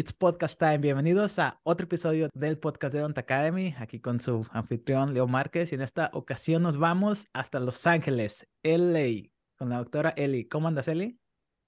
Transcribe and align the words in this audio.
It's 0.00 0.14
podcast 0.14 0.58
time. 0.58 0.78
Bienvenidos 0.78 1.38
a 1.38 1.60
otro 1.62 1.84
episodio 1.84 2.30
del 2.32 2.58
podcast 2.58 2.94
de 2.94 3.00
Don't 3.00 3.18
Academy, 3.18 3.74
aquí 3.76 4.00
con 4.00 4.18
su 4.18 4.48
anfitrión 4.50 5.12
Leo 5.12 5.26
Márquez. 5.26 5.72
Y 5.72 5.74
en 5.74 5.82
esta 5.82 6.08
ocasión 6.14 6.62
nos 6.62 6.78
vamos 6.78 7.28
hasta 7.34 7.60
Los 7.60 7.86
Ángeles, 7.86 8.48
LA, 8.62 9.28
con 9.56 9.68
la 9.68 9.76
doctora 9.76 10.14
Eli. 10.16 10.48
¿Cómo 10.48 10.68
andas, 10.68 10.88
Eli? 10.88 11.18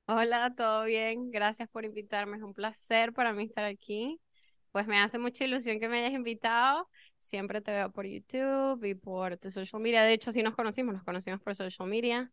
Hola, 0.06 0.54
todo 0.56 0.84
bien. 0.84 1.30
Gracias 1.30 1.68
por 1.68 1.84
invitarme. 1.84 2.38
Es 2.38 2.42
un 2.42 2.54
placer 2.54 3.12
para 3.12 3.34
mí 3.34 3.45
estar 3.45 3.66
aquí. 3.66 4.18
Pues 4.71 4.87
me 4.87 4.99
hace 4.99 5.19
mucha 5.19 5.45
ilusión 5.45 5.79
que 5.79 5.91
me 5.91 5.99
hayas 5.99 6.14
invitado. 6.14 6.89
Siempre 7.21 7.61
te 7.61 7.71
veo 7.71 7.93
por 7.93 8.07
YouTube 8.07 8.83
y 8.85 8.95
por 8.95 9.37
tu 9.37 9.51
social 9.51 9.83
media. 9.83 10.05
De 10.05 10.14
hecho, 10.14 10.33
sí 10.33 10.43
nos 10.43 10.55
conocimos, 10.55 10.95
nos 10.95 11.05
conocimos 11.05 11.43
por 11.43 11.55
social 11.55 11.87
media. 11.87 12.33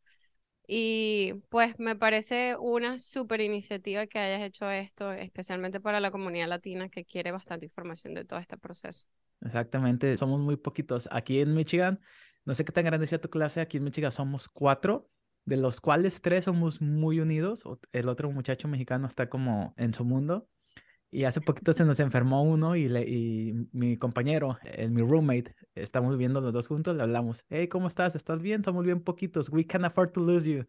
Y 0.71 1.33
pues 1.49 1.79
me 1.79 1.95
parece 1.95 2.55
una 2.55 2.99
súper 2.99 3.41
iniciativa 3.41 4.05
que 4.05 4.19
hayas 4.19 4.43
hecho 4.43 4.69
esto, 4.69 5.11
especialmente 5.11 5.79
para 5.79 5.99
la 5.99 6.11
comunidad 6.11 6.47
latina 6.47 6.89
que 6.89 7.05
quiere 7.05 7.31
bastante 7.31 7.65
información 7.65 8.13
de 8.13 8.23
todo 8.23 8.37
este 8.37 8.55
proceso. 8.55 9.07
Exactamente, 9.41 10.15
somos 10.15 10.39
muy 10.39 10.57
poquitos. 10.57 11.09
Aquí 11.11 11.41
en 11.41 11.55
Michigan, 11.55 11.99
no 12.45 12.53
sé 12.53 12.65
qué 12.65 12.71
tan 12.71 12.85
grande 12.85 13.07
sea 13.07 13.19
tu 13.19 13.31
clase, 13.31 13.61
aquí 13.61 13.77
en 13.77 13.85
Michigan 13.85 14.11
somos 14.11 14.47
cuatro, 14.47 15.09
de 15.43 15.57
los 15.57 15.81
cuales 15.81 16.21
tres 16.21 16.43
somos 16.43 16.83
muy 16.83 17.19
unidos. 17.19 17.63
El 17.91 18.07
otro 18.07 18.29
muchacho 18.29 18.67
mexicano 18.67 19.07
está 19.07 19.27
como 19.27 19.73
en 19.75 19.95
su 19.95 20.05
mundo. 20.05 20.47
Y 21.11 21.23
hace 21.23 21.41
poquito 21.41 21.73
se 21.73 21.85
nos 21.85 21.99
enfermó 21.99 22.43
uno 22.43 22.75
y, 22.75 22.87
le, 22.87 23.01
y 23.01 23.53
mi 23.71 23.97
compañero, 23.97 24.59
el, 24.63 24.91
mi 24.91 25.01
roommate, 25.01 25.55
estamos 25.73 26.17
viendo 26.17 26.39
los 26.39 26.53
dos 26.53 26.67
juntos, 26.67 26.95
le 26.95 27.01
hablamos, 27.01 27.45
hey, 27.49 27.67
¿cómo 27.67 27.87
estás? 27.87 28.15
¿Estás 28.15 28.41
bien? 28.41 28.63
Somos 28.63 28.85
bien 28.85 29.01
poquitos. 29.01 29.49
We 29.49 29.65
can't 29.65 29.85
afford 29.85 30.11
to 30.11 30.21
lose 30.21 30.47
you. 30.47 30.65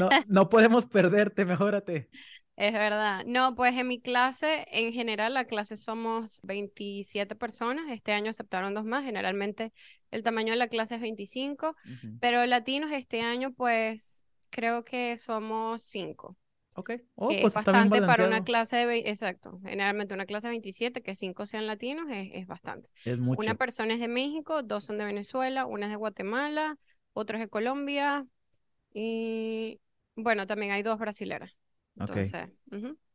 No, 0.00 0.08
no, 0.26 0.48
podemos 0.48 0.86
perderte, 0.86 1.44
mejórate. 1.44 2.08
Es 2.56 2.72
verdad. 2.72 3.24
No, 3.26 3.54
pues 3.54 3.74
en 3.76 3.88
mi 3.88 4.00
clase, 4.00 4.66
en 4.70 4.92
general, 4.92 5.34
la 5.34 5.46
clase 5.46 5.76
somos 5.76 6.40
27 6.44 7.34
personas. 7.34 7.90
Este 7.90 8.12
año 8.12 8.30
aceptaron 8.30 8.74
dos 8.74 8.84
más. 8.84 9.04
Generalmente 9.04 9.72
el 10.10 10.22
tamaño 10.22 10.52
de 10.52 10.58
la 10.58 10.68
clase 10.68 10.94
es 10.96 11.00
25, 11.00 11.74
pero 12.20 12.44
latinos 12.46 12.92
este 12.92 13.22
año, 13.22 13.52
pues 13.52 14.22
creo 14.50 14.84
que 14.84 15.16
somos 15.16 15.82
cinco. 15.82 16.36
Ok. 16.74 16.92
Oh, 17.16 17.28
pues 17.28 17.54
bastante 17.54 18.00
para 18.00 18.26
una 18.26 18.44
clase 18.44 18.86
de, 18.86 18.98
exacto, 19.00 19.60
generalmente 19.62 20.14
una 20.14 20.26
clase 20.26 20.48
de 20.48 20.52
27, 20.52 21.02
que 21.02 21.14
cinco 21.14 21.44
sean 21.44 21.66
latinos, 21.66 22.06
es, 22.10 22.30
es 22.32 22.46
bastante. 22.46 22.88
Es 23.04 23.18
mucho. 23.18 23.40
Una 23.40 23.54
persona 23.54 23.94
es 23.94 24.00
de 24.00 24.08
México, 24.08 24.62
dos 24.62 24.84
son 24.84 24.98
de 24.98 25.04
Venezuela, 25.04 25.66
una 25.66 25.86
es 25.86 25.90
de 25.90 25.96
Guatemala, 25.96 26.78
otro 27.12 27.36
es 27.36 27.42
de 27.42 27.48
Colombia 27.48 28.26
y 28.94 29.80
bueno, 30.16 30.46
también 30.46 30.72
hay 30.72 30.82
dos 30.82 30.98
brasileras. 30.98 31.56
Entonces, 31.96 32.32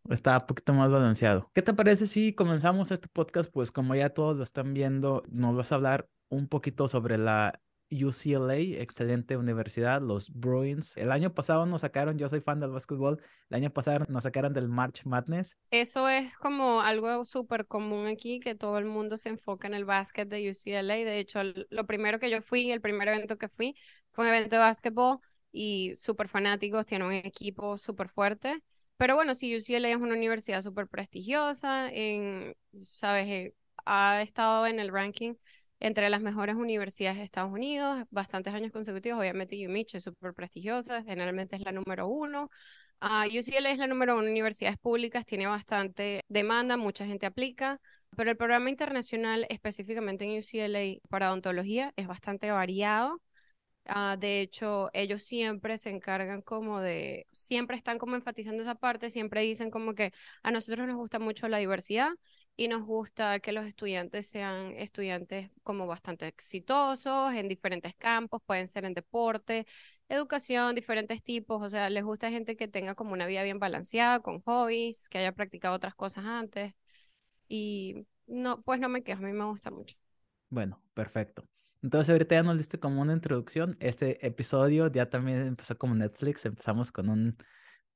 Está 0.10 0.38
un 0.38 0.46
poquito 0.46 0.74
más 0.74 0.90
balanceado. 0.90 1.52
¿Qué 1.54 1.62
te 1.62 1.74
parece 1.74 2.08
si 2.08 2.34
comenzamos 2.34 2.92
este 2.92 3.10
podcast? 3.10 3.52
Pues 3.52 3.72
como 3.72 3.94
ya 3.94 4.10
todos 4.10 4.38
lo 4.38 4.44
están 4.44 4.74
viendo, 4.74 5.24
nos 5.30 5.56
vas 5.56 5.72
a 5.72 5.76
hablar 5.76 6.08
un 6.30 6.48
poquito 6.48 6.88
sobre 6.88 7.18
la 7.18 7.60
UCLA, 7.90 8.82
excelente 8.82 9.38
universidad, 9.38 10.02
los 10.02 10.30
Bruins. 10.34 10.96
El 10.98 11.12
año 11.12 11.34
pasado 11.34 11.66
nos 11.66 11.82
sacaron, 11.82 12.18
yo 12.18 12.28
soy 12.28 12.42
fan 12.42 12.60
del 12.60 12.72
básquetbol, 12.72 13.22
el 13.50 13.56
año 13.56 13.70
pasado 13.70 14.06
nos 14.10 14.24
sacaron 14.24 14.54
del 14.54 14.68
March 14.68 15.06
Madness. 15.06 15.58
Eso 15.72 16.10
es 16.10 16.36
como 16.38 16.82
algo 16.82 17.24
súper 17.26 17.66
común 17.66 18.08
aquí, 18.08 18.40
que 18.40 18.56
todo 18.56 18.78
el 18.78 18.86
mundo 18.86 19.18
se 19.18 19.30
enfoca 19.30 19.68
en 19.68 19.74
el 19.74 19.86
básquet 19.86 20.28
de 20.28 20.50
UCLA. 20.50 20.96
De 20.96 21.20
hecho, 21.20 21.42
lo 21.44 21.86
primero 21.86 22.20
que 22.20 22.30
yo 22.30 22.42
fui, 22.42 22.72
el 22.72 22.82
primer 22.82 23.08
evento 23.08 23.38
que 23.38 23.48
fui, 23.48 23.76
fue 24.12 24.26
un 24.26 24.34
evento 24.34 24.56
de 24.56 24.60
básquetbol 24.60 25.20
y 25.52 25.94
súper 25.96 26.28
fanáticos, 26.28 26.86
tiene 26.86 27.06
un 27.06 27.14
equipo 27.14 27.78
súper 27.78 28.10
fuerte. 28.10 28.62
Pero 28.98 29.16
bueno, 29.16 29.34
sí, 29.34 29.56
UCLA 29.56 29.90
es 29.90 29.98
una 29.98 30.16
universidad 30.16 30.62
súper 30.62 30.88
prestigiosa, 30.88 31.90
en, 31.92 32.56
sabes, 32.82 33.28
eh, 33.28 33.54
ha 33.86 34.22
estado 34.22 34.68
en 34.68 34.80
el 34.80 34.92
ranking 34.92 35.36
entre 35.80 36.10
las 36.10 36.22
mejores 36.22 36.56
universidades 36.56 37.18
de 37.18 37.24
Estados 37.24 37.52
Unidos, 37.52 38.04
bastantes 38.10 38.54
años 38.54 38.72
consecutivos. 38.72 39.20
Obviamente 39.20 39.56
UMich 39.68 39.96
es 39.96 40.04
súper 40.04 40.34
prestigiosa, 40.34 41.04
generalmente 41.04 41.56
es 41.56 41.64
la 41.64 41.72
número 41.72 42.08
uno. 42.08 42.50
Uh, 43.02 43.28
UCLA 43.28 43.72
es 43.72 43.78
la 43.78 43.88
número 43.88 44.18
uno 44.18 44.30
universidades 44.30 44.78
públicas, 44.80 45.26
tiene 45.26 45.46
bastante 45.46 46.22
demanda, 46.30 46.78
mucha 46.78 47.06
gente 47.06 47.28
aplica, 47.28 47.80
pero 48.16 48.32
el 48.32 48.38
programa 48.38 48.72
internacional 48.72 49.46
específicamente 49.50 50.26
en 50.26 50.40
UCLA 50.40 51.00
para 51.10 51.30
odontología 51.30 51.94
es 51.96 52.08
bastante 52.08 52.50
variado. 52.52 53.22
Uh, 53.86 54.18
de 54.18 54.42
hecho, 54.42 54.90
ellos 54.94 55.24
siempre 55.24 55.78
se 55.78 55.92
encargan 55.92 56.42
como 56.42 56.80
de, 56.82 57.28
siempre 57.32 57.78
están 57.78 58.00
como 58.00 58.16
enfatizando 58.16 58.64
esa 58.64 58.76
parte, 58.76 59.10
siempre 59.12 59.42
dicen 59.42 59.72
como 59.72 59.94
que 59.94 60.12
a 60.44 60.52
nosotros 60.52 60.88
nos 60.88 60.98
gusta 60.98 61.20
mucho 61.20 61.48
la 61.48 61.60
diversidad 61.60 62.10
y 62.58 62.68
nos 62.68 62.84
gusta 62.84 63.40
que 63.40 63.54
los 63.54 63.66
estudiantes 63.68 64.28
sean 64.28 64.72
estudiantes 64.72 65.52
como 65.64 65.88
bastante 65.88 66.28
exitosos 66.28 67.34
en 67.34 67.48
diferentes 67.48 67.96
campos, 67.96 68.42
pueden 68.46 68.68
ser 68.68 68.84
en 68.84 68.96
deporte, 68.96 69.68
educación, 70.10 70.76
diferentes 70.76 71.24
tipos, 71.24 71.62
o 71.62 71.70
sea, 71.70 71.90
les 71.90 72.04
gusta 72.04 72.32
gente 72.32 72.58
que 72.58 72.68
tenga 72.68 72.96
como 72.96 73.14
una 73.14 73.28
vida 73.28 73.44
bien 73.44 73.60
balanceada, 73.60 74.22
con 74.22 74.42
hobbies, 74.42 75.08
que 75.08 75.20
haya 75.20 75.34
practicado 75.34 75.76
otras 75.76 75.94
cosas 75.96 76.26
antes 76.26 76.74
y 77.48 78.08
no, 78.26 78.62
pues 78.64 78.80
no 78.80 78.90
me 78.90 79.04
quejo, 79.04 79.24
a 79.24 79.28
mí 79.28 79.34
me 79.34 79.46
gusta 79.46 79.70
mucho. 79.70 79.96
Bueno, 80.50 80.82
perfecto. 80.96 81.44
Entonces 81.84 82.10
ahorita 82.12 82.36
ya 82.36 82.44
nos 82.44 82.58
diste 82.58 82.80
como 82.80 83.02
una 83.02 83.14
introducción. 83.14 83.78
Este 83.80 84.26
episodio 84.26 84.92
ya 84.92 85.10
también 85.10 85.46
empezó 85.46 85.78
como 85.78 85.94
Netflix. 85.94 86.46
Empezamos 86.46 86.92
con 86.92 87.10
un... 87.10 87.38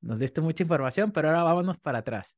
Nos 0.02 0.20
diste 0.20 0.40
mucha 0.40 0.64
información, 0.64 1.12
pero 1.12 1.30
ahora 1.30 1.44
vámonos 1.44 1.80
para 1.80 2.00
atrás. 2.00 2.36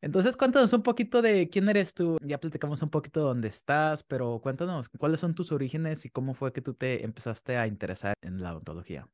Entonces, 0.00 0.36
cuéntanos 0.36 0.72
un 0.72 0.82
poquito 0.82 1.22
de 1.22 1.48
quién 1.48 1.68
eres 1.68 1.94
tú. 1.94 2.18
Ya 2.22 2.38
platicamos 2.38 2.82
un 2.82 2.90
poquito 2.90 3.20
de 3.20 3.26
dónde 3.26 3.48
estás, 3.48 4.02
pero 4.04 4.40
cuéntanos 4.40 4.88
cuáles 4.90 5.20
son 5.20 5.34
tus 5.34 5.52
orígenes 5.52 6.04
y 6.04 6.10
cómo 6.10 6.34
fue 6.34 6.52
que 6.52 6.62
tú 6.62 6.74
te 6.74 7.04
empezaste 7.04 7.56
a 7.56 7.66
interesar 7.66 8.14
en 8.22 8.40
la 8.40 8.52
odontología. 8.52 9.08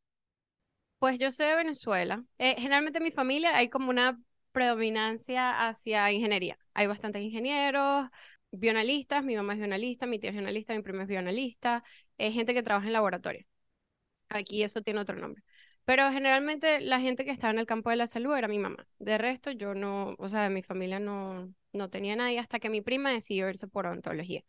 Pues 0.98 1.18
yo 1.18 1.30
soy 1.30 1.46
de 1.46 1.56
Venezuela. 1.56 2.24
Eh, 2.38 2.54
generalmente 2.58 2.98
en 2.98 3.04
mi 3.04 3.10
familia 3.10 3.56
hay 3.56 3.68
como 3.68 3.90
una 3.90 4.18
predominancia 4.52 5.68
hacia 5.68 6.10
ingeniería. 6.12 6.58
Hay 6.72 6.86
bastantes 6.86 7.22
ingenieros, 7.22 8.08
bionalistas, 8.50 9.22
mi 9.24 9.36
mamá 9.36 9.52
es 9.52 9.58
bionalista, 9.58 10.06
mi 10.06 10.18
tía 10.18 10.30
es 10.30 10.36
bionalista, 10.36 10.74
mi 10.74 10.82
prima 10.82 11.02
es 11.02 11.08
bionalista, 11.08 11.84
hay 12.18 12.32
gente 12.32 12.54
que 12.54 12.62
trabaja 12.62 12.86
en 12.86 12.92
laboratorio. 12.94 13.44
Aquí 14.28 14.62
eso 14.64 14.82
tiene 14.82 15.00
otro 15.00 15.16
nombre. 15.16 15.42
Pero 15.84 16.10
generalmente 16.10 16.80
la 16.80 17.00
gente 17.00 17.24
que 17.24 17.30
estaba 17.30 17.52
en 17.52 17.58
el 17.58 17.66
campo 17.66 17.90
de 17.90 17.96
la 17.96 18.06
salud 18.06 18.34
era 18.36 18.48
mi 18.48 18.58
mamá. 18.58 18.86
De 18.98 19.18
resto, 19.18 19.50
yo 19.50 19.74
no, 19.74 20.14
o 20.18 20.28
sea, 20.28 20.42
de 20.42 20.50
mi 20.50 20.62
familia 20.62 20.98
no, 20.98 21.52
no 21.72 21.90
tenía 21.90 22.16
nadie 22.16 22.38
hasta 22.38 22.58
que 22.58 22.70
mi 22.70 22.80
prima 22.80 23.10
decidió 23.10 23.48
irse 23.50 23.68
por 23.68 23.86
odontología. 23.86 24.42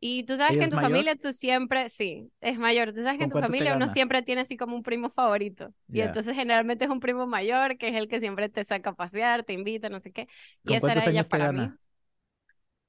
Y 0.00 0.22
tú 0.24 0.36
sabes 0.36 0.56
que 0.56 0.64
en 0.64 0.70
tu 0.70 0.78
familia 0.78 1.16
tú 1.16 1.32
siempre, 1.32 1.88
sí, 1.88 2.30
es 2.40 2.56
mayor. 2.58 2.92
Tú 2.92 3.02
sabes 3.02 3.18
que 3.18 3.24
en 3.24 3.30
tu 3.30 3.38
familia 3.38 3.74
uno 3.74 3.88
siempre 3.88 4.22
tiene 4.22 4.42
así 4.42 4.56
como 4.56 4.76
un 4.76 4.82
primo 4.84 5.10
favorito. 5.10 5.74
Y 5.90 6.02
entonces 6.02 6.36
generalmente 6.36 6.84
es 6.84 6.90
un 6.90 7.00
primo 7.00 7.26
mayor 7.26 7.78
que 7.78 7.88
es 7.88 7.96
el 7.96 8.06
que 8.06 8.20
siempre 8.20 8.48
te 8.48 8.62
saca 8.62 8.90
a 8.90 8.94
pasear, 8.94 9.42
te 9.42 9.54
invita, 9.54 9.88
no 9.88 9.98
sé 9.98 10.12
qué. 10.12 10.28
Y 10.62 10.74
esa 10.74 10.92
era 10.92 11.04
ella 11.04 11.24
para 11.24 11.50
mí. 11.50 11.68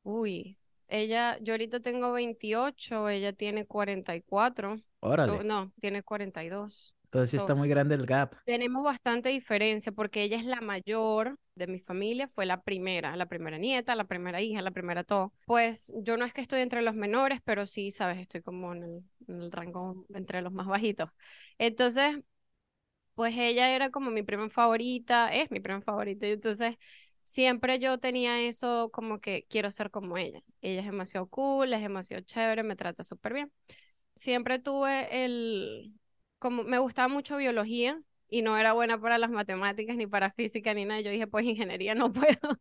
Uy, 0.04 0.58
ella, 0.88 1.38
yo 1.42 1.54
ahorita 1.54 1.80
tengo 1.80 2.12
28, 2.12 3.10
ella 3.10 3.34
tiene 3.34 3.66
44. 3.66 4.76
Órale. 5.00 5.44
No, 5.44 5.72
tiene 5.82 6.04
42. 6.04 6.94
Entonces 7.10 7.32
sí 7.32 7.38
está 7.38 7.56
muy 7.56 7.68
grande 7.68 7.96
el 7.96 8.06
gap. 8.06 8.36
Tenemos 8.46 8.84
bastante 8.84 9.30
diferencia 9.30 9.92
porque 9.92 10.24
ella 10.24 10.38
es 10.38 10.46
la 10.46 10.62
mayor 10.62 11.38
de 11.56 11.68
mi 11.68 11.80
familia, 11.80 12.28
fue 12.30 12.46
la 12.46 12.62
primera, 12.62 13.16
la 13.16 13.26
primera 13.26 13.58
nieta, 13.58 13.96
la 13.96 14.06
primera 14.06 14.42
hija, 14.42 14.62
la 14.62 14.72
primera 14.72 15.04
todo. 15.04 15.34
Pues 15.46 15.92
yo 15.98 16.18
no 16.18 16.26
es 16.26 16.34
que 16.34 16.42
estoy 16.42 16.62
entre 16.62 16.82
los 16.82 16.96
menores, 16.96 17.42
pero 17.44 17.66
sí, 17.66 17.92
sabes, 17.92 18.18
estoy 18.20 18.42
como 18.42 18.74
en 18.74 18.84
el, 18.84 19.04
en 19.28 19.42
el 19.42 19.52
rango 19.52 20.06
entre 20.14 20.42
los 20.42 20.54
más 20.54 20.68
bajitos. 20.68 21.10
Entonces, 21.58 22.18
pues 23.16 23.36
ella 23.38 23.76
era 23.76 23.90
como 23.90 24.12
mi 24.12 24.24
prima 24.24 24.50
favorita, 24.50 25.34
es 25.34 25.52
mi 25.52 25.60
prima 25.60 25.82
favorita, 25.82 26.28
y 26.28 26.32
entonces 26.32 26.76
siempre 27.24 27.80
yo 27.80 27.98
tenía 28.00 28.42
eso 28.42 28.90
como 28.92 29.20
que 29.20 29.46
quiero 29.50 29.72
ser 29.72 29.92
como 29.92 30.18
ella. 30.18 30.42
Ella 30.62 30.80
es 30.82 30.86
demasiado 30.86 31.28
cool, 31.28 31.74
es 31.74 31.82
demasiado 31.82 32.24
chévere, 32.24 32.64
me 32.64 32.76
trata 32.76 33.04
súper 33.04 33.34
bien. 33.34 33.52
Siempre 34.16 34.60
tuve 34.60 35.26
el, 35.26 35.94
como 36.40 36.64
me 36.64 36.80
gustaba 36.80 37.08
mucho 37.08 37.38
biología 37.38 38.02
y 38.30 38.42
no 38.42 38.58
era 38.58 38.74
buena 38.74 39.00
para 39.00 39.18
las 39.18 39.30
matemáticas 39.32 39.98
ni 39.98 40.08
para 40.08 40.32
física 40.32 40.74
ni 40.74 40.86
nada, 40.86 41.02
yo 41.02 41.12
dije, 41.12 41.28
pues 41.28 41.46
ingeniería 41.46 41.96
no 41.96 42.12
puedo. 42.14 42.60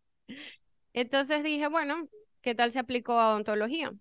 Entonces 0.92 1.42
dije, 1.44 1.69
bueno, 1.69 2.08
¿qué 2.40 2.54
tal 2.54 2.70
se 2.70 2.78
aplicó 2.78 3.12
a 3.19 3.30
odontología? 3.30 3.92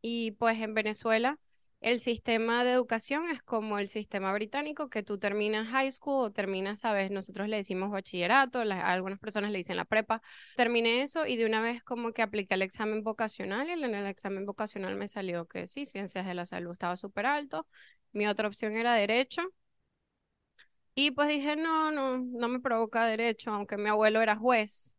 Y 0.00 0.32
pues 0.32 0.60
en 0.60 0.74
Venezuela 0.74 1.38
el 1.84 2.00
sistema 2.00 2.64
de 2.64 2.72
educación 2.72 3.28
es 3.30 3.42
como 3.42 3.78
el 3.78 3.88
sistema 3.88 4.32
británico, 4.32 4.88
que 4.88 5.02
tú 5.02 5.18
terminas 5.18 5.68
high 5.68 5.90
school 5.90 6.24
o 6.24 6.32
terminas, 6.32 6.80
sabes, 6.80 7.10
nosotros 7.10 7.46
le 7.46 7.56
decimos 7.56 7.90
bachillerato, 7.90 8.60
algunas 8.60 9.18
personas 9.18 9.50
le 9.50 9.58
dicen 9.58 9.76
la 9.76 9.84
prepa. 9.84 10.22
Terminé 10.56 11.02
eso 11.02 11.26
y 11.26 11.36
de 11.36 11.44
una 11.44 11.60
vez 11.60 11.82
como 11.82 12.12
que 12.12 12.22
apliqué 12.22 12.54
el 12.54 12.62
examen 12.62 13.02
vocacional 13.02 13.68
y 13.68 13.72
en 13.72 13.94
el 13.94 14.06
examen 14.06 14.46
vocacional 14.46 14.96
me 14.96 15.08
salió 15.08 15.46
que 15.46 15.66
sí, 15.66 15.84
ciencias 15.84 16.26
de 16.26 16.32
la 16.32 16.46
salud 16.46 16.72
estaba 16.72 16.96
súper 16.96 17.26
alto 17.26 17.66
mi 18.14 18.26
otra 18.26 18.48
opción 18.48 18.74
era 18.74 18.94
derecho. 18.94 19.42
Y 20.94 21.10
pues 21.10 21.28
dije, 21.28 21.56
no, 21.56 21.90
no, 21.90 22.18
no 22.18 22.48
me 22.48 22.60
provoca 22.60 23.04
derecho, 23.06 23.50
aunque 23.50 23.76
mi 23.76 23.88
abuelo 23.88 24.20
era 24.22 24.36
juez. 24.36 24.96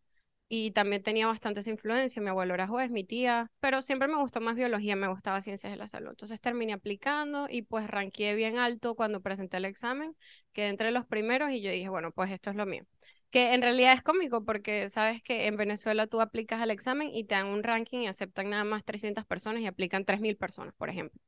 y 0.49 0.71
también 0.71 1.03
tenía 1.03 1.27
bastantes 1.27 1.67
influencias. 1.67 2.23
Mi 2.23 2.31
abuelo 2.31 2.55
era 2.55 2.69
juez, 2.69 2.91
mi 2.91 3.03
tía, 3.05 3.51
pero 3.61 3.83
siempre 3.83 4.07
me 4.09 4.17
gustó 4.19 4.41
más 4.41 4.55
biología, 4.55 4.95
me 4.95 5.09
gustaba 5.09 5.41
ciencias 5.41 5.73
de 5.73 5.77
la 5.77 5.89
salud. 5.89 6.11
Entonces 6.11 6.41
terminé 6.41 6.73
aplicando 6.73 7.47
y 7.51 7.63
pues 7.63 7.89
ranqué 7.89 8.35
bien 8.35 8.59
alto 8.59 8.95
cuando 8.95 9.21
presenté 9.23 9.57
el 9.57 9.65
examen, 9.65 10.15
quedé 10.53 10.69
entre 10.69 10.93
los 10.93 11.05
primeros 11.07 11.51
y 11.51 11.61
yo 11.63 11.71
dije, 11.73 11.89
bueno, 11.89 12.13
pues 12.13 12.31
esto 12.31 12.51
es 12.51 12.57
lo 12.57 12.65
mío. 12.67 12.85
Que 13.31 13.55
en 13.55 13.61
realidad 13.63 13.93
es 13.95 14.03
cómico 14.03 14.45
porque 14.45 14.89
sabes 14.89 15.21
que 15.23 15.47
en 15.47 15.57
Venezuela 15.57 16.07
tú 16.07 16.21
aplicas 16.21 16.61
al 16.61 16.71
examen 16.71 17.09
y 17.13 17.25
te 17.25 17.35
dan 17.35 17.49
un 17.49 17.63
ranking 17.65 17.99
y 18.01 18.07
aceptan 18.07 18.49
nada 18.51 18.63
más 18.65 18.85
300 18.85 19.25
personas 19.27 19.63
y 19.63 19.67
aplican 19.67 20.05
3.000 20.05 20.37
personas, 20.37 20.73
por 20.77 20.89
ejemplo. 20.89 21.21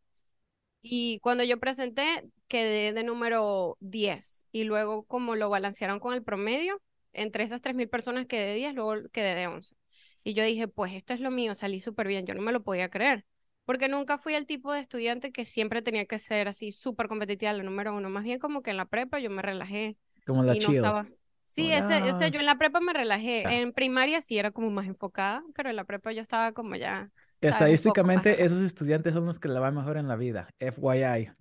Y 0.82 1.20
cuando 1.20 1.44
yo 1.44 1.60
presenté, 1.60 2.30
quedé 2.48 2.94
de 2.94 3.04
número 3.04 3.78
10 3.80 4.46
y 4.52 4.64
luego 4.64 5.04
como 5.04 5.36
lo 5.36 5.50
balancearon 5.50 6.00
con 6.00 6.14
el 6.14 6.24
promedio, 6.24 6.82
entre 7.14 7.44
esas 7.44 7.62
3.000 7.62 7.90
personas 7.90 8.26
quedé 8.28 8.48
de 8.48 8.56
10, 8.56 8.74
luego 8.76 9.10
quedé 9.12 9.36
de 9.36 9.48
11. 9.48 9.76
Y 10.24 10.34
yo 10.34 10.44
dije, 10.44 10.68
pues 10.68 10.94
esto 10.94 11.14
es 11.14 11.20
lo 11.20 11.32
mío, 11.32 11.56
salí 11.56 11.80
súper 11.80 12.08
bien, 12.08 12.26
yo 12.26 12.34
no 12.36 12.42
me 12.42 12.52
lo 12.52 12.64
podía 12.64 12.90
creer, 12.90 13.26
porque 13.66 13.90
nunca 13.90 14.18
fui 14.18 14.36
el 14.36 14.46
tipo 14.46 14.72
de 14.72 14.80
estudiante 14.82 15.32
que 15.32 15.46
siempre 15.46 15.82
tenía 15.82 16.06
que 16.06 16.20
ser 16.20 16.48
así 16.48 16.72
súper 16.72 17.08
competitiva, 17.08 17.54
la 17.54 17.64
número 17.64 17.96
uno, 17.96 18.10
más 18.10 18.24
bien 18.24 18.40
como 18.40 18.62
que 18.62 18.72
en 18.72 18.78
la 18.78 18.86
prepa 18.86 19.20
yo 19.20 19.30
me 19.30 19.42
relajé. 19.42 19.98
Como 20.26 20.44
la 20.44 20.56
y 20.56 20.60
no 20.60 20.68
chill. 20.68 20.76
estaba... 20.78 21.08
Sí, 21.46 21.72
ese, 21.72 22.10
ese, 22.10 22.30
yo 22.30 22.42
en 22.42 22.46
la 22.46 22.58
prepa 22.58 22.82
me 22.82 22.92
relajé, 22.92 23.44
Ah. 23.46 23.54
en 23.56 23.72
primaria 23.72 24.20
sí 24.20 24.38
era 24.38 24.52
como 24.52 24.70
más 24.70 24.86
enfocada, 24.86 25.44
pero 25.56 25.70
en 25.70 25.78
la 25.78 25.86
prepa 25.86 26.12
yo 26.12 26.22
estaba 26.22 26.52
como 26.52 26.76
ya, 26.76 27.10
Estadísticamente, 27.42 28.44
esos 28.46 28.62
estudiantes 28.64 29.14
son 29.14 29.26
los 29.26 29.40
que 29.40 29.48
la 29.48 29.60
van 29.60 29.76
mejor 29.76 29.98
en 29.98 30.08
la 30.08 30.16
vida. 30.16 30.50
FYI. 30.60 31.32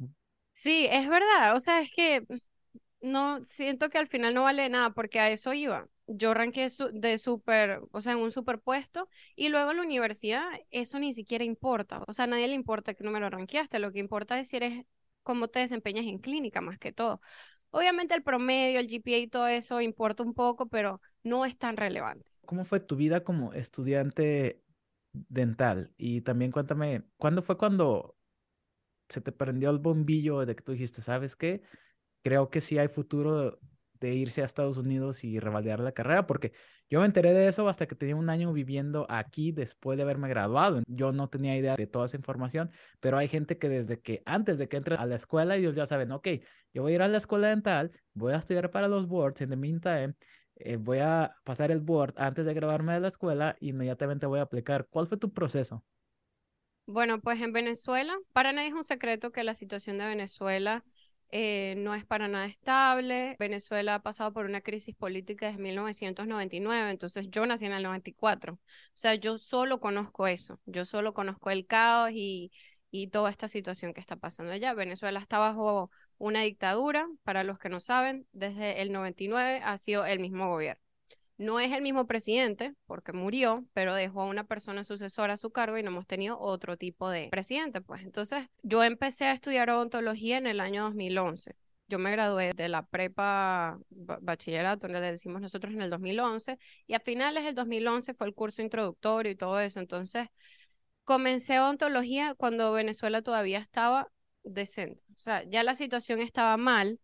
Sí, 0.53 0.87
es 0.91 1.09
verdad, 1.09 1.55
o 1.55 1.61
sea, 1.61 1.81
es 1.81 1.93
que 1.93 2.27
no, 3.03 3.45
siento 3.45 3.91
que 3.91 3.99
al 3.99 4.09
final 4.09 4.35
no 4.35 4.45
vale 4.45 4.69
nada 4.71 4.91
porque 4.93 5.21
a 5.21 5.31
eso 5.31 5.53
iba. 5.55 5.89
Yo 6.07 6.35
ranqué 6.35 6.71
su- 6.71 6.91
de 6.93 7.19
súper, 7.19 7.81
o 7.93 8.01
sea, 8.01 8.13
en 8.13 8.19
un 8.21 8.33
superpuesto 8.33 9.09
y 9.37 9.49
luego 9.51 9.71
en 9.73 9.79
la 9.79 9.83
universidad 9.85 10.45
eso 10.71 10.99
ni 11.01 11.13
siquiera 11.13 11.45
importa. 11.45 12.03
O 12.09 12.13
sea, 12.15 12.25
a 12.25 12.29
nadie 12.29 12.49
le 12.49 12.55
importa 12.55 12.95
qué 12.95 13.05
número 13.05 13.31
ranqueaste, 13.31 13.79
lo 13.81 13.93
que 13.93 14.01
importa 14.01 14.39
es 14.41 14.49
si 14.49 14.57
eres 14.57 14.85
cómo 15.25 15.49
te 15.49 15.61
desempeñas 15.61 16.07
en 16.07 16.19
clínica 16.19 16.61
más 16.63 16.79
que 16.79 16.93
todo. 16.93 17.21
Obviamente 17.71 18.15
el 18.15 18.23
promedio, 18.25 18.81
el 18.81 18.89
GPA 18.89 19.19
y 19.19 19.29
todo 19.29 19.49
eso 19.49 19.81
importa 19.83 20.23
un 20.25 20.35
poco, 20.35 20.69
pero 20.69 21.01
no 21.25 21.45
es 21.47 21.59
tan 21.59 21.77
relevante. 21.77 22.31
¿Cómo 22.45 22.65
fue 22.65 22.81
tu 22.81 22.97
vida 22.97 23.25
como 23.25 23.53
estudiante 23.53 24.63
dental? 25.29 25.93
Y 25.97 26.23
también 26.23 26.51
cuéntame, 26.53 27.05
¿cuándo 27.17 27.43
fue 27.43 27.57
cuando 27.59 28.17
se 29.09 29.21
te 29.21 29.33
prendió 29.33 29.71
el 29.71 29.79
bombillo 29.79 30.45
de 30.47 30.57
que 30.57 30.63
tú 30.63 30.73
dijiste, 30.73 31.03
¿sabes 31.03 31.37
qué? 31.37 31.63
Creo 32.23 32.51
que 32.51 32.61
sí 32.61 32.79
hay 32.79 32.89
futuro 32.89 33.59
de 34.01 34.15
irse 34.15 34.43
a 34.43 34.45
Estados 34.45 34.79
Unidos 34.79 35.25
y 35.25 35.39
revalidar 35.41 35.81
la 35.81 35.93
carrera, 35.93 36.27
porque 36.27 36.53
yo 36.91 37.01
me 37.01 37.07
enteré 37.07 37.33
de 37.33 37.49
eso 37.49 37.69
hasta 37.69 37.87
que 37.87 37.95
tenía 37.95 38.17
un 38.17 38.31
año 38.31 38.53
viviendo 38.53 39.07
aquí 39.09 39.53
después 39.53 39.97
de 39.97 40.03
haberme 40.03 40.29
graduado. 40.29 40.83
Yo 40.87 41.13
no 41.13 41.29
tenía 41.29 41.57
idea 41.57 41.77
de 41.77 41.87
toda 41.87 42.07
esa 42.07 42.17
información, 42.17 42.71
pero 43.01 43.19
hay 43.19 43.29
gente 43.29 43.59
que 43.59 43.69
desde 43.69 44.01
que 44.01 44.23
antes 44.27 44.59
de 44.59 44.69
que 44.69 44.77
entre 44.77 44.97
a 44.97 45.07
la 45.07 45.17
escuela, 45.17 45.57
ellos 45.57 45.75
ya 45.75 45.87
saben, 45.87 46.13
ok, 46.13 46.29
yo 46.73 46.83
voy 46.83 46.93
a 46.93 46.95
ir 46.97 47.03
a 47.03 47.09
la 47.09 47.17
escuela 47.19 47.49
dental, 47.49 47.91
voy 48.13 48.35
a 48.35 48.37
estudiar 48.37 48.71
para 48.71 48.89
los 48.89 49.07
boards, 49.09 49.41
in 49.41 49.51
the 49.51 49.57
meantime, 49.57 50.15
eh, 50.57 50.77
voy 50.77 50.99
a 50.99 51.37
pasar 51.45 51.71
el 51.71 51.81
board 51.81 52.15
antes 52.17 52.47
de 52.47 52.55
graduarme 52.55 52.95
de 52.95 53.01
la 53.01 53.09
escuela, 53.09 53.57
inmediatamente 53.61 54.27
voy 54.27 54.41
a 54.41 54.43
aplicar. 54.43 54.87
¿Cuál 54.91 55.07
fue 55.07 55.19
tu 55.19 55.33
proceso? 55.33 55.85
Bueno, 56.87 57.21
pues 57.21 57.41
en 57.41 57.53
Venezuela, 57.53 58.15
para 58.33 58.53
nadie 58.53 58.69
es 58.69 58.75
un 58.75 58.85
secreto 58.85 59.33
que 59.33 59.43
la 59.43 59.55
situación 59.55 59.99
de 59.99 60.07
Venezuela 60.07 60.85
eh, 61.31 61.75
no 61.79 61.95
es 61.95 62.05
para 62.05 62.29
nada 62.29 62.47
estable. 62.47 63.35
Venezuela 63.41 63.97
ha 63.97 64.03
pasado 64.03 64.33
por 64.33 64.47
una 64.47 64.61
crisis 64.61 64.95
política 64.95 65.47
desde 65.47 65.61
1999, 65.61 66.91
entonces 66.91 67.29
yo 67.31 67.45
nací 67.47 67.67
en 67.67 67.73
el 67.73 67.83
94. 67.83 68.55
O 68.55 68.59
sea, 68.95 69.15
yo 69.17 69.37
solo 69.39 69.81
conozco 69.81 70.29
eso, 70.29 70.61
yo 70.67 70.85
solo 70.85 71.13
conozco 71.13 71.51
el 71.51 71.67
caos 71.67 72.11
y, 72.13 72.53
y 72.93 73.09
toda 73.09 73.31
esta 73.31 73.49
situación 73.49 73.93
que 73.93 74.01
está 74.01 74.15
pasando 74.17 74.53
allá. 74.53 74.73
Venezuela 74.75 75.19
está 75.19 75.39
bajo 75.39 75.91
una 76.19 76.43
dictadura, 76.43 77.07
para 77.25 77.45
los 77.45 77.59
que 77.59 77.69
no 77.69 77.81
saben, 77.81 78.27
desde 78.33 78.83
el 78.83 78.93
99 78.93 79.61
ha 79.65 79.79
sido 79.79 80.05
el 80.07 80.21
mismo 80.21 80.49
gobierno. 80.49 80.83
No 81.39 81.61
es 81.61 81.73
el 81.73 81.83
mismo 81.83 82.07
presidente, 82.07 82.75
porque 82.87 83.13
murió, 83.13 83.67
pero 83.75 83.95
dejó 83.95 84.23
a 84.23 84.27
una 84.27 84.45
persona 84.45 84.85
sucesora 84.85 85.35
a 85.35 85.37
su 85.37 85.51
cargo 85.51 85.77
y 85.77 85.83
no 85.83 85.91
hemos 85.91 86.07
tenido 86.07 86.39
otro 86.41 86.79
tipo 86.79 87.11
de 87.11 87.29
presidente. 87.31 87.83
Pues 87.83 88.03
entonces, 88.05 88.47
yo 88.63 88.83
empecé 88.83 89.27
a 89.27 89.33
estudiar 89.33 89.69
odontología 89.69 90.39
en 90.39 90.47
el 90.47 90.61
año 90.61 90.85
2011. 90.85 91.55
Yo 91.89 91.99
me 91.99 92.11
gradué 92.11 92.55
de 92.55 92.69
la 92.71 92.85
prepa 92.87 93.79
ba- 93.91 94.19
bachillerato, 94.23 94.89
le 94.89 94.99
decimos 95.01 95.43
nosotros 95.43 95.75
en 95.75 95.83
el 95.83 95.91
2011, 95.91 96.59
y 96.87 96.95
a 96.95 97.01
finales 97.01 97.45
del 97.45 97.55
2011 97.55 98.15
fue 98.15 98.27
el 98.27 98.35
curso 98.35 98.63
introductorio 98.63 99.31
y 99.31 99.37
todo 99.37 99.61
eso. 99.61 99.79
Entonces, 99.79 100.29
comencé 101.05 101.61
odontología 101.61 102.35
cuando 102.35 102.73
Venezuela 102.73 103.23
todavía 103.23 103.59
estaba 103.59 104.09
decente. 104.47 105.03
O 105.17 105.19
sea, 105.19 105.45
ya 105.45 105.63
la 105.63 105.75
situación 105.75 106.21
estaba 106.21 106.57
mal, 106.57 107.01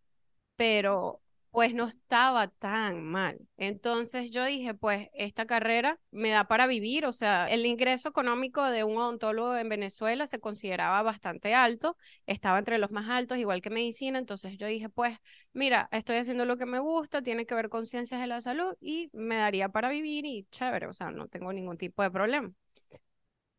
pero 0.56 1.20
pues 1.50 1.74
no 1.74 1.86
estaba 1.86 2.48
tan 2.48 3.04
mal. 3.04 3.38
Entonces 3.58 4.30
yo 4.30 4.44
dije, 4.44 4.74
pues 4.74 5.08
esta 5.12 5.46
carrera 5.46 6.00
me 6.10 6.30
da 6.30 6.48
para 6.48 6.66
vivir, 6.66 7.04
o 7.06 7.12
sea, 7.12 7.50
el 7.50 7.66
ingreso 7.66 8.08
económico 8.08 8.64
de 8.64 8.84
un 8.84 8.96
odontólogo 8.96 9.56
en 9.56 9.68
Venezuela 9.68 10.26
se 10.26 10.40
consideraba 10.40 11.02
bastante 11.02 11.54
alto, 11.54 11.96
estaba 12.26 12.58
entre 12.58 12.78
los 12.78 12.90
más 12.90 13.08
altos, 13.10 13.36
igual 13.38 13.60
que 13.60 13.68
medicina, 13.70 14.18
entonces 14.18 14.56
yo 14.56 14.66
dije, 14.66 14.88
pues 14.88 15.18
mira, 15.52 15.88
estoy 15.92 16.16
haciendo 16.16 16.46
lo 16.46 16.56
que 16.56 16.66
me 16.66 16.78
gusta, 16.78 17.22
tiene 17.22 17.44
que 17.46 17.54
ver 17.54 17.68
con 17.68 17.84
ciencias 17.86 18.20
de 18.22 18.26
la 18.28 18.40
salud 18.40 18.74
y 18.80 19.10
me 19.12 19.36
daría 19.36 19.68
para 19.68 19.90
vivir 19.90 20.24
y 20.24 20.46
chévere, 20.50 20.86
o 20.86 20.94
sea, 20.94 21.10
no 21.10 21.28
tengo 21.28 21.52
ningún 21.52 21.76
tipo 21.76 22.02
de 22.02 22.10
problema. 22.10 22.50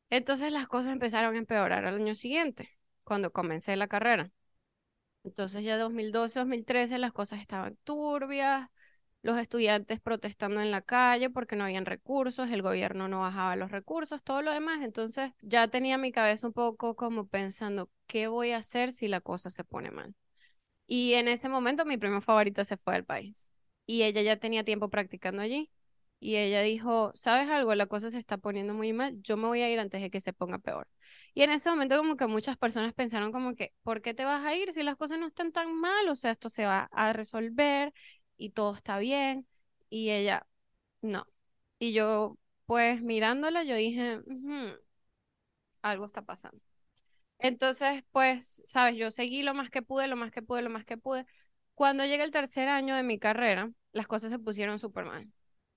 Entonces 0.09 0.51
las 0.51 0.67
cosas 0.67 0.93
empezaron 0.93 1.35
a 1.35 1.37
empeorar 1.39 1.85
al 1.85 1.95
año 1.95 2.15
siguiente, 2.15 2.69
cuando 3.03 3.31
comencé 3.33 3.75
la 3.75 3.87
carrera. 3.87 4.31
Entonces 5.23 5.63
ya 5.63 5.77
2012, 5.77 6.39
2013 6.39 6.97
las 6.97 7.13
cosas 7.13 7.39
estaban 7.39 7.77
turbias, 7.83 8.69
los 9.21 9.37
estudiantes 9.39 10.01
protestando 10.01 10.61
en 10.61 10.69
la 10.71 10.81
calle 10.81 11.29
porque 11.29 11.55
no 11.55 11.63
habían 11.63 11.85
recursos, 11.85 12.49
el 12.51 12.61
gobierno 12.61 13.07
no 13.07 13.21
bajaba 13.21 13.55
los 13.55 13.71
recursos, 13.71 14.21
todo 14.23 14.41
lo 14.41 14.51
demás. 14.51 14.83
Entonces 14.83 15.31
ya 15.41 15.67
tenía 15.69 15.97
mi 15.97 16.11
cabeza 16.11 16.47
un 16.47 16.53
poco 16.53 16.95
como 16.95 17.27
pensando, 17.27 17.89
¿qué 18.07 18.27
voy 18.27 18.51
a 18.51 18.57
hacer 18.57 18.91
si 18.91 19.07
la 19.07 19.21
cosa 19.21 19.49
se 19.49 19.63
pone 19.63 19.91
mal? 19.91 20.13
Y 20.87 21.13
en 21.13 21.27
ese 21.27 21.49
momento 21.49 21.85
mi 21.85 21.97
prima 21.97 22.21
favorita 22.21 22.65
se 22.65 22.77
fue 22.77 22.93
del 22.95 23.05
país 23.05 23.47
y 23.85 24.03
ella 24.03 24.21
ya 24.21 24.37
tenía 24.39 24.63
tiempo 24.63 24.89
practicando 24.89 25.41
allí. 25.41 25.71
Y 26.19 26.37
ella 26.37 26.61
dijo, 26.61 27.11
¿sabes 27.15 27.49
algo? 27.49 27.75
La 27.75 27.87
cosa 27.87 28.09
se 28.11 28.17
está 28.19 28.37
poniendo 28.37 28.73
muy 28.73 28.93
mal, 28.93 29.21
yo 29.23 29.37
me 29.37 29.47
voy 29.47 29.61
a 29.61 29.69
ir 29.71 29.79
antes 29.79 30.01
de 30.01 30.09
que 30.09 30.21
se 30.21 30.33
ponga 30.33 30.59
peor. 30.59 30.87
Y 31.33 31.41
en 31.43 31.51
ese 31.51 31.69
momento 31.69 31.97
como 31.97 32.15
que 32.17 32.27
muchas 32.27 32.57
personas 32.57 32.93
pensaron 32.93 33.31
como 33.31 33.55
que, 33.55 33.73
¿por 33.83 34.01
qué 34.01 34.13
te 34.13 34.25
vas 34.25 34.45
a 34.45 34.55
ir 34.55 34.71
si 34.73 34.83
las 34.83 34.95
cosas 34.97 35.19
no 35.19 35.27
están 35.27 35.51
tan 35.51 35.73
mal? 35.79 36.07
O 36.09 36.15
sea, 36.15 36.31
esto 36.31 36.49
se 36.49 36.65
va 36.65 36.89
a 36.91 37.13
resolver 37.13 37.93
y 38.37 38.51
todo 38.51 38.75
está 38.75 38.97
bien. 38.99 39.47
Y 39.89 40.11
ella, 40.11 40.45
no. 41.01 41.25
Y 41.79 41.93
yo, 41.93 42.37
pues 42.67 43.01
mirándola, 43.03 43.63
yo 43.63 43.75
dije, 43.75 44.19
"Ujú, 44.25 44.77
algo 45.81 46.05
está 46.05 46.21
pasando. 46.21 46.59
Entonces, 47.39 48.03
pues, 48.11 48.63
sabes, 48.65 48.95
yo 48.97 49.11
seguí 49.11 49.43
lo 49.43 49.53
más 49.53 49.69
que 49.69 49.81
pude, 49.81 50.07
lo 50.07 50.15
más 50.17 50.31
que 50.31 50.41
pude, 50.43 50.61
lo 50.63 50.69
más 50.71 50.85
que 50.85 50.97
pude. 50.97 51.25
Cuando 51.75 52.05
llegué 52.05 52.23
el 52.23 52.31
tercer 52.31 52.69
año 52.69 52.95
de 52.95 53.03
mi 53.03 53.19
carrera, 53.19 53.71
las 53.93 54.07
cosas 54.07 54.31
se 54.31 54.39
pusieron 54.39 54.79
súper 54.79 55.05
mal. 55.05 55.31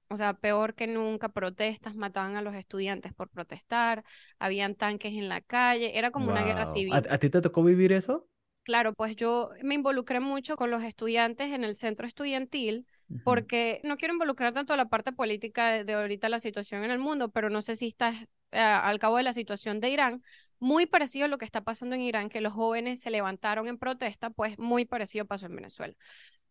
O 0.08 0.16
sea, 0.16 0.34
peor 0.34 0.74
que 0.74 0.86
nunca, 0.86 1.28
protestas, 1.30 1.94
mataban 1.96 2.36
a 2.36 2.42
los 2.42 2.54
estudiantes 2.54 3.12
por 3.12 3.28
protestar, 3.28 4.04
habían 4.38 4.74
tanques 4.76 5.12
en 5.14 5.28
la 5.28 5.40
calle, 5.40 5.98
era 5.98 6.10
como 6.10 6.28
una 6.28 6.42
guerra 6.44 6.66
Wow. 6.66 6.86
¿A, 6.88 7.02
civil. 7.02 7.02
a 7.10 7.18
ti 7.18 7.30
te 7.30 7.40
tocó 7.40 7.62
vivir 7.64 7.92
eso? 7.92 8.28
Claro, 8.62 8.94
pues 8.94 9.14
yo 9.14 9.50
me 9.62 9.74
involucré 9.76 10.18
mucho 10.18 10.56
con 10.56 10.70
los 10.72 10.82
estudiantes 10.82 11.52
en 11.52 11.62
el 11.62 11.76
centro 11.76 12.06
estudiantil 12.06 12.84
porque 13.22 13.80
no 13.84 13.96
quiero 13.96 14.14
involucrar 14.14 14.52
tanto 14.52 14.72
a 14.72 14.76
la 14.76 14.88
parte 14.88 15.12
política 15.12 15.68
de, 15.70 15.84
de 15.84 15.94
ahorita 15.94 16.28
la 16.28 16.40
situación 16.40 16.82
en 16.84 16.90
el 16.90 16.98
mundo, 16.98 17.30
pero 17.30 17.48
no 17.48 17.62
sé 17.62 17.76
si 17.76 17.86
estás 17.86 18.16
eh, 18.50 18.58
al 18.60 18.98
cabo 18.98 19.18
de 19.18 19.22
la 19.22 19.32
situación 19.32 19.78
de 19.80 19.90
Irán, 19.90 20.22
muy 20.58 20.86
parecido 20.86 21.26
a 21.26 21.28
lo 21.28 21.38
que 21.38 21.44
está 21.44 21.60
pasando 21.62 21.94
en 21.94 22.00
Irán, 22.02 22.28
que 22.28 22.40
los 22.40 22.54
jóvenes 22.54 23.00
se 23.00 23.10
levantaron 23.10 23.68
en 23.68 23.78
protesta, 23.78 24.30
pues 24.30 24.58
muy 24.58 24.84
parecido 24.84 25.26
pasó 25.26 25.46
en 25.46 25.54
Venezuela. 25.56 25.94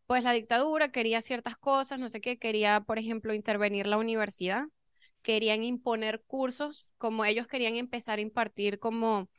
Pues 0.08 0.24
la 0.24 0.34
dictadura 0.34 0.92
quería 0.92 1.22
ciertas 1.22 1.58
cosas, 1.58 2.00
no 2.00 2.10
sé 2.10 2.22
qué, 2.22 2.38
quería, 2.38 2.82
por 2.82 3.00
ejemplo, 3.00 3.34
intervenir 3.34 3.88
la 3.88 3.98
universidad, 3.98 4.66
querían 5.24 5.64
imponer 5.64 6.22
cursos, 6.28 6.92
como 7.00 7.26
ellos 7.26 7.48
querían 7.48 7.76
empezar 7.76 8.20
a 8.20 8.22
impartir 8.22 8.78
como 8.80 9.30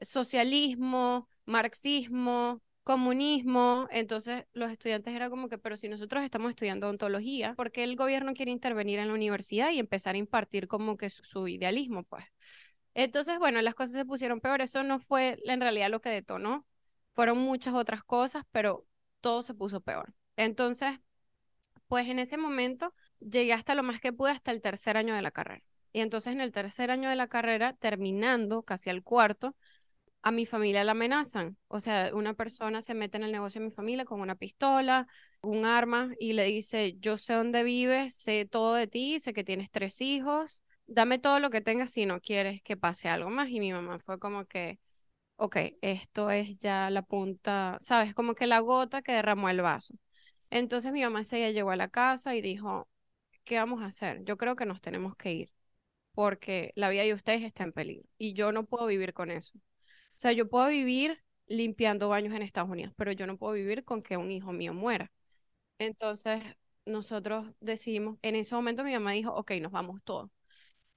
socialismo, 0.00 1.28
marxismo, 1.46 2.62
comunismo, 2.84 3.88
entonces 3.90 4.44
los 4.52 4.70
estudiantes 4.70 5.14
era 5.14 5.30
como 5.30 5.48
que, 5.48 5.58
pero 5.58 5.76
si 5.76 5.88
nosotros 5.88 6.22
estamos 6.24 6.50
estudiando 6.50 6.88
ontología, 6.88 7.54
¿por 7.54 7.72
qué 7.72 7.84
el 7.84 7.96
gobierno 7.96 8.34
quiere 8.34 8.52
intervenir 8.52 8.98
en 8.98 9.08
la 9.08 9.14
universidad 9.14 9.70
y 9.72 9.78
empezar 9.78 10.16
a 10.16 10.18
impartir 10.18 10.68
como 10.68 10.96
que 10.98 11.10
su, 11.10 11.24
su 11.24 11.48
idealismo, 11.48 12.04
pues? 12.04 12.24
Entonces, 12.94 13.38
bueno, 13.38 13.62
las 13.62 13.74
cosas 13.74 13.94
se 13.94 14.04
pusieron 14.04 14.40
peor, 14.40 14.60
eso 14.62 14.82
no 14.82 14.98
fue 15.00 15.38
en 15.44 15.60
realidad 15.60 15.90
lo 15.90 16.00
que 16.00 16.10
detonó, 16.10 16.66
fueron 17.12 17.38
muchas 17.38 17.74
otras 17.74 18.02
cosas, 18.04 18.44
pero 18.52 18.86
todo 19.20 19.42
se 19.42 19.54
puso 19.54 19.80
peor. 19.80 20.14
Entonces, 20.36 20.98
pues 21.88 22.08
en 22.08 22.18
ese 22.18 22.36
momento 22.36 22.94
llegué 23.20 23.52
hasta 23.52 23.74
lo 23.74 23.82
más 23.82 24.00
que 24.00 24.12
pude 24.12 24.30
hasta 24.30 24.52
el 24.52 24.62
tercer 24.62 24.96
año 24.96 25.14
de 25.14 25.22
la 25.22 25.30
carrera. 25.30 25.62
Y 25.92 26.00
entonces 26.00 26.32
en 26.32 26.40
el 26.40 26.52
tercer 26.52 26.90
año 26.90 27.08
de 27.08 27.16
la 27.16 27.28
carrera, 27.28 27.74
terminando 27.74 28.62
casi 28.62 28.90
al 28.90 29.02
cuarto, 29.02 29.56
a 30.22 30.30
mi 30.32 30.46
familia 30.46 30.84
la 30.84 30.92
amenazan. 30.92 31.56
O 31.68 31.80
sea, 31.80 32.10
una 32.14 32.34
persona 32.34 32.80
se 32.82 32.94
mete 32.94 33.16
en 33.16 33.24
el 33.24 33.32
negocio 33.32 33.60
de 33.60 33.66
mi 33.66 33.72
familia 33.72 34.04
con 34.04 34.20
una 34.20 34.34
pistola, 34.36 35.08
un 35.42 35.64
arma 35.64 36.12
y 36.18 36.34
le 36.34 36.44
dice, 36.44 36.96
yo 36.98 37.16
sé 37.18 37.34
dónde 37.34 37.62
vives, 37.64 38.14
sé 38.14 38.46
todo 38.50 38.74
de 38.74 38.86
ti, 38.86 39.18
sé 39.18 39.32
que 39.32 39.44
tienes 39.44 39.70
tres 39.70 40.00
hijos, 40.00 40.62
dame 40.86 41.18
todo 41.18 41.40
lo 41.40 41.50
que 41.50 41.60
tengas 41.60 41.92
si 41.92 42.06
no 42.06 42.20
quieres 42.20 42.62
que 42.62 42.76
pase 42.76 43.08
algo 43.08 43.30
más. 43.30 43.48
Y 43.50 43.60
mi 43.60 43.72
mamá 43.72 43.98
fue 44.00 44.18
como 44.18 44.44
que, 44.44 44.78
ok, 45.40 45.56
esto 45.82 46.30
es 46.30 46.58
ya 46.58 46.90
la 46.90 47.02
punta, 47.02 47.78
¿sabes? 47.80 48.14
Como 48.14 48.34
que 48.34 48.46
la 48.46 48.60
gota 48.60 49.02
que 49.02 49.12
derramó 49.12 49.48
el 49.48 49.62
vaso. 49.62 49.94
Entonces 50.50 50.92
mi 50.92 51.02
mamá 51.02 51.24
se 51.24 51.52
llegó 51.52 51.70
a 51.70 51.76
la 51.76 51.88
casa 51.88 52.34
y 52.36 52.42
dijo, 52.42 52.88
¿qué 53.44 53.56
vamos 53.58 53.82
a 53.82 53.86
hacer? 53.86 54.24
Yo 54.24 54.36
creo 54.38 54.56
que 54.56 54.66
nos 54.66 54.80
tenemos 54.80 55.16
que 55.16 55.32
ir 55.34 55.52
porque 56.14 56.72
la 56.76 56.90
vida 56.90 57.02
de 57.04 57.14
ustedes 57.14 57.42
está 57.44 57.64
en 57.64 57.72
peligro 57.72 58.08
y 58.18 58.34
yo 58.34 58.52
no 58.52 58.66
puedo 58.66 58.86
vivir 58.86 59.14
con 59.14 59.30
eso. 59.32 59.52
O 59.58 59.62
sea, 60.16 60.32
yo 60.32 60.48
puedo 60.50 60.68
vivir 60.68 61.22
limpiando 61.48 62.08
baños 62.10 62.34
en 62.34 62.42
Estados 62.42 62.70
Unidos, 62.70 62.94
pero 62.96 63.12
yo 63.12 63.26
no 63.28 63.38
puedo 63.38 63.54
vivir 63.54 63.84
con 63.84 64.02
que 64.02 64.16
un 64.18 64.30
hijo 64.32 64.52
mío 64.52 64.74
muera. 64.74 65.12
Entonces, 65.78 66.42
nosotros 66.86 67.46
decidimos, 67.60 68.18
en 68.22 68.36
ese 68.36 68.54
momento 68.56 68.84
mi 68.84 68.92
mamá 68.94 69.12
dijo, 69.12 69.32
ok, 69.34 69.52
nos 69.62 69.72
vamos 69.72 70.02
todos. 70.04 70.30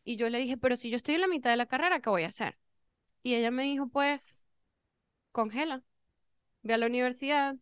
Y 0.05 0.17
yo 0.17 0.29
le 0.29 0.39
dije, 0.39 0.57
pero 0.57 0.75
si 0.77 0.89
yo 0.91 0.97
estoy 0.97 1.15
en 1.15 1.21
la 1.21 1.27
mitad 1.29 1.51
de 1.51 1.57
la 1.57 1.67
carrera, 1.67 2.01
¿qué 2.01 2.09
voy 2.11 2.23
a 2.23 2.29
hacer? 2.29 2.57
Y 3.23 3.35
ella 3.35 3.51
me 3.51 3.63
dijo, 3.63 3.87
pues, 3.89 4.45
congela, 5.31 5.83
ve 6.63 6.73
a 6.75 6.77
la 6.77 6.87
universidad 6.87 7.55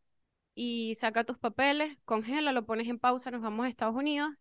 y 0.55 0.95
saca 0.95 1.23
tus 1.25 1.39
papeles, 1.39 1.97
congela, 2.05 2.51
lo 2.53 2.65
pones 2.65 2.87
en 2.89 2.99
pausa, 2.99 3.31
nos 3.31 3.41
vamos 3.41 3.65
a 3.65 3.69
Estados 3.69 3.95
Unidos 3.95 4.31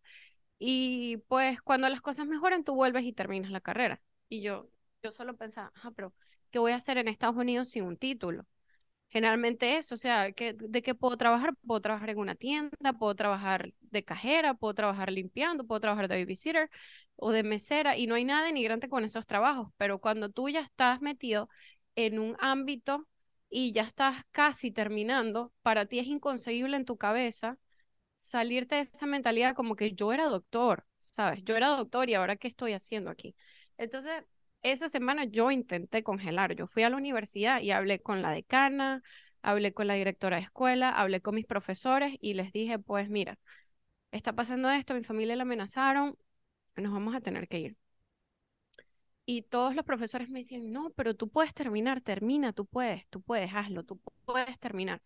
y 0.58 1.18
pues 1.28 1.62
cuando 1.62 1.88
las 1.88 2.02
cosas 2.02 2.26
mejoran, 2.26 2.64
tú 2.64 2.74
vuelves 2.74 3.04
y 3.04 3.12
terminas 3.14 3.50
la 3.52 3.60
carrera. 3.62 4.02
Y 4.28 4.42
yo, 4.42 4.70
yo 5.02 5.12
solo 5.12 5.36
pensaba, 5.36 5.72
ajá, 5.76 5.90
pero 5.92 6.14
¿qué 6.50 6.58
voy 6.60 6.72
a 6.72 6.76
hacer 6.76 6.98
en 6.98 7.08
Estados 7.08 7.36
Unidos 7.36 7.68
sin 7.70 7.84
un 7.84 7.96
título? 7.98 8.46
Generalmente 9.10 9.76
eso, 9.76 9.94
o 9.96 9.98
sea, 9.98 10.26
¿de 10.30 10.82
qué 10.82 10.94
puedo 10.94 11.16
trabajar? 11.16 11.54
Puedo 11.66 11.80
trabajar 11.80 12.10
en 12.10 12.18
una 12.18 12.36
tienda, 12.36 12.92
puedo 12.98 13.14
trabajar 13.16 13.72
de 13.80 14.04
cajera, 14.04 14.54
puedo 14.54 14.72
trabajar 14.74 15.10
limpiando, 15.10 15.66
puedo 15.66 15.80
trabajar 15.80 16.06
de 16.08 16.20
babysitter 16.20 16.70
o 17.16 17.32
de 17.32 17.42
mesera 17.42 17.96
y 17.96 18.06
no 18.06 18.14
hay 18.14 18.24
nada 18.24 18.44
denigrante 18.46 18.88
con 18.88 19.04
esos 19.04 19.26
trabajos, 19.26 19.72
pero 19.76 19.98
cuando 20.00 20.30
tú 20.30 20.48
ya 20.48 20.60
estás 20.60 21.00
metido 21.02 21.48
en 21.96 22.18
un 22.20 22.36
ámbito 22.40 23.08
y 23.48 23.72
ya 23.72 23.82
estás 23.82 24.22
casi 24.30 24.70
terminando, 24.70 25.52
para 25.62 25.86
ti 25.86 25.98
es 25.98 26.06
inconcebible 26.06 26.76
en 26.76 26.84
tu 26.84 26.96
cabeza 26.96 27.58
salirte 28.16 28.76
de 28.76 28.82
esa 28.82 29.06
mentalidad 29.06 29.54
como 29.56 29.76
que 29.76 29.92
yo 29.94 30.12
era 30.12 30.28
doctor, 30.28 30.86
¿sabes? 31.00 31.42
Yo 31.44 31.56
era 31.56 31.68
doctor 31.68 32.08
y 32.10 32.14
ahora 32.14 32.36
qué 32.36 32.48
estoy 32.48 32.72
haciendo 32.74 33.10
aquí. 33.10 33.34
Entonces, 33.78 34.24
esa 34.62 34.88
semana 34.88 35.24
yo 35.24 35.50
intenté 35.50 36.02
congelar. 36.02 36.54
Yo 36.54 36.66
fui 36.66 36.82
a 36.82 36.90
la 36.90 36.96
universidad 36.96 37.60
y 37.60 37.70
hablé 37.70 38.00
con 38.00 38.22
la 38.22 38.30
decana, 38.32 39.02
hablé 39.42 39.72
con 39.74 39.86
la 39.86 39.94
directora 39.94 40.36
de 40.36 40.42
escuela, 40.42 40.90
hablé 40.90 41.20
con 41.20 41.34
mis 41.34 41.46
profesores 41.46 42.16
y 42.20 42.34
les 42.34 42.52
dije, 42.52 42.78
pues 42.78 43.08
mira, 43.10 43.38
está 44.12 44.34
pasando 44.34 44.70
esto, 44.70 44.94
mi 44.94 45.04
familia 45.04 45.36
la 45.36 45.42
amenazaron, 45.44 46.16
nos 46.76 46.92
vamos 46.92 47.14
a 47.16 47.20
tener 47.20 47.48
que 47.48 47.60
ir. 47.60 47.76
Y 49.24 49.42
todos 49.42 49.74
los 49.74 49.84
profesores 49.84 50.28
me 50.28 50.40
decían, 50.40 50.72
no, 50.72 50.90
pero 50.90 51.14
tú 51.14 51.28
puedes 51.28 51.54
terminar, 51.54 52.00
termina, 52.00 52.52
tú 52.52 52.66
puedes, 52.66 53.06
tú 53.08 53.22
puedes, 53.22 53.50
hazlo, 53.54 53.84
tú 53.84 54.00
puedes 54.24 54.58
terminar. 54.58 55.00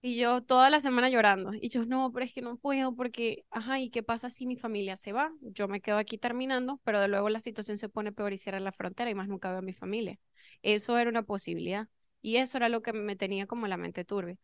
Y 0.00 0.16
yo 0.16 0.42
toda 0.42 0.70
la 0.70 0.80
semana 0.80 1.10
llorando. 1.10 1.50
Y 1.54 1.70
yo, 1.70 1.84
no, 1.84 2.12
pero 2.12 2.24
es 2.24 2.32
que 2.32 2.40
no 2.40 2.56
puedo 2.56 2.94
porque, 2.94 3.44
ajá, 3.50 3.80
¿y 3.80 3.90
qué 3.90 4.02
pasa 4.04 4.30
si 4.30 4.46
mi 4.46 4.56
familia 4.56 4.96
se 4.96 5.12
va? 5.12 5.32
Yo 5.40 5.66
me 5.66 5.80
quedo 5.80 5.96
aquí 5.96 6.18
terminando, 6.18 6.80
pero 6.84 7.00
de 7.00 7.08
luego 7.08 7.28
la 7.28 7.40
situación 7.40 7.78
se 7.78 7.88
pone 7.88 8.12
peor 8.12 8.32
y 8.32 8.38
cierra 8.38 8.60
la 8.60 8.70
frontera 8.70 9.10
y 9.10 9.14
más 9.14 9.28
nunca 9.28 9.50
veo 9.50 9.58
a 9.58 9.62
mi 9.62 9.72
familia. 9.72 10.16
Eso 10.62 10.96
era 10.98 11.10
una 11.10 11.24
posibilidad. 11.24 11.88
Y 12.22 12.36
eso 12.36 12.58
era 12.58 12.68
lo 12.68 12.80
que 12.80 12.92
me 12.92 13.16
tenía 13.16 13.46
como 13.46 13.66
la 13.66 13.76
mente 13.76 14.04
turbia. 14.04 14.36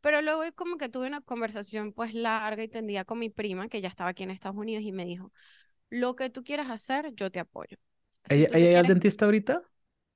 Pero 0.00 0.22
luego 0.22 0.42
como 0.54 0.76
que 0.76 0.88
tuve 0.88 1.06
una 1.06 1.20
conversación 1.20 1.92
pues 1.92 2.12
larga 2.12 2.62
y 2.62 2.68
tendida 2.68 3.04
con 3.04 3.18
mi 3.18 3.30
prima, 3.30 3.68
que 3.68 3.80
ya 3.80 3.88
estaba 3.88 4.10
aquí 4.10 4.24
en 4.24 4.30
Estados 4.30 4.56
Unidos, 4.56 4.84
y 4.84 4.92
me 4.92 5.04
dijo, 5.04 5.32
lo 5.88 6.14
que 6.14 6.30
tú 6.30 6.44
quieras 6.44 6.70
hacer, 6.70 7.12
yo 7.14 7.30
te 7.30 7.40
apoyo. 7.40 7.76
¿Ella, 8.28 8.48
¿ella 8.52 8.80
es 8.80 8.88
dentista 8.88 9.24
ahorita? 9.24 9.62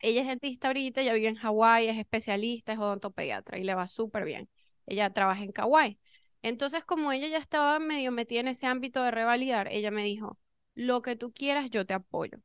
Ella 0.01 0.23
es 0.23 0.29
dentista 0.29 0.69
ahorita, 0.69 1.01
ella 1.01 1.15
vive 1.15 1.29
en 1.29 1.37
Hawái, 1.37 1.89
es 1.89 1.99
especialista, 1.99 2.73
es 2.73 2.79
odontopediatra 2.79 3.59
y 3.59 3.65
le 3.65 3.75
va 3.75 3.87
súper 3.87 4.25
bien 4.25 4.49
ella 4.91 5.13
trabaja 5.13 5.43
en 5.45 5.53
Kauai. 5.53 5.99
Entonces, 6.43 6.85
como 6.85 7.13
ella 7.13 7.29
ya 7.29 7.39
estaba 7.39 7.79
medio 7.81 8.13
metida 8.13 8.41
en 8.41 8.49
ese 8.49 8.67
ámbito 8.67 9.03
de 9.05 9.11
revalidar, 9.13 9.69
ella 9.73 9.91
me 9.93 10.05
dijo, 10.05 10.39
lo 10.75 11.03
que 11.03 11.17
tú 11.17 11.33
quieras, 11.35 11.71
yo 11.71 11.87
te 11.87 11.95
apoyo. 11.95 12.39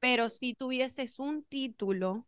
Pero 0.00 0.28
si 0.30 0.54
tuvieses 0.54 1.18
un 1.20 1.44
título, 1.44 2.26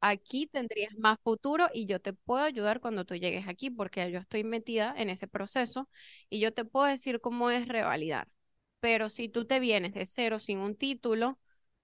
aquí 0.00 0.46
tendrías 0.46 0.96
más 0.98 1.18
futuro 1.22 1.68
y 1.72 1.86
yo 1.86 2.00
te 2.00 2.12
puedo 2.12 2.42
ayudar 2.42 2.80
cuando 2.80 3.04
tú 3.04 3.14
llegues 3.16 3.48
aquí, 3.48 3.70
porque 3.70 4.10
yo 4.10 4.18
estoy 4.20 4.44
metida 4.44 4.94
en 4.96 5.10
ese 5.10 5.28
proceso 5.28 5.88
y 6.30 6.40
yo 6.40 6.52
te 6.54 6.64
puedo 6.64 6.86
decir 6.86 7.20
cómo 7.20 7.50
es 7.50 7.66
revalidar. 7.68 8.28
Pero 8.80 9.08
si 9.10 9.28
tú 9.28 9.44
te 9.46 9.58
vienes 9.60 9.94
de 9.94 10.06
cero 10.06 10.38
sin 10.38 10.58
un 10.60 10.76
título, 10.76 11.38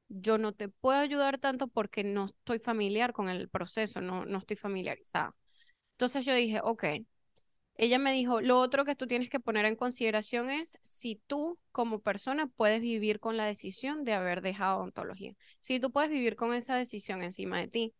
yo 0.08 0.38
no 0.38 0.52
te 0.54 0.68
puedo 0.68 0.98
ayudar 0.98 1.38
tanto 1.38 1.68
porque 1.68 2.04
no 2.04 2.26
estoy 2.26 2.58
familiar 2.60 3.12
con 3.12 3.28
el 3.28 3.48
proceso, 3.48 4.00
no, 4.00 4.24
no 4.26 4.38
estoy 4.38 4.56
familiarizada. 4.56 5.34
Entonces 5.94 6.24
yo 6.24 6.34
dije, 6.34 6.60
ok. 6.62 6.84
Ella 7.76 7.98
me 7.98 8.12
dijo, 8.12 8.40
lo 8.40 8.60
otro 8.60 8.84
que 8.84 8.94
tú 8.94 9.06
tienes 9.06 9.28
que 9.30 9.40
poner 9.40 9.64
en 9.66 9.76
consideración 9.76 10.50
es 10.50 10.78
si 10.82 11.16
tú 11.26 11.58
como 11.72 12.00
persona 12.00 12.46
puedes 12.46 12.80
vivir 12.80 13.18
con 13.20 13.36
la 13.36 13.46
decisión 13.46 14.04
de 14.04 14.14
haber 14.14 14.42
dejado 14.42 14.78
odontología. 14.78 15.34
Si 15.60 15.80
tú 15.80 15.90
puedes 15.90 16.10
vivir 16.10 16.36
con 16.36 16.54
esa 16.54 16.76
decisión 16.76 17.22
encima 17.22 17.58
de 17.58 17.68
ti, 17.68 17.94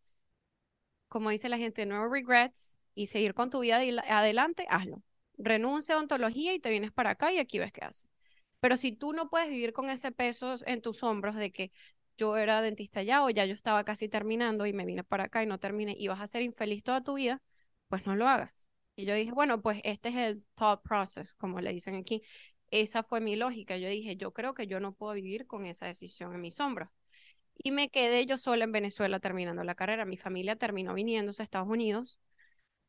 como 1.09 1.31
dice 1.31 1.49
la 1.49 1.59
gente, 1.59 1.87
no 1.87 2.09
regrets 2.09 2.79
y 2.95 3.07
seguir 3.07 3.35
con 3.35 3.51
tu 3.51 3.61
vida 3.61 3.79
adelante, 4.09 4.67
hazlo. 4.69 5.03
Renuncia 5.39 5.95
a 5.95 5.99
odontología 5.99 6.55
y 6.55 6.61
te 6.61 6.71
vienes 6.71 6.93
para 6.93 7.11
acá 7.11 7.33
y 7.33 7.39
aquí 7.39 7.59
ves 7.59 7.73
qué 7.73 7.85
haces. 7.85 8.09
Pero 8.61 8.77
si 8.77 8.93
tú 8.93 9.13
no 9.13 9.29
puedes 9.29 9.49
vivir 9.51 9.73
con 9.73 9.91
ese 9.91 10.13
peso 10.13 10.57
en 10.67 10.81
tus 10.81 11.03
hombros 11.03 11.37
de 11.37 11.53
que 11.53 11.73
yo 12.17 12.37
era 12.37 12.63
dentista 12.63 13.03
ya 13.03 13.25
o 13.25 13.31
ya 13.31 13.45
yo 13.45 13.55
estaba 13.55 13.85
casi 13.85 14.09
terminando 14.09 14.67
y 14.67 14.73
me 14.73 14.85
vine 14.87 15.05
para 15.05 15.25
acá 15.25 15.43
y 15.43 15.47
no 15.47 15.59
terminé 15.59 15.95
y 15.99 16.09
vas 16.09 16.21
a 16.21 16.27
ser 16.27 16.43
infeliz 16.43 16.83
toda 16.83 17.03
tu 17.03 17.15
vida, 17.15 17.43
pues 17.95 18.09
no 18.09 18.17
lo 18.17 18.27
hagas. 18.27 18.51
Y 18.97 19.05
yo 19.05 19.15
dije, 19.15 19.31
bueno, 19.31 19.63
pues 19.63 19.81
este 19.85 20.09
es 20.09 20.17
el 20.17 20.45
thought 20.57 20.83
process, 20.83 21.33
como 21.37 21.61
le 21.61 21.73
dicen 21.73 21.95
aquí. 21.95 22.23
Esa 22.73 23.05
fue 23.05 23.21
mi 23.21 23.37
lógica. 23.37 23.77
Yo 23.77 23.89
dije, 23.89 24.17
yo 24.17 24.33
creo 24.33 24.53
que 24.53 24.67
yo 24.67 24.81
no 24.81 24.95
puedo 24.95 25.13
vivir 25.13 25.47
con 25.47 25.65
esa 25.65 25.87
decisión 25.87 26.35
en 26.35 26.41
mis 26.41 26.59
hombros. 26.59 26.89
Y 27.57 27.71
me 27.71 27.91
quedé 27.91 28.27
yo 28.27 28.37
sola 28.37 28.65
en 28.65 28.73
Venezuela 28.73 29.21
terminando 29.21 29.63
la 29.63 29.77
carrera. 29.77 30.05
Mi 30.07 30.17
familia 30.17 30.57
terminó 30.57 30.93
viniéndose 30.93 31.41
a 31.41 31.45
Estados 31.45 31.69
Unidos 31.69 32.19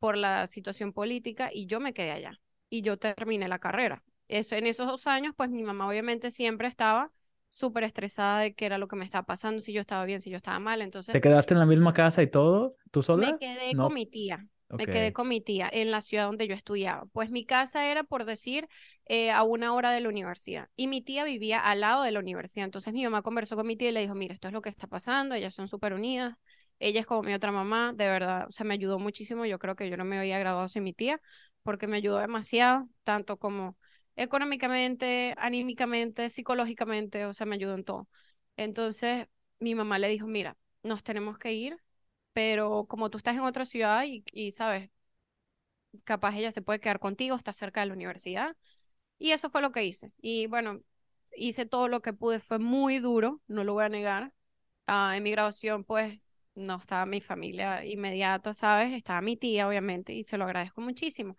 por 0.00 0.16
la 0.16 0.48
situación 0.48 0.92
política 0.92 1.50
y 1.52 1.66
yo 1.66 1.78
me 1.78 1.94
quedé 1.94 2.10
allá. 2.10 2.40
Y 2.68 2.82
yo 2.82 2.96
terminé 2.96 3.46
la 3.46 3.60
carrera. 3.60 4.02
Eso, 4.26 4.56
en 4.56 4.66
esos 4.66 4.88
dos 4.88 5.06
años, 5.06 5.34
pues 5.36 5.50
mi 5.50 5.62
mamá 5.62 5.86
obviamente 5.86 6.32
siempre 6.32 6.66
estaba 6.66 7.12
súper 7.48 7.84
estresada 7.84 8.40
de 8.40 8.54
qué 8.56 8.66
era 8.66 8.76
lo 8.76 8.88
que 8.88 8.96
me 8.96 9.04
estaba 9.04 9.24
pasando, 9.24 9.60
si 9.60 9.72
yo 9.72 9.82
estaba 9.82 10.04
bien, 10.04 10.20
si 10.20 10.30
yo 10.30 10.36
estaba 10.36 10.58
mal. 10.58 10.82
Entonces, 10.82 11.12
¿Te 11.12 11.20
quedaste 11.20 11.54
en 11.54 11.60
la 11.60 11.66
misma 11.66 11.94
casa 11.94 12.24
y 12.24 12.26
todo? 12.26 12.74
¿Tú 12.90 13.04
sola? 13.04 13.30
Me 13.30 13.38
quedé 13.38 13.74
con 13.76 13.94
mi 13.94 14.06
tía. 14.06 14.48
Me 14.68 14.86
quedé 14.86 15.12
con 15.12 15.28
mi 15.28 15.40
tía 15.40 15.68
en 15.72 15.90
la 15.90 16.00
ciudad 16.00 16.26
donde 16.26 16.48
yo 16.48 16.54
estudiaba. 16.54 17.06
Pues 17.12 17.30
mi 17.30 17.44
casa 17.44 17.86
era, 17.86 18.02
por 18.02 18.24
decir, 18.24 18.68
eh, 19.06 19.30
a 19.30 19.42
una 19.42 19.72
hora 19.72 19.92
de 19.92 20.00
la 20.00 20.08
universidad. 20.08 20.68
Y 20.76 20.88
mi 20.88 21.02
tía 21.02 21.24
vivía 21.24 21.60
al 21.60 21.80
lado 21.80 22.02
de 22.02 22.10
la 22.10 22.18
universidad. 22.18 22.64
Entonces 22.64 22.92
mi 22.92 23.04
mamá 23.04 23.22
conversó 23.22 23.56
con 23.56 23.66
mi 23.66 23.76
tía 23.76 23.90
y 23.90 23.92
le 23.92 24.00
dijo, 24.00 24.14
mira, 24.14 24.34
esto 24.34 24.48
es 24.48 24.52
lo 24.52 24.62
que 24.62 24.68
está 24.68 24.86
pasando, 24.86 25.34
ellas 25.34 25.54
son 25.54 25.68
súper 25.68 25.92
unidas. 25.92 26.34
Ella 26.78 27.00
es 27.00 27.06
como 27.06 27.22
mi 27.22 27.32
otra 27.32 27.52
mamá, 27.52 27.92
de 27.94 28.06
verdad, 28.06 28.46
o 28.48 28.52
sea, 28.52 28.66
me 28.66 28.74
ayudó 28.74 28.98
muchísimo. 28.98 29.46
Yo 29.46 29.58
creo 29.58 29.76
que 29.76 29.88
yo 29.88 29.96
no 29.96 30.04
me 30.04 30.18
había 30.18 30.38
graduado 30.38 30.68
sin 30.68 30.82
mi 30.82 30.92
tía, 30.92 31.20
porque 31.62 31.86
me 31.86 31.96
ayudó 31.96 32.18
demasiado, 32.18 32.88
tanto 33.04 33.38
como 33.38 33.78
económicamente, 34.16 35.34
anímicamente, 35.38 36.28
psicológicamente, 36.28 37.24
o 37.26 37.32
sea, 37.32 37.46
me 37.46 37.54
ayudó 37.54 37.74
en 37.74 37.84
todo. 37.84 38.08
Entonces 38.56 39.28
mi 39.58 39.74
mamá 39.74 39.98
le 39.98 40.08
dijo, 40.08 40.26
mira, 40.26 40.56
nos 40.82 41.02
tenemos 41.02 41.38
que 41.38 41.52
ir, 41.52 41.76
pero 42.36 42.84
como 42.86 43.08
tú 43.08 43.16
estás 43.16 43.34
en 43.34 43.44
otra 43.44 43.64
ciudad 43.64 44.04
y, 44.06 44.50
sabes, 44.50 44.90
capaz 46.04 46.36
ella 46.36 46.52
se 46.52 46.60
puede 46.60 46.80
quedar 46.80 46.98
contigo, 47.00 47.34
está 47.34 47.54
cerca 47.54 47.80
de 47.80 47.86
la 47.86 47.94
universidad. 47.94 48.56
Y 49.18 49.32
eso 49.32 49.48
fue 49.50 49.62
lo 49.62 49.72
que 49.72 49.84
hice. 49.86 50.12
Y 50.20 50.46
bueno, 50.46 50.82
hice 51.34 51.64
todo 51.64 51.88
lo 51.88 52.02
que 52.02 52.12
pude, 52.12 52.40
fue 52.40 52.58
muy 52.58 52.98
duro, 52.98 53.40
no 53.46 53.64
lo 53.64 53.72
voy 53.72 53.84
a 53.86 53.88
negar. 53.88 54.34
Ah, 54.86 55.14
en 55.16 55.22
mi 55.22 55.30
graduación, 55.30 55.84
pues, 55.84 56.20
no 56.54 56.76
estaba 56.76 57.06
mi 57.06 57.22
familia 57.22 57.86
inmediata, 57.86 58.52
¿sabes? 58.52 58.92
Estaba 58.92 59.22
mi 59.22 59.38
tía, 59.38 59.66
obviamente, 59.66 60.12
y 60.12 60.22
se 60.22 60.36
lo 60.36 60.44
agradezco 60.44 60.82
muchísimo. 60.82 61.38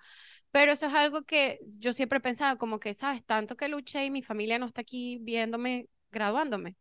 Pero 0.51 0.71
eso 0.71 0.87
es 0.87 0.93
algo 0.95 1.25
que 1.25 1.59
yo 1.79 1.93
siempre 1.93 2.17
he 2.19 2.21
pensado, 2.21 2.57
como 2.57 2.79
que, 2.79 2.95
¿sabes? 2.95 3.23
Tanto 3.25 3.55
que 3.55 3.67
luché 3.67 4.05
y 4.05 4.11
mi 4.11 4.23
familia 4.23 4.57
no 4.59 4.65
está 4.65 4.81
aquí 4.81 5.19
viéndome, 5.21 5.89
graduándome. 6.11 6.75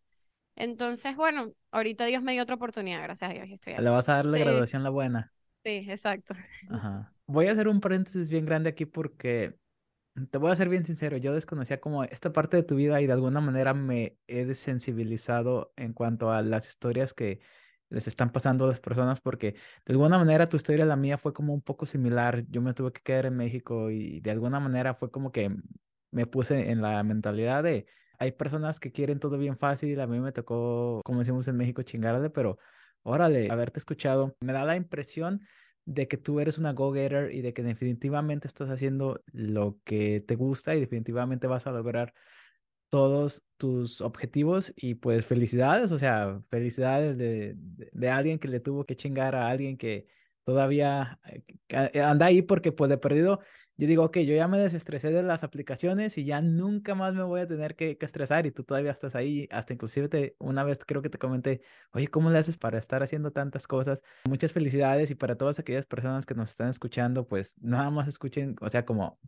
Entonces, 0.56 1.14
bueno, 1.16 1.52
ahorita 1.70 2.06
Dios 2.06 2.22
me 2.22 2.32
dio 2.32 2.42
otra 2.42 2.56
oportunidad, 2.56 3.02
gracias 3.02 3.30
a 3.30 3.34
Dios. 3.34 3.48
Estoy 3.48 3.74
Le 3.76 3.90
vas 3.90 4.08
a 4.08 4.16
dar 4.16 4.26
la 4.26 4.38
graduación 4.38 4.82
la 4.82 4.90
buena. 4.90 5.32
Sí, 5.62 5.84
exacto. 5.88 6.34
Ajá. 6.70 7.12
Voy 7.26 7.46
a 7.48 7.52
hacer 7.52 7.68
un 7.68 7.80
paréntesis 7.80 8.30
bien 8.30 8.44
grande 8.44 8.70
aquí 8.70 8.86
porque 8.86 9.54
te 10.30 10.38
voy 10.38 10.50
a 10.50 10.56
ser 10.56 10.68
bien 10.68 10.86
sincero, 10.86 11.18
yo 11.18 11.34
desconocía 11.34 11.80
como 11.80 12.04
esta 12.04 12.32
parte 12.32 12.56
de 12.56 12.62
tu 12.62 12.76
vida 12.76 13.00
y 13.02 13.06
de 13.06 13.12
alguna 13.12 13.40
manera 13.40 13.74
me 13.74 14.16
he 14.26 14.46
desensibilizado 14.46 15.72
en 15.76 15.92
cuanto 15.92 16.30
a 16.30 16.42
las 16.42 16.68
historias 16.68 17.12
que 17.12 17.40
les 17.90 18.08
están 18.08 18.30
pasando 18.30 18.64
a 18.64 18.68
las 18.68 18.80
personas 18.80 19.20
porque 19.20 19.52
de 19.84 19.92
alguna 19.92 20.18
manera 20.18 20.48
tu 20.48 20.56
historia 20.56 20.86
la 20.86 20.96
mía 20.96 21.18
fue 21.18 21.32
como 21.32 21.52
un 21.52 21.60
poco 21.60 21.84
similar. 21.86 22.44
Yo 22.48 22.62
me 22.62 22.72
tuve 22.74 22.92
que 22.92 23.02
quedar 23.02 23.26
en 23.26 23.36
México 23.36 23.90
y 23.90 24.20
de 24.20 24.30
alguna 24.30 24.58
manera 24.58 24.94
fue 24.94 25.10
como 25.10 25.30
que 25.32 25.54
me 26.10 26.26
puse 26.26 26.70
en 26.70 26.80
la 26.80 27.02
mentalidad 27.02 27.62
de 27.62 27.86
hay 28.18 28.32
personas 28.32 28.80
que 28.80 28.92
quieren 28.92 29.18
todo 29.18 29.38
bien 29.38 29.56
fácil, 29.58 30.00
a 30.00 30.06
mí 30.06 30.20
me 30.20 30.32
tocó, 30.32 31.00
como 31.04 31.20
decimos 31.20 31.48
en 31.48 31.56
México, 31.56 31.82
chingarle, 31.82 32.30
pero 32.30 32.58
órale, 33.02 33.48
haberte 33.50 33.78
escuchado, 33.78 34.36
me 34.40 34.52
da 34.52 34.64
la 34.64 34.76
impresión 34.76 35.40
de 35.84 36.08
que 36.08 36.16
tú 36.16 36.40
eres 36.40 36.58
una 36.58 36.72
go-getter 36.72 37.32
y 37.32 37.42
de 37.42 37.52
que 37.54 37.62
definitivamente 37.62 38.48
estás 38.48 38.70
haciendo 38.70 39.22
lo 39.32 39.78
que 39.84 40.20
te 40.20 40.34
gusta 40.34 40.74
y 40.74 40.80
definitivamente 40.80 41.46
vas 41.46 41.66
a 41.66 41.72
lograr 41.72 42.12
todos 42.88 43.42
tus 43.56 44.00
objetivos 44.00 44.72
y 44.76 44.94
pues 44.94 45.26
felicidades, 45.26 45.92
o 45.92 45.98
sea, 45.98 46.40
felicidades 46.50 47.18
de, 47.18 47.54
de, 47.56 48.10
alguien 48.10 48.38
que 48.38 48.48
le 48.48 48.60
tuvo 48.60 48.84
que 48.84 48.96
chingar 48.96 49.34
a 49.34 49.48
alguien 49.48 49.76
que 49.76 50.06
todavía 50.44 51.18
eh, 51.68 52.00
anda 52.00 52.26
ahí 52.26 52.42
porque 52.42 52.72
pues 52.72 52.88
de 52.88 52.98
perdido 52.98 53.40
yo 53.78 53.86
digo, 53.86 54.04
ok, 54.04 54.18
yo 54.18 54.34
ya 54.34 54.48
me 54.48 54.58
desestresé 54.58 55.10
de 55.10 55.22
las 55.22 55.44
aplicaciones 55.44 56.16
y 56.16 56.24
ya 56.24 56.40
nunca 56.40 56.94
más 56.94 57.14
me 57.14 57.22
voy 57.22 57.40
a 57.40 57.46
tener 57.46 57.76
que, 57.76 57.98
estresar 58.00 58.46
y 58.46 58.50
tú 58.50 58.64
todavía 58.64 58.92
estás 58.92 59.14
ahí, 59.14 59.48
hasta 59.50 59.74
inclusive 59.74 60.08
te, 60.08 60.36
una 60.38 60.64
vez 60.64 60.78
creo 60.86 61.02
que 61.02 61.10
te 61.10 61.18
comenté, 61.18 61.60
oye, 61.92 62.08
¿cómo 62.08 62.30
le 62.30 62.38
haces 62.38 62.56
para 62.56 62.78
estar 62.78 63.02
haciendo 63.02 63.32
tantas 63.32 63.66
cosas? 63.66 64.02
Muchas 64.28 64.52
felicidades 64.52 65.10
y 65.10 65.14
para 65.14 65.36
todas 65.36 65.58
aquellas 65.58 65.86
personas 65.86 66.24
que 66.24 66.34
nos 66.34 66.50
están 66.50 66.70
escuchando, 66.70 67.26
pues 67.26 67.54
nada 67.60 67.90
más 67.90 68.08
escuchen, 68.08 68.56
o 68.60 68.68
sea, 68.68 68.84
como 68.86 69.18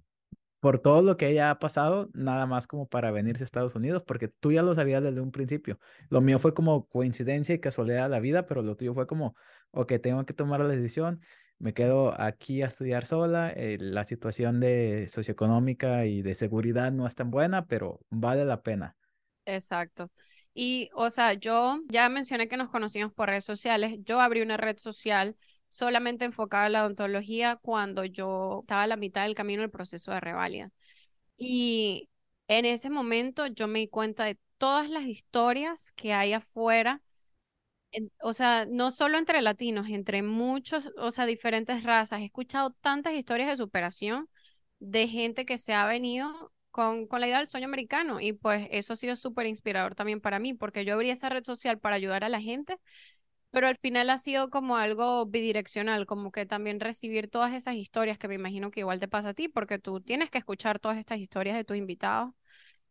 por 0.61 0.79
todo 0.81 1.03
lo 1.03 1.17
que 1.17 1.29
ella 1.29 1.51
ha 1.51 1.59
pasado, 1.59 2.11
nada 2.15 2.47
más 2.47 2.67
como 2.67 2.89
para 2.89 3.11
venirse 3.11 3.45
a 3.45 3.47
Estados 3.47 3.75
Unidos, 3.75 4.03
porque 4.07 4.29
tú 4.29 4.53
ya 4.53 4.63
lo 4.63 4.75
sabías 4.75 5.03
desde 5.03 5.21
un 5.21 5.31
principio. 5.31 5.79
Lo 6.11 6.21
mío 6.21 6.39
fue 6.39 6.55
como 6.55 6.89
coincidencia 6.89 7.55
y 7.55 7.61
casualidad 7.61 8.05
de 8.05 8.09
la 8.09 8.21
vida, 8.21 8.47
pero 8.47 8.63
lo 8.63 8.77
tuyo 8.77 8.95
fue 8.95 9.07
como, 9.07 9.37
ok, 9.71 9.93
tengo 10.03 10.25
que 10.27 10.35
tomar 10.35 10.61
la 10.61 10.69
decisión 10.69 11.21
me 11.59 11.75
quedo 11.75 12.19
aquí 12.21 12.63
a 12.63 12.67
estudiar 12.67 13.07
sola. 13.07 13.53
Eh, 13.55 13.79
la 13.81 14.05
situación 14.05 14.61
de 14.61 15.07
socioeconómica 15.09 16.07
y 16.07 16.23
de 16.23 16.35
seguridad 16.35 16.93
no 16.93 17.07
es 17.07 17.15
tan 17.15 17.31
buena, 17.31 17.67
pero 17.67 18.01
vale 18.11 18.45
la 18.45 18.63
pena. 18.63 18.97
Exacto. 19.45 20.11
Y, 20.55 20.91
o 20.95 21.11
sea, 21.11 21.35
yo 21.35 21.81
ya 21.89 22.09
mencioné 22.09 22.49
que 22.49 22.57
nos 22.57 22.71
conocimos 22.71 23.13
por 23.13 23.29
redes 23.29 23.45
sociales. 23.45 23.99
Yo 24.05 24.21
abrí 24.21 24.43
una 24.43 24.57
red 24.57 24.79
social 24.79 25.37
solamente 25.69 26.25
enfocada 26.25 26.67
en 26.67 26.73
la 26.73 26.83
odontología 26.85 27.57
cuando 27.57 28.05
yo 28.05 28.61
estaba 28.63 28.83
a 28.83 28.87
la 28.87 28.97
mitad 28.97 29.25
del 29.25 29.35
camino 29.35 29.63
del 29.63 29.71
proceso 29.71 30.11
de 30.13 30.21
revalida. 30.21 30.71
Y 31.37 32.09
en 32.49 32.65
ese 32.65 32.91
momento 32.91 33.47
yo 33.47 33.69
me 33.69 33.81
di 33.81 33.89
cuenta 33.89 34.25
de 34.25 34.39
todas 34.59 34.91
las 34.91 35.05
historias 35.05 35.93
que 35.93 36.13
hay 36.13 36.33
afuera 36.33 37.03
o 38.23 38.33
sea, 38.33 38.67
no 38.69 38.91
solo 38.91 39.19
entre 39.19 39.43
latinos, 39.43 39.89
entre 39.89 40.23
muchos, 40.23 40.91
o 40.99 41.11
sea, 41.11 41.27
diferentes 41.27 41.83
razas. 41.83 42.21
He 42.21 42.25
escuchado 42.27 42.71
tantas 42.81 43.15
historias 43.15 43.49
de 43.49 43.57
superación 43.57 44.29
de 44.79 45.09
gente 45.09 45.45
que 45.47 45.59
se 45.59 45.73
ha 45.75 45.87
venido 45.87 46.53
con, 46.71 47.07
con 47.07 47.21
la 47.21 47.27
idea 47.29 47.39
del 47.39 47.49
sueño 47.49 47.67
americano 47.67 48.21
y 48.21 48.33
pues 48.35 48.69
eso 48.71 48.93
ha 48.93 48.97
sido 48.97 49.17
súper 49.17 49.47
inspirador 49.47 49.95
también 49.95 50.21
para 50.21 50.39
mí 50.39 50.55
porque 50.55 50.85
yo 50.85 50.95
abrí 50.95 51.11
esa 51.11 51.29
red 51.29 51.45
social 51.45 51.79
para 51.79 51.97
ayudar 51.97 52.23
a 52.25 52.29
la 52.29 52.41
gente, 52.41 52.79
pero 53.51 53.67
al 53.69 53.77
final 53.79 54.11
ha 54.11 54.19
sido 54.19 54.51
como 54.51 54.77
algo 54.77 55.27
bidireccional, 55.27 56.07
como 56.07 56.31
que 56.33 56.47
también 56.47 56.81
recibir 56.81 57.31
todas 57.31 57.55
esas 57.55 57.77
historias 57.77 58.19
que 58.19 58.29
me 58.29 58.35
imagino 58.35 58.71
que 58.71 58.81
igual 58.81 59.01
te 59.01 59.09
pasa 59.09 59.31
a 59.31 59.35
ti 59.35 59.49
porque 59.49 59.79
tú 59.79 60.01
tienes 60.01 60.31
que 60.31 60.39
escuchar 60.39 60.79
todas 60.81 60.99
estas 60.99 61.19
historias 61.19 61.57
de 61.57 61.65
tus 61.65 61.77
invitados. 61.77 62.35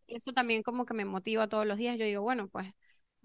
Eso 0.07 0.31
también 0.33 0.63
como 0.63 0.85
que 0.85 0.93
me 0.93 1.05
motiva 1.05 1.47
todos 1.47 1.65
los 1.65 1.77
días. 1.77 1.97
Yo 1.97 2.05
digo, 2.05 2.21
bueno, 2.21 2.47
pues 2.49 2.73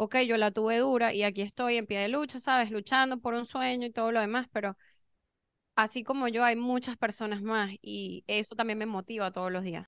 ok, 0.03 0.17
yo 0.27 0.37
la 0.37 0.51
tuve 0.51 0.79
dura 0.79 1.15
y 1.15 1.23
aquí 1.23 1.43
estoy 1.43 1.77
en 1.77 1.87
pie 1.87 2.01
de 2.01 2.09
lucha, 2.09 2.41
¿sabes? 2.41 2.71
Luchando 2.71 3.21
por 3.21 3.35
un 3.35 3.45
sueño 3.45 3.87
y 3.87 3.93
todo 3.93 4.11
lo 4.11 4.21
demás, 4.21 4.49
pero 4.53 4.77
así 5.77 6.03
como 6.03 6.29
yo 6.29 6.45
hay 6.45 6.57
muchas 6.57 6.97
personas 6.97 7.41
más 7.43 7.71
y 7.81 8.25
eso 8.27 8.57
también 8.57 8.79
me 8.79 8.87
motiva 8.87 9.31
todos 9.31 9.53
los 9.53 9.63
días. 9.63 9.87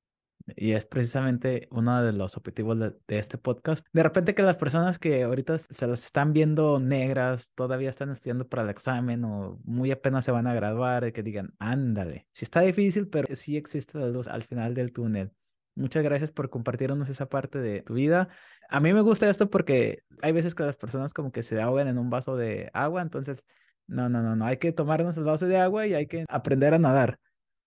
Y 0.57 0.73
es 0.73 0.85
precisamente 0.85 1.69
uno 1.71 2.03
de 2.03 2.13
los 2.13 2.37
objetivos 2.37 2.79
de, 2.79 2.95
este 3.09 3.39
podcast. 3.39 3.85
De 3.93 4.03
repente 4.03 4.35
que 4.35 4.43
las 4.43 4.57
personas 4.57 4.99
que 4.99 5.25
ahorita 5.25 5.59
se 5.59 5.87
las 5.87 6.05
están 6.05 6.33
viendo 6.35 6.79
negras, 6.79 7.51
todavía 7.55 7.89
están 7.91 8.11
estudiando 8.11 8.47
para 8.47 8.63
el 8.63 8.69
examen 8.69 9.25
o 9.25 9.59
muy 9.65 9.91
apenas 9.91 10.25
se 10.27 10.33
van 10.33 10.47
a 10.47 10.55
graduar, 10.55 11.13
que 11.13 11.23
digan, 11.23 11.55
ándale, 11.59 12.29
sí 12.33 12.45
está 12.45 12.61
difícil, 12.61 13.09
pero 13.09 13.35
sí 13.35 13.57
existe 13.57 13.99
la 13.99 14.09
luz 14.09 14.29
al 14.29 14.43
final 14.45 14.75
del 14.75 14.93
túnel. 14.93 15.33
Muchas 15.77 16.05
gracias 16.05 16.31
por 16.31 16.51
compartirnos 16.51 17.09
esa 17.09 17.27
parte 17.27 17.59
de 17.59 17.83
tu 17.83 17.95
vida. 17.95 18.29
A 18.69 18.81
mí 18.81 18.93
me 18.93 19.01
gusta 19.01 19.29
esto 19.29 19.51
porque 19.51 20.03
hay 20.23 20.33
veces 20.33 20.55
que 20.55 20.63
las 20.63 20.77
personas 20.77 21.13
como 21.13 21.33
que 21.33 21.43
se 21.43 21.61
ahogan 21.61 21.89
en 21.89 21.99
un 21.99 22.11
vaso 22.11 22.37
de 22.37 22.71
agua, 22.73 23.03
entonces, 23.03 23.45
no, 23.87 24.09
no, 24.09 24.23
no, 24.23 24.37
no, 24.37 24.47
hay 24.47 24.59
que 24.59 24.73
tomarnos 24.73 25.17
el 25.17 25.25
vaso 25.25 25.47
de 25.47 25.59
agua 25.59 25.87
y 25.87 25.95
hay 25.95 26.07
que 26.07 26.25
aprender 26.29 26.75
a 26.75 26.79
nadar. 26.79 27.19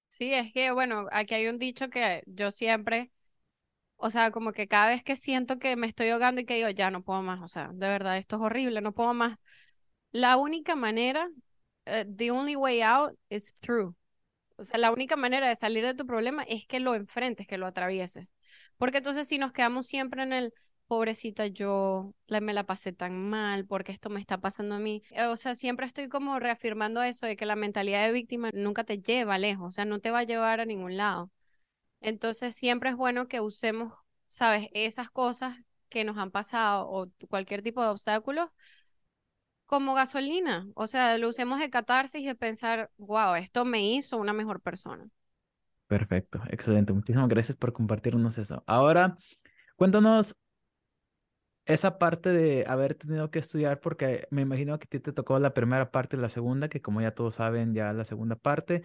Sí, 0.07 0.33
es 0.33 0.53
que, 0.53 0.71
bueno, 0.71 1.05
aquí 1.11 1.33
hay 1.33 1.47
un 1.47 1.59
dicho 1.59 1.89
que 1.89 2.23
yo 2.25 2.49
siempre, 2.49 3.11
o 3.97 4.09
sea, 4.09 4.31
como 4.31 4.53
que 4.53 4.67
cada 4.67 4.89
vez 4.89 5.03
que 5.03 5.15
siento 5.17 5.59
que 5.59 5.75
me 5.75 5.87
estoy 5.87 6.09
ahogando 6.09 6.41
y 6.41 6.45
que 6.45 6.55
digo, 6.55 6.69
ya 6.69 6.89
no 6.91 7.03
puedo 7.03 7.21
más, 7.21 7.41
o 7.41 7.47
sea, 7.47 7.69
de 7.73 7.87
verdad, 7.87 8.17
esto 8.17 8.37
es 8.37 8.41
horrible, 8.41 8.81
no 8.81 8.93
puedo 8.93 9.13
más. 9.13 9.37
La 10.11 10.37
única 10.37 10.75
manera, 10.75 11.27
uh, 11.87 12.15
the 12.15 12.31
only 12.31 12.55
way 12.55 12.81
out 12.81 13.17
is 13.29 13.53
through. 13.59 13.93
O 14.57 14.65
sea, 14.65 14.79
la 14.79 14.91
única 14.91 15.15
manera 15.15 15.47
de 15.47 15.55
salir 15.55 15.85
de 15.85 15.93
tu 15.93 16.05
problema 16.05 16.43
es 16.43 16.65
que 16.65 16.79
lo 16.79 16.95
enfrentes, 16.95 17.47
que 17.47 17.57
lo 17.57 17.67
atravieses. 17.67 18.27
Porque 18.77 18.97
entonces 18.97 19.27
si 19.27 19.37
nos 19.37 19.53
quedamos 19.53 19.87
siempre 19.87 20.23
en 20.23 20.33
el, 20.33 20.53
pobrecita 20.87 21.47
yo, 21.47 22.13
la, 22.27 22.41
me 22.41 22.53
la 22.53 22.65
pasé 22.65 22.93
tan 22.93 23.29
mal 23.29 23.65
porque 23.65 23.91
esto 23.91 24.09
me 24.09 24.19
está 24.19 24.39
pasando 24.39 24.75
a 24.75 24.79
mí. 24.79 25.03
O 25.29 25.37
sea, 25.37 25.55
siempre 25.55 25.85
estoy 25.85 26.09
como 26.09 26.39
reafirmando 26.39 27.03
eso 27.03 27.25
de 27.25 27.35
que 27.35 27.45
la 27.45 27.55
mentalidad 27.55 28.05
de 28.05 28.11
víctima 28.13 28.49
nunca 28.53 28.83
te 28.83 28.99
lleva 28.99 29.37
lejos, 29.37 29.67
o 29.67 29.71
sea, 29.71 29.85
no 29.85 29.99
te 29.99 30.11
va 30.11 30.19
a 30.19 30.23
llevar 30.23 30.59
a 30.59 30.65
ningún 30.65 30.97
lado. 30.97 31.31
Entonces 32.01 32.55
siempre 32.55 32.89
es 32.91 32.95
bueno 32.95 33.27
que 33.27 33.41
usemos, 33.41 33.93
sabes, 34.29 34.69
esas 34.73 35.09
cosas 35.11 35.57
que 35.89 36.03
nos 36.03 36.17
han 36.17 36.31
pasado 36.31 36.87
o 36.89 37.07
cualquier 37.29 37.63
tipo 37.63 37.81
de 37.81 37.89
obstáculos 37.89 38.49
como 39.67 39.93
gasolina. 39.93 40.67
O 40.73 40.87
sea, 40.87 41.17
lo 41.19 41.29
usemos 41.29 41.59
de 41.59 41.69
catarsis 41.69 42.21
y 42.21 42.25
de 42.25 42.35
pensar, 42.35 42.89
wow, 42.97 43.35
esto 43.35 43.65
me 43.65 43.93
hizo 43.93 44.17
una 44.17 44.33
mejor 44.33 44.61
persona. 44.61 45.07
Perfecto, 45.85 46.41
excelente. 46.49 46.93
Muchísimas 46.93 47.27
gracias 47.27 47.57
por 47.57 47.73
compartirnos 47.73 48.37
eso. 48.37 48.63
Ahora, 48.65 49.15
cuéntanos 49.75 50.35
esa 51.65 51.97
parte 51.97 52.29
de 52.29 52.65
haber 52.65 52.95
tenido 52.95 53.29
que 53.29 53.39
estudiar, 53.39 53.81
porque 53.81 54.27
me 54.31 54.41
imagino 54.41 54.79
que 54.79 54.85
a 54.85 54.87
ti 54.89 54.99
te 54.99 55.11
tocó 55.11 55.37
la 55.37 55.53
primera 55.53 55.91
parte 55.91 56.15
y 56.15 56.19
la 56.19 56.29
segunda, 56.29 56.69
que 56.69 56.81
como 56.81 57.01
ya 57.01 57.11
todos 57.11 57.35
saben, 57.35 57.73
ya 57.73 57.91
la 57.93 58.05
segunda 58.05 58.37
parte. 58.37 58.83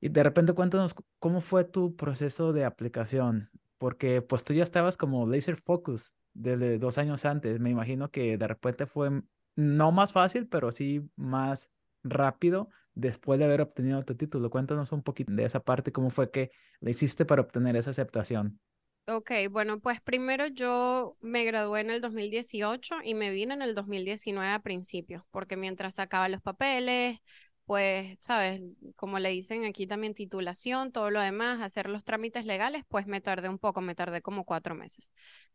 Y 0.00 0.08
de 0.08 0.22
repente 0.22 0.54
cuéntanos 0.54 0.94
cómo 1.18 1.40
fue 1.42 1.64
tu 1.64 1.96
proceso 1.96 2.52
de 2.54 2.64
aplicación, 2.64 3.50
porque 3.76 4.22
pues 4.22 4.42
tú 4.44 4.54
ya 4.54 4.62
estabas 4.62 4.96
como 4.96 5.26
laser 5.26 5.56
focus 5.56 6.14
desde 6.32 6.78
dos 6.78 6.96
años 6.96 7.26
antes. 7.26 7.60
Me 7.60 7.70
imagino 7.70 8.10
que 8.10 8.38
de 8.38 8.48
repente 8.48 8.86
fue 8.86 9.22
no 9.56 9.92
más 9.92 10.12
fácil, 10.12 10.48
pero 10.48 10.72
sí 10.72 11.02
más 11.16 11.70
rápido 12.02 12.70
después 12.94 13.38
de 13.38 13.44
haber 13.46 13.60
obtenido 13.60 14.04
tu 14.04 14.14
título. 14.16 14.50
Cuéntanos 14.50 14.92
un 14.92 15.02
poquito 15.02 15.32
de 15.32 15.44
esa 15.44 15.60
parte, 15.60 15.92
cómo 15.92 16.10
fue 16.10 16.30
que 16.30 16.50
le 16.80 16.90
hiciste 16.92 17.24
para 17.24 17.42
obtener 17.42 17.76
esa 17.76 17.90
aceptación. 17.90 18.60
Ok, 19.06 19.32
bueno, 19.50 19.80
pues 19.80 20.00
primero 20.00 20.46
yo 20.46 21.18
me 21.20 21.44
gradué 21.44 21.82
en 21.82 21.90
el 21.90 22.00
2018 22.00 22.96
y 23.04 23.12
me 23.12 23.30
vine 23.30 23.52
en 23.52 23.60
el 23.60 23.74
2019 23.74 24.50
a 24.50 24.60
principios, 24.62 25.22
porque 25.30 25.58
mientras 25.58 25.96
sacaba 25.96 26.30
los 26.30 26.40
papeles, 26.40 27.18
pues, 27.66 28.16
sabes, 28.20 28.62
como 28.96 29.18
le 29.18 29.28
dicen 29.28 29.66
aquí 29.66 29.86
también 29.86 30.14
titulación, 30.14 30.90
todo 30.90 31.10
lo 31.10 31.20
demás, 31.20 31.60
hacer 31.60 31.90
los 31.90 32.02
trámites 32.02 32.46
legales, 32.46 32.84
pues 32.88 33.06
me 33.06 33.20
tardé 33.20 33.50
un 33.50 33.58
poco, 33.58 33.82
me 33.82 33.94
tardé 33.94 34.22
como 34.22 34.44
cuatro 34.46 34.74
meses. 34.74 35.06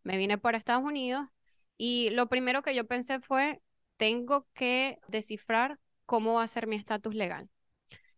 Me 0.04 0.18
vine 0.18 0.38
para 0.38 0.58
Estados 0.60 0.84
Unidos 0.84 1.28
y 1.76 2.12
lo 2.12 2.30
primero 2.30 2.62
que 2.62 2.76
yo 2.76 2.86
pensé 2.88 3.20
fue, 3.20 3.62
tengo 4.00 4.48
que 4.54 4.98
descifrar 5.10 5.78
cómo 6.06 6.36
va 6.36 6.44
a 6.44 6.48
ser 6.48 6.68
mi 6.68 6.78
estatus 6.78 7.14
legal. 7.14 7.50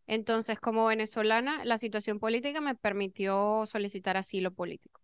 Entonces, 0.06 0.60
como 0.60 0.86
venezolana, 0.86 1.66
la 1.66 1.80
situación 1.80 2.20
política 2.20 2.62
me 2.62 2.76
permitió 2.76 3.66
solicitar 3.66 4.16
asilo 4.16 4.52
político. 4.54 5.02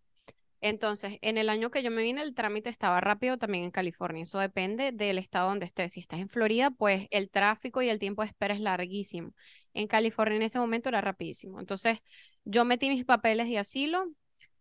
Entonces, 0.62 1.18
en 1.22 1.40
el 1.40 1.50
año 1.50 1.72
que 1.72 1.82
yo 1.82 1.90
me 1.90 2.04
vine, 2.04 2.22
el 2.22 2.36
trámite 2.36 2.70
estaba 2.70 3.02
rápido 3.02 3.38
también 3.40 3.64
en 3.64 3.72
California. 3.72 4.22
Eso 4.24 4.38
depende 4.38 4.92
del 4.92 5.18
estado 5.18 5.50
donde 5.50 5.66
estés. 5.66 5.94
Si 5.94 6.00
estás 6.00 6.20
en 6.20 6.30
Florida, 6.30 6.70
pues 6.70 7.08
el 7.10 7.32
tráfico 7.32 7.82
y 7.82 7.90
el 7.90 7.98
tiempo 7.98 8.22
de 8.22 8.28
espera 8.28 8.54
es 8.54 8.60
larguísimo. 8.60 9.34
En 9.74 9.88
California 9.88 10.36
en 10.36 10.44
ese 10.44 10.60
momento 10.60 10.90
era 10.90 11.02
rapidísimo. 11.02 11.60
Entonces, 11.60 12.00
yo 12.44 12.66
metí 12.66 12.90
mis 12.90 13.04
papeles 13.06 13.48
de 13.50 13.58
asilo, 13.58 14.06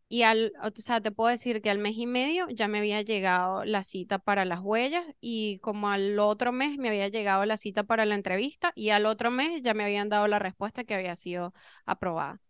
y 0.09 0.23
al, 0.23 0.53
o 0.63 0.71
sea, 0.81 1.01
te 1.01 1.11
puedo 1.11 1.31
decir 1.31 1.61
que 1.61 1.71
al 1.71 1.79
mes 1.79 1.97
y 1.97 2.07
medio 2.07 2.49
ya 2.51 2.69
me 2.69 2.79
había 2.79 3.03
llegado 3.03 3.65
la 3.65 3.83
cita 3.83 4.19
para 4.19 4.45
las 4.45 4.61
huellas 4.61 5.05
y 5.21 5.59
como 5.59 5.89
al 5.89 6.19
otro 6.21 6.53
mes 6.53 6.79
me 6.79 6.89
había 6.89 7.09
llegado 7.09 7.45
la 7.45 7.57
cita 7.57 7.83
para 7.85 8.05
la 8.05 8.15
entrevista 8.15 8.73
y 8.77 8.91
al 8.91 9.07
otro 9.07 9.31
mes 9.31 9.63
ya 9.63 9.75
me 9.75 9.83
habían 9.85 10.09
dado 10.09 10.29
la 10.29 10.39
respuesta 10.39 10.85
que 10.85 10.95
había 10.95 11.17
sido 11.17 11.53
aprobada. 11.87 12.41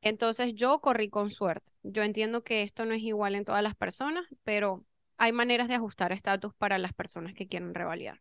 Entonces 0.00 0.54
yo 0.54 0.80
corrí 0.80 1.10
con 1.10 1.30
suerte. 1.30 1.72
Yo 1.82 2.02
entiendo 2.02 2.44
que 2.44 2.62
esto 2.62 2.84
no 2.84 2.94
es 2.94 3.02
igual 3.02 3.34
en 3.34 3.44
todas 3.44 3.62
las 3.62 3.74
personas, 3.74 4.24
pero 4.44 4.84
hay 5.16 5.32
maneras 5.32 5.68
de 5.68 5.74
ajustar 5.74 6.12
estatus 6.12 6.54
para 6.54 6.78
las 6.78 6.92
personas 6.92 7.34
que 7.34 7.46
quieren 7.46 7.74
revalidar. 7.74 8.20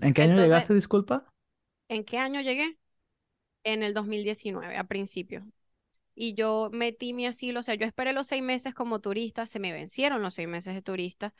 ¿En 0.00 0.14
qué 0.14 0.22
año 0.22 0.36
llegaste, 0.36 0.74
disculpa? 0.74 1.26
¿En 1.88 2.04
qué 2.04 2.18
año 2.18 2.40
llegué? 2.40 2.78
En 3.64 3.82
el 3.82 3.94
2019, 3.94 4.76
a 4.76 4.84
principio. 4.84 5.46
Y 6.14 6.34
yo 6.34 6.68
metí 6.72 7.14
mi 7.14 7.26
asilo, 7.26 7.60
o 7.60 7.62
sea, 7.62 7.74
yo 7.74 7.86
esperé 7.86 8.12
los 8.12 8.26
seis 8.26 8.42
meses 8.42 8.74
como 8.74 9.00
turista, 9.00 9.46
se 9.46 9.58
me 9.58 9.72
vencieron 9.72 10.22
los 10.22 10.34
seis 10.34 10.48
meses 10.48 10.74
de 10.74 10.82
turista, 10.82 11.32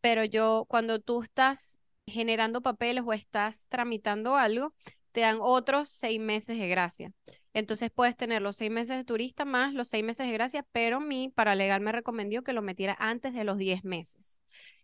pero 0.00 0.24
yo, 0.24 0.66
cuando 0.68 1.00
tú 1.00 1.22
estás 1.22 1.78
generando 2.06 2.62
papeles 2.62 3.04
o 3.06 3.12
estás 3.12 3.66
tramitando 3.68 4.36
algo, 4.36 4.74
te 5.12 5.20
dan 5.22 5.38
otros 5.40 5.88
seis 5.88 6.20
meses 6.20 6.58
de 6.58 6.68
gracia. 6.68 7.12
Entonces 7.52 7.90
puedes 7.90 8.16
tener 8.16 8.42
los 8.42 8.56
seis 8.56 8.70
meses 8.70 8.96
de 8.96 9.04
turista 9.04 9.44
más 9.44 9.74
los 9.74 9.88
seis 9.88 10.04
meses 10.04 10.26
de 10.26 10.32
gracia, 10.32 10.66
pero 10.72 11.00
mi 11.00 11.30
paralegal 11.30 11.80
me 11.80 11.92
recomendó 11.92 12.42
que 12.42 12.52
lo 12.52 12.62
metiera 12.62 12.96
antes 12.98 13.32
de 13.34 13.44
los 13.44 13.58
diez 13.58 13.84
meses. 13.84 14.38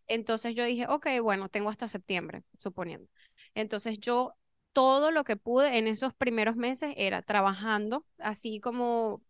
Entonces 0.06 0.54
yo 0.54 0.64
dije, 0.64 0.86
ok, 0.88 1.06
bueno, 1.22 1.48
tengo 1.48 1.70
hasta 1.70 1.88
septiembre, 1.88 2.42
suponiendo. 2.58 3.08
Entonces 3.54 3.98
yo 3.98 4.34
todo 4.72 5.10
lo 5.10 5.24
que 5.24 5.36
pude 5.36 5.78
en 5.78 5.86
esos 5.86 6.14
primeros 6.14 6.56
meses 6.56 6.92
era 6.96 7.22
trabajando, 7.22 8.04
así 8.18 8.60
como 8.60 9.22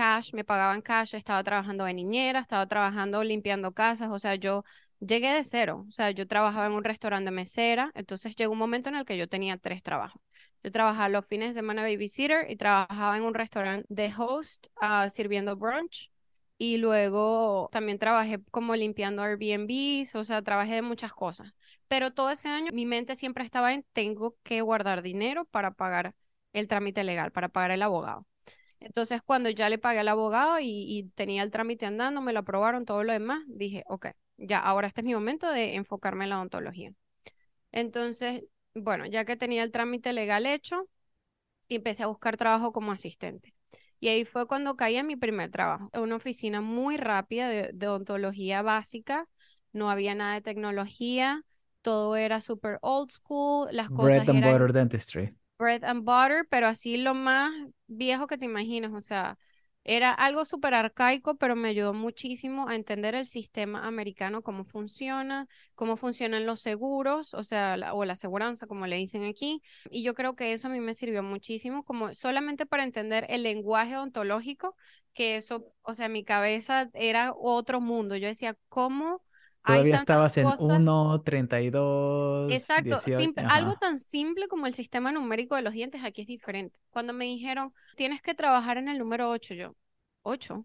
cash, 0.00 0.32
me 0.32 0.44
pagaban 0.44 0.80
cash, 0.82 1.14
estaba 1.14 1.44
trabajando 1.44 1.84
de 1.84 1.92
niñera, 1.94 2.40
estaba 2.40 2.66
trabajando 2.66 3.22
limpiando 3.22 3.72
casas, 3.74 4.10
o 4.10 4.18
sea, 4.18 4.34
yo 4.36 4.64
llegué 4.98 5.30
de 5.32 5.44
cero, 5.44 5.84
o 5.88 5.92
sea, 5.92 6.10
yo 6.10 6.26
trabajaba 6.26 6.66
en 6.66 6.72
un 6.72 6.84
restaurante 6.84 7.26
de 7.26 7.36
mesera, 7.36 7.92
entonces 7.94 8.34
llegó 8.34 8.52
un 8.52 8.58
momento 8.58 8.88
en 8.88 8.94
el 8.96 9.04
que 9.04 9.18
yo 9.18 9.28
tenía 9.28 9.58
tres 9.58 9.82
trabajos. 9.82 10.22
Yo 10.62 10.72
trabajaba 10.72 11.08
los 11.10 11.26
fines 11.26 11.48
de 11.48 11.54
semana 11.54 11.82
babysitter 11.82 12.50
y 12.50 12.56
trabajaba 12.56 13.16
en 13.18 13.24
un 13.24 13.34
restaurante 13.34 13.86
de 13.90 14.12
host 14.16 14.68
uh, 14.80 15.08
sirviendo 15.10 15.56
brunch. 15.56 16.10
Y 16.58 16.76
luego 16.78 17.68
también 17.72 17.98
trabajé 17.98 18.38
como 18.50 18.76
limpiando 18.76 19.22
Airbnbs, 19.22 20.14
o 20.14 20.24
sea, 20.24 20.42
trabajé 20.42 20.74
de 20.76 20.82
muchas 20.82 21.12
cosas. 21.14 21.52
Pero 21.88 22.12
todo 22.12 22.30
ese 22.30 22.48
año 22.48 22.72
mi 22.72 22.86
mente 22.86 23.16
siempre 23.16 23.44
estaba 23.44 23.72
en, 23.74 23.84
tengo 23.92 24.36
que 24.42 24.60
guardar 24.62 25.02
dinero 25.02 25.46
para 25.46 25.72
pagar 25.72 26.14
el 26.52 26.68
trámite 26.68 27.04
legal, 27.04 27.32
para 27.32 27.48
pagar 27.48 27.70
el 27.70 27.82
abogado. 27.82 28.26
Entonces, 28.80 29.22
cuando 29.22 29.50
ya 29.50 29.68
le 29.68 29.78
pagué 29.78 30.00
al 30.00 30.08
abogado 30.08 30.58
y, 30.58 30.66
y, 30.66 31.04
tenía 31.14 31.42
el 31.42 31.50
trámite 31.50 31.86
andando, 31.86 32.20
me 32.20 32.32
lo 32.32 32.40
aprobaron, 32.40 32.84
todo 32.84 33.04
lo 33.04 33.12
demás, 33.12 33.42
dije, 33.46 33.84
ok, 33.86 34.08
ya, 34.38 34.58
ahora 34.58 34.88
este 34.88 35.02
es 35.02 35.06
mi 35.06 35.14
momento 35.14 35.50
de 35.50 35.74
enfocarme 35.74 36.24
en 36.24 36.30
la 36.30 36.38
odontología. 36.38 36.92
Entonces, 37.72 38.44
bueno, 38.74 39.06
ya 39.06 39.24
que 39.24 39.36
tenía 39.36 39.62
el 39.62 39.70
trámite 39.70 40.12
legal 40.12 40.46
hecho, 40.46 40.88
empecé 41.68 42.02
a 42.02 42.08
buscar 42.08 42.36
trabajo 42.36 42.72
como 42.72 42.92
asistente. 42.92 43.54
Y 44.00 44.08
ahí 44.08 44.24
fue 44.24 44.46
cuando 44.46 44.76
caí 44.76 44.96
en 44.96 45.06
mi 45.06 45.16
primer 45.16 45.50
trabajo, 45.50 45.90
una 45.94 46.16
oficina 46.16 46.60
muy 46.60 46.96
rápida 46.96 47.48
de, 47.48 47.86
odontología 47.86 48.62
básica, 48.62 49.28
no 49.72 49.90
había 49.90 50.14
nada 50.14 50.34
de 50.34 50.40
tecnología, 50.40 51.44
todo 51.82 52.16
era 52.16 52.40
super 52.40 52.78
old 52.80 53.10
school, 53.10 53.68
las 53.72 53.90
cosas 53.90 54.24
Bread 54.24 54.30
and 54.30 54.44
butter 54.44 54.72
dentistry. 54.72 55.34
Bread 55.60 55.84
and 55.84 56.04
butter, 56.04 56.46
pero 56.50 56.68
así 56.68 56.96
lo 56.96 57.14
más 57.14 57.52
viejo 57.86 58.26
que 58.26 58.38
te 58.38 58.46
imaginas, 58.46 58.92
o 58.94 59.02
sea, 59.02 59.38
era 59.84 60.12
algo 60.12 60.44
súper 60.44 60.74
arcaico, 60.74 61.36
pero 61.36 61.56
me 61.56 61.68
ayudó 61.68 61.94
muchísimo 61.94 62.68
a 62.68 62.76
entender 62.76 63.14
el 63.14 63.26
sistema 63.26 63.86
americano, 63.86 64.42
cómo 64.42 64.64
funciona, 64.64 65.48
cómo 65.74 65.96
funcionan 65.96 66.46
los 66.46 66.60
seguros, 66.60 67.34
o 67.34 67.42
sea, 67.42 67.76
o 67.94 68.04
la 68.04 68.12
aseguranza, 68.14 68.66
como 68.66 68.86
le 68.86 68.96
dicen 68.96 69.24
aquí. 69.24 69.62
Y 69.90 70.02
yo 70.02 70.14
creo 70.14 70.36
que 70.36 70.52
eso 70.52 70.68
a 70.68 70.70
mí 70.70 70.80
me 70.80 70.94
sirvió 70.94 71.22
muchísimo, 71.22 71.84
como 71.84 72.14
solamente 72.14 72.66
para 72.66 72.84
entender 72.84 73.26
el 73.30 73.42
lenguaje 73.42 73.96
ontológico, 73.96 74.76
que 75.14 75.36
eso, 75.36 75.72
o 75.82 75.94
sea, 75.94 76.08
mi 76.08 76.24
cabeza 76.24 76.90
era 76.94 77.32
otro 77.36 77.80
mundo. 77.80 78.16
Yo 78.16 78.28
decía, 78.28 78.56
¿cómo? 78.68 79.22
Todavía 79.64 79.96
estabas 79.96 80.36
en 80.38 80.46
1, 80.46 81.22
32. 81.22 82.52
Exacto, 82.52 82.98
algo 83.48 83.74
tan 83.76 83.98
simple 83.98 84.48
como 84.48 84.66
el 84.66 84.74
sistema 84.74 85.12
numérico 85.12 85.56
de 85.56 85.62
los 85.62 85.74
dientes 85.74 86.02
aquí 86.04 86.22
es 86.22 86.26
diferente. 86.26 86.78
Cuando 86.90 87.12
me 87.12 87.26
dijeron, 87.26 87.72
tienes 87.96 88.22
que 88.22 88.34
trabajar 88.34 88.78
en 88.78 88.88
el 88.88 88.98
número 88.98 89.30
8, 89.30 89.54
yo, 89.54 89.76
8. 90.22 90.64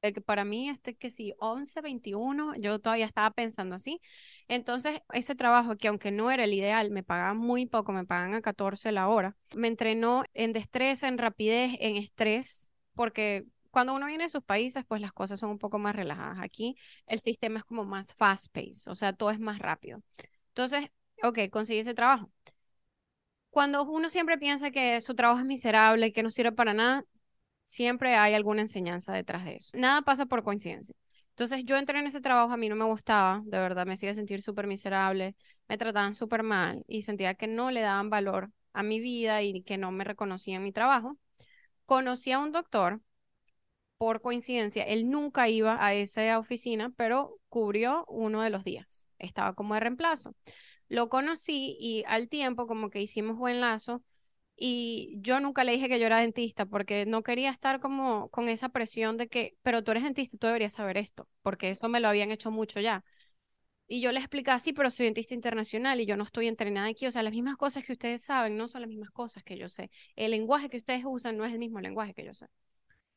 que 0.00 0.20
para 0.20 0.44
mí, 0.44 0.68
este 0.68 0.94
que 0.94 1.10
sí, 1.10 1.32
11, 1.38 1.80
21, 1.80 2.54
yo 2.56 2.78
todavía 2.80 3.06
estaba 3.06 3.30
pensando 3.30 3.76
así. 3.76 4.00
Entonces, 4.48 5.00
ese 5.12 5.34
trabajo 5.34 5.76
que 5.76 5.88
aunque 5.88 6.10
no 6.10 6.30
era 6.30 6.44
el 6.44 6.54
ideal, 6.54 6.90
me 6.90 7.02
pagaban 7.02 7.38
muy 7.38 7.66
poco, 7.66 7.92
me 7.92 8.04
pagan 8.04 8.34
a 8.34 8.42
14 8.42 8.92
la 8.92 9.08
hora, 9.08 9.36
me 9.54 9.68
entrenó 9.68 10.24
en 10.34 10.52
destreza, 10.52 11.08
en 11.08 11.18
rapidez, 11.18 11.76
en 11.80 11.96
estrés, 11.96 12.70
porque 12.94 13.46
cuando 13.72 13.94
uno 13.94 14.06
viene 14.06 14.24
de 14.24 14.30
sus 14.30 14.44
países, 14.44 14.84
pues 14.86 15.00
las 15.00 15.12
cosas 15.12 15.40
son 15.40 15.50
un 15.50 15.58
poco 15.58 15.78
más 15.78 15.96
relajadas. 15.96 16.38
Aquí 16.40 16.76
el 17.06 17.20
sistema 17.20 17.58
es 17.58 17.64
como 17.64 17.84
más 17.84 18.14
fast 18.14 18.52
pace, 18.52 18.88
o 18.88 18.94
sea, 18.94 19.14
todo 19.14 19.30
es 19.30 19.40
más 19.40 19.58
rápido. 19.58 20.02
Entonces, 20.48 20.90
ok, 21.22 21.38
conseguí 21.50 21.80
ese 21.80 21.94
trabajo. 21.94 22.30
Cuando 23.50 23.84
uno 23.84 24.10
siempre 24.10 24.38
piensa 24.38 24.70
que 24.70 25.00
su 25.00 25.14
trabajo 25.14 25.40
es 25.40 25.46
miserable 25.46 26.06
y 26.06 26.12
que 26.12 26.22
no 26.22 26.30
sirve 26.30 26.52
para 26.52 26.74
nada, 26.74 27.04
siempre 27.64 28.14
hay 28.14 28.34
alguna 28.34 28.60
enseñanza 28.60 29.14
detrás 29.14 29.44
de 29.46 29.56
eso. 29.56 29.76
Nada 29.76 30.02
pasa 30.02 30.26
por 30.26 30.42
coincidencia. 30.42 30.94
Entonces 31.30 31.64
yo 31.64 31.76
entré 31.76 31.98
en 31.98 32.06
ese 32.06 32.20
trabajo, 32.20 32.52
a 32.52 32.58
mí 32.58 32.68
no 32.68 32.76
me 32.76 32.84
gustaba, 32.84 33.40
de 33.44 33.58
verdad 33.58 33.86
me 33.86 33.94
hacía 33.94 34.14
sentir 34.14 34.42
súper 34.42 34.66
miserable, 34.66 35.34
me 35.66 35.78
trataban 35.78 36.14
súper 36.14 36.42
mal 36.42 36.84
y 36.86 37.02
sentía 37.02 37.34
que 37.34 37.46
no 37.46 37.70
le 37.70 37.80
daban 37.80 38.10
valor 38.10 38.50
a 38.74 38.82
mi 38.82 39.00
vida 39.00 39.42
y 39.42 39.62
que 39.62 39.78
no 39.78 39.90
me 39.92 40.04
reconocían 40.04 40.62
mi 40.62 40.72
trabajo. 40.72 41.16
Conocí 41.86 42.32
a 42.32 42.38
un 42.38 42.52
doctor 42.52 43.00
por 44.02 44.20
coincidencia, 44.20 44.82
él 44.82 45.08
nunca 45.10 45.48
iba 45.48 45.76
a 45.78 45.94
esa 45.94 46.36
oficina, 46.40 46.90
pero 46.96 47.38
cubrió 47.48 48.04
uno 48.08 48.42
de 48.42 48.50
los 48.50 48.64
días. 48.64 49.06
Estaba 49.20 49.54
como 49.54 49.74
de 49.74 49.80
reemplazo. 49.80 50.34
Lo 50.88 51.08
conocí 51.08 51.76
y 51.78 52.02
al 52.08 52.28
tiempo 52.28 52.66
como 52.66 52.90
que 52.90 53.00
hicimos 53.00 53.36
buen 53.36 53.60
lazo 53.60 54.02
y 54.56 55.14
yo 55.20 55.38
nunca 55.38 55.62
le 55.62 55.70
dije 55.70 55.88
que 55.88 56.00
yo 56.00 56.06
era 56.06 56.18
dentista 56.18 56.66
porque 56.66 57.06
no 57.06 57.22
quería 57.22 57.50
estar 57.50 57.78
como 57.78 58.28
con 58.30 58.48
esa 58.48 58.70
presión 58.70 59.18
de 59.18 59.28
que, 59.28 59.56
pero 59.62 59.84
tú 59.84 59.92
eres 59.92 60.02
dentista, 60.02 60.36
tú 60.36 60.48
deberías 60.48 60.72
saber 60.72 60.96
esto, 60.96 61.28
porque 61.42 61.70
eso 61.70 61.88
me 61.88 62.00
lo 62.00 62.08
habían 62.08 62.32
hecho 62.32 62.50
mucho 62.50 62.80
ya. 62.80 63.04
Y 63.86 64.00
yo 64.00 64.10
le 64.10 64.18
explicaba, 64.18 64.58
sí, 64.58 64.72
pero 64.72 64.90
soy 64.90 65.06
dentista 65.06 65.34
internacional 65.34 66.00
y 66.00 66.06
yo 66.06 66.16
no 66.16 66.24
estoy 66.24 66.48
entrenada 66.48 66.88
aquí. 66.88 67.06
O 67.06 67.12
sea, 67.12 67.22
las 67.22 67.32
mismas 67.34 67.56
cosas 67.56 67.84
que 67.84 67.92
ustedes 67.92 68.22
saben 68.24 68.56
no 68.56 68.66
son 68.66 68.80
las 68.80 68.88
mismas 68.88 69.10
cosas 69.12 69.44
que 69.44 69.56
yo 69.56 69.68
sé. 69.68 69.92
El 70.16 70.32
lenguaje 70.32 70.68
que 70.68 70.78
ustedes 70.78 71.04
usan 71.06 71.36
no 71.36 71.44
es 71.44 71.52
el 71.52 71.60
mismo 71.60 71.80
lenguaje 71.80 72.14
que 72.14 72.24
yo 72.24 72.34
sé. 72.34 72.48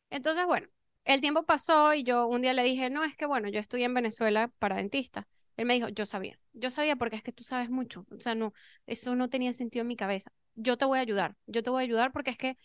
Entonces, 0.10 0.46
bueno, 0.46 0.68
el 1.06 1.22
tiempo 1.22 1.44
pasó 1.46 1.94
y 1.94 2.04
yo 2.04 2.28
un 2.28 2.42
día 2.42 2.54
le 2.54 2.64
dije, 2.64 2.90
no, 2.90 3.04
es 3.04 3.16
que 3.16 3.26
bueno, 3.26 3.50
yo 3.50 3.60
estudié 3.60 3.86
en 3.86 3.94
Venezuela 3.94 4.50
para 4.60 4.78
dentista. 4.78 5.28
Él 5.58 5.66
me 5.66 5.74
dijo, 5.76 5.90
yo 5.90 6.06
sabía, 6.06 6.40
yo 6.54 6.70
sabía 6.70 6.96
porque 6.96 7.16
es 7.16 7.24
que 7.24 7.32
tú 7.32 7.44
sabes 7.44 7.70
mucho. 7.70 8.06
O 8.12 8.20
sea, 8.22 8.36
no, 8.36 8.54
eso 8.88 9.16
no 9.16 9.30
tenía 9.30 9.54
sentido 9.54 9.82
en 9.82 9.88
mi 9.88 9.96
cabeza. 9.96 10.32
Yo 10.56 10.78
te 10.78 10.86
voy 10.86 11.00
a 11.00 11.02
ayudar, 11.02 11.36
yo 11.48 11.64
te 11.64 11.70
voy 11.70 11.82
a 11.82 11.84
ayudar 11.86 12.12
porque 12.12 12.32
es 12.32 12.38
que, 12.38 12.58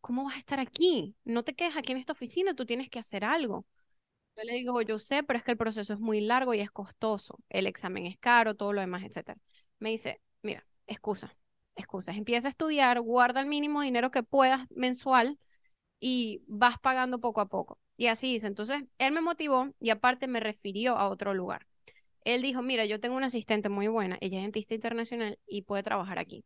¿cómo 0.00 0.24
vas 0.24 0.36
a 0.36 0.38
estar 0.38 0.60
aquí? 0.60 1.16
No 1.24 1.44
te 1.44 1.54
quedes 1.54 1.76
aquí 1.76 1.92
en 1.92 1.98
esta 1.98 2.12
oficina, 2.12 2.54
tú 2.54 2.66
tienes 2.66 2.90
que 2.90 2.98
hacer 2.98 3.24
algo. 3.24 3.66
Yo 4.36 4.42
le 4.44 4.54
digo, 4.54 4.82
yo 4.82 4.98
sé, 4.98 5.22
pero 5.22 5.38
es 5.38 5.44
que 5.44 5.52
el 5.52 5.56
proceso 5.56 5.92
es 5.92 6.00
muy 6.00 6.20
largo 6.20 6.54
y 6.54 6.60
es 6.60 6.70
costoso. 6.70 7.38
El 7.48 7.66
examen 7.66 8.06
es 8.06 8.18
caro, 8.18 8.54
todo 8.56 8.72
lo 8.72 8.80
demás, 8.80 9.04
etc. 9.04 9.38
Me 9.78 9.90
dice, 9.90 10.20
mira, 10.42 10.66
excusa, 10.86 11.36
excusas. 11.76 12.16
Empieza 12.16 12.48
a 12.48 12.50
estudiar, 12.50 13.00
guarda 13.00 13.40
el 13.40 13.46
mínimo 13.46 13.80
dinero 13.82 14.10
que 14.10 14.22
puedas 14.24 14.66
mensual 14.70 15.38
y 16.00 16.42
vas 16.46 16.78
pagando 16.78 17.20
poco 17.20 17.40
a 17.40 17.46
poco. 17.48 17.78
Y 17.96 18.06
así 18.08 18.32
dice. 18.32 18.46
Entonces, 18.46 18.82
él 18.98 19.12
me 19.12 19.20
motivó 19.20 19.72
y 19.80 19.90
aparte 19.90 20.26
me 20.26 20.40
refirió 20.40 20.96
a 20.96 21.08
otro 21.08 21.34
lugar. 21.34 21.66
Él 22.24 22.42
dijo, 22.42 22.62
mira, 22.62 22.86
yo 22.86 23.00
tengo 23.00 23.16
una 23.16 23.26
asistente 23.26 23.68
muy 23.68 23.86
buena, 23.88 24.16
ella 24.20 24.38
es 24.38 24.44
dentista 24.44 24.74
internacional 24.74 25.38
y 25.46 25.62
puede 25.62 25.82
trabajar 25.82 26.18
aquí. 26.18 26.44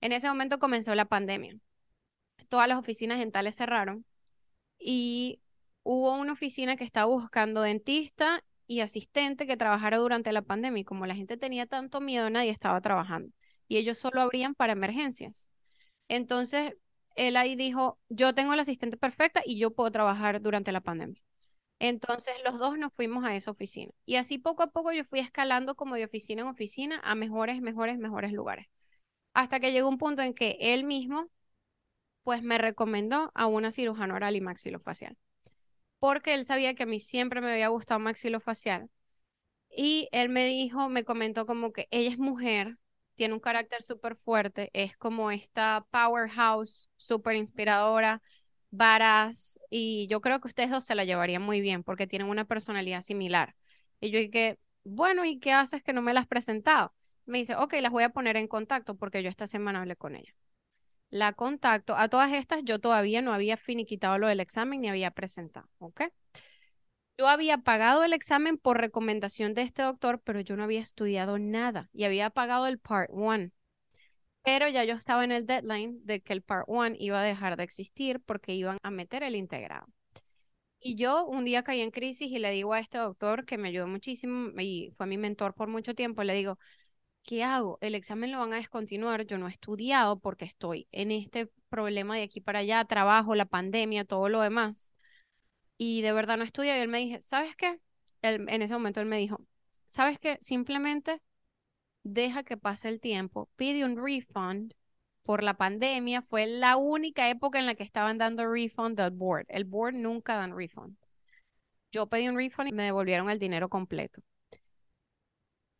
En 0.00 0.12
ese 0.12 0.28
momento 0.28 0.58
comenzó 0.58 0.94
la 0.94 1.06
pandemia. 1.06 1.56
Todas 2.48 2.68
las 2.68 2.78
oficinas 2.78 3.18
dentales 3.18 3.56
cerraron 3.56 4.04
y 4.78 5.40
hubo 5.82 6.14
una 6.16 6.32
oficina 6.32 6.76
que 6.76 6.84
estaba 6.84 7.06
buscando 7.06 7.62
dentista 7.62 8.44
y 8.66 8.80
asistente 8.80 9.46
que 9.46 9.56
trabajara 9.56 9.98
durante 9.98 10.32
la 10.32 10.42
pandemia 10.42 10.82
y 10.82 10.84
como 10.84 11.06
la 11.06 11.14
gente 11.14 11.36
tenía 11.36 11.66
tanto 11.66 12.00
miedo, 12.00 12.30
nadie 12.30 12.50
estaba 12.50 12.80
trabajando 12.80 13.32
y 13.68 13.78
ellos 13.78 13.98
solo 13.98 14.20
abrían 14.20 14.54
para 14.54 14.72
emergencias. 14.74 15.48
Entonces, 16.08 16.74
él 17.16 17.36
ahí 17.36 17.56
dijo, 17.56 17.98
yo 18.08 18.34
tengo 18.34 18.54
la 18.54 18.62
asistente 18.62 18.96
perfecta 18.96 19.42
y 19.44 19.58
yo 19.58 19.72
puedo 19.74 19.90
trabajar 19.90 20.40
durante 20.40 20.72
la 20.72 20.80
pandemia. 20.80 21.22
Entonces 21.78 22.34
los 22.44 22.58
dos 22.58 22.78
nos 22.78 22.92
fuimos 22.92 23.24
a 23.24 23.34
esa 23.34 23.50
oficina. 23.50 23.92
Y 24.04 24.16
así 24.16 24.38
poco 24.38 24.62
a 24.62 24.70
poco 24.70 24.92
yo 24.92 25.04
fui 25.04 25.18
escalando 25.20 25.74
como 25.74 25.96
de 25.96 26.04
oficina 26.04 26.42
en 26.42 26.48
oficina 26.48 27.00
a 27.02 27.14
mejores, 27.14 27.60
mejores, 27.60 27.98
mejores 27.98 28.32
lugares. 28.32 28.66
Hasta 29.34 29.60
que 29.60 29.72
llegó 29.72 29.88
un 29.88 29.98
punto 29.98 30.22
en 30.22 30.34
que 30.34 30.56
él 30.60 30.84
mismo, 30.84 31.28
pues 32.22 32.42
me 32.42 32.58
recomendó 32.58 33.32
a 33.34 33.46
una 33.46 33.70
cirujana 33.72 34.14
oral 34.14 34.36
y 34.36 34.40
maxilofacial. 34.40 35.16
Porque 35.98 36.34
él 36.34 36.44
sabía 36.44 36.74
que 36.74 36.84
a 36.84 36.86
mí 36.86 37.00
siempre 37.00 37.40
me 37.40 37.52
había 37.52 37.68
gustado 37.68 38.00
maxilofacial. 38.00 38.90
Y 39.70 40.08
él 40.12 40.28
me 40.28 40.46
dijo, 40.46 40.88
me 40.88 41.04
comentó 41.04 41.46
como 41.46 41.72
que 41.72 41.88
ella 41.90 42.10
es 42.10 42.18
mujer, 42.18 42.78
tiene 43.16 43.34
un 43.34 43.40
carácter 43.40 43.82
súper 43.82 44.16
fuerte, 44.16 44.70
es 44.72 44.96
como 44.96 45.30
esta 45.30 45.86
powerhouse 45.90 46.90
súper 46.96 47.36
inspiradora, 47.36 48.22
varas, 48.70 49.60
y 49.70 50.06
yo 50.08 50.20
creo 50.20 50.40
que 50.40 50.48
ustedes 50.48 50.70
dos 50.70 50.84
se 50.84 50.94
la 50.94 51.04
llevarían 51.04 51.42
muy 51.42 51.60
bien 51.60 51.84
porque 51.84 52.06
tienen 52.06 52.28
una 52.28 52.46
personalidad 52.46 53.02
similar. 53.02 53.54
Y 54.00 54.10
yo 54.10 54.18
dije, 54.18 54.58
bueno, 54.84 55.24
¿y 55.24 55.38
qué 55.38 55.52
haces 55.52 55.82
que 55.82 55.92
no 55.92 56.02
me 56.02 56.14
las 56.14 56.22
has 56.22 56.28
presentado? 56.28 56.94
Me 57.26 57.38
dice, 57.38 57.54
ok, 57.56 57.74
las 57.80 57.92
voy 57.92 58.02
a 58.04 58.10
poner 58.10 58.36
en 58.36 58.48
contacto 58.48 58.96
porque 58.96 59.22
yo 59.22 59.28
esta 59.28 59.46
semana 59.46 59.80
hablé 59.80 59.96
con 59.96 60.16
ella. 60.16 60.34
La 61.10 61.34
contacto. 61.34 61.94
A 61.96 62.08
todas 62.08 62.32
estas 62.32 62.62
yo 62.64 62.80
todavía 62.80 63.22
no 63.22 63.32
había 63.34 63.56
finiquitado 63.56 64.18
lo 64.18 64.28
del 64.28 64.40
examen 64.40 64.80
ni 64.80 64.88
había 64.88 65.10
presentado, 65.10 65.68
¿ok? 65.78 66.04
Yo 67.18 67.28
había 67.28 67.58
pagado 67.58 68.04
el 68.04 68.12
examen 68.12 68.58
por 68.58 68.78
recomendación 68.78 69.54
de 69.54 69.62
este 69.62 69.82
doctor, 69.82 70.20
pero 70.24 70.40
yo 70.40 70.56
no 70.56 70.64
había 70.64 70.80
estudiado 70.80 71.38
nada 71.38 71.88
y 71.92 72.04
había 72.04 72.30
pagado 72.30 72.66
el 72.66 72.78
Part 72.78 73.10
1. 73.12 73.50
Pero 74.42 74.68
ya 74.68 74.84
yo 74.84 74.94
estaba 74.94 75.24
en 75.24 75.32
el 75.32 75.46
deadline 75.46 76.00
de 76.04 76.20
que 76.20 76.32
el 76.32 76.42
Part 76.42 76.64
1 76.68 76.96
iba 76.98 77.20
a 77.20 77.24
dejar 77.24 77.56
de 77.56 77.64
existir 77.64 78.20
porque 78.20 78.54
iban 78.54 78.78
a 78.82 78.90
meter 78.90 79.22
el 79.22 79.36
integrado. 79.36 79.86
Y 80.80 80.96
yo 80.96 81.24
un 81.26 81.44
día 81.44 81.62
caí 81.62 81.80
en 81.80 81.92
crisis 81.92 82.30
y 82.32 82.38
le 82.40 82.50
digo 82.50 82.72
a 82.72 82.80
este 82.80 82.98
doctor 82.98 83.44
que 83.46 83.58
me 83.58 83.68
ayudó 83.68 83.86
muchísimo 83.86 84.50
y 84.60 84.90
fue 84.94 85.06
mi 85.06 85.16
mentor 85.16 85.54
por 85.54 85.68
mucho 85.68 85.94
tiempo, 85.94 86.24
le 86.24 86.34
digo, 86.34 86.58
¿qué 87.24 87.44
hago? 87.44 87.78
El 87.80 87.94
examen 87.94 88.32
lo 88.32 88.40
van 88.40 88.52
a 88.52 88.56
descontinuar, 88.56 89.26
yo 89.26 89.38
no 89.38 89.48
he 89.48 89.52
estudiado 89.52 90.18
porque 90.20 90.44
estoy 90.44 90.88
en 90.92 91.12
este 91.12 91.50
problema 91.68 92.16
de 92.16 92.24
aquí 92.24 92.40
para 92.40 92.60
allá, 92.60 92.84
trabajo, 92.84 93.36
la 93.36 93.46
pandemia, 93.46 94.04
todo 94.04 94.28
lo 94.28 94.40
demás. 94.40 94.91
Y 95.84 96.00
de 96.00 96.12
verdad 96.12 96.36
no 96.36 96.44
estudié 96.44 96.78
y 96.78 96.80
él 96.80 96.86
me 96.86 96.98
dijo, 96.98 97.20
¿sabes 97.20 97.56
qué? 97.56 97.80
En 98.22 98.62
ese 98.62 98.72
momento 98.72 99.00
él 99.00 99.06
me 99.06 99.16
dijo, 99.16 99.40
¿sabes 99.88 100.16
qué? 100.20 100.38
Simplemente 100.40 101.20
deja 102.04 102.44
que 102.44 102.56
pase 102.56 102.88
el 102.88 103.00
tiempo, 103.00 103.48
pide 103.56 103.84
un 103.84 103.96
refund 103.96 104.74
por 105.24 105.42
la 105.42 105.54
pandemia, 105.54 106.22
fue 106.22 106.46
la 106.46 106.76
única 106.76 107.28
época 107.30 107.58
en 107.58 107.66
la 107.66 107.74
que 107.74 107.82
estaban 107.82 108.16
dando 108.16 108.48
refund 108.48 109.00
al 109.00 109.10
board. 109.10 109.46
El 109.48 109.64
board 109.64 109.94
nunca 109.94 110.36
dan 110.36 110.56
refund. 110.56 110.96
Yo 111.90 112.06
pedí 112.06 112.28
un 112.28 112.36
refund 112.36 112.68
y 112.68 112.72
me 112.72 112.84
devolvieron 112.84 113.28
el 113.28 113.40
dinero 113.40 113.68
completo. 113.68 114.22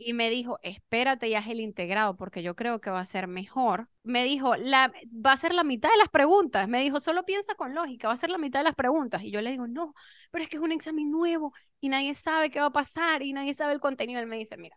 Y 0.05 0.13
me 0.13 0.31
dijo, 0.31 0.59
espérate 0.63 1.29
y 1.29 1.35
haz 1.35 1.47
el 1.49 1.61
integrado 1.61 2.17
porque 2.17 2.43
yo 2.43 2.55
creo 2.57 2.81
que 2.81 2.91
va 2.91 3.01
a 3.01 3.05
ser 3.05 3.27
mejor. 3.27 3.89
Me 4.03 4.25
dijo, 4.25 4.57
la, 4.57 4.93
va 5.25 5.33
a 5.33 5.37
ser 5.37 5.55
la 5.55 5.65
mitad 5.65 5.91
de 5.91 5.97
las 5.97 6.09
preguntas. 6.09 6.69
Me 6.69 6.83
dijo, 6.83 7.01
solo 7.01 7.25
piensa 7.25 7.55
con 7.55 7.75
lógica, 7.75 8.09
va 8.09 8.15
a 8.15 8.17
ser 8.17 8.31
la 8.31 8.39
mitad 8.39 8.61
de 8.61 8.65
las 8.65 8.75
preguntas. 8.75 9.23
Y 9.23 9.31
yo 9.31 9.41
le 9.41 9.51
digo, 9.51 9.67
no, 9.67 9.95
pero 10.31 10.45
es 10.45 10.51
que 10.51 10.57
es 10.57 10.63
un 10.63 10.73
examen 10.73 11.11
nuevo 11.11 11.53
y 11.81 11.89
nadie 11.89 12.15
sabe 12.15 12.51
qué 12.51 12.61
va 12.61 12.67
a 12.67 12.73
pasar 12.73 13.23
y 13.23 13.33
nadie 13.33 13.55
sabe 13.55 13.73
el 13.73 13.81
contenido. 13.81 14.21
Él 14.21 14.27
me 14.27 14.39
dice, 14.39 14.57
mira, 14.57 14.77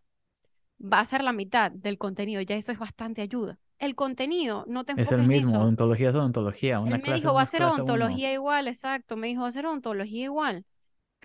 va 0.81 0.99
a 0.99 1.05
ser 1.05 1.23
la 1.23 1.33
mitad 1.33 1.71
del 1.71 1.97
contenido, 1.97 2.41
ya 2.41 2.55
eso 2.55 2.71
es 2.71 2.79
bastante 2.79 3.21
ayuda. 3.21 3.57
El 3.77 3.95
contenido 3.95 4.63
no 4.67 4.85
te 4.85 4.93
Es 4.99 5.11
el 5.11 5.27
mismo, 5.27 5.59
ontología 5.59 6.09
es 6.09 6.15
odontología. 6.15 6.79
Una 6.79 6.95
Él 6.95 7.03
me 7.05 7.13
dijo, 7.13 7.33
va 7.33 7.41
a 7.41 7.45
ser 7.45 7.63
ontología 7.63 8.31
igual, 8.31 8.67
exacto. 8.67 9.17
Me 9.17 9.27
dijo, 9.27 9.41
va 9.41 9.49
a 9.49 9.51
ser 9.51 9.65
ontología 9.65 10.23
igual. 10.23 10.65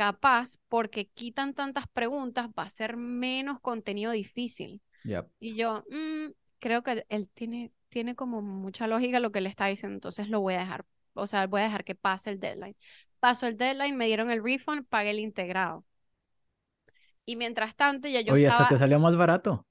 Capaz, 0.00 0.56
porque 0.70 1.08
quitan 1.08 1.52
tantas 1.52 1.86
preguntas, 1.86 2.48
va 2.58 2.62
a 2.62 2.70
ser 2.70 2.96
menos 2.96 3.60
contenido 3.60 4.12
difícil. 4.12 4.80
Y 5.38 5.56
yo, 5.56 5.84
mm, 5.90 6.32
creo 6.58 6.82
que 6.82 7.04
él 7.10 7.28
tiene, 7.34 7.70
tiene 7.90 8.14
como 8.14 8.40
mucha 8.40 8.86
lógica 8.86 9.20
lo 9.20 9.30
que 9.30 9.42
le 9.42 9.50
está 9.50 9.66
diciendo, 9.66 9.96
entonces 9.96 10.30
lo 10.30 10.40
voy 10.40 10.54
a 10.54 10.60
dejar, 10.60 10.86
o 11.12 11.26
sea, 11.26 11.46
voy 11.46 11.60
a 11.60 11.64
dejar 11.64 11.84
que 11.84 11.94
pase 11.94 12.30
el 12.30 12.40
deadline. 12.40 12.76
Pasó 13.18 13.46
el 13.46 13.58
deadline, 13.58 13.94
me 13.94 14.06
dieron 14.06 14.30
el 14.30 14.42
refund, 14.42 14.86
pagué 14.86 15.10
el 15.10 15.18
integrado. 15.18 15.84
Y 17.26 17.36
mientras 17.36 17.76
tanto, 17.76 18.08
ya 18.08 18.22
yo 18.22 18.32
Oye, 18.32 18.48
hasta 18.48 18.68
te 18.68 18.78
salió 18.78 18.98
más 18.98 19.16
barato. 19.16 19.66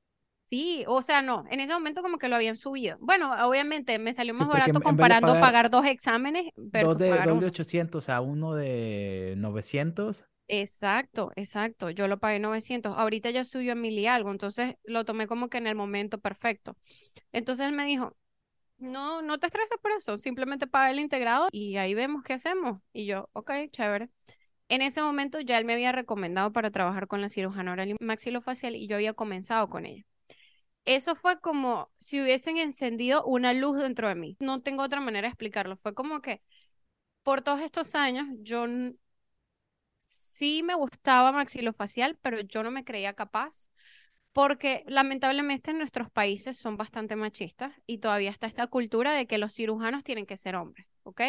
Sí, 0.49 0.83
o 0.87 1.03
sea, 1.03 1.21
no, 1.21 1.45
en 1.51 1.59
ese 1.59 1.73
momento 1.73 2.01
como 2.01 2.17
que 2.17 2.27
lo 2.27 2.35
habían 2.35 2.57
subido. 2.57 2.97
Bueno, 2.99 3.31
obviamente 3.47 3.99
me 3.99 4.13
salió 4.13 4.33
más 4.33 4.47
barato 4.47 4.81
comparando 4.81 5.39
pagar, 5.39 5.69
dos 5.69 5.85
exámenes 5.85 6.51
versus 6.55 6.93
dos 6.93 6.97
de, 6.97 7.09
pagar 7.11 7.29
dos 7.29 7.41
de 7.41 7.47
800 7.47 8.09
a 8.09 8.19
uno 8.21 8.55
de 8.55 9.35
900. 9.37 10.25
Exacto, 10.47 11.31
exacto. 11.35 11.91
Yo 11.91 12.07
lo 12.07 12.17
pagué 12.19 12.39
900. 12.39 12.97
Ahorita 12.97 13.29
ya 13.29 13.43
subió 13.43 13.73
a 13.73 13.75
mil 13.75 13.97
y 13.99 14.07
algo, 14.07 14.31
entonces 14.31 14.75
lo 14.83 15.05
tomé 15.05 15.27
como 15.27 15.49
que 15.49 15.59
en 15.59 15.67
el 15.67 15.75
momento 15.75 16.17
perfecto. 16.17 16.75
Entonces 17.31 17.67
él 17.67 17.73
me 17.73 17.85
dijo, 17.85 18.17
no, 18.79 19.21
no 19.21 19.37
te 19.37 19.45
estreses 19.45 19.77
por 19.79 19.91
eso, 19.91 20.17
simplemente 20.17 20.65
paga 20.65 20.89
el 20.89 20.99
integrado 20.99 21.47
y 21.51 21.77
ahí 21.77 21.93
vemos 21.93 22.23
qué 22.23 22.33
hacemos. 22.33 22.81
Y 22.91 23.05
yo, 23.05 23.29
ok, 23.33 23.51
chévere. 23.71 24.09
En 24.69 24.81
ese 24.81 25.01
momento 25.01 25.39
ya 25.41 25.59
él 25.59 25.65
me 25.65 25.73
había 25.73 25.91
recomendado 25.91 26.51
para 26.51 26.71
trabajar 26.71 27.07
con 27.07 27.21
la 27.21 27.29
cirujana 27.29 27.71
oral 27.73 27.89
y 27.89 27.95
maxilofacial 27.99 28.75
y 28.75 28.87
yo 28.87 28.95
había 28.95 29.13
comenzado 29.13 29.69
con 29.69 29.85
ella. 29.85 30.05
Eso 30.89 31.15
fue 31.15 31.39
como 31.39 31.91
si 31.99 32.19
hubiesen 32.19 32.57
encendido 32.57 33.23
una 33.23 33.53
luz 33.53 33.77
dentro 33.79 34.07
de 34.07 34.15
mí. 34.15 34.35
No 34.39 34.59
tengo 34.59 34.81
otra 34.83 34.99
manera 34.99 35.27
de 35.27 35.29
explicarlo. 35.29 35.75
Fue 35.77 35.93
como 35.93 36.19
que 36.21 36.41
por 37.23 37.41
todos 37.41 37.61
estos 37.61 37.95
años 37.95 38.27
yo 38.41 38.65
sí 39.97 40.63
me 40.63 40.75
gustaba 40.75 41.31
maxilofacial, 41.31 42.17
pero 42.21 42.39
yo 42.41 42.63
no 42.63 42.71
me 42.71 42.83
creía 42.83 43.13
capaz 43.13 43.69
porque 44.33 44.83
lamentablemente 44.87 45.71
en 45.71 45.79
nuestros 45.79 46.09
países 46.11 46.57
son 46.57 46.77
bastante 46.77 47.15
machistas 47.15 47.73
y 47.85 47.99
todavía 47.99 48.31
está 48.31 48.47
esta 48.47 48.67
cultura 48.67 49.13
de 49.13 49.27
que 49.27 49.37
los 49.37 49.53
cirujanos 49.53 50.03
tienen 50.03 50.25
que 50.25 50.37
ser 50.37 50.55
hombres, 50.55 50.87
¿ok? 51.03 51.21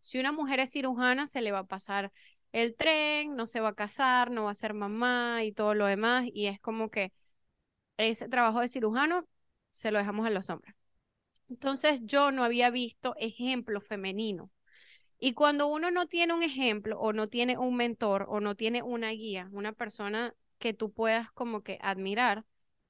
Si 0.00 0.18
una 0.20 0.32
mujer 0.32 0.60
es 0.60 0.72
cirujana, 0.72 1.26
se 1.26 1.40
le 1.42 1.52
va 1.52 1.60
a 1.60 1.66
pasar 1.66 2.12
el 2.52 2.76
tren, 2.76 3.36
no 3.36 3.46
se 3.46 3.60
va 3.60 3.70
a 3.70 3.74
casar, 3.74 4.30
no 4.30 4.44
va 4.44 4.50
a 4.52 4.54
ser 4.54 4.74
mamá 4.74 5.44
y 5.44 5.52
todo 5.52 5.74
lo 5.74 5.86
demás. 5.86 6.26
Y 6.32 6.46
es 6.46 6.60
como 6.60 6.90
que 6.90 7.12
ese 7.98 8.28
trabajo 8.28 8.60
de 8.60 8.68
cirujano 8.68 9.26
se 9.72 9.90
lo 9.90 9.98
dejamos 9.98 10.26
a 10.26 10.30
los 10.30 10.50
hombres. 10.50 10.74
Entonces 11.48 12.00
yo 12.04 12.30
no 12.30 12.44
había 12.44 12.70
visto 12.70 13.14
ejemplo 13.18 13.80
femenino. 13.80 14.50
Y 15.18 15.34
cuando 15.34 15.66
uno 15.68 15.90
no 15.90 16.06
tiene 16.06 16.34
un 16.34 16.42
ejemplo 16.42 16.98
o 17.00 17.12
no 17.12 17.28
tiene 17.28 17.58
un 17.58 17.76
mentor 17.76 18.26
o 18.28 18.40
no 18.40 18.54
tiene 18.54 18.82
una 18.82 19.10
guía, 19.10 19.48
una 19.52 19.72
persona 19.72 20.34
que 20.58 20.74
tú 20.74 20.92
puedas 20.92 21.30
como 21.32 21.62
que 21.62 21.78
admirar, 21.82 22.44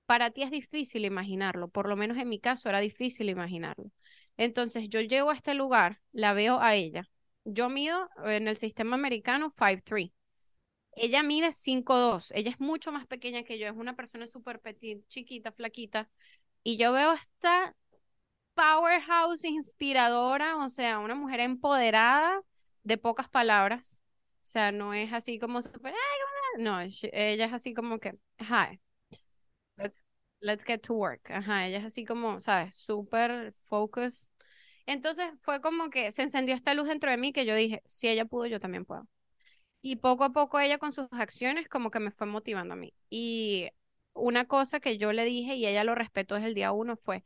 para 0.06 0.30
ti 0.30 0.42
es 0.42 0.50
difícil 0.50 1.04
imaginarlo. 1.04 1.68
Por 1.68 1.88
lo 1.88 1.96
menos 1.96 2.18
en 2.18 2.28
mi 2.28 2.40
caso 2.40 2.68
era 2.68 2.80
difícil 2.80 3.28
imaginarlo. 3.30 3.90
Entonces 4.36 4.88
yo 4.88 5.00
llego 5.00 5.30
a 5.30 5.34
este 5.34 5.54
lugar, 5.54 6.00
la 6.12 6.32
veo 6.34 6.60
a 6.60 6.74
ella, 6.74 7.08
yo 7.44 7.68
mido 7.68 8.08
en 8.24 8.48
el 8.48 8.56
sistema 8.56 8.96
americano 8.96 9.52
5'3". 9.56 10.10
Ella 10.92 11.22
mide 11.22 11.52
5'2". 11.52 12.32
Ella 12.32 12.50
es 12.50 12.60
mucho 12.60 12.92
más 12.92 13.06
pequeña 13.06 13.42
que 13.44 13.58
yo. 13.58 13.66
Es 13.66 13.74
una 13.74 13.96
persona 13.96 14.26
súper 14.26 14.60
petit, 14.60 15.06
chiquita, 15.08 15.52
flaquita. 15.52 16.08
Y 16.62 16.76
yo 16.76 16.92
veo 16.92 17.12
esta 17.12 17.74
powerhouse 18.54 19.44
inspiradora, 19.44 20.56
o 20.56 20.68
sea, 20.68 20.98
una 20.98 21.14
mujer 21.14 21.40
empoderada 21.40 22.40
de 22.82 22.98
pocas 22.98 23.28
palabras. 23.28 24.02
O 24.42 24.46
sea, 24.46 24.72
no 24.72 24.94
es 24.94 25.12
así 25.12 25.38
como 25.38 25.62
super, 25.62 25.94
no, 26.58 26.80
ella 26.80 27.44
es 27.44 27.52
así 27.52 27.74
como 27.74 27.98
que, 27.98 28.14
hi, 28.40 28.80
let's, 30.40 30.64
get 30.64 30.80
to 30.82 30.94
work. 30.94 31.30
Ajá, 31.30 31.66
ella 31.66 31.78
es 31.78 31.84
así 31.84 32.04
como, 32.04 32.40
¿sabes? 32.40 32.76
Súper 32.76 33.54
focus 33.66 34.28
entonces 34.88 35.26
fue 35.42 35.60
como 35.60 35.90
que 35.90 36.10
se 36.12 36.22
encendió 36.22 36.54
esta 36.54 36.74
luz 36.74 36.88
dentro 36.88 37.10
de 37.10 37.18
mí 37.18 37.32
que 37.32 37.44
yo 37.44 37.54
dije, 37.54 37.82
si 37.86 38.08
ella 38.08 38.24
pudo, 38.24 38.46
yo 38.46 38.58
también 38.58 38.86
puedo. 38.86 39.06
Y 39.80 39.96
poco 39.96 40.24
a 40.24 40.32
poco 40.32 40.58
ella 40.58 40.78
con 40.78 40.92
sus 40.92 41.06
acciones 41.12 41.68
como 41.68 41.90
que 41.90 42.00
me 42.00 42.10
fue 42.10 42.26
motivando 42.26 42.74
a 42.74 42.76
mí. 42.76 42.92
Y 43.10 43.68
una 44.14 44.46
cosa 44.46 44.80
que 44.80 44.98
yo 44.98 45.12
le 45.12 45.24
dije 45.24 45.54
y 45.54 45.66
ella 45.66 45.84
lo 45.84 45.94
respetó 45.94 46.34
desde 46.34 46.48
el 46.48 46.54
día 46.54 46.72
uno 46.72 46.96
fue, 46.96 47.24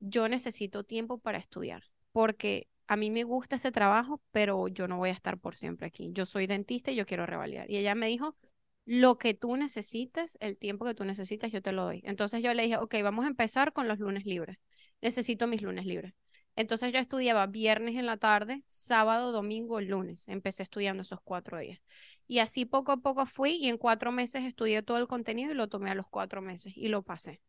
yo 0.00 0.28
necesito 0.28 0.84
tiempo 0.84 1.18
para 1.18 1.38
estudiar, 1.38 1.84
porque 2.12 2.68
a 2.86 2.96
mí 2.96 3.10
me 3.10 3.24
gusta 3.24 3.56
este 3.56 3.72
trabajo, 3.72 4.20
pero 4.30 4.68
yo 4.68 4.88
no 4.88 4.98
voy 4.98 5.10
a 5.10 5.12
estar 5.12 5.38
por 5.38 5.56
siempre 5.56 5.86
aquí. 5.86 6.10
Yo 6.12 6.26
soy 6.26 6.46
dentista 6.46 6.90
y 6.90 6.96
yo 6.96 7.06
quiero 7.06 7.26
revalidar. 7.26 7.70
Y 7.70 7.78
ella 7.78 7.94
me 7.94 8.06
dijo, 8.06 8.36
lo 8.84 9.18
que 9.18 9.34
tú 9.34 9.56
necesites, 9.56 10.38
el 10.40 10.56
tiempo 10.56 10.84
que 10.84 10.94
tú 10.94 11.04
necesitas, 11.04 11.50
yo 11.50 11.62
te 11.62 11.72
lo 11.72 11.84
doy. 11.84 12.02
Entonces 12.04 12.42
yo 12.42 12.54
le 12.54 12.62
dije, 12.62 12.76
ok, 12.78 12.94
vamos 13.02 13.24
a 13.24 13.28
empezar 13.28 13.72
con 13.72 13.88
los 13.88 13.98
lunes 13.98 14.24
libres. 14.24 14.58
Necesito 15.00 15.46
mis 15.46 15.62
lunes 15.62 15.86
libres. 15.86 16.14
Entonces 16.56 16.92
yo 16.92 16.98
estudiaba 16.98 17.46
viernes 17.46 17.96
en 17.96 18.06
la 18.06 18.16
tarde, 18.16 18.62
sábado, 18.66 19.32
domingo, 19.32 19.80
lunes. 19.80 20.28
Empecé 20.28 20.62
estudiando 20.62 21.02
esos 21.02 21.20
cuatro 21.22 21.58
días. 21.58 21.80
Y 22.26 22.40
así 22.40 22.64
poco 22.64 22.92
a 22.92 22.96
poco 22.98 23.26
fui 23.26 23.52
y 23.56 23.68
en 23.68 23.78
cuatro 23.78 24.10
meses 24.12 24.44
estudié 24.44 24.82
todo 24.82 24.98
el 24.98 25.06
contenido 25.06 25.52
y 25.52 25.54
lo 25.54 25.68
tomé 25.68 25.90
a 25.90 25.94
los 25.94 26.08
cuatro 26.08 26.42
meses 26.42 26.72
y 26.76 26.88
lo 26.88 27.02
pasé. 27.02 27.40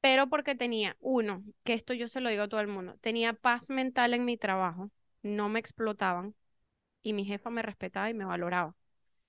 Pero 0.00 0.28
porque 0.28 0.54
tenía, 0.54 0.96
uno, 1.00 1.42
que 1.64 1.74
esto 1.74 1.92
yo 1.94 2.08
se 2.08 2.20
lo 2.20 2.28
digo 2.30 2.44
a 2.44 2.48
todo 2.48 2.60
el 2.60 2.68
mundo, 2.68 2.96
tenía 3.00 3.32
paz 3.32 3.70
mental 3.70 4.14
en 4.14 4.24
mi 4.24 4.36
trabajo, 4.36 4.90
no 5.22 5.48
me 5.48 5.58
explotaban 5.58 6.34
y 7.02 7.12
mi 7.12 7.24
jefa 7.24 7.50
me 7.50 7.62
respetaba 7.62 8.10
y 8.10 8.14
me 8.14 8.24
valoraba. 8.24 8.76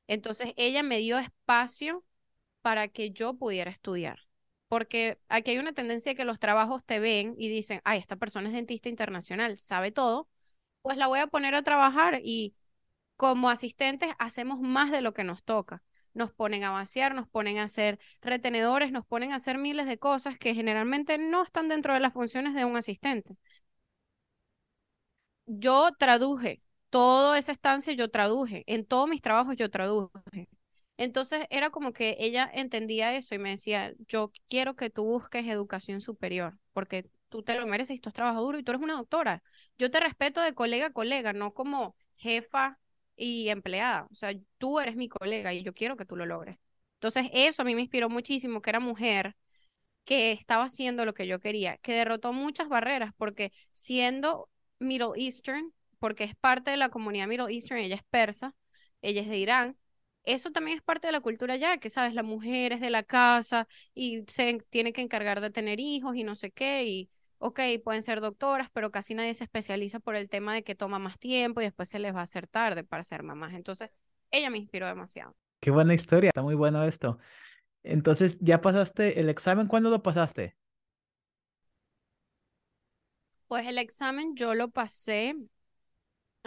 Entonces 0.08 0.54
ella 0.58 0.84
me 0.84 1.00
dio 1.00 1.20
espacio 1.20 2.06
para 2.62 2.90
que 2.90 3.12
yo 3.12 3.36
pudiera 3.36 3.72
estudiar 3.72 4.27
porque 4.68 5.20
aquí 5.30 5.52
hay 5.52 5.58
una 5.60 5.74
tendencia 5.74 6.16
que 6.16 6.26
los 6.26 6.40
trabajos 6.40 6.84
te 6.86 7.00
ven 7.00 7.36
y 7.38 7.50
dicen, 7.50 7.82
ay, 7.86 8.00
esta 8.00 8.16
persona 8.18 8.48
es 8.50 8.54
dentista 8.56 8.90
internacional, 8.90 9.58
sabe 9.58 9.92
todo, 9.92 10.28
pues 10.82 10.98
la 10.98 11.08
voy 11.08 11.20
a 11.20 11.28
poner 11.28 11.56
a 11.56 11.64
trabajar 11.64 12.20
y 12.24 12.56
como 13.18 13.50
asistentes 13.50 14.12
hacemos 14.20 14.60
más 14.62 14.92
de 14.92 15.02
lo 15.02 15.14
que 15.14 15.24
nos 15.24 15.44
toca. 15.44 15.84
Nos 16.14 16.34
ponen 16.34 16.64
a 16.64 16.72
vaciar, 16.72 17.14
nos 17.16 17.28
ponen 17.30 17.60
a 17.60 17.64
hacer 17.64 18.00
retenedores, 18.22 18.92
nos 18.92 19.06
ponen 19.06 19.34
a 19.34 19.38
hacer 19.38 19.58
miles 19.60 19.88
de 19.88 20.00
cosas 20.00 20.38
que 20.40 20.56
generalmente 20.56 21.18
no 21.18 21.44
están 21.44 21.70
dentro 21.70 21.94
de 21.94 22.00
las 22.00 22.14
funciones 22.14 22.56
de 22.56 22.66
un 22.66 22.76
asistente. 22.78 23.38
Yo 25.46 25.92
traduje 25.98 26.62
toda 26.90 27.38
esa 27.38 27.52
estancia 27.52 27.94
yo 27.94 28.10
traduje, 28.10 28.64
en 28.68 28.86
todos 28.86 29.10
mis 29.10 29.22
trabajos 29.22 29.56
yo 29.58 29.70
traduje. 29.70 30.48
Entonces 30.98 31.46
era 31.50 31.70
como 31.70 31.94
que 31.94 32.18
ella 32.20 32.50
entendía 32.54 33.16
eso 33.16 33.36
y 33.36 33.38
me 33.40 33.52
decía, 33.52 33.94
yo 34.08 34.32
quiero 34.50 34.76
que 34.76 34.90
tú 34.90 35.04
busques 35.06 35.46
educación 35.48 36.02
superior, 36.02 36.58
porque 36.74 37.10
tú 37.30 37.44
te 37.44 37.60
lo 37.60 37.68
mereces 37.68 37.98
y 37.98 38.00
tú 38.00 38.10
has 38.10 38.14
trabajado 38.16 38.46
duro 38.46 38.58
y 38.60 38.64
tú 38.64 38.72
eres 38.72 38.82
una 38.82 38.96
doctora. 38.98 39.44
Yo 39.78 39.92
te 39.92 40.00
respeto 40.00 40.42
de 40.42 40.54
colega 40.54 40.88
a 40.88 40.94
colega, 40.94 41.34
no 41.34 41.54
como 41.54 41.96
jefa 42.16 42.80
y 43.16 43.50
empleada. 43.50 44.08
O 44.12 44.16
sea, 44.16 44.34
tú 44.58 44.80
eres 44.80 44.96
mi 44.96 45.08
colega 45.10 45.54
y 45.54 45.64
yo 45.64 45.74
quiero 45.74 45.98
que 45.98 46.06
tú 46.06 46.16
lo 46.16 46.26
logres. 46.26 46.58
Entonces 46.96 47.28
eso 47.34 47.62
a 47.62 47.66
mí 47.66 47.76
me 47.76 47.82
inspiró 47.82 48.10
muchísimo, 48.10 48.62
que 48.62 48.70
era 48.72 48.80
mujer, 48.80 49.36
que 50.06 50.32
estaba 50.32 50.64
haciendo 50.66 51.06
lo 51.06 51.14
que 51.14 51.28
yo 51.28 51.40
quería, 51.40 51.78
que 51.80 51.94
derrotó 51.94 52.34
muchas 52.34 52.70
barreras, 52.70 53.12
porque 53.18 53.52
siendo 53.72 54.50
Middle 54.80 55.12
Eastern, 55.18 55.74
porque 56.00 56.24
es 56.24 56.36
parte 56.36 56.72
de 56.72 56.78
la 56.78 56.90
comunidad 56.90 57.28
Middle 57.28 57.54
Eastern, 57.54 57.82
ella 57.82 57.96
es 57.96 58.04
persa, 58.10 58.56
ella 59.02 59.22
es 59.22 59.28
de 59.30 59.38
Irán, 59.38 59.78
eso 60.28 60.52
también 60.52 60.78
es 60.78 60.84
parte 60.84 61.08
de 61.08 61.14
la 61.14 61.22
cultura 61.22 61.56
ya, 61.56 61.78
que 61.78 61.90
sabes, 61.90 62.14
la 62.14 62.24
mujer 62.24 62.74
es 62.74 62.82
de 62.82 62.90
la 62.90 63.04
casa 63.04 63.68
y 63.96 64.24
se 64.28 64.60
tiene 64.70 64.94
que 64.94 65.02
encargar 65.02 65.42
de 65.42 65.50
tener 65.50 65.80
hijos 65.80 66.16
y 66.16 66.24
no 66.24 66.36
sé 66.36 66.52
qué, 66.52 66.86
y 66.86 67.10
ok, 67.40 67.60
pueden 67.84 68.04
ser 68.04 68.20
doctoras, 68.20 68.70
pero 68.72 68.92
casi 68.92 69.16
nadie 69.16 69.34
se 69.34 69.46
especializa 69.46 70.00
por 70.00 70.16
el 70.16 70.30
tema 70.30 70.54
de 70.54 70.64
que 70.64 70.76
toma 70.76 71.00
más 71.00 71.18
tiempo 71.18 71.62
y 71.62 71.66
después 71.66 71.88
se 71.90 72.00
les 72.00 72.14
va 72.14 72.20
a 72.20 72.24
hacer 72.24 72.46
tarde 72.48 72.84
para 72.84 73.04
ser 73.04 73.24
mamás. 73.24 73.54
Entonces, 73.54 73.90
ella 74.30 74.50
me 74.50 74.58
inspiró 74.58 74.88
demasiado. 74.88 75.36
Qué 75.62 75.72
buena 75.72 75.94
historia, 75.94 76.30
está 76.30 76.42
muy 76.42 76.56
bueno 76.56 76.84
esto. 76.84 77.20
Entonces, 77.84 78.38
¿ya 78.42 78.60
pasaste 78.60 79.20
el 79.20 79.30
examen? 79.30 79.68
¿Cuándo 79.68 79.90
lo 79.90 80.04
pasaste? 80.04 80.58
Pues 83.48 83.66
el 83.66 83.78
examen 83.78 84.36
yo 84.36 84.56
lo 84.56 84.70
pasé 84.70 85.34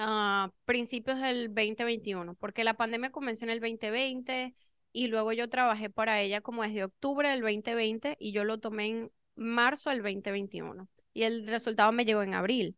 a 0.01 0.51
principios 0.65 1.21
del 1.21 1.49
2021, 1.49 2.35
porque 2.35 2.65
la 2.65 2.75
pandemia 2.75 3.11
comenzó 3.11 3.45
en 3.45 3.51
el 3.51 3.61
2020 3.61 4.55
y 4.93 5.07
luego 5.09 5.33
yo 5.33 5.49
trabajé 5.49 5.91
para 5.91 6.21
ella 6.21 6.41
como 6.41 6.63
desde 6.63 6.85
octubre 6.85 7.29
del 7.29 7.41
2020 7.43 8.17
y 8.19 8.33
yo 8.33 8.45
lo 8.45 8.59
tomé 8.59 8.87
en 8.87 9.13
marzo 9.37 9.91
del 9.91 9.99
2021 9.99 10.89
y 11.13 11.23
el 11.25 11.47
resultado 11.47 11.93
me 11.93 12.05
llegó 12.05 12.23
en 12.23 12.35
abril. 12.35 12.77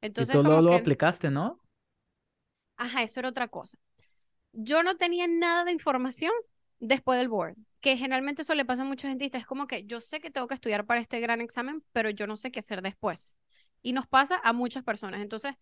Entonces, 0.00 0.34
y 0.34 0.38
tú 0.38 0.42
lo, 0.42 0.74
aplicaste, 0.74 1.30
¿no? 1.30 1.60
Ajá, 2.76 3.02
eso 3.02 3.20
era 3.20 3.28
otra 3.28 3.48
cosa. 3.48 3.78
Yo 4.52 4.82
no 4.82 4.96
tenía 4.96 5.26
nada 5.26 5.64
de 5.64 5.72
información 5.72 6.32
después 6.80 7.18
del 7.18 7.28
board, 7.28 7.56
que 7.80 7.96
generalmente 7.96 8.42
eso 8.42 8.54
le 8.54 8.64
pasa 8.64 8.82
a 8.82 8.86
muchos 8.86 9.08
dentistas. 9.08 9.42
Es 9.42 9.46
como 9.46 9.66
que 9.66 9.84
yo 9.84 10.00
sé 10.00 10.20
que 10.20 10.30
tengo 10.30 10.48
que 10.48 10.54
estudiar 10.54 10.86
para 10.86 11.00
este 11.00 11.20
gran 11.20 11.40
examen, 11.40 11.84
pero 11.92 12.10
yo 12.10 12.26
no 12.26 12.36
sé 12.36 12.50
qué 12.50 12.60
hacer 12.60 12.82
después. 12.82 13.36
Y 13.80 13.92
nos 13.92 14.06
pasa 14.06 14.40
a 14.42 14.52
muchas 14.52 14.82
personas. 14.82 15.20
Entonces, 15.20 15.54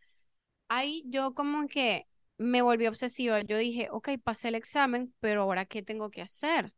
ahí 0.76 1.02
yo 1.06 1.34
como 1.34 1.66
que 1.68 2.06
me 2.38 2.62
volví 2.62 2.86
obsesiva. 2.86 3.40
Yo 3.42 3.58
dije, 3.58 3.88
ok, 3.90 4.10
pasé 4.22 4.48
el 4.48 4.54
examen, 4.56 5.14
pero 5.20 5.42
ahora 5.42 5.66
¿qué 5.66 5.82
tengo 5.82 6.10
que 6.10 6.22
hacer? 6.22 6.72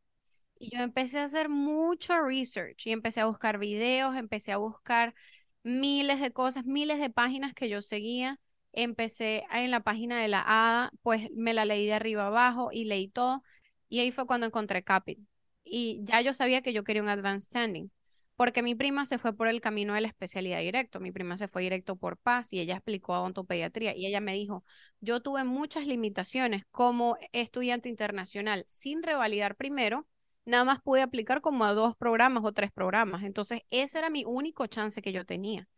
Y 0.58 0.70
yo 0.76 0.82
empecé 0.82 1.18
a 1.20 1.24
hacer 1.24 1.48
mucho 1.48 2.20
research 2.22 2.86
y 2.86 2.92
empecé 2.92 3.20
a 3.20 3.26
buscar 3.26 3.58
videos, 3.58 4.16
empecé 4.16 4.52
a 4.52 4.58
buscar 4.58 5.14
miles 5.62 6.20
de 6.20 6.32
cosas, 6.32 6.64
miles 6.64 7.00
de 7.00 7.10
páginas 7.10 7.54
que 7.54 7.68
yo 7.68 7.82
seguía. 7.82 8.40
Empecé 8.72 9.44
en 9.52 9.70
la 9.70 9.80
página 9.80 10.20
de 10.20 10.28
la 10.28 10.40
ADA, 10.42 10.90
pues 11.02 11.30
me 11.32 11.54
la 11.54 11.64
leí 11.64 11.86
de 11.86 11.94
arriba 11.94 12.26
abajo 12.26 12.70
y 12.72 12.84
leí 12.84 13.08
todo. 13.08 13.42
Y 13.88 14.00
ahí 14.00 14.12
fue 14.12 14.26
cuando 14.26 14.46
encontré 14.46 14.82
Capit. 14.84 15.18
Y 15.64 16.00
ya 16.04 16.20
yo 16.20 16.32
sabía 16.34 16.62
que 16.62 16.72
yo 16.72 16.84
quería 16.84 17.02
un 17.02 17.08
advanced 17.08 17.48
standing, 17.48 17.90
porque 18.36 18.62
mi 18.62 18.74
prima 18.74 19.06
se 19.06 19.18
fue 19.18 19.32
por 19.32 19.48
el 19.48 19.60
camino 19.60 19.94
de 19.94 20.00
la 20.00 20.08
especialidad 20.08 20.60
directo. 20.60 21.00
Mi 21.00 21.12
prima 21.12 21.36
se 21.36 21.48
fue 21.48 21.62
directo 21.62 21.96
por 21.96 22.16
paz 22.18 22.52
y 22.52 22.60
ella 22.60 22.74
explicó 22.74 23.14
a 23.14 23.20
odontopediatría. 23.20 23.96
Y 23.96 24.06
ella 24.06 24.20
me 24.20 24.34
dijo, 24.34 24.64
yo 25.00 25.20
tuve 25.22 25.44
muchas 25.44 25.86
limitaciones 25.86 26.64
como 26.70 27.16
estudiante 27.32 27.88
internacional 27.88 28.64
sin 28.66 29.02
revalidar 29.02 29.56
primero 29.56 30.06
nada 30.46 30.64
más 30.64 30.80
pude 30.82 31.02
aplicar 31.02 31.40
como 31.40 31.64
a 31.64 31.72
dos 31.72 31.96
programas 31.96 32.44
o 32.44 32.52
tres 32.52 32.70
programas. 32.72 33.22
Entonces, 33.24 33.62
ese 33.70 33.98
era 33.98 34.10
mi 34.10 34.24
único 34.24 34.66
chance 34.66 35.02
que 35.02 35.12
yo 35.12 35.24
tenía. 35.24 35.68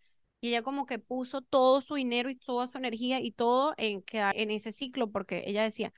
Y 0.40 0.48
ella 0.48 0.62
como 0.62 0.86
que 0.86 0.98
puso 0.98 1.40
todo 1.42 1.80
su 1.80 1.94
dinero 1.94 2.28
y 2.30 2.36
toda 2.36 2.66
su 2.66 2.78
energía 2.78 3.20
y 3.20 3.32
todo 3.32 3.74
en 3.78 4.04
en 4.12 4.50
ese 4.50 4.72
ciclo 4.72 5.10
porque 5.10 5.44
ella 5.46 5.62
decía, 5.62 5.92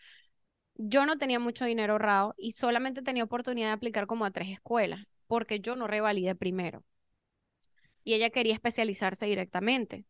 yo 0.76 1.06
no 1.06 1.18
tenía 1.18 1.40
mucho 1.40 1.64
dinero 1.64 1.94
ahorrado 1.94 2.34
y 2.38 2.52
solamente 2.52 3.02
tenía 3.02 3.24
oportunidad 3.24 3.68
de 3.68 3.72
aplicar 3.74 4.06
como 4.06 4.24
a 4.24 4.30
tres 4.30 4.50
escuelas 4.50 5.06
porque 5.28 5.60
yo 5.60 5.76
no 5.76 5.86
revalidé 5.86 6.34
primero. 6.34 6.84
Y 8.04 8.14
ella 8.14 8.30
quería 8.30 8.54
especializarse 8.54 9.26
directamente. 9.26 10.04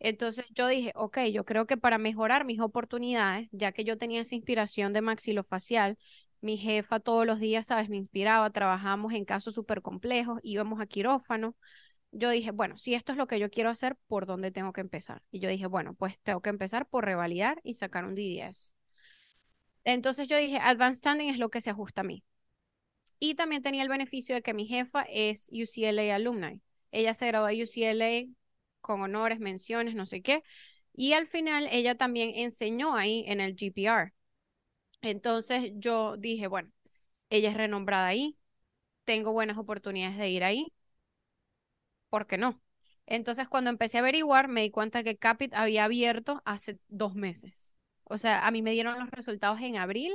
Entonces 0.00 0.46
yo 0.54 0.68
dije, 0.68 0.92
ok, 0.96 1.18
yo 1.32 1.44
creo 1.44 1.66
que 1.66 1.76
para 1.78 1.98
mejorar 1.98 2.44
mis 2.44 2.60
oportunidades, 2.60 3.48
ya 3.52 3.72
que 3.72 3.84
yo 3.84 3.98
tenía 3.98 4.22
esa 4.22 4.34
inspiración 4.36 4.92
de 4.92 5.02
maxilofacial 5.02 5.98
mi 6.42 6.58
jefa 6.58 7.00
todos 7.00 7.26
los 7.26 7.40
días, 7.40 7.66
¿sabes? 7.68 7.88
Me 7.88 7.96
inspiraba, 7.96 8.50
trabajamos 8.50 9.12
en 9.14 9.24
casos 9.24 9.54
súper 9.54 9.82
complejos, 9.82 10.40
íbamos 10.42 10.80
a 10.80 10.86
quirófano. 10.86 11.56
Yo 12.12 12.30
dije, 12.30 12.52
bueno, 12.52 12.78
si 12.78 12.94
esto 12.94 13.12
es 13.12 13.18
lo 13.18 13.26
que 13.28 13.40
yo 13.40 13.50
quiero 13.50 13.70
hacer, 13.70 13.96
¿por 14.08 14.26
dónde 14.26 14.52
tengo 14.52 14.72
que 14.72 14.82
empezar? 14.82 15.22
Y 15.32 15.40
yo 15.40 15.48
dije, 15.50 15.66
bueno, 15.66 15.94
pues 15.94 16.18
tengo 16.22 16.42
que 16.42 16.50
empezar 16.50 16.86
por 16.88 17.04
revalidar 17.06 17.60
y 17.64 17.74
sacar 17.74 18.04
un 18.04 18.14
DDS. 18.16 18.72
Entonces 19.84 20.28
yo 20.28 20.36
dije, 20.38 20.58
Advanced 20.58 20.98
Standing 20.98 21.30
es 21.30 21.38
lo 21.38 21.50
que 21.50 21.60
se 21.60 21.70
ajusta 21.70 22.02
a 22.02 22.04
mí. 22.04 22.24
Y 23.24 23.36
también 23.36 23.62
tenía 23.62 23.84
el 23.84 23.88
beneficio 23.88 24.34
de 24.34 24.42
que 24.42 24.52
mi 24.52 24.66
jefa 24.66 25.02
es 25.08 25.48
UCLA 25.52 26.12
alumni. 26.16 26.60
Ella 26.90 27.14
se 27.14 27.28
graduó 27.28 27.46
de 27.46 27.62
UCLA 27.62 28.34
con 28.80 29.00
honores, 29.00 29.38
menciones, 29.38 29.94
no 29.94 30.06
sé 30.06 30.22
qué. 30.22 30.42
Y 30.92 31.12
al 31.12 31.28
final 31.28 31.68
ella 31.70 31.96
también 31.96 32.32
enseñó 32.34 32.96
ahí 32.96 33.24
en 33.28 33.40
el 33.40 33.54
GPR. 33.54 34.12
Entonces 35.02 35.72
yo 35.76 36.16
dije, 36.16 36.48
bueno, 36.48 36.72
ella 37.30 37.50
es 37.50 37.56
renombrada 37.56 38.08
ahí, 38.08 38.36
tengo 39.04 39.32
buenas 39.32 39.58
oportunidades 39.58 40.18
de 40.18 40.30
ir 40.30 40.44
ahí, 40.44 40.72
¿por 42.08 42.26
qué 42.26 42.38
no? 42.38 42.60
Entonces 43.06 43.48
cuando 43.48 43.70
empecé 43.70 43.98
a 43.98 44.00
averiguar 44.00 44.48
me 44.48 44.62
di 44.62 44.70
cuenta 44.70 45.02
que 45.04 45.16
Capit 45.16 45.54
había 45.54 45.84
abierto 45.84 46.42
hace 46.44 46.78
dos 46.88 47.14
meses. 47.14 47.74
O 48.04 48.18
sea, 48.18 48.46
a 48.46 48.50
mí 48.50 48.62
me 48.62 48.72
dieron 48.72 48.98
los 48.98 49.10
resultados 49.10 49.60
en 49.60 49.76
abril 49.76 50.12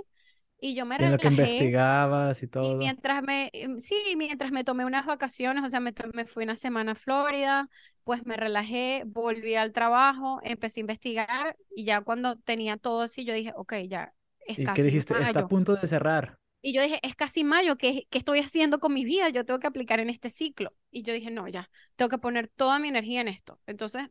y 0.60 0.76
yo 0.76 0.86
me 0.86 0.98
relajé. 0.98 1.28
En 1.28 1.32
lo 1.32 1.38
que 1.38 1.41
investigabas 1.43 2.43
y 2.43 2.48
todo. 2.48 2.72
Y 2.72 2.76
mientras 2.76 3.22
me, 3.24 3.50
em, 3.54 3.80
sí, 3.80 3.96
mientras 4.15 4.52
me 4.52 4.63
tomé 4.63 4.86
unas 4.86 5.06
vacaciones, 5.06 5.63
o 5.63 5.70
sea, 5.70 5.80
me, 5.80 5.93
me 6.13 6.26
fui 6.26 6.43
una 6.43 6.56
semana 6.56 6.93
a 6.93 6.96
Florida, 6.96 7.70
pues 8.04 8.26
me 8.26 8.38
relajé, 8.38 9.04
volví 9.06 9.56
al 9.56 9.74
trabajo, 9.74 10.39
empecé 10.43 10.80
a 10.80 10.82
investigar 10.82 11.58
y 11.76 11.86
ya 11.86 12.02
cuando 12.02 12.38
tenía 12.38 12.78
todo 12.78 13.02
así, 13.02 13.26
yo 13.26 13.34
dije, 13.34 13.54
ok, 13.56 13.74
ya, 13.88 14.13
¿Y 14.48 14.65
qué 14.65 14.84
dijiste? 14.84 15.13
Está 15.22 15.41
a 15.41 15.48
punto 15.48 15.76
de 15.76 15.88
cerrar. 15.88 16.39
Y 16.62 16.74
yo 16.74 16.82
dije, 16.82 17.00
es 17.04 17.15
casi 17.15 17.43
mayo, 17.43 17.78
¿qué, 17.78 18.08
¿qué 18.10 18.17
estoy 18.17 18.39
haciendo 18.39 18.80
con 18.80 18.93
mi 18.93 19.06
vida? 19.06 19.30
Yo 19.30 19.46
tengo 19.46 19.60
que 19.60 19.67
aplicar 19.67 20.00
en 20.00 20.10
este 20.10 20.30
ciclo. 20.30 20.74
Y 20.89 21.04
yo 21.04 21.13
dije, 21.13 21.32
no, 21.32 21.48
ya, 21.48 21.70
tengo 21.96 22.10
que 22.10 22.17
poner 22.17 22.48
toda 22.50 22.80
mi 22.80 22.88
energía 22.89 23.22
en 23.22 23.28
esto. 23.28 23.60
Entonces, 23.67 24.04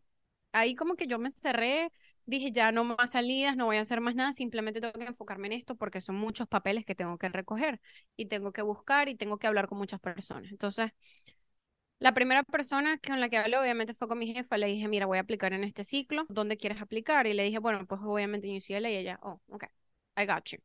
ahí 0.52 0.74
como 0.74 0.94
que 0.94 1.06
yo 1.06 1.18
me 1.18 1.30
cerré, 1.30 1.90
dije, 2.26 2.52
ya 2.52 2.72
no 2.72 2.84
más 2.84 3.12
salidas, 3.12 3.56
no 3.56 3.66
voy 3.66 3.76
a 3.76 3.80
hacer 3.82 4.00
más 4.00 4.14
nada, 4.14 4.32
simplemente 4.32 4.80
tengo 4.80 4.94
que 4.94 5.04
enfocarme 5.06 5.46
en 5.48 5.54
esto 5.54 5.76
porque 5.76 6.00
son 6.00 6.16
muchos 6.16 6.48
papeles 6.48 6.84
que 6.84 6.94
tengo 6.94 7.18
que 7.18 7.28
recoger 7.28 7.80
y 8.16 8.26
tengo 8.26 8.52
que 8.52 8.62
buscar 8.62 9.08
y 9.08 9.16
tengo 9.16 9.38
que 9.38 9.46
hablar 9.46 9.68
con 9.68 9.78
muchas 9.78 10.00
personas. 10.00 10.50
Entonces, 10.50 10.92
la 11.98 12.12
primera 12.14 12.42
persona 12.42 12.98
con 12.98 13.20
la 13.20 13.28
que 13.28 13.38
hablé 13.38 13.56
obviamente 13.58 13.94
fue 13.94 14.08
con 14.08 14.18
mi 14.18 14.32
jefa, 14.32 14.58
le 14.58 14.66
dije, 14.66 14.86
mira, 14.88 15.06
voy 15.06 15.18
a 15.18 15.22
aplicar 15.22 15.52
en 15.52 15.64
este 15.64 15.82
ciclo, 15.84 16.26
¿dónde 16.28 16.56
quieres 16.58 16.80
aplicar? 16.82 17.26
Y 17.26 17.34
le 17.34 17.44
dije, 17.44 17.58
bueno, 17.58 17.86
pues 17.86 18.02
obviamente 18.04 18.48
en 18.48 18.56
UCLA 18.56 18.90
y 18.90 18.96
ella, 18.96 19.18
oh, 19.22 19.40
ok. 19.48 19.64
I 20.18 20.26
got 20.26 20.44
you. 20.50 20.58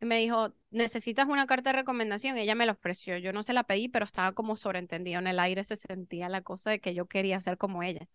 Y 0.00 0.06
me 0.06 0.18
dijo, 0.18 0.54
¿necesitas 0.70 1.28
una 1.28 1.46
carta 1.46 1.70
de 1.70 1.78
recomendación? 1.78 2.38
Ella 2.38 2.54
me 2.54 2.66
la 2.66 2.72
ofreció. 2.72 3.18
Yo 3.18 3.32
no 3.32 3.42
se 3.42 3.52
la 3.52 3.64
pedí, 3.64 3.88
pero 3.88 4.04
estaba 4.06 4.32
como 4.32 4.56
sobreentendido. 4.56 5.20
En 5.20 5.26
el 5.26 5.38
aire 5.40 5.64
se 5.64 5.76
sentía 5.76 6.28
la 6.28 6.42
cosa 6.42 6.70
de 6.70 6.80
que 6.80 6.94
yo 6.94 7.06
quería 7.06 7.40
ser 7.40 7.58
como 7.58 7.82
ella. 7.82 8.08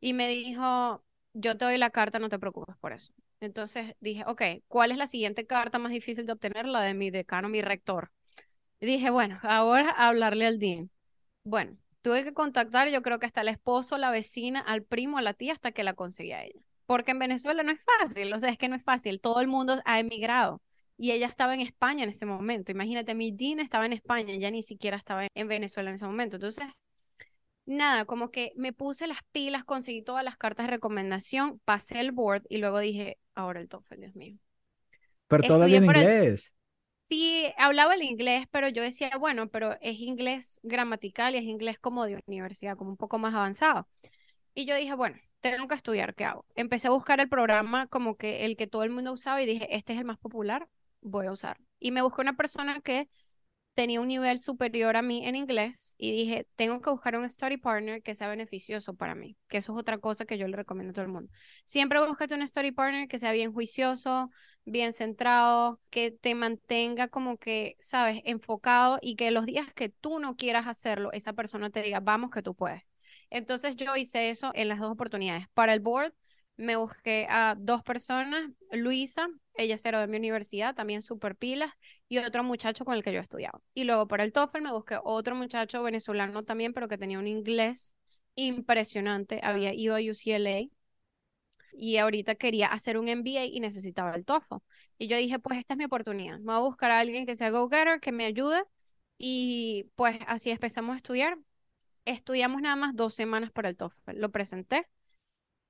Y 0.00 0.14
me 0.14 0.28
dijo, 0.28 1.04
yo 1.40 1.56
te 1.56 1.64
doy 1.64 1.78
la 1.78 1.90
carta, 1.90 2.18
no 2.18 2.28
te 2.28 2.38
preocupes 2.38 2.76
por 2.76 2.92
eso. 2.92 3.12
Entonces 3.40 3.94
dije, 4.00 4.24
ok, 4.26 4.42
¿cuál 4.68 4.92
es 4.92 4.98
la 4.98 5.06
siguiente 5.06 5.46
carta 5.46 5.78
más 5.78 5.92
difícil 5.92 6.26
de 6.26 6.32
obtener? 6.32 6.66
La 6.66 6.82
de 6.82 6.94
mi 6.94 7.10
decano, 7.10 7.48
mi 7.48 7.62
rector. 7.62 8.10
Y 8.80 8.86
dije, 8.86 9.10
bueno, 9.10 9.38
ahora 9.42 9.90
hablarle 9.90 10.46
al 10.46 10.58
dean. 10.58 10.90
Bueno, 11.44 11.76
tuve 12.02 12.24
que 12.24 12.34
contactar, 12.34 12.88
yo 12.90 13.02
creo 13.02 13.18
que 13.18 13.26
hasta 13.26 13.42
el 13.42 13.48
esposo, 13.48 13.98
la 13.98 14.10
vecina, 14.10 14.60
al 14.60 14.82
primo, 14.84 15.18
a 15.18 15.22
la 15.22 15.34
tía, 15.34 15.52
hasta 15.54 15.72
que 15.72 15.84
la 15.84 15.94
conseguí 15.94 16.32
a 16.32 16.44
ella 16.44 16.60
porque 16.88 17.10
en 17.10 17.18
Venezuela 17.18 17.62
no 17.62 17.70
es 17.70 17.80
fácil, 18.00 18.32
o 18.32 18.38
sea, 18.38 18.48
es 18.48 18.56
que 18.56 18.66
no 18.66 18.74
es 18.74 18.82
fácil, 18.82 19.20
todo 19.20 19.42
el 19.42 19.46
mundo 19.46 19.78
ha 19.84 19.98
emigrado 19.98 20.62
y 20.96 21.10
ella 21.10 21.26
estaba 21.26 21.52
en 21.52 21.60
España 21.60 22.02
en 22.02 22.08
ese 22.08 22.24
momento. 22.24 22.72
Imagínate, 22.72 23.14
mi 23.14 23.30
Dean 23.30 23.60
estaba 23.60 23.84
en 23.84 23.92
España, 23.92 24.34
ya 24.36 24.50
ni 24.50 24.62
siquiera 24.62 24.96
estaba 24.96 25.26
en 25.34 25.48
Venezuela 25.48 25.90
en 25.90 25.96
ese 25.96 26.06
momento. 26.06 26.36
Entonces, 26.36 26.64
nada, 27.68 28.06
como 28.06 28.30
que 28.30 28.52
me 28.56 28.72
puse 28.72 29.06
las 29.06 29.22
pilas, 29.30 29.64
conseguí 29.64 30.02
todas 30.02 30.24
las 30.24 30.36
cartas 30.36 30.66
de 30.66 30.72
recomendación, 30.72 31.60
pasé 31.64 32.00
el 32.00 32.12
board 32.12 32.42
y 32.48 32.58
luego 32.58 32.78
dije, 32.78 33.18
ahora 33.34 33.60
el 33.60 33.68
TOEFL, 33.68 34.00
Dios 34.00 34.16
mío. 34.16 34.36
Pero 35.28 35.46
todavía 35.46 35.78
en 35.78 35.84
inglés. 35.84 36.54
Sí, 37.08 37.46
hablaba 37.56 37.94
el 37.94 38.02
inglés, 38.02 38.46
pero 38.50 38.68
yo 38.68 38.82
decía, 38.82 39.10
bueno, 39.18 39.48
pero 39.48 39.76
es 39.80 39.98
inglés 40.00 40.60
gramatical 40.62 41.34
y 41.34 41.38
es 41.38 41.44
inglés 41.44 41.78
como 41.78 42.04
de 42.04 42.22
universidad, 42.26 42.76
como 42.76 42.90
un 42.90 42.96
poco 42.96 43.18
más 43.18 43.34
avanzado. 43.34 43.88
Y 44.54 44.66
yo 44.66 44.74
dije, 44.74 44.94
bueno, 44.94 45.16
tengo 45.40 45.68
que 45.68 45.74
estudiar, 45.74 46.14
¿qué 46.14 46.24
hago? 46.24 46.44
Empecé 46.54 46.88
a 46.88 46.90
buscar 46.90 47.20
el 47.20 47.28
programa 47.28 47.86
como 47.86 48.16
que 48.16 48.44
el 48.44 48.56
que 48.56 48.66
todo 48.66 48.82
el 48.82 48.90
mundo 48.90 49.12
usaba 49.12 49.42
y 49.42 49.46
dije, 49.46 49.74
este 49.74 49.92
es 49.92 49.98
el 49.98 50.04
más 50.04 50.18
popular, 50.18 50.68
voy 51.00 51.26
a 51.26 51.32
usar. 51.32 51.58
Y 51.78 51.92
me 51.92 52.02
busqué 52.02 52.20
una 52.22 52.36
persona 52.36 52.80
que 52.80 53.08
tenía 53.78 54.00
un 54.00 54.08
nivel 54.08 54.40
superior 54.40 54.96
a 54.96 55.02
mí 55.02 55.24
en 55.24 55.36
inglés 55.36 55.94
y 55.98 56.10
dije, 56.10 56.48
tengo 56.56 56.80
que 56.80 56.90
buscar 56.90 57.14
un 57.14 57.30
study 57.30 57.58
partner 57.58 58.02
que 58.02 58.12
sea 58.12 58.26
beneficioso 58.26 58.94
para 58.94 59.14
mí, 59.14 59.36
que 59.46 59.58
eso 59.58 59.72
es 59.72 59.78
otra 59.78 59.98
cosa 59.98 60.24
que 60.24 60.36
yo 60.36 60.48
le 60.48 60.56
recomiendo 60.56 60.90
a 60.90 60.94
todo 60.94 61.04
el 61.04 61.12
mundo. 61.12 61.30
Siempre 61.64 62.04
búscate 62.04 62.34
un 62.34 62.44
study 62.44 62.72
partner 62.72 63.06
que 63.06 63.20
sea 63.20 63.30
bien 63.30 63.52
juicioso, 63.52 64.30
bien 64.64 64.92
centrado, 64.92 65.80
que 65.90 66.10
te 66.10 66.34
mantenga 66.34 67.06
como 67.06 67.36
que, 67.36 67.76
sabes, 67.78 68.20
enfocado 68.24 68.98
y 69.00 69.14
que 69.14 69.30
los 69.30 69.46
días 69.46 69.72
que 69.72 69.90
tú 69.90 70.18
no 70.18 70.34
quieras 70.34 70.66
hacerlo, 70.66 71.12
esa 71.12 71.34
persona 71.34 71.70
te 71.70 71.80
diga, 71.80 72.00
vamos 72.00 72.32
que 72.32 72.42
tú 72.42 72.56
puedes. 72.56 72.82
Entonces 73.30 73.76
yo 73.76 73.94
hice 73.94 74.30
eso 74.30 74.50
en 74.56 74.66
las 74.66 74.80
dos 74.80 74.90
oportunidades. 74.90 75.46
Para 75.54 75.72
el 75.72 75.78
board 75.78 76.12
me 76.58 76.76
busqué 76.76 77.26
a 77.30 77.54
dos 77.56 77.82
personas, 77.82 78.50
Luisa, 78.72 79.28
ella 79.54 79.78
cero 79.78 80.00
de 80.00 80.08
mi 80.08 80.16
universidad, 80.16 80.74
también 80.74 81.02
super 81.02 81.36
pilas, 81.36 81.72
y 82.08 82.18
otro 82.18 82.42
muchacho 82.44 82.84
con 82.84 82.96
el 82.96 83.02
que 83.02 83.12
yo 83.12 83.20
estudiaba. 83.20 83.60
Y 83.74 83.84
luego 83.84 84.08
para 84.08 84.24
el 84.24 84.32
TOEFL 84.32 84.60
me 84.62 84.72
busqué 84.72 84.98
otro 85.02 85.36
muchacho 85.36 85.82
venezolano 85.82 86.44
también, 86.44 86.74
pero 86.74 86.88
que 86.88 86.98
tenía 86.98 87.18
un 87.18 87.28
inglés 87.28 87.96
impresionante, 88.34 89.40
había 89.42 89.72
ido 89.72 89.94
a 89.94 90.00
UCLA 90.00 90.68
y 91.72 91.96
ahorita 91.98 92.34
quería 92.34 92.66
hacer 92.66 92.98
un 92.98 93.08
MBA 93.08 93.44
y 93.46 93.60
necesitaba 93.60 94.14
el 94.14 94.24
TOEFL. 94.24 94.56
Y 94.98 95.06
yo 95.06 95.16
dije, 95.16 95.38
pues 95.38 95.58
esta 95.58 95.74
es 95.74 95.78
mi 95.78 95.84
oportunidad, 95.84 96.38
me 96.38 96.46
voy 96.46 96.56
a 96.56 96.58
buscar 96.58 96.90
a 96.90 96.98
alguien 96.98 97.24
que 97.24 97.36
sea 97.36 97.50
go-getter, 97.50 98.00
que 98.00 98.10
me 98.12 98.24
ayude, 98.24 98.62
y 99.16 99.90
pues 99.94 100.18
así 100.26 100.50
empezamos 100.50 100.94
a 100.94 100.96
estudiar. 100.96 101.38
Estudiamos 102.04 102.62
nada 102.62 102.76
más 102.76 102.96
dos 102.96 103.14
semanas 103.14 103.52
para 103.52 103.68
el 103.68 103.76
TOEFL, 103.76 104.18
lo 104.18 104.30
presenté 104.30 104.86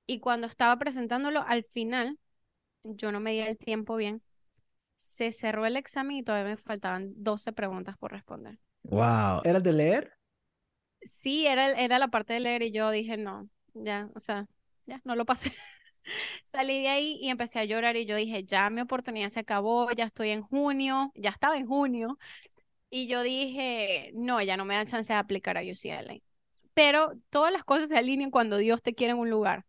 y 0.09 0.19
cuando 0.19 0.47
estaba 0.47 0.75
presentándolo, 0.79 1.43
al 1.47 1.63
final, 1.63 2.17
yo 2.83 3.11
no 3.11 3.19
me 3.19 3.31
di 3.33 3.41
el 3.41 3.59
tiempo 3.59 3.95
bien. 3.95 4.23
Se 4.95 5.31
cerró 5.31 5.67
el 5.67 5.77
examen 5.77 6.17
y 6.17 6.23
todavía 6.23 6.49
me 6.49 6.57
faltaban 6.57 7.13
12 7.15 7.53
preguntas 7.53 7.95
por 7.95 8.11
responder. 8.11 8.57
Wow. 8.81 9.41
¿Era 9.43 9.59
de 9.59 9.71
leer? 9.71 10.13
Sí, 11.03 11.45
era, 11.45 11.69
era 11.73 11.99
la 11.99 12.07
parte 12.07 12.33
de 12.33 12.39
leer 12.39 12.63
y 12.63 12.71
yo 12.71 12.89
dije, 12.89 13.17
no, 13.17 13.47
ya, 13.75 14.09
o 14.15 14.19
sea, 14.19 14.47
ya, 14.87 14.99
no 15.03 15.15
lo 15.15 15.25
pasé. 15.25 15.53
Salí 16.45 16.81
de 16.81 16.89
ahí 16.89 17.19
y 17.21 17.29
empecé 17.29 17.59
a 17.59 17.65
llorar 17.65 17.95
y 17.95 18.07
yo 18.07 18.15
dije, 18.15 18.43
ya 18.43 18.71
mi 18.71 18.81
oportunidad 18.81 19.29
se 19.29 19.41
acabó, 19.41 19.91
ya 19.91 20.05
estoy 20.05 20.31
en 20.31 20.41
junio, 20.41 21.11
ya 21.13 21.29
estaba 21.29 21.55
en 21.55 21.67
junio. 21.67 22.17
Y 22.89 23.07
yo 23.07 23.21
dije, 23.21 24.09
no, 24.15 24.41
ya 24.41 24.57
no 24.57 24.65
me 24.65 24.73
da 24.73 24.87
chance 24.87 25.13
de 25.13 25.19
aplicar 25.19 25.55
a 25.59 25.61
UCLA. 25.61 26.15
Pero 26.73 27.13
todas 27.29 27.53
las 27.53 27.63
cosas 27.63 27.89
se 27.89 27.97
alinean 27.97 28.31
cuando 28.31 28.57
Dios 28.57 28.81
te 28.81 28.95
quiere 28.95 29.13
en 29.13 29.19
un 29.19 29.29
lugar. 29.29 29.67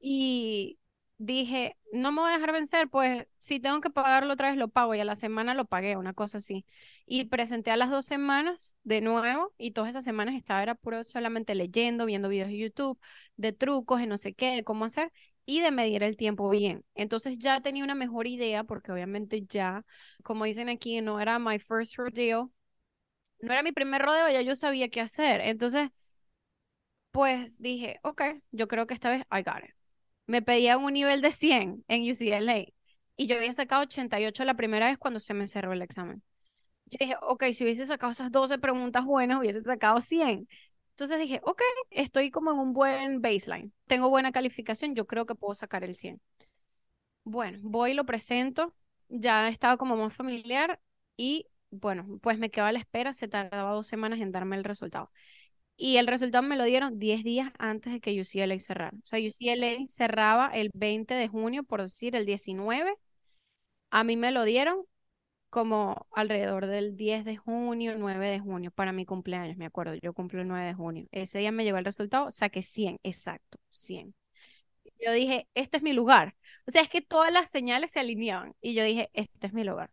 Y 0.00 0.78
dije, 1.18 1.76
no 1.92 2.12
me 2.12 2.20
voy 2.22 2.30
a 2.30 2.34
dejar 2.34 2.52
vencer, 2.52 2.88
pues 2.88 3.26
si 3.38 3.58
tengo 3.60 3.80
que 3.80 3.90
pagarlo 3.90 4.32
otra 4.34 4.48
vez 4.50 4.56
lo 4.58 4.68
pago 4.68 4.94
y 4.94 5.00
a 5.00 5.04
la 5.04 5.16
semana 5.16 5.54
lo 5.54 5.64
pagué, 5.66 5.96
una 5.96 6.14
cosa 6.14 6.38
así. 6.38 6.64
Y 7.06 7.24
presenté 7.24 7.70
a 7.70 7.76
las 7.76 7.90
dos 7.90 8.04
semanas 8.06 8.76
de 8.84 9.00
nuevo 9.00 9.52
y 9.58 9.72
todas 9.72 9.90
esas 9.90 10.04
semanas 10.04 10.34
estaba 10.36 10.62
era 10.62 10.74
puro 10.76 11.04
solamente 11.04 11.54
leyendo, 11.54 12.06
viendo 12.06 12.28
videos 12.28 12.48
de 12.50 12.58
YouTube, 12.58 12.98
de 13.36 13.52
trucos, 13.52 14.00
de 14.00 14.06
no 14.06 14.16
sé 14.18 14.34
qué, 14.34 14.54
de 14.56 14.64
cómo 14.64 14.84
hacer 14.84 15.12
y 15.44 15.60
de 15.60 15.70
medir 15.72 16.02
el 16.02 16.16
tiempo 16.16 16.48
bien. 16.50 16.84
Entonces 16.94 17.38
ya 17.38 17.60
tenía 17.60 17.82
una 17.84 17.94
mejor 17.94 18.26
idea 18.26 18.64
porque 18.64 18.92
obviamente 18.92 19.44
ya, 19.46 19.84
como 20.22 20.44
dicen 20.44 20.68
aquí, 20.68 21.00
no 21.00 21.20
era 21.20 21.38
my 21.38 21.58
first 21.58 21.96
rodeo, 21.96 22.52
no 23.40 23.52
era 23.52 23.62
mi 23.62 23.72
primer 23.72 24.02
rodeo, 24.02 24.30
ya 24.30 24.42
yo 24.42 24.56
sabía 24.56 24.88
qué 24.90 25.00
hacer. 25.02 25.40
Entonces, 25.42 25.90
pues 27.10 27.58
dije, 27.60 28.00
ok, 28.02 28.22
yo 28.52 28.68
creo 28.68 28.86
que 28.86 28.94
esta 28.94 29.10
vez 29.10 29.22
I 29.30 29.42
got 29.42 29.64
it 29.64 29.74
me 30.28 30.42
pedían 30.42 30.84
un 30.84 30.92
nivel 30.92 31.22
de 31.22 31.32
100 31.32 31.84
en 31.88 32.02
UCLA 32.08 32.66
y 33.16 33.26
yo 33.26 33.36
había 33.36 33.52
sacado 33.52 33.82
88 33.82 34.44
la 34.44 34.54
primera 34.54 34.86
vez 34.86 34.98
cuando 34.98 35.18
se 35.18 35.34
me 35.34 35.48
cerró 35.48 35.72
el 35.72 35.82
examen. 35.82 36.22
Yo 36.86 36.98
dije, 37.00 37.16
ok, 37.22 37.44
si 37.52 37.64
hubiese 37.64 37.86
sacado 37.86 38.12
esas 38.12 38.30
12 38.30 38.58
preguntas 38.58 39.04
buenas, 39.04 39.40
hubiese 39.40 39.62
sacado 39.62 40.00
100. 40.00 40.48
Entonces 40.90 41.18
dije, 41.18 41.40
ok, 41.44 41.62
estoy 41.90 42.30
como 42.30 42.52
en 42.52 42.58
un 42.58 42.72
buen 42.72 43.20
baseline. 43.22 43.72
Tengo 43.86 44.10
buena 44.10 44.30
calificación, 44.30 44.94
yo 44.94 45.06
creo 45.06 45.26
que 45.26 45.34
puedo 45.34 45.54
sacar 45.54 45.82
el 45.82 45.94
100. 45.94 46.20
Bueno, 47.24 47.58
voy 47.62 47.92
y 47.92 47.94
lo 47.94 48.04
presento. 48.04 48.74
Ya 49.08 49.48
estaba 49.48 49.76
como 49.78 49.96
más 49.96 50.14
familiar 50.14 50.80
y 51.16 51.46
bueno, 51.70 52.18
pues 52.22 52.38
me 52.38 52.50
quedaba 52.50 52.72
la 52.72 52.78
espera. 52.78 53.12
Se 53.12 53.28
tardaba 53.28 53.72
dos 53.72 53.86
semanas 53.86 54.20
en 54.20 54.32
darme 54.32 54.56
el 54.56 54.64
resultado. 54.64 55.10
Y 55.80 55.98
el 55.98 56.08
resultado 56.08 56.42
me 56.42 56.56
lo 56.56 56.64
dieron 56.64 56.98
10 56.98 57.22
días 57.24 57.52
antes 57.58 57.92
de 57.92 58.00
que 58.00 58.20
UCLA 58.20 58.58
cerrara. 58.58 58.96
O 58.98 59.06
sea, 59.06 59.20
UCLA 59.20 59.86
cerraba 59.88 60.48
el 60.48 60.70
20 60.74 61.14
de 61.14 61.28
junio, 61.28 61.62
por 61.62 61.82
decir, 61.82 62.16
el 62.16 62.26
19. 62.26 62.96
A 63.90 64.04
mí 64.04 64.16
me 64.16 64.32
lo 64.32 64.44
dieron 64.44 64.84
como 65.50 66.08
alrededor 66.12 66.66
del 66.66 66.96
10 66.96 67.24
de 67.24 67.36
junio, 67.36 67.94
9 67.98 68.28
de 68.28 68.40
junio, 68.40 68.70
para 68.72 68.92
mi 68.92 69.06
cumpleaños, 69.06 69.56
me 69.58 69.66
acuerdo. 69.66 69.94
Yo 69.96 70.12
cumplo 70.14 70.42
el 70.42 70.48
9 70.48 70.66
de 70.66 70.74
junio. 70.74 71.06
Ese 71.12 71.38
día 71.40 71.52
me 71.52 71.64
llegó 71.64 71.78
el 71.78 71.84
resultado, 71.86 72.30
saqué 72.30 72.62
100, 72.62 72.98
exacto, 73.04 73.58
100. 73.70 74.14
Yo 75.04 75.12
dije, 75.12 75.48
este 75.54 75.76
es 75.78 75.82
mi 75.82 75.92
lugar. 75.92 76.34
O 76.66 76.70
sea, 76.70 76.82
es 76.82 76.88
que 76.90 77.00
todas 77.02 77.32
las 77.32 77.50
señales 77.50 77.92
se 77.92 78.00
alineaban. 78.00 78.54
Y 78.60 78.74
yo 78.74 78.82
dije, 78.84 79.10
este 79.12 79.46
es 79.46 79.52
mi 79.52 79.64
lugar. 79.64 79.90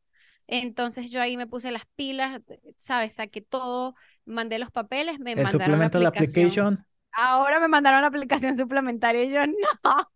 Entonces 0.47 1.11
yo 1.11 1.21
ahí 1.21 1.38
me 1.38 1.47
puse 1.47 1.71
las 1.71 1.86
pilas, 1.95 2.41
¿sabes? 2.75 3.13
Saqué 3.13 3.41
todo, 3.41 3.95
mandé 4.26 4.59
los 4.59 4.71
papeles, 4.71 5.19
me 5.19 5.36
¿El 5.36 5.47
mandaron 5.47 5.80
la 5.80 5.86
suplemento 5.86 5.99
la 5.99 6.09
aplicación. 6.09 6.09
application? 6.09 6.86
Ahora 7.11 7.59
me 7.59 7.67
mandaron 7.67 8.01
la 8.01 8.07
aplicación 8.07 8.55
suplementaria 8.57 9.23
y 9.26 9.32
yo 9.32 9.41
no. 9.84 10.11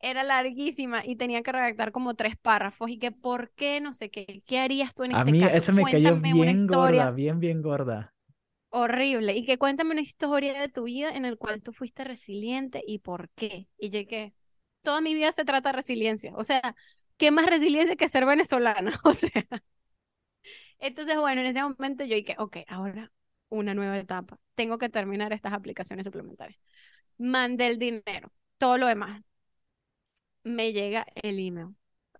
Era 0.00 0.22
larguísima 0.22 1.04
y 1.04 1.16
tenía 1.16 1.42
que 1.42 1.50
redactar 1.52 1.90
como 1.92 2.14
tres 2.14 2.36
párrafos 2.36 2.90
y 2.90 2.98
que 2.98 3.10
por 3.12 3.50
qué, 3.52 3.80
no 3.80 3.92
sé 3.94 4.10
qué, 4.10 4.42
¿qué 4.46 4.58
harías 4.60 4.94
tú 4.94 5.02
en 5.04 5.12
A 5.12 5.24
este 5.24 5.32
mí 5.32 5.34
caso? 5.34 5.58
esa 5.58 5.72
me 5.72 5.86
cayó 5.88 6.20
Cuéntame 6.20 6.34
una 6.34 6.52
bien 6.52 6.66
gorda, 6.66 7.10
bien, 7.10 7.40
bien 7.40 7.62
gorda. 7.62 8.12
horrible 8.70 9.34
y 9.34 9.44
que 9.46 9.58
cuéntame 9.58 9.92
una 9.92 10.00
historia 10.00 10.58
de 10.60 10.68
tu 10.68 10.84
vida 10.84 11.10
en 11.10 11.24
el 11.24 11.38
cual 11.38 11.62
tú 11.62 11.72
fuiste 11.72 12.04
resiliente 12.04 12.82
y 12.86 12.98
por 13.00 13.30
qué. 13.30 13.68
Y 13.78 13.90
yo 13.90 14.06
que 14.08 14.34
toda 14.82 15.00
mi 15.00 15.14
vida 15.14 15.32
se 15.32 15.44
trata 15.44 15.70
de 15.70 15.76
resiliencia. 15.76 16.32
O 16.36 16.42
sea, 16.44 16.74
¿qué 17.16 17.30
más 17.30 17.46
resiliencia 17.46 17.96
que 17.96 18.08
ser 18.08 18.26
venezolana? 18.26 18.92
O 19.04 19.14
sea, 19.14 19.30
entonces, 20.78 21.16
bueno, 21.16 21.40
en 21.40 21.46
ese 21.48 21.62
momento 21.62 22.04
yo 22.04 22.16
dije, 22.16 22.36
ok, 22.38 22.58
ahora 22.68 23.12
una 23.48 23.74
nueva 23.74 23.98
etapa. 23.98 24.38
Tengo 24.54 24.78
que 24.78 24.88
terminar 24.88 25.32
estas 25.32 25.52
aplicaciones 25.52 26.04
suplementarias. 26.06 26.58
Mandé 27.18 27.68
el 27.68 27.78
dinero, 27.78 28.32
todo 28.58 28.78
lo 28.78 28.86
demás. 28.86 29.22
Me 30.44 30.72
llega 30.72 31.06
el 31.16 31.38
email. 31.38 31.74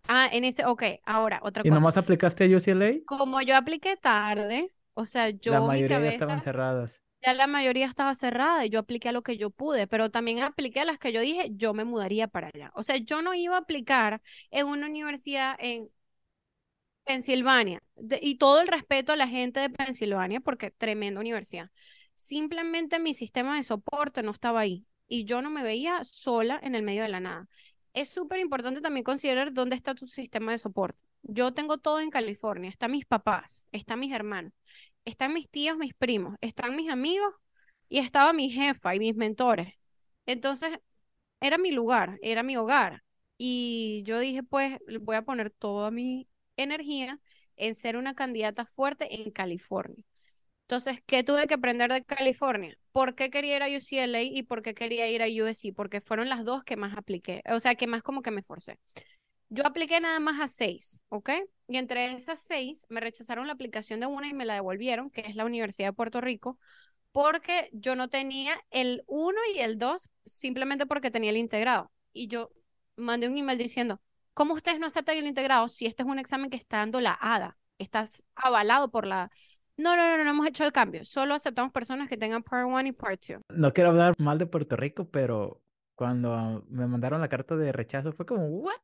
Ah, 0.08 0.28
en 0.32 0.44
ese, 0.44 0.66
ok, 0.66 0.82
ahora 1.04 1.40
otra 1.42 1.64
¿Y 1.64 1.70
cosa. 1.70 1.72
nomás 1.72 1.96
aplicaste 1.96 2.44
a 2.44 2.56
UCLA? 2.56 3.00
Como 3.04 3.40
yo 3.42 3.56
apliqué 3.56 3.96
tarde, 3.96 4.74
o 4.94 5.04
sea, 5.04 5.28
La 5.44 5.58
yo 5.58 5.68
mi 5.68 5.84
mayoría 5.84 6.00
ya 6.00 6.08
estaban 6.10 6.38
cabeza, 6.38 6.42
cerradas. 6.42 7.00
ya 7.22 7.34
la 7.34 7.46
mayoría 7.48 7.86
estaba 7.86 8.14
cerrada 8.14 8.66
y 8.66 8.70
yo 8.70 8.80
apliqué 8.80 9.10
a 9.10 9.12
lo 9.12 9.22
que 9.22 9.36
yo 9.38 9.50
pude, 9.50 9.86
pero 9.88 10.10
también 10.10 10.40
apliqué 10.40 10.80
a 10.80 10.84
las 10.86 10.98
que 10.98 11.12
yo 11.12 11.20
dije, 11.20 11.50
yo 11.56 11.74
me 11.74 11.84
mudaría 11.84 12.28
para 12.28 12.48
allá. 12.54 12.72
O 12.74 12.82
sea, 12.84 12.96
yo 12.98 13.22
no 13.22 13.34
iba 13.34 13.56
a 13.56 13.60
aplicar 13.60 14.22
en 14.50 14.66
una 14.68 14.86
universidad 14.88 15.56
en 15.60 15.90
Pensilvania. 17.04 17.82
Y 18.20 18.36
todo 18.36 18.60
el 18.60 18.68
respeto 18.68 19.12
a 19.12 19.16
la 19.16 19.28
gente 19.28 19.60
de 19.60 19.70
Pensilvania, 19.70 20.40
porque 20.40 20.70
tremenda 20.70 21.20
universidad. 21.20 21.70
Simplemente 22.14 22.98
mi 22.98 23.14
sistema 23.14 23.56
de 23.56 23.62
soporte 23.62 24.22
no 24.22 24.30
estaba 24.30 24.60
ahí 24.60 24.86
y 25.08 25.24
yo 25.24 25.42
no 25.42 25.50
me 25.50 25.62
veía 25.62 26.02
sola 26.04 26.58
en 26.62 26.74
el 26.74 26.82
medio 26.82 27.02
de 27.02 27.08
la 27.08 27.20
nada. 27.20 27.48
Es 27.92 28.08
súper 28.08 28.40
importante 28.40 28.80
también 28.80 29.04
considerar 29.04 29.52
dónde 29.52 29.76
está 29.76 29.94
tu 29.94 30.06
sistema 30.06 30.52
de 30.52 30.58
soporte. 30.58 30.98
Yo 31.22 31.54
tengo 31.54 31.78
todo 31.78 32.00
en 32.00 32.10
California. 32.10 32.68
Están 32.68 32.92
mis 32.92 33.06
papás, 33.06 33.64
están 33.72 34.00
mis 34.00 34.12
hermanos, 34.12 34.52
están 35.04 35.32
mis 35.32 35.48
tíos, 35.48 35.76
mis 35.78 35.94
primos, 35.94 36.36
están 36.40 36.76
mis 36.76 36.90
amigos 36.90 37.32
y 37.88 37.98
estaba 37.98 38.32
mi 38.32 38.50
jefa 38.50 38.94
y 38.94 38.98
mis 38.98 39.16
mentores. 39.16 39.74
Entonces, 40.26 40.78
era 41.40 41.58
mi 41.58 41.72
lugar, 41.72 42.18
era 42.22 42.42
mi 42.42 42.56
hogar. 42.56 43.02
Y 43.36 44.02
yo 44.06 44.18
dije, 44.18 44.42
pues, 44.42 44.78
voy 45.00 45.16
a 45.16 45.22
poner 45.22 45.50
toda 45.50 45.90
mi 45.90 46.28
energía 46.56 47.20
en 47.56 47.74
ser 47.74 47.96
una 47.96 48.14
candidata 48.14 48.66
fuerte 48.66 49.22
en 49.22 49.30
California. 49.30 50.04
Entonces, 50.62 51.00
¿qué 51.06 51.22
tuve 51.22 51.46
que 51.46 51.54
aprender 51.54 51.92
de 51.92 52.04
California? 52.04 52.76
¿Por 52.92 53.14
qué 53.14 53.30
quería 53.30 53.56
ir 53.56 53.62
a 53.62 53.68
UCLA 53.68 54.22
y 54.22 54.42
por 54.44 54.62
qué 54.62 54.74
quería 54.74 55.08
ir 55.10 55.22
a 55.22 55.26
USC? 55.26 55.72
Porque 55.74 56.00
fueron 56.00 56.28
las 56.28 56.44
dos 56.44 56.64
que 56.64 56.76
más 56.76 56.96
apliqué, 56.96 57.42
o 57.50 57.60
sea, 57.60 57.74
que 57.74 57.86
más 57.86 58.02
como 58.02 58.22
que 58.22 58.30
me 58.30 58.42
forcé. 58.42 58.78
Yo 59.50 59.66
apliqué 59.66 60.00
nada 60.00 60.20
más 60.20 60.40
a 60.40 60.48
seis, 60.48 61.02
¿ok? 61.10 61.30
Y 61.68 61.76
entre 61.76 62.12
esas 62.12 62.40
seis 62.40 62.86
me 62.88 63.00
rechazaron 63.00 63.46
la 63.46 63.52
aplicación 63.52 64.00
de 64.00 64.06
una 64.06 64.28
y 64.28 64.32
me 64.32 64.46
la 64.46 64.54
devolvieron, 64.54 65.10
que 65.10 65.20
es 65.22 65.36
la 65.36 65.44
Universidad 65.44 65.88
de 65.88 65.92
Puerto 65.92 66.20
Rico, 66.20 66.58
porque 67.12 67.68
yo 67.72 67.94
no 67.94 68.08
tenía 68.08 68.58
el 68.70 69.04
uno 69.06 69.38
y 69.54 69.60
el 69.60 69.78
dos 69.78 70.10
simplemente 70.24 70.86
porque 70.86 71.10
tenía 71.10 71.30
el 71.30 71.36
integrado. 71.36 71.92
Y 72.12 72.28
yo 72.28 72.50
mandé 72.96 73.28
un 73.28 73.38
email 73.38 73.58
diciendo, 73.58 74.00
¿cómo 74.34 74.54
ustedes 74.54 74.78
no 74.78 74.86
aceptan 74.86 75.16
el 75.16 75.26
integrado 75.26 75.68
si 75.68 75.86
este 75.86 76.02
es 76.02 76.08
un 76.08 76.18
examen 76.18 76.50
que 76.50 76.56
está 76.56 76.78
dando 76.78 77.00
la 77.00 77.16
ADA? 77.20 77.56
Estás 77.78 78.22
avalado 78.34 78.90
por 78.90 79.06
la... 79.06 79.30
No, 79.76 79.96
no, 79.96 80.16
no, 80.16 80.22
no 80.22 80.30
hemos 80.30 80.46
hecho 80.46 80.64
el 80.64 80.72
cambio. 80.72 81.04
Solo 81.04 81.34
aceptamos 81.34 81.72
personas 81.72 82.08
que 82.08 82.16
tengan 82.16 82.42
Part 82.42 82.66
1 82.66 82.86
y 82.86 82.92
Part 82.92 83.20
2. 83.28 83.40
No 83.54 83.72
quiero 83.72 83.90
hablar 83.90 84.14
mal 84.18 84.38
de 84.38 84.46
Puerto 84.46 84.76
Rico, 84.76 85.08
pero 85.10 85.60
cuando 85.96 86.64
me 86.68 86.86
mandaron 86.86 87.20
la 87.20 87.28
carta 87.28 87.56
de 87.56 87.72
rechazo, 87.72 88.12
fue 88.12 88.26
como, 88.26 88.46
¿what? 88.46 88.74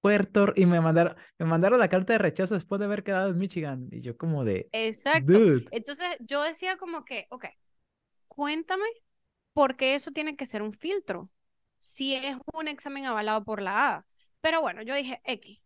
Puerto 0.00 0.52
y 0.54 0.64
me 0.64 0.80
mandaron, 0.80 1.16
me 1.38 1.46
mandaron 1.46 1.78
la 1.78 1.88
carta 1.88 2.14
de 2.14 2.18
rechazo 2.18 2.54
después 2.54 2.78
de 2.78 2.84
haber 2.84 3.02
quedado 3.02 3.30
en 3.30 3.38
Michigan. 3.38 3.88
Y 3.90 4.00
yo 4.00 4.16
como 4.16 4.44
de, 4.44 4.68
Exacto. 4.72 5.32
dude, 5.32 5.66
Entonces 5.72 6.06
yo 6.20 6.42
decía 6.42 6.76
como 6.76 7.04
que, 7.04 7.26
ok, 7.30 7.46
cuéntame 8.28 8.86
por 9.52 9.76
qué 9.76 9.94
eso 9.96 10.12
tiene 10.12 10.36
que 10.36 10.46
ser 10.46 10.62
un 10.62 10.72
filtro, 10.72 11.30
si 11.80 12.14
es 12.14 12.36
un 12.54 12.68
examen 12.68 13.06
avalado 13.06 13.44
por 13.44 13.60
la 13.60 13.88
ADA. 13.88 14.06
Pero 14.40 14.60
bueno, 14.60 14.82
yo 14.82 14.94
dije, 14.94 15.20
X, 15.24 15.60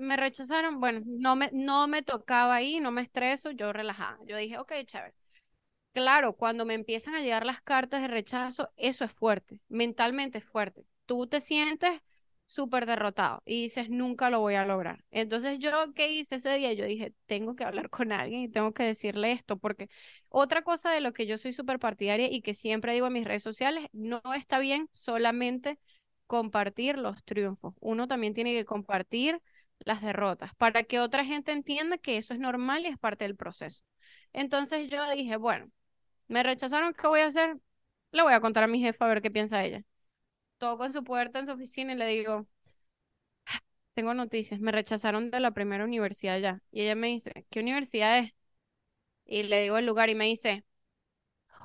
me 0.00 0.16
rechazaron, 0.16 0.80
bueno, 0.80 1.02
no 1.06 1.36
me, 1.36 1.50
no 1.52 1.86
me 1.88 2.02
tocaba 2.02 2.54
ahí, 2.56 2.80
no 2.80 2.90
me 2.90 3.02
estreso, 3.02 3.50
yo 3.52 3.72
relajada. 3.72 4.18
Yo 4.26 4.36
dije, 4.36 4.58
ok, 4.58 4.72
chévere. 4.84 5.14
Claro, 5.92 6.34
cuando 6.36 6.66
me 6.66 6.74
empiezan 6.74 7.14
a 7.16 7.20
llegar 7.20 7.46
las 7.46 7.60
cartas 7.62 8.02
de 8.02 8.08
rechazo, 8.08 8.70
eso 8.76 9.04
es 9.04 9.12
fuerte, 9.12 9.60
mentalmente 9.68 10.38
es 10.38 10.44
fuerte. 10.44 10.86
Tú 11.06 11.26
te 11.26 11.40
sientes 11.40 12.00
súper 12.46 12.86
derrotado 12.86 13.42
y 13.44 13.62
dices, 13.62 13.90
nunca 13.90 14.30
lo 14.30 14.40
voy 14.40 14.54
a 14.54 14.64
lograr. 14.66 15.04
Entonces 15.10 15.58
yo, 15.58 15.70
¿qué 15.94 16.12
hice 16.12 16.36
ese 16.36 16.54
día? 16.54 16.72
Yo 16.74 16.84
dije, 16.84 17.14
tengo 17.26 17.56
que 17.56 17.64
hablar 17.64 17.90
con 17.90 18.12
alguien 18.12 18.42
y 18.42 18.48
tengo 18.48 18.72
que 18.74 18.84
decirle 18.84 19.32
esto, 19.32 19.58
porque 19.58 19.88
otra 20.28 20.62
cosa 20.62 20.90
de 20.92 21.00
lo 21.00 21.12
que 21.12 21.26
yo 21.26 21.38
soy 21.38 21.52
súper 21.52 21.78
partidaria 21.80 22.28
y 22.30 22.42
que 22.42 22.54
siempre 22.54 22.94
digo 22.94 23.06
en 23.08 23.12
mis 23.14 23.24
redes 23.24 23.42
sociales, 23.42 23.88
no 23.92 24.20
está 24.36 24.58
bien 24.60 24.88
solamente 24.92 25.78
compartir 26.30 26.96
los 26.96 27.24
triunfos, 27.24 27.74
uno 27.80 28.06
también 28.06 28.34
tiene 28.34 28.52
que 28.52 28.64
compartir 28.64 29.42
las 29.80 30.00
derrotas 30.00 30.54
para 30.54 30.84
que 30.84 31.00
otra 31.00 31.24
gente 31.24 31.50
entienda 31.50 31.98
que 31.98 32.18
eso 32.18 32.34
es 32.34 32.38
normal 32.38 32.84
y 32.84 32.86
es 32.86 32.98
parte 32.98 33.24
del 33.24 33.34
proceso. 33.34 33.82
Entonces 34.32 34.88
yo 34.88 35.10
dije, 35.10 35.36
bueno, 35.36 35.72
me 36.28 36.44
rechazaron, 36.44 36.94
¿qué 36.94 37.08
voy 37.08 37.20
a 37.22 37.26
hacer? 37.26 37.58
Le 38.12 38.22
voy 38.22 38.32
a 38.32 38.40
contar 38.40 38.62
a 38.62 38.68
mi 38.68 38.78
jefa 38.78 39.06
a 39.06 39.08
ver 39.08 39.22
qué 39.22 39.32
piensa 39.32 39.64
ella. 39.64 39.82
Toco 40.58 40.84
en 40.84 40.92
su 40.92 41.02
puerta 41.02 41.40
en 41.40 41.46
su 41.46 41.52
oficina 41.52 41.94
y 41.94 41.96
le 41.96 42.06
digo, 42.06 42.46
tengo 43.94 44.14
noticias, 44.14 44.60
me 44.60 44.70
rechazaron 44.70 45.32
de 45.32 45.40
la 45.40 45.50
primera 45.50 45.84
universidad 45.84 46.38
ya. 46.38 46.62
Y 46.70 46.82
ella 46.82 46.94
me 46.94 47.08
dice, 47.08 47.44
¿qué 47.50 47.58
universidad 47.58 48.18
es? 48.18 48.32
Y 49.24 49.42
le 49.42 49.62
digo 49.62 49.78
el 49.78 49.86
lugar 49.86 50.10
y 50.10 50.14
me 50.14 50.26
dice, 50.26 50.64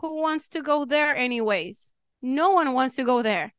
Who 0.01 0.21
wants 0.21 0.49
to 0.49 0.63
go 0.63 0.85
there 0.85 1.15
anyways? 1.15 1.93
No 2.21 2.51
one 2.51 2.73
wants 2.73 2.95
to 2.95 3.03
go 3.03 3.21
there. 3.21 3.54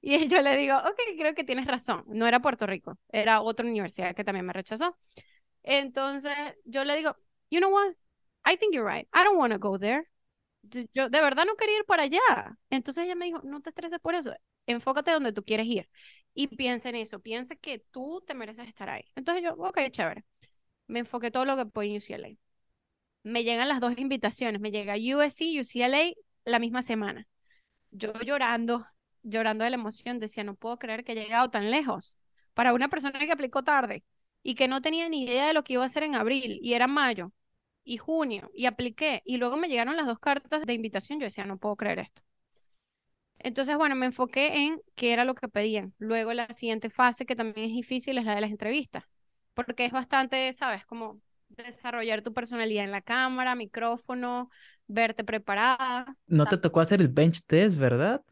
Y 0.00 0.28
yo 0.28 0.40
le 0.42 0.56
digo, 0.56 0.76
ok, 0.78 0.98
creo 1.18 1.34
que 1.34 1.44
tienes 1.44 1.66
razón. 1.66 2.04
No 2.08 2.26
era 2.26 2.40
Puerto 2.40 2.66
Rico, 2.66 2.98
era 3.10 3.42
otra 3.42 3.66
universidad 3.66 4.14
que 4.14 4.24
también 4.24 4.46
me 4.46 4.52
rechazó. 4.52 4.96
Entonces 5.62 6.34
yo 6.64 6.84
le 6.84 6.96
digo, 6.96 7.16
you 7.50 7.60
know 7.60 7.70
what? 7.72 7.94
I 8.46 8.56
think 8.56 8.74
you're 8.74 8.88
right. 8.90 9.08
I 9.14 9.24
don't 9.24 9.38
want 9.38 9.52
to 9.52 9.58
go 9.58 9.78
there. 9.78 10.04
Yo 10.92 11.08
de 11.10 11.20
verdad 11.20 11.44
no 11.46 11.56
quería 11.56 11.78
ir 11.78 11.84
para 11.86 12.04
allá. 12.04 12.20
Entonces 12.70 13.04
ella 13.04 13.14
me 13.14 13.26
dijo, 13.26 13.40
no 13.42 13.60
te 13.60 13.70
estreses 13.70 13.98
por 14.00 14.14
eso. 14.14 14.32
Enfócate 14.66 15.10
donde 15.12 15.32
tú 15.32 15.42
quieres 15.44 15.66
ir. 15.66 15.88
Y 16.34 16.48
piensa 16.48 16.88
en 16.90 16.96
eso. 16.96 17.20
Piensa 17.20 17.56
que 17.56 17.80
tú 17.90 18.22
te 18.26 18.34
mereces 18.34 18.68
estar 18.68 18.88
ahí. 18.90 19.04
Entonces 19.16 19.42
yo, 19.44 19.54
ok, 19.54 19.78
chévere. 19.90 20.24
Me 20.86 21.00
enfoqué 21.00 21.30
todo 21.30 21.44
lo 21.44 21.56
que 21.56 21.66
puedo 21.66 21.88
en 21.90 21.96
UCLA. 21.96 22.28
Me 23.24 23.44
llegan 23.44 23.68
las 23.68 23.80
dos 23.80 23.98
invitaciones. 23.98 24.60
Me 24.60 24.70
llega 24.72 24.94
USC, 24.96 25.60
UCLA 25.60 26.12
la 26.44 26.58
misma 26.58 26.82
semana. 26.82 27.28
Yo 27.90 28.12
llorando, 28.22 28.86
llorando 29.22 29.64
de 29.64 29.70
la 29.70 29.76
emoción, 29.76 30.18
decía, 30.18 30.44
no 30.44 30.54
puedo 30.54 30.78
creer 30.78 31.04
que 31.04 31.12
he 31.12 31.14
llegado 31.14 31.50
tan 31.50 31.70
lejos. 31.70 32.16
Para 32.54 32.72
una 32.74 32.88
persona 32.88 33.18
que 33.18 33.32
aplicó 33.32 33.62
tarde 33.62 34.04
y 34.42 34.54
que 34.54 34.68
no 34.68 34.82
tenía 34.82 35.08
ni 35.08 35.24
idea 35.24 35.46
de 35.46 35.54
lo 35.54 35.64
que 35.64 35.74
iba 35.74 35.82
a 35.82 35.86
hacer 35.86 36.02
en 36.02 36.14
abril 36.14 36.58
y 36.62 36.74
era 36.74 36.86
mayo 36.86 37.32
y 37.84 37.96
junio 37.98 38.50
y 38.54 38.66
apliqué 38.66 39.22
y 39.24 39.36
luego 39.38 39.56
me 39.56 39.68
llegaron 39.68 39.96
las 39.96 40.06
dos 40.06 40.18
cartas 40.18 40.66
de 40.66 40.74
invitación, 40.74 41.20
yo 41.20 41.24
decía, 41.26 41.46
no 41.46 41.58
puedo 41.58 41.76
creer 41.76 42.00
esto. 42.00 42.22
Entonces, 43.38 43.76
bueno, 43.76 43.94
me 43.94 44.06
enfoqué 44.06 44.64
en 44.66 44.82
qué 44.94 45.12
era 45.12 45.24
lo 45.24 45.34
que 45.34 45.48
pedían. 45.48 45.94
Luego 45.98 46.34
la 46.34 46.52
siguiente 46.52 46.90
fase, 46.90 47.24
que 47.24 47.36
también 47.36 47.70
es 47.70 47.72
difícil, 47.72 48.18
es 48.18 48.24
la 48.26 48.34
de 48.34 48.42
las 48.42 48.50
entrevistas, 48.50 49.04
porque 49.54 49.86
es 49.86 49.92
bastante, 49.92 50.52
sabes, 50.52 50.84
como 50.84 51.20
desarrollar 51.48 52.22
tu 52.22 52.34
personalidad 52.34 52.84
en 52.84 52.90
la 52.90 53.00
cámara, 53.00 53.54
micrófono, 53.54 54.50
verte 54.86 55.24
preparada. 55.24 56.16
no 56.26 56.46
te 56.46 56.58
tocó 56.58 56.80
hacer 56.80 57.00
el 57.00 57.08
bench 57.08 57.44
test, 57.46 57.78
¿verdad? 57.78 58.22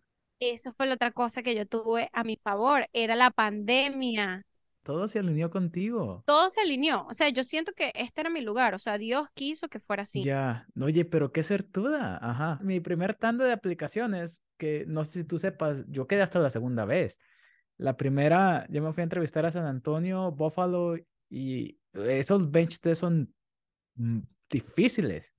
Eso 0.40 0.72
fue 0.72 0.86
la 0.86 0.94
otra 0.94 1.10
cosa 1.10 1.42
que 1.42 1.54
yo 1.54 1.66
tuve 1.66 2.08
a 2.12 2.22
mi 2.22 2.36
favor, 2.36 2.88
era 2.92 3.16
la 3.16 3.30
pandemia. 3.30 4.44
Todo 4.84 5.08
se 5.08 5.18
alineó 5.18 5.50
contigo. 5.50 6.22
Todo 6.26 6.48
se 6.48 6.60
alineó, 6.60 7.06
o 7.08 7.12
sea, 7.12 7.28
yo 7.28 7.44
siento 7.44 7.72
que 7.72 7.92
este 7.94 8.22
era 8.22 8.30
mi 8.30 8.40
lugar, 8.40 8.74
o 8.74 8.78
sea, 8.78 8.96
Dios 8.96 9.28
quiso 9.34 9.68
que 9.68 9.80
fuera 9.80 10.04
así. 10.04 10.24
Ya, 10.24 10.66
oye, 10.80 11.04
pero 11.04 11.30
qué 11.30 11.42
certuda, 11.42 12.18
ajá. 12.22 12.58
Mi 12.62 12.80
primer 12.80 13.14
tanda 13.14 13.44
de 13.44 13.52
aplicaciones, 13.52 14.42
que 14.56 14.84
no 14.86 15.04
sé 15.04 15.20
si 15.20 15.24
tú 15.24 15.38
sepas, 15.38 15.84
yo 15.88 16.06
quedé 16.06 16.22
hasta 16.22 16.38
la 16.38 16.50
segunda 16.50 16.84
vez. 16.84 17.18
La 17.76 17.96
primera, 17.96 18.66
yo 18.70 18.82
me 18.82 18.92
fui 18.92 19.02
a 19.02 19.04
entrevistar 19.04 19.44
a 19.44 19.50
San 19.50 19.66
Antonio, 19.66 20.32
Buffalo, 20.32 20.96
y 21.28 21.78
esos 21.92 22.50
bench 22.50 22.80
test 22.80 23.00
son 23.00 23.34
mm, 23.96 24.20
difíciles. 24.48 25.34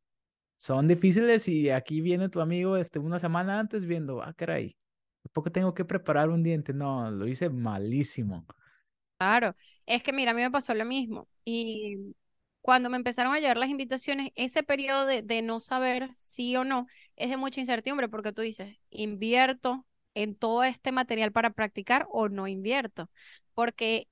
Son 0.55 0.87
difíciles 0.87 1.47
y 1.47 1.69
aquí 1.69 2.01
viene 2.01 2.29
tu 2.29 2.41
amigo 2.41 2.75
este, 2.77 2.99
una 2.99 3.17
semana 3.17 3.59
antes 3.59 3.85
viendo, 3.85 4.21
ah, 4.21 4.33
caray, 4.33 4.75
poco 5.33 5.51
tengo 5.51 5.73
que 5.73 5.85
preparar 5.85 6.29
un 6.29 6.43
diente? 6.43 6.73
No, 6.73 7.09
lo 7.11 7.27
hice 7.27 7.49
malísimo. 7.49 8.45
Claro, 9.17 9.55
es 9.85 10.01
que 10.01 10.13
mira, 10.13 10.31
a 10.31 10.33
mí 10.33 10.41
me 10.41 10.51
pasó 10.51 10.73
lo 10.73 10.85
mismo. 10.85 11.27
Y 11.43 12.15
cuando 12.61 12.89
me 12.89 12.95
empezaron 12.97 13.33
a 13.33 13.39
llegar 13.39 13.57
las 13.57 13.69
invitaciones, 13.69 14.31
ese 14.35 14.63
periodo 14.63 15.05
de, 15.05 15.21
de 15.23 15.41
no 15.41 15.59
saber 15.59 16.09
sí 16.15 16.55
o 16.55 16.63
no 16.63 16.87
es 17.17 17.29
de 17.29 17.37
mucha 17.37 17.59
incertidumbre 17.59 18.07
porque 18.09 18.31
tú 18.31 18.41
dices, 18.41 18.77
invierto 18.89 19.85
en 20.13 20.35
todo 20.35 20.63
este 20.63 20.91
material 20.93 21.31
para 21.33 21.49
practicar 21.51 22.07
o 22.11 22.29
no 22.29 22.47
invierto, 22.47 23.09
porque 23.53 24.07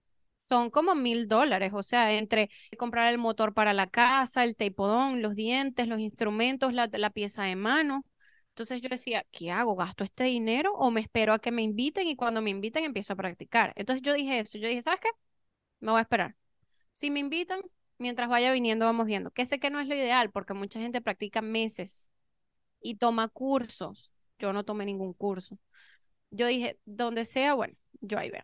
son 0.50 0.70
como 0.70 0.94
mil 0.96 1.28
dólares, 1.28 1.72
o 1.74 1.84
sea, 1.84 2.14
entre 2.14 2.50
comprar 2.78 3.12
el 3.12 3.18
motor 3.18 3.54
para 3.54 3.74
la 3.74 3.88
casa, 3.88 4.44
el 4.44 4.56
teipodón, 4.56 5.22
los 5.22 5.36
dientes, 5.36 5.88
los 5.88 6.00
instrumentos, 6.00 6.74
la, 6.74 6.90
la 6.92 7.10
pieza 7.10 7.44
de 7.44 7.56
mano. 7.56 8.06
Entonces 8.58 8.82
yo 8.82 8.90
decía, 8.90 9.24
¿qué 9.32 9.52
hago? 9.52 9.76
¿Gasto 9.76 10.04
este 10.04 10.24
dinero 10.24 10.74
o 10.74 10.90
me 10.90 11.00
espero 11.00 11.32
a 11.32 11.38
que 11.38 11.52
me 11.52 11.62
inviten 11.62 12.08
y 12.08 12.16
cuando 12.16 12.42
me 12.42 12.50
inviten 12.50 12.86
empiezo 12.86 13.14
a 13.14 13.16
practicar? 13.16 13.72
Entonces 13.76 14.02
yo 14.02 14.14
dije 14.14 14.40
eso, 14.40 14.58
yo 14.58 14.68
dije, 14.68 14.82
¿sabes 14.82 15.00
qué? 15.00 15.10
Me 15.80 15.92
voy 15.92 16.00
a 16.00 16.02
esperar. 16.02 16.36
Si 16.92 17.12
me 17.12 17.20
invitan, 17.20 17.62
mientras 18.00 18.30
vaya 18.30 18.52
viniendo 18.52 18.86
vamos 18.86 19.06
viendo. 19.06 19.30
Que 19.30 19.46
sé 19.46 19.60
que 19.60 19.70
no 19.70 19.80
es 19.80 19.88
lo 19.88 19.94
ideal 19.94 20.32
porque 20.32 20.56
mucha 20.56 20.80
gente 20.80 21.02
practica 21.02 21.44
meses 21.44 22.10
y 22.82 22.96
toma 22.96 23.28
cursos. 23.28 24.12
Yo 24.40 24.54
no 24.54 24.66
tomé 24.66 24.86
ningún 24.86 25.14
curso. 25.14 25.60
Yo 26.32 26.48
dije, 26.48 26.80
donde 26.86 27.26
sea, 27.26 27.54
bueno, 27.54 27.76
yo 28.02 28.18
ahí 28.18 28.32
veo. 28.32 28.44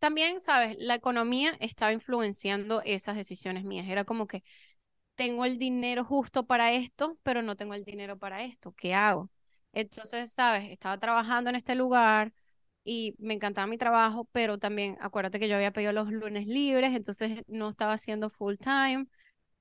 También, 0.00 0.40
sabes, 0.40 0.76
la 0.80 0.96
economía 0.96 1.56
estaba 1.60 1.92
influenciando 1.92 2.82
esas 2.84 3.14
decisiones 3.14 3.62
mías. 3.62 3.88
Era 3.88 4.04
como 4.04 4.26
que 4.26 4.42
tengo 5.14 5.44
el 5.44 5.58
dinero 5.58 6.04
justo 6.04 6.46
para 6.46 6.72
esto, 6.72 7.18
pero 7.22 7.42
no 7.42 7.56
tengo 7.56 7.74
el 7.74 7.84
dinero 7.84 8.18
para 8.18 8.44
esto. 8.44 8.72
¿Qué 8.74 8.94
hago? 8.94 9.30
Entonces, 9.72 10.32
sabes, 10.32 10.70
estaba 10.70 10.98
trabajando 10.98 11.50
en 11.50 11.56
este 11.56 11.74
lugar 11.74 12.32
y 12.84 13.14
me 13.18 13.34
encantaba 13.34 13.66
mi 13.66 13.78
trabajo, 13.78 14.28
pero 14.32 14.58
también 14.58 14.96
acuérdate 15.00 15.38
que 15.38 15.48
yo 15.48 15.56
había 15.56 15.72
pedido 15.72 15.92
los 15.92 16.10
lunes 16.10 16.46
libres, 16.46 16.94
entonces 16.94 17.42
no 17.46 17.70
estaba 17.70 17.94
haciendo 17.94 18.30
full 18.30 18.56
time. 18.56 19.06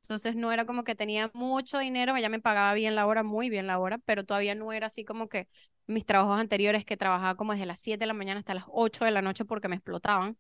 Entonces 0.04 0.36
no 0.36 0.52
era 0.52 0.66
como 0.66 0.84
que 0.84 0.96
tenía 0.96 1.30
mucho 1.34 1.78
dinero, 1.80 2.16
ella 2.16 2.30
me 2.30 2.40
pagaba 2.42 2.74
bien 2.74 2.96
la 2.96 3.06
hora, 3.08 3.24
muy 3.24 3.50
bien 3.50 3.68
la 3.68 3.80
hora, 3.80 4.00
pero 4.00 4.26
todavía 4.26 4.56
no 4.56 4.74
era 4.74 4.88
así 4.88 5.06
como 5.06 5.30
que 5.30 5.48
mis 5.88 6.06
trabajos 6.06 6.40
anteriores 6.40 6.86
que 6.86 6.98
trabajaba 6.98 7.36
como 7.36 7.54
desde 7.54 7.66
las 7.68 7.80
7 7.80 8.00
de 8.02 8.08
la 8.08 8.14
mañana 8.14 8.40
hasta 8.40 8.54
las 8.56 8.66
8 8.70 9.06
de 9.06 9.12
la 9.12 9.22
noche 9.22 9.46
porque 9.46 9.68
me 9.68 9.76
explotaban 9.76 10.38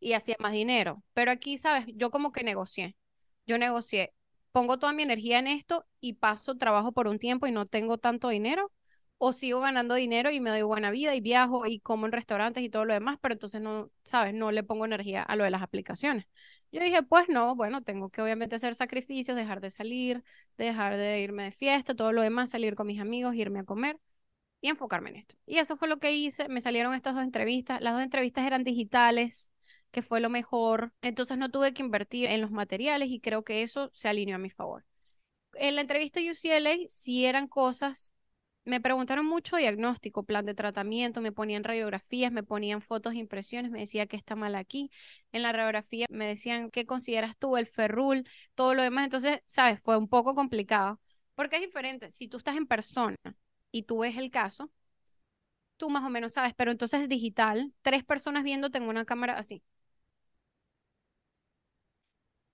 y 0.00 0.12
hacía 0.14 0.36
más 0.38 0.52
dinero. 0.52 1.02
Pero 1.14 1.30
aquí, 1.30 1.58
¿sabes? 1.58 1.86
Yo 1.94 2.10
como 2.10 2.32
que 2.32 2.44
negocié. 2.44 2.96
Yo 3.46 3.58
negocié, 3.58 4.12
pongo 4.56 4.78
toda 4.78 4.94
mi 4.94 5.02
energía 5.02 5.38
en 5.38 5.48
esto 5.48 5.84
y 6.00 6.14
paso 6.14 6.56
trabajo 6.56 6.92
por 6.92 7.08
un 7.08 7.18
tiempo 7.18 7.46
y 7.46 7.52
no 7.52 7.66
tengo 7.66 7.98
tanto 7.98 8.30
dinero 8.30 8.72
o 9.18 9.34
sigo 9.34 9.60
ganando 9.60 9.94
dinero 9.94 10.30
y 10.30 10.40
me 10.40 10.48
doy 10.48 10.62
buena 10.62 10.90
vida 10.90 11.14
y 11.14 11.20
viajo 11.20 11.66
y 11.66 11.80
como 11.80 12.06
en 12.06 12.12
restaurantes 12.12 12.64
y 12.64 12.70
todo 12.70 12.86
lo 12.86 12.94
demás, 12.94 13.18
pero 13.20 13.34
entonces 13.34 13.60
no, 13.60 13.90
¿sabes? 14.02 14.32
No 14.32 14.50
le 14.52 14.62
pongo 14.62 14.86
energía 14.86 15.22
a 15.22 15.36
lo 15.36 15.44
de 15.44 15.50
las 15.50 15.60
aplicaciones. 15.60 16.24
Yo 16.72 16.80
dije, 16.80 17.02
pues 17.02 17.28
no, 17.28 17.54
bueno, 17.54 17.82
tengo 17.82 18.08
que 18.08 18.22
obviamente 18.22 18.56
hacer 18.56 18.74
sacrificios, 18.74 19.36
dejar 19.36 19.60
de 19.60 19.68
salir, 19.70 20.24
dejar 20.56 20.96
de 20.96 21.20
irme 21.20 21.44
de 21.44 21.52
fiesta, 21.52 21.94
todo 21.94 22.12
lo 22.12 22.22
demás, 22.22 22.48
salir 22.48 22.76
con 22.76 22.86
mis 22.86 22.98
amigos, 22.98 23.34
irme 23.34 23.58
a 23.58 23.64
comer 23.64 23.98
y 24.62 24.70
enfocarme 24.70 25.10
en 25.10 25.16
esto. 25.16 25.34
Y 25.44 25.58
eso 25.58 25.76
fue 25.76 25.86
lo 25.86 25.98
que 25.98 26.12
hice, 26.12 26.48
me 26.48 26.62
salieron 26.62 26.94
estas 26.94 27.14
dos 27.14 27.24
entrevistas, 27.24 27.82
las 27.82 27.92
dos 27.92 28.02
entrevistas 28.02 28.46
eran 28.46 28.64
digitales, 28.64 29.50
que 29.96 30.02
fue 30.02 30.20
lo 30.20 30.30
mejor, 30.30 30.92
entonces 31.02 31.38
no 31.38 31.50
tuve 31.50 31.72
que 31.74 31.82
invertir 31.82 32.28
en 32.28 32.42
los 32.42 32.50
materiales 32.50 33.08
y 33.10 33.18
creo 33.20 33.44
que 33.44 33.62
eso 33.62 33.90
se 33.94 34.08
alineó 34.08 34.36
a 34.36 34.38
mi 34.38 34.50
favor. 34.50 34.84
En 35.54 35.74
la 35.76 35.82
entrevista 35.82 36.20
UCLA 36.20 36.76
sí 36.88 37.26
eran 37.26 37.48
cosas 37.48 38.12
me 38.64 38.80
preguntaron 38.80 39.26
mucho 39.26 39.56
diagnóstico, 39.56 40.24
plan 40.24 40.44
de 40.46 40.54
tratamiento, 40.54 41.22
me 41.22 41.32
ponían 41.32 41.64
radiografías, 41.64 42.32
me 42.32 42.42
ponían 42.44 42.82
fotos, 42.82 43.14
impresiones, 43.14 43.70
me 43.72 43.80
decía 43.80 44.06
que 44.06 44.16
está 44.16 44.36
mal 44.36 44.54
aquí. 44.56 44.90
En 45.32 45.42
la 45.42 45.52
radiografía 45.52 46.06
me 46.10 46.26
decían, 46.26 46.70
¿qué 46.70 46.84
consideras 46.86 47.36
tú? 47.38 47.56
El 47.56 47.66
ferrul, 47.66 48.28
todo 48.54 48.74
lo 48.74 48.82
demás. 48.82 49.04
Entonces, 49.06 49.40
sabes, 49.46 49.80
fue 49.82 49.96
un 49.96 50.08
poco 50.08 50.34
complicado, 50.34 51.00
porque 51.34 51.56
es 51.56 51.62
diferente. 51.62 52.10
Si 52.10 52.28
tú 52.28 52.38
estás 52.38 52.56
en 52.56 52.66
persona 52.66 53.16
y 53.72 53.84
tú 53.84 54.00
ves 54.00 54.16
el 54.18 54.30
caso, 54.30 54.70
tú 55.76 55.90
más 55.90 56.04
o 56.04 56.10
menos 56.10 56.32
sabes, 56.34 56.54
pero 56.54 56.70
entonces 56.72 57.08
digital, 57.08 57.72
tres 57.82 58.04
personas 58.04 58.44
viendo, 58.44 58.70
tengo 58.70 58.90
una 58.90 59.04
cámara 59.04 59.38
así. 59.38 59.62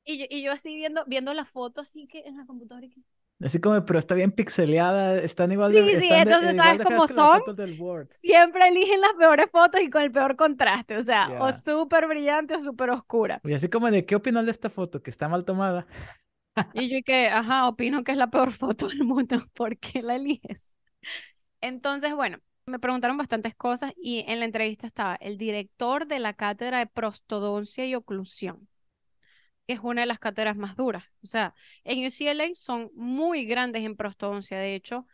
Y 0.04 0.18
yo, 0.18 0.26
y 0.30 0.42
yo 0.42 0.52
así 0.52 0.76
viendo, 0.76 1.04
viendo 1.06 1.32
la 1.34 1.44
foto 1.44 1.80
así 1.80 2.06
que 2.06 2.20
en 2.20 2.36
la 2.36 2.46
computadora. 2.46 2.88
Que... 2.88 3.00
Así 3.40 3.60
como, 3.60 3.84
pero 3.84 3.98
está 3.98 4.14
bien 4.14 4.30
pixeleada, 4.32 5.18
están 5.20 5.50
igual 5.52 5.72
Sí, 5.72 5.78
de... 5.78 6.00
sí, 6.00 6.08
de- 6.08 6.20
entonces, 6.20 6.50
igual 6.52 6.56
¿sabes 6.56 6.80
cómo 6.80 7.08
son? 7.08 7.40
Siempre 8.08 8.68
eligen 8.68 9.00
las 9.00 9.14
peores 9.14 9.50
fotos 9.50 9.80
y 9.80 9.90
con 9.90 10.02
el 10.02 10.12
peor 10.12 10.36
contraste, 10.36 10.96
o 10.96 11.02
sea, 11.02 11.34
o 11.38 11.50
súper 11.50 12.06
brillante 12.06 12.54
o 12.54 12.58
súper 12.58 12.90
oscura. 12.90 13.40
Y 13.44 13.54
así 13.54 13.68
como 13.68 13.90
de, 13.90 14.06
¿qué 14.06 14.14
opinas 14.16 14.44
de 14.44 14.50
esta 14.52 14.70
foto? 14.70 15.02
Que 15.02 15.10
está 15.10 15.28
mal 15.28 15.44
tomada. 15.44 15.86
Y 16.72 16.88
yo 16.90 17.02
que, 17.04 17.28
ajá, 17.28 17.68
opino 17.68 18.02
que 18.04 18.12
es 18.12 18.18
la 18.18 18.30
peor 18.30 18.50
foto 18.52 18.88
del 18.88 19.04
mundo, 19.04 19.36
¿por 19.54 19.78
qué 19.78 20.02
la 20.02 20.16
eliges? 20.16 20.70
Entonces, 21.60 22.14
bueno, 22.14 22.38
me 22.66 22.78
preguntaron 22.78 23.16
bastantes 23.18 23.54
cosas 23.54 23.92
y 23.96 24.24
en 24.28 24.40
la 24.40 24.46
entrevista 24.46 24.86
estaba 24.86 25.16
el 25.16 25.38
director 25.38 26.06
de 26.06 26.18
la 26.20 26.34
cátedra 26.34 26.78
de 26.80 26.86
prostodoncia 26.86 27.86
y 27.86 27.94
oclusión, 27.94 28.68
que 29.66 29.74
es 29.74 29.80
una 29.80 30.02
de 30.02 30.06
las 30.06 30.18
cátedras 30.18 30.56
más 30.56 30.76
duras. 30.76 31.04
O 31.22 31.26
sea, 31.26 31.54
en 31.84 32.04
UCLA 32.04 32.54
son 32.54 32.90
muy 32.94 33.44
grandes 33.44 33.84
en 33.84 33.96
prostodoncia. 33.96 34.58
De 34.58 34.74
hecho, 34.74 35.06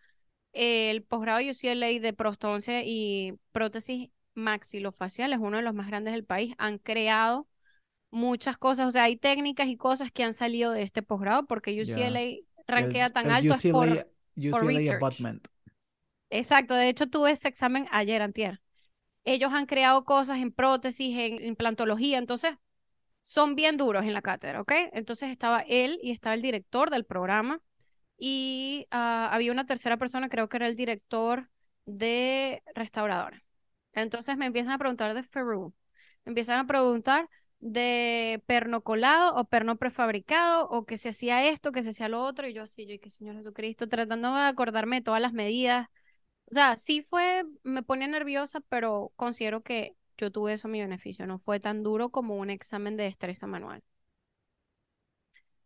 el 0.53 1.03
posgrado 1.03 1.39
de 1.41 1.51
UCLA 1.51 2.01
de 2.01 2.13
prostodoncia 2.13 2.83
y 2.85 3.35
prótesis 3.53 4.11
maxilofacial 4.35 5.33
es 5.33 5.39
uno 5.41 5.57
de 5.59 5.63
los 5.63 5.75
más 5.75 5.87
grandes 5.87 6.13
del 6.15 6.25
país. 6.25 6.55
Han 6.59 6.79
creado 6.79 7.49
muchas 8.11 8.57
cosas, 8.57 8.87
o 8.89 8.91
sea, 8.91 9.05
hay 9.05 9.17
técnicas 9.17 9.69
y 9.69 9.77
cosas 9.77 10.11
que 10.11 10.25
han 10.25 10.35
salido 10.35 10.73
de 10.73 10.83
este 10.83 11.03
posgrado 11.03 11.47
porque. 11.47 11.81
UCLA 11.81 12.21
El- 12.23 12.47
rankea 12.67 13.11
tan 13.11 13.27
el 13.27 13.33
alto 13.33 13.55
es 13.55 13.67
por... 13.67 13.89
UCLA, 13.89 14.07
UCLA 14.37 14.61
research. 14.63 15.03
abutment. 15.03 15.49
Exacto, 16.31 16.75
de 16.75 16.89
hecho 16.89 17.07
tuve 17.09 17.31
ese 17.33 17.49
examen 17.49 17.87
ayer, 17.91 18.23
antier. 18.23 18.61
Ellos 19.25 19.53
han 19.53 19.67
creado 19.67 20.05
cosas 20.05 20.39
en 20.39 20.53
prótesis, 20.53 21.17
en 21.19 21.45
implantología, 21.45 22.19
entonces 22.19 22.53
son 23.29 23.55
bien 23.55 23.77
duros 23.77 24.07
en 24.07 24.15
la 24.15 24.23
cátedra, 24.23 24.63
¿ok? 24.63 24.73
Entonces 24.95 25.29
estaba 25.29 25.61
él 25.69 26.01
y 26.03 26.13
estaba 26.13 26.35
el 26.35 26.41
director 26.41 26.89
del 26.89 27.05
programa 27.05 27.61
y 28.17 28.87
ah, 28.91 29.29
había 29.31 29.53
una 29.53 29.67
tercera 29.67 29.99
persona, 29.99 30.31
creo 30.31 30.49
que 30.49 30.57
era 30.57 30.67
el 30.67 30.77
director 30.77 31.51
de 31.85 32.63
restauradora. 32.75 33.45
Entonces 33.93 34.39
me 34.39 34.47
empiezan 34.47 34.73
a 34.73 34.79
preguntar 34.79 35.13
de 35.15 35.23
Ferru, 35.25 35.75
me 36.25 36.31
empiezan 36.31 36.59
a 36.59 36.67
preguntar 36.67 37.29
de 37.61 38.43
perno 38.47 38.83
colado 38.83 39.35
o 39.35 39.45
perno 39.45 39.77
prefabricado 39.77 40.67
o 40.71 40.87
que 40.87 40.97
se 40.97 41.11
hacía 41.11 41.47
esto, 41.49 41.71
que 41.71 41.83
se 41.83 41.91
hacía 41.91 42.09
lo 42.09 42.23
otro 42.25 42.49
y 42.49 42.55
yo 42.55 42.63
así, 42.63 42.87
yo 42.87 42.95
y 42.95 42.99
que 42.99 43.11
Señor 43.11 43.37
Jesucristo, 43.37 43.89
tratando 43.91 44.35
de 44.35 44.43
acordarme 44.43 44.97
de 44.97 45.03
todas 45.03 45.21
las 45.21 45.35
medidas. 45.35 45.89
O 46.51 46.55
sea, 46.55 46.79
sí 46.79 47.03
fue, 47.03 47.45
me 47.63 47.83
pone 47.83 48.09
nerviosa, 48.09 48.61
pero 48.71 49.13
considero 49.17 49.63
que 49.63 49.98
yo 50.19 50.31
tuve 50.31 50.55
eso 50.55 50.69
a 50.69 50.71
mi 50.71 50.81
beneficio. 50.81 51.27
No 51.27 51.39
fue 51.39 51.61
tan 51.61 51.83
duro 51.83 52.11
como 52.11 52.37
un 52.37 52.51
examen 52.51 52.97
de 52.97 53.05
destreza 53.05 53.47
manual. 53.47 53.83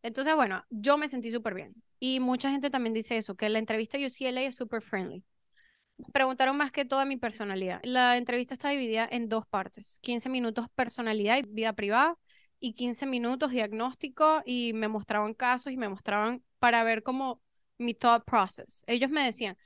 Entonces, 0.02 0.34
bueno, 0.34 0.64
yo 0.70 0.98
me 0.98 1.08
sentí 1.08 1.30
súper 1.30 1.54
bien. 1.54 1.74
Y 2.00 2.20
mucha 2.20 2.50
gente 2.50 2.70
también 2.70 2.94
dice 2.94 3.16
eso, 3.16 3.36
que 3.36 3.48
la 3.48 3.58
entrevista 3.58 3.98
UCLA 3.98 4.42
es 4.42 4.56
súper 4.56 4.82
friendly. 4.82 5.24
Preguntaron 6.12 6.56
más 6.56 6.72
que 6.72 6.84
toda 6.84 7.04
mi 7.04 7.16
personalidad. 7.16 7.80
La 7.84 8.16
entrevista 8.16 8.54
está 8.54 8.70
dividida 8.70 9.08
en 9.10 9.28
dos 9.28 9.46
partes. 9.46 9.98
15 10.02 10.28
minutos 10.28 10.68
personalidad 10.74 11.38
y 11.38 11.42
vida 11.42 11.72
privada 11.74 12.18
y 12.58 12.74
15 12.74 13.06
minutos 13.06 13.52
diagnóstico 13.52 14.42
y 14.44 14.72
me 14.72 14.88
mostraban 14.88 15.34
casos 15.34 15.72
y 15.72 15.76
me 15.76 15.88
mostraban 15.88 16.42
para 16.58 16.82
ver 16.84 17.02
como 17.02 17.40
mi 17.78 17.94
thought 17.94 18.24
process. 18.24 18.82
Ellos 18.86 19.10
me 19.10 19.24
decían, 19.24 19.56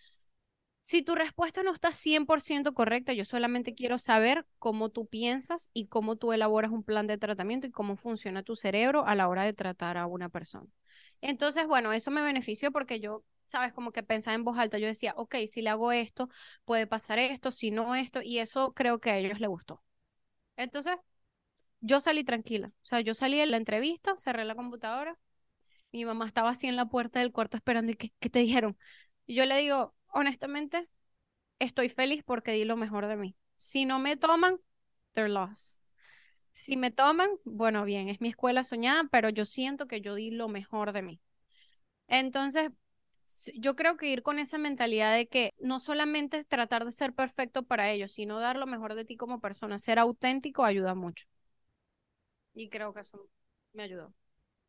si 0.86 1.02
tu 1.02 1.16
respuesta 1.16 1.64
no 1.64 1.72
está 1.74 1.92
100% 1.92 2.72
correcta, 2.72 3.12
yo 3.12 3.24
solamente 3.24 3.74
quiero 3.74 3.98
saber 3.98 4.46
cómo 4.60 4.88
tú 4.88 5.08
piensas 5.08 5.68
y 5.72 5.88
cómo 5.88 6.14
tú 6.14 6.32
elaboras 6.32 6.70
un 6.70 6.84
plan 6.84 7.08
de 7.08 7.18
tratamiento 7.18 7.66
y 7.66 7.72
cómo 7.72 7.96
funciona 7.96 8.44
tu 8.44 8.54
cerebro 8.54 9.04
a 9.04 9.16
la 9.16 9.26
hora 9.26 9.42
de 9.42 9.52
tratar 9.52 9.98
a 9.98 10.06
una 10.06 10.28
persona. 10.28 10.68
Entonces, 11.20 11.66
bueno, 11.66 11.92
eso 11.92 12.12
me 12.12 12.22
benefició 12.22 12.70
porque 12.70 13.00
yo, 13.00 13.24
sabes, 13.46 13.72
como 13.72 13.90
que 13.90 14.04
pensaba 14.04 14.36
en 14.36 14.44
voz 14.44 14.58
alta, 14.58 14.78
yo 14.78 14.86
decía, 14.86 15.12
ok, 15.16 15.34
si 15.48 15.60
le 15.60 15.70
hago 15.70 15.90
esto, 15.90 16.28
puede 16.64 16.86
pasar 16.86 17.18
esto, 17.18 17.50
si 17.50 17.72
no 17.72 17.96
esto, 17.96 18.22
y 18.22 18.38
eso 18.38 18.72
creo 18.72 19.00
que 19.00 19.10
a 19.10 19.18
ellos 19.18 19.40
les 19.40 19.48
gustó. 19.48 19.82
Entonces, 20.56 20.94
yo 21.80 22.00
salí 22.00 22.24
tranquila, 22.24 22.68
o 22.68 22.86
sea, 22.86 23.00
yo 23.00 23.14
salí 23.14 23.38
de 23.38 23.46
la 23.46 23.56
entrevista, 23.56 24.16
cerré 24.16 24.44
la 24.44 24.54
computadora, 24.54 25.18
mi 25.92 26.06
mamá 26.06 26.26
estaba 26.26 26.50
así 26.50 26.68
en 26.68 26.76
la 26.76 26.86
puerta 26.86 27.20
del 27.20 27.32
cuarto 27.32 27.58
esperando 27.58 27.92
y 27.92 27.96
¿qué, 27.96 28.12
qué 28.20 28.30
te 28.30 28.40
dijeron? 28.40 28.78
Y 29.26 29.36
yo 29.36 29.46
le 29.46 29.58
digo, 29.58 29.95
honestamente, 30.16 30.88
estoy 31.58 31.88
feliz 31.88 32.22
porque 32.24 32.52
di 32.52 32.64
lo 32.64 32.76
mejor 32.76 33.06
de 33.06 33.16
mí. 33.16 33.36
Si 33.56 33.84
no 33.84 33.98
me 33.98 34.16
toman, 34.16 34.60
they're 35.14 35.32
lost. 35.32 35.80
Si 36.52 36.76
me 36.76 36.90
toman, 36.90 37.30
bueno, 37.44 37.84
bien, 37.84 38.08
es 38.08 38.20
mi 38.20 38.28
escuela 38.28 38.64
soñada, 38.64 39.04
pero 39.10 39.28
yo 39.30 39.44
siento 39.44 39.86
que 39.86 40.00
yo 40.00 40.14
di 40.14 40.30
lo 40.30 40.48
mejor 40.48 40.92
de 40.92 41.02
mí. 41.02 41.20
Entonces, 42.08 42.70
yo 43.54 43.76
creo 43.76 43.96
que 43.96 44.08
ir 44.10 44.22
con 44.22 44.38
esa 44.38 44.58
mentalidad 44.58 45.14
de 45.14 45.28
que 45.28 45.54
no 45.58 45.80
solamente 45.80 46.38
es 46.38 46.46
tratar 46.46 46.84
de 46.84 46.92
ser 46.92 47.12
perfecto 47.14 47.64
para 47.64 47.90
ellos, 47.90 48.12
sino 48.12 48.40
dar 48.40 48.56
lo 48.56 48.66
mejor 48.66 48.94
de 48.94 49.04
ti 49.04 49.16
como 49.16 49.40
persona, 49.40 49.78
ser 49.78 49.98
auténtico 49.98 50.64
ayuda 50.64 50.94
mucho. 50.94 51.26
Y 52.54 52.68
creo 52.70 52.92
que 52.92 53.00
eso 53.02 53.28
me 53.72 53.84
ayudó. 53.84 54.12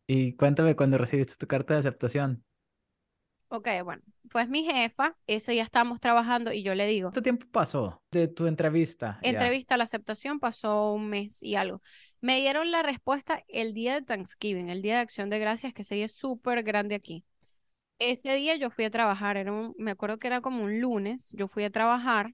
Y 0.06 0.34
cuéntame 0.36 0.76
cuando 0.76 0.98
recibiste 0.98 1.36
tu 1.38 1.48
carta 1.48 1.74
de 1.76 1.80
aceptación. 1.82 2.44
Ok, 3.50 3.68
bueno, 3.84 4.02
pues 4.30 4.50
mi 4.50 4.66
jefa, 4.66 5.16
ese 5.26 5.54
día 5.54 5.64
estábamos 5.64 6.02
trabajando 6.02 6.52
y 6.52 6.64
yo 6.64 6.76
le 6.76 6.86
digo, 6.86 7.10
¿Cuánto 7.10 7.22
tiempo 7.22 7.48
pasó 7.50 8.02
de 8.12 8.28
tu 8.28 8.46
entrevista? 8.46 9.20
Entrevista 9.22 9.76
a 9.76 9.78
la 9.78 9.86
aceptación 9.86 10.40
pasó 10.40 10.92
un 10.92 11.10
mes 11.10 11.42
y 11.42 11.56
algo. 11.56 11.82
Me 12.20 12.42
dieron 12.42 12.72
la 12.72 12.84
respuesta 12.84 13.44
el 13.48 13.74
día 13.74 13.94
de 13.96 14.02
Thanksgiving, 14.02 14.70
el 14.70 14.82
día 14.82 14.96
de 14.96 15.02
Acción 15.02 15.30
de 15.30 15.40
Gracias, 15.40 15.74
que 15.74 15.84
ese 15.84 15.96
día 15.96 16.06
es 16.06 16.14
súper 16.14 16.64
grande 16.64 16.96
aquí. 16.96 17.24
Ese 18.00 18.36
día 18.36 18.56
yo 18.58 18.70
fui 18.70 18.86
a 18.86 18.92
trabajar, 18.92 19.38
era 19.38 19.52
un, 19.52 19.74
me 19.78 19.92
acuerdo 19.92 20.18
que 20.18 20.28
era 20.28 20.42
como 20.42 20.64
un 20.64 20.82
lunes, 20.82 21.32
yo 21.32 21.48
fui 21.48 21.64
a 21.64 21.70
trabajar 21.70 22.34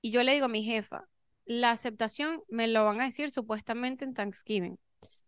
y 0.00 0.12
yo 0.12 0.22
le 0.22 0.32
digo 0.32 0.46
a 0.46 0.48
mi 0.48 0.62
jefa, 0.64 1.04
la 1.44 1.72
aceptación 1.72 2.40
me 2.48 2.68
lo 2.68 2.84
van 2.84 3.00
a 3.00 3.04
decir 3.04 3.30
supuestamente 3.30 4.04
en 4.04 4.14
Thanksgiving. 4.14 4.78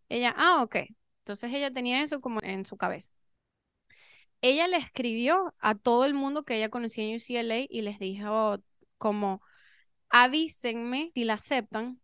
Ella, 0.09 0.33
ah, 0.37 0.63
ok. 0.63 0.77
Entonces 1.21 1.53
ella 1.53 1.73
tenía 1.73 2.03
eso 2.03 2.21
como 2.21 2.41
en 2.43 2.65
su 2.67 2.77
cabeza. 2.77 3.11
Ella 4.43 4.67
le 4.69 4.77
escribió 4.79 5.55
a 5.61 5.75
todo 5.77 6.05
el 6.05 6.15
mundo 6.15 6.45
que 6.45 6.57
ella 6.57 6.69
conocía 6.71 7.05
en 7.05 7.17
UCLA 7.17 7.67
y 7.69 7.83
les 7.83 7.99
dijo 7.99 8.59
como, 8.99 9.43
avísenme 10.11 11.13
si 11.15 11.25
la 11.25 11.35
aceptan 11.35 12.01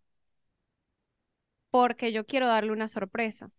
porque 1.71 2.13
yo 2.13 2.27
quiero 2.27 2.47
darle 2.49 2.73
una 2.73 2.89
sorpresa. 2.89 3.51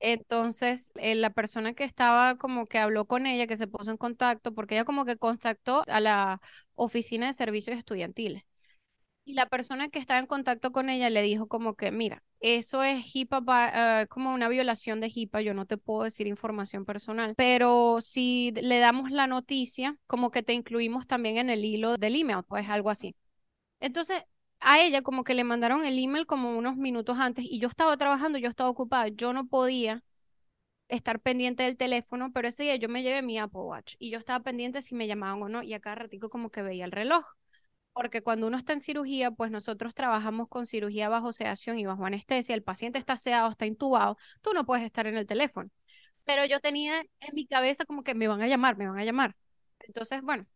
Entonces, 0.00 0.92
eh, 0.96 1.14
la 1.16 1.30
persona 1.32 1.74
que 1.74 1.84
estaba 1.84 2.36
como 2.38 2.66
que 2.66 2.78
habló 2.78 3.06
con 3.06 3.26
ella, 3.26 3.46
que 3.48 3.56
se 3.58 3.68
puso 3.68 3.90
en 3.92 3.98
contacto, 3.98 4.54
porque 4.54 4.76
ella 4.76 4.84
como 4.86 5.06
que 5.06 5.18
contactó 5.18 5.84
a 5.88 6.00
la 6.00 6.40
oficina 6.76 7.28
de 7.28 7.34
servicios 7.34 7.78
estudiantiles. 7.78 8.44
Y 9.24 9.34
la 9.34 9.46
persona 9.46 9.88
que 9.88 9.98
estaba 10.00 10.18
en 10.18 10.26
contacto 10.26 10.72
con 10.72 10.90
ella 10.90 11.08
le 11.10 11.22
dijo 11.22 11.46
como 11.46 11.74
que, 11.76 11.92
mira, 11.92 12.24
eso 12.40 12.82
es 12.82 13.04
HIPAA, 13.14 14.02
eh, 14.02 14.06
como 14.08 14.32
una 14.32 14.48
violación 14.48 15.00
de 15.00 15.08
HIPAA, 15.14 15.42
yo 15.42 15.54
no 15.54 15.66
te 15.66 15.76
puedo 15.76 16.02
decir 16.04 16.26
información 16.26 16.84
personal, 16.84 17.34
pero 17.36 18.00
si 18.00 18.52
le 18.52 18.78
damos 18.78 19.10
la 19.10 19.26
noticia, 19.28 19.96
como 20.06 20.30
que 20.30 20.42
te 20.42 20.52
incluimos 20.54 21.06
también 21.06 21.36
en 21.36 21.50
el 21.50 21.64
hilo 21.64 21.96
del 21.96 22.16
email, 22.16 22.42
pues 22.48 22.68
algo 22.68 22.90
así. 22.90 23.14
Entonces, 23.80 24.22
a 24.60 24.80
ella 24.80 25.02
como 25.02 25.24
que 25.24 25.34
le 25.34 25.44
mandaron 25.44 25.84
el 25.84 25.98
email 25.98 26.26
como 26.26 26.56
unos 26.58 26.76
minutos 26.76 27.18
antes 27.18 27.44
y 27.48 27.60
yo 27.60 27.68
estaba 27.68 27.96
trabajando, 27.96 28.38
yo 28.38 28.48
estaba 28.48 28.70
ocupada, 28.70 29.08
yo 29.08 29.32
no 29.32 29.48
podía 29.48 30.04
estar 30.88 31.20
pendiente 31.20 31.64
del 31.64 31.76
teléfono, 31.78 32.32
pero 32.32 32.48
ese 32.48 32.64
día 32.64 32.76
yo 32.76 32.88
me 32.88 33.02
llevé 33.02 33.22
mi 33.22 33.38
Apple 33.38 33.62
Watch 33.62 33.96
y 33.98 34.10
yo 34.10 34.18
estaba 34.18 34.42
pendiente 34.44 34.82
si 34.82 34.94
me 34.94 35.06
llamaban 35.08 35.42
o 35.42 35.48
no 35.50 35.62
y 35.62 35.74
a 35.74 35.80
cada 35.80 35.96
ratico 35.96 36.30
como 36.30 36.50
que 36.50 36.62
veía 36.62 36.84
el 36.86 36.92
reloj. 36.92 37.24
Porque 37.92 38.22
cuando 38.22 38.46
uno 38.46 38.56
está 38.56 38.72
en 38.72 38.80
cirugía, 38.80 39.30
pues 39.30 39.50
nosotros 39.50 39.94
trabajamos 39.94 40.48
con 40.48 40.66
cirugía 40.66 41.08
bajo 41.08 41.32
sedación 41.32 41.78
y 41.78 41.84
bajo 41.86 42.06
anestesia, 42.06 42.54
el 42.54 42.62
paciente 42.62 42.98
está 42.98 43.16
sedado, 43.16 43.50
está 43.50 43.66
intubado, 43.66 44.16
tú 44.40 44.52
no 44.54 44.64
puedes 44.64 44.84
estar 44.84 45.06
en 45.06 45.16
el 45.16 45.26
teléfono. 45.26 45.70
Pero 46.24 46.44
yo 46.46 46.60
tenía 46.60 47.00
en 47.20 47.34
mi 47.34 47.46
cabeza 47.46 47.84
como 47.84 48.02
que 48.04 48.14
me 48.14 48.28
van 48.28 48.42
a 48.42 48.48
llamar, 48.48 48.76
me 48.76 48.88
van 48.88 48.98
a 48.98 49.04
llamar. 49.04 49.36
Entonces, 49.80 50.22
bueno, 50.22 50.46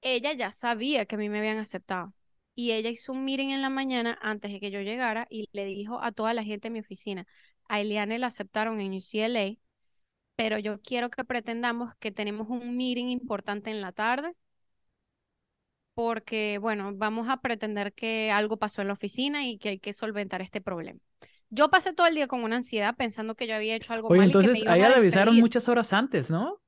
ella 0.00 0.32
ya 0.32 0.50
sabía 0.52 1.06
que 1.06 1.16
a 1.16 1.18
mí 1.18 1.28
me 1.28 1.38
habían 1.38 1.58
aceptado. 1.58 2.14
Y 2.54 2.72
ella 2.72 2.90
hizo 2.90 3.12
un 3.12 3.24
meeting 3.24 3.50
en 3.50 3.62
la 3.62 3.70
mañana 3.70 4.18
antes 4.20 4.52
de 4.52 4.60
que 4.60 4.70
yo 4.70 4.80
llegara 4.80 5.26
y 5.30 5.48
le 5.52 5.64
dijo 5.64 6.02
a 6.02 6.12
toda 6.12 6.34
la 6.34 6.42
gente 6.44 6.68
de 6.68 6.72
mi 6.72 6.80
oficina, 6.80 7.26
a 7.68 7.80
Eliane 7.80 8.18
la 8.18 8.28
aceptaron 8.28 8.80
en 8.80 8.94
UCLA, 8.94 9.54
pero 10.36 10.58
yo 10.58 10.80
quiero 10.82 11.10
que 11.10 11.24
pretendamos 11.24 11.94
que 11.96 12.12
tenemos 12.12 12.48
un 12.48 12.76
meeting 12.76 13.08
importante 13.08 13.70
en 13.70 13.80
la 13.80 13.92
tarde 13.92 14.34
porque, 15.98 16.58
bueno, 16.58 16.92
vamos 16.94 17.28
a 17.28 17.38
pretender 17.38 17.92
que 17.92 18.30
algo 18.30 18.56
pasó 18.56 18.82
en 18.82 18.86
la 18.86 18.92
oficina 18.92 19.48
y 19.48 19.58
que 19.58 19.70
hay 19.70 19.78
que 19.80 19.92
solventar 19.92 20.40
este 20.40 20.60
problema. 20.60 21.00
Yo 21.50 21.70
pasé 21.70 21.92
todo 21.92 22.06
el 22.06 22.14
día 22.14 22.28
con 22.28 22.44
una 22.44 22.54
ansiedad 22.54 22.94
pensando 22.94 23.34
que 23.34 23.48
yo 23.48 23.56
había 23.56 23.74
hecho 23.74 23.92
algo 23.94 24.06
Oye, 24.06 24.20
mal 24.20 24.28
y 24.28 24.30
que 24.30 24.38
me 24.38 24.44
entonces 24.44 24.68
a 24.68 24.76
ella 24.76 24.90
le 24.90 24.94
avisaron 24.94 25.34
muchas 25.40 25.68
horas 25.68 25.92
antes, 25.92 26.30
¿no? 26.30 26.60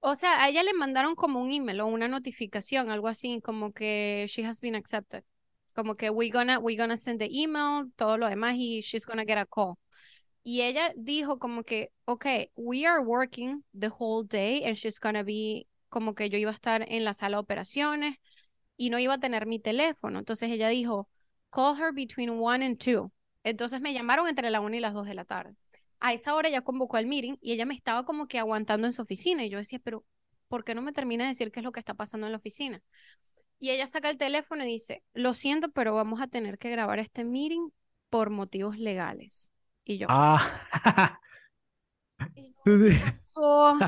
O 0.00 0.14
sea, 0.14 0.44
a 0.44 0.50
ella 0.50 0.62
le 0.62 0.74
mandaron 0.74 1.14
como 1.14 1.40
un 1.40 1.50
email 1.50 1.80
o 1.80 1.86
una 1.86 2.08
notificación, 2.08 2.90
algo 2.90 3.08
así, 3.08 3.40
como 3.40 3.72
que 3.72 4.26
she 4.28 4.44
has 4.44 4.60
been 4.60 4.74
accepted. 4.74 5.24
Como 5.74 5.94
que 5.94 6.10
we 6.10 6.28
gonna, 6.28 6.58
we 6.58 6.76
gonna 6.76 6.98
send 6.98 7.20
the 7.20 7.30
email, 7.32 7.90
todo 7.96 8.18
lo 8.18 8.28
demás, 8.28 8.56
y 8.58 8.82
she's 8.82 9.06
gonna 9.06 9.24
get 9.24 9.38
a 9.38 9.46
call. 9.46 9.76
Y 10.42 10.60
ella 10.60 10.92
dijo 10.94 11.38
como 11.38 11.62
que, 11.62 11.90
ok, 12.04 12.26
we 12.56 12.84
are 12.84 13.02
working 13.02 13.64
the 13.72 13.88
whole 13.88 14.28
day 14.28 14.62
and 14.66 14.76
she's 14.76 15.00
gonna 15.00 15.22
be, 15.22 15.68
como 15.88 16.14
que 16.14 16.28
yo 16.28 16.36
iba 16.36 16.50
a 16.50 16.54
estar 16.54 16.84
en 16.86 17.02
la 17.02 17.14
sala 17.14 17.38
de 17.38 17.40
operaciones 17.40 18.18
y 18.76 18.90
no 18.90 18.98
iba 18.98 19.14
a 19.14 19.20
tener 19.20 19.46
mi 19.46 19.58
teléfono. 19.58 20.18
Entonces 20.18 20.50
ella 20.50 20.68
dijo, 20.68 21.08
call 21.50 21.78
her 21.80 21.92
between 21.92 22.30
one 22.30 22.64
and 22.64 22.78
two. 22.78 23.12
Entonces 23.44 23.80
me 23.80 23.92
llamaron 23.94 24.28
entre 24.28 24.50
la 24.50 24.60
una 24.60 24.76
y 24.76 24.80
las 24.80 24.94
dos 24.94 25.06
de 25.06 25.14
la 25.14 25.24
tarde 25.24 25.56
a 26.04 26.12
esa 26.12 26.34
hora 26.34 26.50
ya 26.50 26.60
convocó 26.60 26.98
al 26.98 27.06
meeting 27.06 27.36
y 27.40 27.52
ella 27.52 27.64
me 27.64 27.72
estaba 27.74 28.04
como 28.04 28.28
que 28.28 28.38
aguantando 28.38 28.86
en 28.86 28.92
su 28.92 29.00
oficina 29.00 29.42
y 29.42 29.48
yo 29.48 29.56
decía, 29.56 29.80
pero 29.82 30.04
¿por 30.48 30.62
qué 30.62 30.74
no 30.74 30.82
me 30.82 30.92
termina 30.92 31.24
de 31.24 31.28
decir 31.28 31.50
qué 31.50 31.60
es 31.60 31.64
lo 31.64 31.72
que 31.72 31.80
está 31.80 31.94
pasando 31.94 32.26
en 32.26 32.32
la 32.32 32.36
oficina? 32.36 32.82
Y 33.58 33.70
ella 33.70 33.86
saca 33.86 34.10
el 34.10 34.18
teléfono 34.18 34.64
y 34.64 34.66
dice, 34.66 35.02
lo 35.14 35.32
siento, 35.32 35.70
pero 35.70 35.94
vamos 35.94 36.20
a 36.20 36.26
tener 36.26 36.58
que 36.58 36.68
grabar 36.68 36.98
este 36.98 37.24
meeting 37.24 37.70
por 38.10 38.28
motivos 38.28 38.78
legales. 38.78 39.50
Y 39.82 39.96
yo, 39.96 40.08
Ah. 40.10 41.18
y 42.34 42.52
yo, 42.52 42.64
¿qué 42.64 42.90
pasó? 43.02 43.78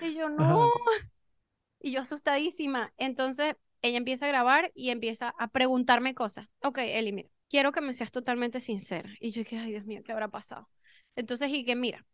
Y 0.00 0.14
yo, 0.14 0.28
no. 0.28 0.70
Y 1.80 1.90
yo 1.90 2.02
asustadísima. 2.02 2.92
Entonces 2.98 3.56
ella 3.82 3.98
empieza 3.98 4.26
a 4.26 4.28
grabar 4.28 4.72
y 4.74 4.90
empieza 4.90 5.34
a 5.38 5.48
preguntarme 5.48 6.14
cosas. 6.14 6.48
Ok, 6.62 6.78
Eli, 6.78 7.12
mira, 7.12 7.30
quiero 7.48 7.72
que 7.72 7.80
me 7.80 7.94
seas 7.94 8.10
totalmente 8.12 8.60
sincera. 8.60 9.10
Y 9.20 9.30
yo 9.32 9.44
que, 9.44 9.58
ay, 9.58 9.72
Dios 9.72 9.84
mío, 9.86 10.02
¿qué 10.04 10.12
habrá 10.12 10.28
pasado? 10.28 10.68
Entonces, 11.16 11.50
y 11.52 11.64
que 11.64 11.76
mira, 11.76 12.06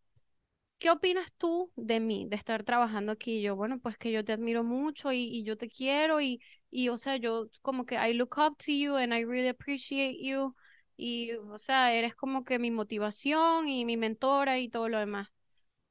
¿qué 0.79 0.91
opinas 0.91 1.33
tú 1.39 1.73
de 1.77 2.01
mí, 2.01 2.27
de 2.29 2.37
estar 2.37 2.65
trabajando 2.65 3.12
aquí? 3.12 3.39
Y 3.39 3.43
yo, 3.43 3.57
bueno, 3.57 3.79
pues 3.81 3.97
que 3.99 4.12
yo 4.12 4.25
te 4.25 4.33
admiro 4.33 4.65
mucho 4.65 5.12
y, 5.12 5.19
y 5.25 5.45
yo 5.45 5.57
te 5.57 5.69
quiero 5.69 6.21
y, 6.21 6.41
y, 6.71 6.89
o 6.91 6.99
sea, 6.99 7.17
yo 7.17 7.49
como 7.62 7.87
que 7.87 7.97
I 7.97 8.15
look 8.15 8.37
up 8.39 8.57
to 8.59 8.73
you 8.73 8.97
and 8.97 9.12
I 9.15 9.25
really 9.25 9.49
appreciate 9.49 10.19
you. 10.23 10.55
Y, 10.97 11.33
o 11.35 11.59
sea, 11.59 11.93
eres 11.95 12.15
como 12.15 12.45
que 12.45 12.59
mi 12.59 12.71
motivación 12.71 13.69
y 13.69 13.85
mi 13.85 13.97
mentora 13.97 14.59
y 14.59 14.69
todo 14.69 14.89
lo 14.89 14.99
demás. 14.99 15.29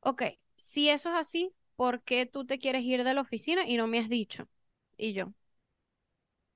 Ok, 0.01 0.23
si 0.57 0.89
eso 0.89 1.09
es 1.09 1.15
así, 1.15 1.53
¿por 1.75 2.03
qué 2.03 2.25
tú 2.25 2.45
te 2.45 2.59
quieres 2.59 2.83
ir 2.83 3.03
de 3.03 3.13
la 3.13 3.21
oficina 3.21 3.67
y 3.67 3.77
no 3.77 3.87
me 3.87 3.99
has 3.99 4.09
dicho? 4.09 4.47
Y 4.97 5.13
yo, 5.13 5.33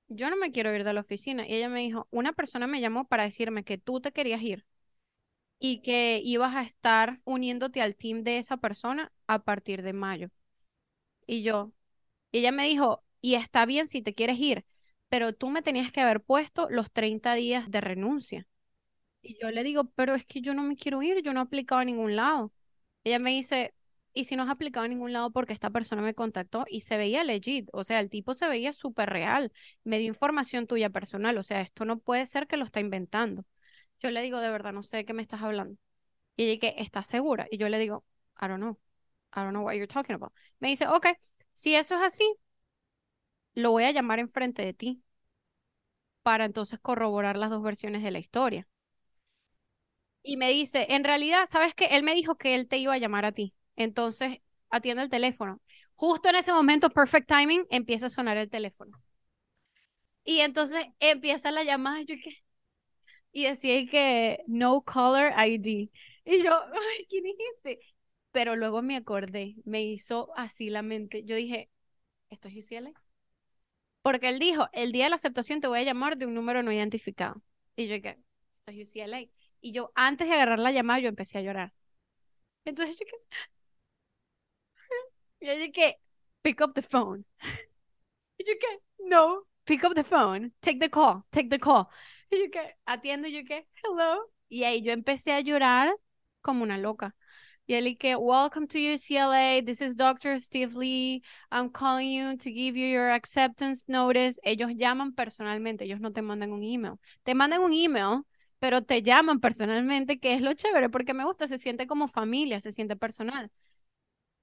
yo 0.07 0.29
no 0.29 0.37
me 0.37 0.51
quiero 0.51 0.73
ir 0.75 0.83
de 0.83 0.93
la 0.93 1.01
oficina. 1.01 1.47
Y 1.47 1.53
ella 1.55 1.69
me 1.69 1.81
dijo, 1.81 2.07
una 2.11 2.33
persona 2.33 2.67
me 2.67 2.81
llamó 2.81 3.07
para 3.07 3.23
decirme 3.23 3.63
que 3.63 3.77
tú 3.77 3.99
te 4.01 4.11
querías 4.11 4.41
ir 4.41 4.65
y 5.59 5.81
que 5.81 6.21
ibas 6.23 6.55
a 6.55 6.63
estar 6.63 7.21
uniéndote 7.25 7.81
al 7.81 7.95
team 7.95 8.23
de 8.23 8.37
esa 8.39 8.57
persona 8.57 9.11
a 9.27 9.43
partir 9.43 9.81
de 9.83 9.93
mayo. 9.93 10.29
Y 11.25 11.43
yo, 11.43 11.73
ella 12.31 12.51
me 12.51 12.65
dijo, 12.67 13.03
y 13.21 13.35
está 13.35 13.65
bien 13.65 13.87
si 13.87 14.01
te 14.01 14.15
quieres 14.15 14.39
ir, 14.39 14.65
pero 15.09 15.33
tú 15.33 15.49
me 15.49 15.61
tenías 15.63 15.91
que 15.91 16.01
haber 16.01 16.21
puesto 16.23 16.67
los 16.69 16.91
30 16.91 17.33
días 17.35 17.71
de 17.71 17.81
renuncia. 17.81 18.47
Y 19.21 19.37
yo 19.41 19.51
le 19.51 19.63
digo, 19.63 19.85
pero 19.95 20.15
es 20.15 20.25
que 20.25 20.41
yo 20.41 20.53
no 20.53 20.63
me 20.63 20.77
quiero 20.77 21.01
ir, 21.03 21.21
yo 21.23 21.33
no 21.33 21.41
he 21.41 21.43
aplicado 21.43 21.81
a 21.81 21.85
ningún 21.85 22.15
lado. 22.17 22.53
Ella 23.05 23.19
me 23.19 23.31
dice, 23.31 23.75
¿y 24.13 24.25
si 24.25 24.35
no 24.35 24.43
has 24.43 24.49
aplicado 24.49 24.85
a 24.85 24.87
ningún 24.89 25.13
lado 25.13 25.31
porque 25.31 25.53
esta 25.53 25.69
persona 25.69 26.01
me 26.01 26.13
contactó 26.15 26.65
y 26.69 26.81
se 26.81 26.97
veía 26.97 27.23
legit? 27.23 27.69
O 27.73 27.83
sea, 27.83 27.99
el 27.99 28.09
tipo 28.09 28.33
se 28.33 28.47
veía 28.47 28.73
súper 28.73 29.09
real, 29.09 29.51
me 29.83 29.99
dio 29.99 30.07
información 30.07 30.67
tuya 30.67 30.89
personal, 30.89 31.37
o 31.37 31.43
sea, 31.43 31.61
esto 31.61 31.85
no 31.85 31.99
puede 31.99 32.25
ser 32.25 32.47
que 32.47 32.57
lo 32.57 32.65
está 32.65 32.79
inventando. 32.79 33.45
Yo 34.01 34.11
le 34.11 34.21
digo, 34.21 34.39
de 34.39 34.49
verdad, 34.51 34.73
no 34.73 34.83
sé 34.83 34.97
de 34.97 35.05
qué 35.05 35.13
me 35.13 35.21
estás 35.23 35.41
hablando. 35.43 35.77
Y 36.37 36.45
ella 36.49 36.59
que, 36.61 36.75
¿estás 36.81 37.07
segura? 37.07 37.47
Y 37.51 37.57
yo 37.57 37.69
le 37.69 37.79
digo, 37.79 38.05
I 38.41 38.47
don't 38.47 38.57
know. 38.61 38.79
I 39.35 39.41
don't 39.41 39.51
know 39.51 39.63
what 39.65 39.73
you're 39.75 39.87
talking 39.87 40.15
about. 40.15 40.33
Me 40.59 40.69
dice, 40.69 40.87
ok, 40.87 41.07
si 41.53 41.75
eso 41.75 41.95
es 41.95 42.01
así, 42.01 42.25
lo 43.55 43.71
voy 43.71 43.83
a 43.83 43.91
llamar 43.91 44.19
enfrente 44.19 44.63
de 44.63 44.73
ti 44.73 45.03
para 46.21 46.45
entonces 46.45 46.77
corroborar 46.79 47.37
las 47.37 47.49
dos 47.49 47.63
versiones 47.63 48.03
de 48.03 48.11
la 48.11 48.19
historia. 48.19 48.67
Y 50.23 50.37
me 50.37 50.49
dice, 50.51 50.85
en 50.89 51.03
realidad, 51.03 51.45
¿sabes 51.47 51.73
qué? 51.73 51.85
Él 51.85 52.03
me 52.03 52.13
dijo 52.15 52.35
que 52.37 52.53
él 52.55 52.67
te 52.67 52.77
iba 52.77 52.93
a 52.93 52.97
llamar 52.99 53.25
a 53.25 53.31
ti. 53.31 53.53
Entonces, 53.77 54.39
atiende 54.69 55.03
el 55.03 55.09
teléfono. 55.09 55.61
Justo 55.95 56.29
en 56.29 56.35
ese 56.35 56.51
momento, 56.53 56.89
perfect 56.89 57.29
timing, 57.29 57.65
empieza 57.69 58.07
a 58.07 58.09
sonar 58.09 58.37
el 58.37 58.49
teléfono. 58.49 59.01
Y 60.25 60.41
entonces 60.41 60.85
empieza 60.99 61.51
la 61.51 61.63
llamada. 61.63 62.01
Yo 62.01 62.15
que, 62.21 62.43
y 63.31 63.45
decía 63.45 63.85
que 63.89 64.43
no 64.47 64.81
caller 64.81 65.33
ID. 65.37 65.89
Y 66.25 66.43
yo, 66.43 66.59
ay, 66.61 67.05
¿quién 67.09 67.23
dijiste? 67.23 67.79
Pero 68.31 68.55
luego 68.55 68.81
me 68.81 68.95
acordé, 68.97 69.55
me 69.63 69.83
hizo 69.83 70.31
así 70.35 70.69
la 70.69 70.81
mente. 70.81 71.23
Yo 71.23 71.35
dije, 71.35 71.69
¿esto 72.29 72.49
es 72.49 72.65
UCLA? 72.65 72.91
Porque 74.01 74.29
él 74.29 74.39
dijo, 74.39 74.67
el 74.73 74.91
día 74.91 75.05
de 75.05 75.09
la 75.11 75.15
aceptación 75.15 75.61
te 75.61 75.67
voy 75.67 75.79
a 75.79 75.83
llamar 75.83 76.17
de 76.17 76.25
un 76.25 76.33
número 76.33 76.63
no 76.63 76.71
identificado. 76.71 77.41
Y 77.75 77.87
yo 77.87 77.95
dije, 77.95 78.19
esto 78.65 78.71
es 78.71 78.89
UCLA. 78.89 79.21
Y 79.61 79.71
yo, 79.71 79.91
antes 79.95 80.27
de 80.27 80.33
agarrar 80.33 80.59
la 80.59 80.71
llamada, 80.71 80.99
yo 80.99 81.09
empecé 81.09 81.37
a 81.37 81.41
llorar. 81.41 81.73
Entonces 82.65 82.97
yo 82.99 83.05
que... 83.05 83.37
Y 85.39 85.47
yo 85.47 85.55
dije, 85.57 85.99
pick 86.41 86.61
up 86.61 86.73
the 86.73 86.81
phone. 86.81 87.25
Y 88.37 88.43
yo 88.45 88.53
que, 88.59 88.67
no, 88.99 89.43
pick 89.65 89.83
up 89.83 89.95
the 89.95 90.03
phone, 90.03 90.53
take 90.61 90.79
the 90.79 90.89
call, 90.89 91.25
take 91.31 91.49
the 91.49 91.59
call. 91.59 91.87
Y 92.29 92.37
yo 92.39 92.51
que, 92.51 92.75
atiendo, 92.85 93.27
y 93.27 93.33
yo 93.33 93.43
que, 93.45 93.67
hello. 93.83 94.31
Y 94.49 94.63
ahí 94.63 94.81
yo 94.81 94.91
empecé 94.91 95.33
a 95.33 95.41
llorar 95.41 95.95
como 96.41 96.63
una 96.63 96.77
loca. 96.77 97.15
Y 97.67 97.73
él 97.73 97.97
que, 97.97 98.15
welcome 98.15 98.65
to 98.67 98.77
UCLA, 98.77 99.61
this 99.65 99.81
is 99.81 99.97
Dr. 99.97 100.39
Steve 100.39 100.73
Lee, 100.73 101.21
I'm 101.51 101.69
calling 101.69 102.09
you 102.09 102.37
to 102.37 102.49
give 102.49 102.77
you 102.77 102.87
your 102.87 103.09
acceptance 103.09 103.83
notice. 103.87 104.39
Ellos 104.43 104.71
llaman 104.75 105.13
personalmente, 105.13 105.83
ellos 105.83 105.99
no 105.99 106.13
te 106.13 106.21
mandan 106.21 106.53
un 106.53 106.63
email. 106.63 106.93
Te 107.23 107.35
mandan 107.35 107.61
un 107.61 107.73
email, 107.73 108.21
pero 108.59 108.83
te 108.83 109.01
llaman 109.01 109.41
personalmente, 109.41 110.17
que 110.19 110.33
es 110.35 110.41
lo 110.41 110.53
chévere, 110.53 110.89
porque 110.89 111.13
me 111.13 111.25
gusta, 111.25 111.45
se 111.47 111.57
siente 111.57 111.87
como 111.87 112.07
familia, 112.07 112.61
se 112.61 112.71
siente 112.71 112.95
personal. 112.95 113.51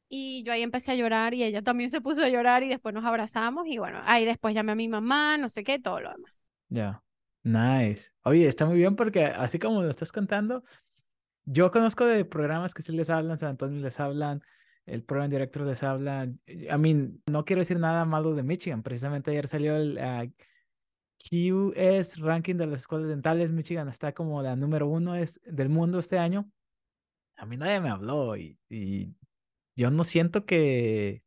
Y 0.08 0.44
yo 0.44 0.52
ahí 0.52 0.62
empecé 0.62 0.92
a 0.92 0.96
llorar 0.96 1.34
y 1.34 1.42
ella 1.42 1.62
también 1.62 1.90
se 1.90 2.00
puso 2.00 2.22
a 2.22 2.28
llorar 2.28 2.62
y 2.62 2.68
después 2.68 2.94
nos 2.94 3.04
abrazamos 3.04 3.66
y 3.66 3.78
bueno, 3.78 4.00
ahí 4.04 4.24
después 4.24 4.54
llamé 4.54 4.72
a 4.72 4.76
mi 4.76 4.88
mamá, 4.88 5.38
no 5.38 5.48
sé 5.48 5.64
qué, 5.64 5.78
todo 5.78 6.00
lo 6.00 6.10
demás. 6.10 6.32
Ya, 6.68 7.02
nice. 7.42 8.10
Oye, 8.22 8.46
está 8.46 8.66
muy 8.66 8.76
bien 8.76 8.96
porque 8.96 9.24
así 9.24 9.58
como 9.58 9.82
lo 9.82 9.90
estás 9.90 10.12
contando, 10.12 10.62
yo 11.46 11.70
conozco 11.70 12.06
de 12.06 12.24
programas 12.24 12.74
que 12.74 12.82
sí 12.82 12.92
les 12.92 13.10
hablan, 13.10 13.38
San 13.38 13.50
Antonio 13.50 13.80
les 13.80 14.00
hablan, 14.00 14.42
el 14.86 15.02
program 15.02 15.30
director 15.30 15.62
les 15.62 15.82
habla. 15.82 16.28
I 16.46 16.78
mean, 16.78 17.22
no 17.26 17.44
quiero 17.44 17.60
decir 17.60 17.78
nada 17.78 18.04
malo 18.04 18.34
de 18.34 18.42
Michigan. 18.42 18.82
Precisamente 18.82 19.30
ayer 19.30 19.48
salió 19.48 19.76
el 19.76 19.98
uh, 19.98 20.30
QS 21.18 22.18
ranking 22.20 22.56
de 22.56 22.66
las 22.66 22.80
escuelas 22.80 23.08
dentales. 23.08 23.50
Michigan 23.50 23.88
está 23.88 24.12
como 24.12 24.42
la 24.42 24.56
número 24.56 24.86
uno 24.88 25.14
es, 25.14 25.40
del 25.44 25.68
mundo 25.68 25.98
este 25.98 26.18
año. 26.18 26.50
A 27.36 27.46
mí 27.46 27.56
nadie 27.56 27.80
me 27.80 27.90
habló 27.90 28.36
y, 28.36 28.58
y 28.68 29.14
yo 29.76 29.90
no 29.90 30.04
siento 30.04 30.46
que 30.46 31.22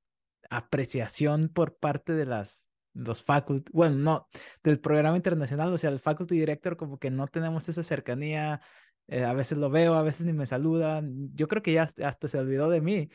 apreciación 0.49 1.49
por 1.49 1.77
parte 1.77 2.13
de 2.13 2.25
las 2.25 2.67
los 2.97 3.23
faculty, 3.23 3.71
bueno, 3.73 3.95
no, 3.95 4.27
del 4.63 4.79
programa 4.79 5.15
internacional, 5.15 5.71
o 5.71 5.77
sea, 5.77 5.91
el 5.91 5.99
faculty 5.99 6.35
director 6.37 6.77
como 6.77 6.97
que 6.97 7.11
no 7.11 7.27
tenemos 7.27 7.69
esa 7.69 7.83
cercanía, 7.83 8.61
eh, 9.07 9.23
a 9.23 9.33
veces 9.33 9.57
lo 9.57 9.69
veo, 9.69 9.93
a 9.93 10.01
veces 10.01 10.25
ni 10.25 10.33
me 10.33 10.45
saludan, 10.45 11.29
yo 11.33 11.47
creo 11.47 11.61
que 11.61 11.73
ya 11.73 11.89
hasta 12.03 12.27
se 12.27 12.39
olvidó 12.39 12.69
de 12.69 12.81
mí. 12.81 13.09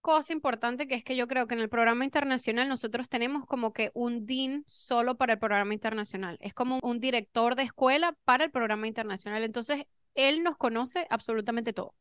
Cosa 0.00 0.32
importante 0.32 0.86
que 0.86 0.94
es 0.94 1.02
que 1.02 1.16
yo 1.16 1.26
creo 1.26 1.46
que 1.46 1.54
en 1.54 1.60
el 1.60 1.68
programa 1.68 2.04
internacional 2.04 2.68
nosotros 2.68 3.08
tenemos 3.08 3.46
como 3.46 3.72
que 3.72 3.90
un 3.94 4.26
dean 4.26 4.62
solo 4.66 5.16
para 5.16 5.32
el 5.32 5.38
programa 5.38 5.74
internacional, 5.74 6.38
es 6.40 6.54
como 6.54 6.78
un 6.82 7.00
director 7.00 7.56
de 7.56 7.64
escuela 7.64 8.16
para 8.24 8.44
el 8.44 8.50
programa 8.50 8.86
internacional, 8.86 9.42
entonces 9.42 9.84
él 10.14 10.42
nos 10.42 10.56
conoce 10.56 11.06
absolutamente 11.10 11.72
todo. 11.72 11.94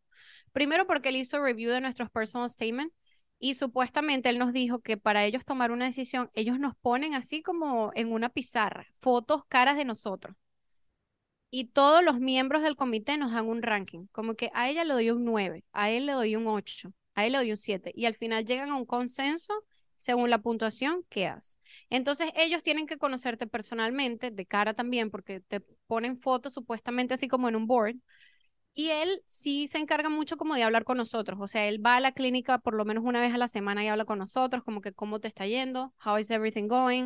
Primero 0.51 0.87
porque 0.87 1.09
él 1.09 1.17
hizo 1.17 1.39
review 1.39 1.71
de 1.71 1.81
nuestros 1.81 2.09
personal 2.09 2.49
statements 2.49 2.95
y 3.39 3.55
supuestamente 3.55 4.29
él 4.29 4.39
nos 4.39 4.53
dijo 4.53 4.79
que 4.79 4.97
para 4.97 5.25
ellos 5.25 5.45
tomar 5.45 5.71
una 5.71 5.85
decisión, 5.85 6.31
ellos 6.33 6.59
nos 6.59 6.75
ponen 6.75 7.13
así 7.13 7.41
como 7.43 7.91
en 7.95 8.11
una 8.11 8.29
pizarra, 8.29 8.87
fotos, 8.99 9.43
caras 9.47 9.77
de 9.77 9.85
nosotros. 9.85 10.35
Y 11.49 11.65
todos 11.65 12.03
los 12.03 12.19
miembros 12.19 12.61
del 12.61 12.75
comité 12.75 13.17
nos 13.17 13.31
dan 13.31 13.47
un 13.47 13.61
ranking, 13.61 14.07
como 14.11 14.35
que 14.35 14.51
a 14.53 14.69
ella 14.69 14.83
le 14.83 14.93
doy 14.93 15.11
un 15.11 15.23
9, 15.23 15.63
a 15.71 15.89
él 15.89 16.05
le 16.05 16.11
doy 16.13 16.35
un 16.35 16.47
8, 16.47 16.91
a 17.15 17.25
él 17.25 17.33
le 17.33 17.37
doy 17.39 17.51
un 17.51 17.57
7. 17.57 17.91
Y 17.95 18.05
al 18.05 18.15
final 18.15 18.45
llegan 18.45 18.69
a 18.69 18.75
un 18.75 18.85
consenso 18.85 19.53
según 19.95 20.29
la 20.29 20.39
puntuación 20.39 21.03
que 21.09 21.27
haces. 21.27 21.57
Entonces 21.89 22.31
ellos 22.35 22.63
tienen 22.63 22.85
que 22.85 22.97
conocerte 22.97 23.47
personalmente, 23.47 24.29
de 24.29 24.45
cara 24.45 24.73
también, 24.73 25.09
porque 25.09 25.39
te 25.39 25.61
ponen 25.87 26.19
fotos 26.19 26.53
supuestamente 26.53 27.13
así 27.13 27.27
como 27.27 27.47
en 27.49 27.55
un 27.55 27.65
board, 27.65 27.95
y 28.77 28.91
él 28.91 29.23
sí 29.25 29.65
se 29.65 29.79
encarga 29.79 30.07
mucho 30.07 30.37
como 30.37 30.53
de 30.53 30.61
hablar 30.61 30.83
con 30.83 30.97
nosotros. 30.97 31.39
O 31.41 31.47
sea, 31.47 31.67
él 31.67 31.83
va 31.83 31.95
a 31.95 31.99
la 31.99 32.11
clínica 32.11 32.59
por 32.59 32.75
lo 32.75 32.85
menos 32.85 33.03
una 33.03 33.19
vez 33.19 33.33
a 33.33 33.39
la 33.39 33.47
semana 33.47 33.83
y 33.83 33.87
habla 33.87 34.05
con 34.05 34.19
nosotros, 34.19 34.63
como 34.63 34.81
que 34.81 34.93
cómo 34.93 35.19
te 35.19 35.27
está 35.27 35.47
yendo, 35.47 35.95
how 36.05 36.19
is 36.19 36.29
everything 36.29 36.67
going, 36.67 37.05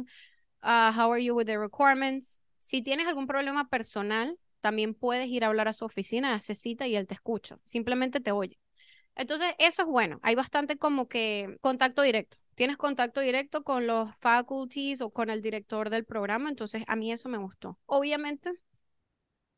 uh, 0.63 0.91
how 0.93 1.13
are 1.13 1.23
you 1.23 1.33
with 1.33 1.45
the 1.45 1.57
requirements. 1.57 2.41
Si 2.57 2.81
tienes 2.81 3.07
algún 3.07 3.25
problema 3.25 3.69
personal, 3.69 4.37
también 4.59 4.93
puedes 4.93 5.29
ir 5.29 5.45
a 5.45 5.47
hablar 5.47 5.69
a 5.69 5.73
su 5.73 5.85
oficina, 5.85 6.33
hace 6.33 6.55
cita 6.55 6.87
y 6.87 6.97
él 6.97 7.07
te 7.07 7.13
escucha. 7.13 7.57
Simplemente 7.63 8.19
te 8.19 8.33
oye. 8.33 8.59
Entonces, 9.15 9.55
eso 9.57 9.83
es 9.83 9.87
bueno. 9.87 10.19
Hay 10.23 10.35
bastante 10.35 10.77
como 10.77 11.07
que 11.07 11.55
contacto 11.61 12.01
directo. 12.01 12.35
Tienes 12.55 12.75
contacto 12.75 13.21
directo 13.21 13.63
con 13.63 13.87
los 13.87 14.13
faculties 14.17 14.99
o 14.99 15.09
con 15.11 15.29
el 15.29 15.41
director 15.41 15.89
del 15.89 16.03
programa, 16.03 16.49
entonces 16.49 16.83
a 16.87 16.97
mí 16.97 17.13
eso 17.13 17.29
me 17.29 17.37
gustó. 17.37 17.79
Obviamente, 17.85 18.51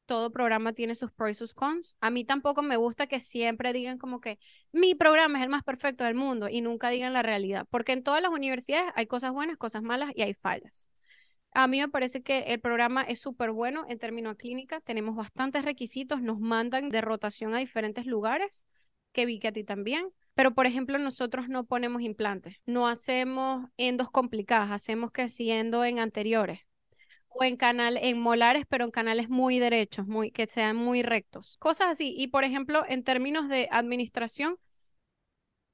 todo 0.06 0.32
programa 0.32 0.74
tiene 0.74 0.95
sus 0.95 1.12
pros 1.12 1.32
y 1.32 1.34
sus 1.34 1.54
cons. 1.54 1.95
A 2.01 2.10
mí 2.10 2.26
tampoco 2.26 2.62
me 2.62 2.78
gusta 2.78 3.08
que 3.08 3.20
siempre 3.20 3.74
digan 3.74 3.97
como 3.97 4.20
que 4.22 4.39
mi 4.72 4.95
programa 4.95 5.39
es 5.39 5.43
el 5.43 5.49
más 5.49 5.64
perfecto 5.64 6.04
del 6.04 6.16
mundo 6.16 6.49
y 6.49 6.62
nunca 6.62 6.89
digan 6.89 7.14
la 7.14 7.22
realidad, 7.22 7.68
porque 7.70 7.93
en 7.93 8.04
todas 8.04 8.22
las 8.22 8.32
universidades 8.32 8.91
hay 8.95 9.08
cosas 9.08 9.32
buenas, 9.32 9.58
cosas 9.58 9.84
malas 9.84 10.12
y 10.16 10.22
hay 10.22 10.34
fallas. 10.34 10.88
A 11.51 11.68
mí 11.68 11.80
me 11.80 11.88
parece 11.89 12.24
que 12.24 12.39
el 12.47 12.60
programa 12.60 13.04
es 13.04 13.20
súper 13.20 13.51
bueno 13.51 13.86
en 13.88 13.99
términos 13.99 14.38
clínica, 14.38 14.82
tenemos 14.82 15.16
bastantes 15.16 15.64
requisitos, 15.64 16.22
nos 16.22 16.39
mandan 16.39 16.89
de 16.89 17.01
rotación 17.01 17.54
a 17.54 17.60
diferentes 17.60 18.06
lugares, 18.06 18.66
que 19.12 19.26
vi 19.26 19.39
que 19.39 19.49
a 19.49 19.51
ti 19.51 19.64
también. 19.64 20.10
Pero, 20.34 20.56
por 20.56 20.66
ejemplo, 20.66 20.97
nosotros 20.97 21.47
no 21.47 21.66
ponemos 21.66 22.01
implantes, 22.01 22.56
no 22.66 22.88
hacemos 22.88 23.70
endos 23.78 24.10
complicadas, 24.10 24.72
hacemos 24.72 25.12
que 25.12 25.30
si 25.30 25.51
endo 25.51 25.86
en 25.86 25.99
anteriores 25.99 26.62
o 27.34 27.44
en 27.44 27.58
canal, 27.58 27.98
en 27.98 28.20
molares, 28.20 28.66
pero 28.68 28.86
en 28.86 28.92
canales 28.92 29.30
muy 29.30 29.60
derechos, 29.60 30.08
muy, 30.08 30.32
que 30.32 30.48
sean 30.48 30.76
muy 30.76 31.04
rectos. 31.04 31.58
Cosas 31.60 31.88
así. 31.90 32.14
Y 32.18 32.28
por 32.28 32.44
ejemplo, 32.44 32.84
en 32.88 33.04
términos 33.04 33.50
de 33.50 33.68
administración, 33.72 34.58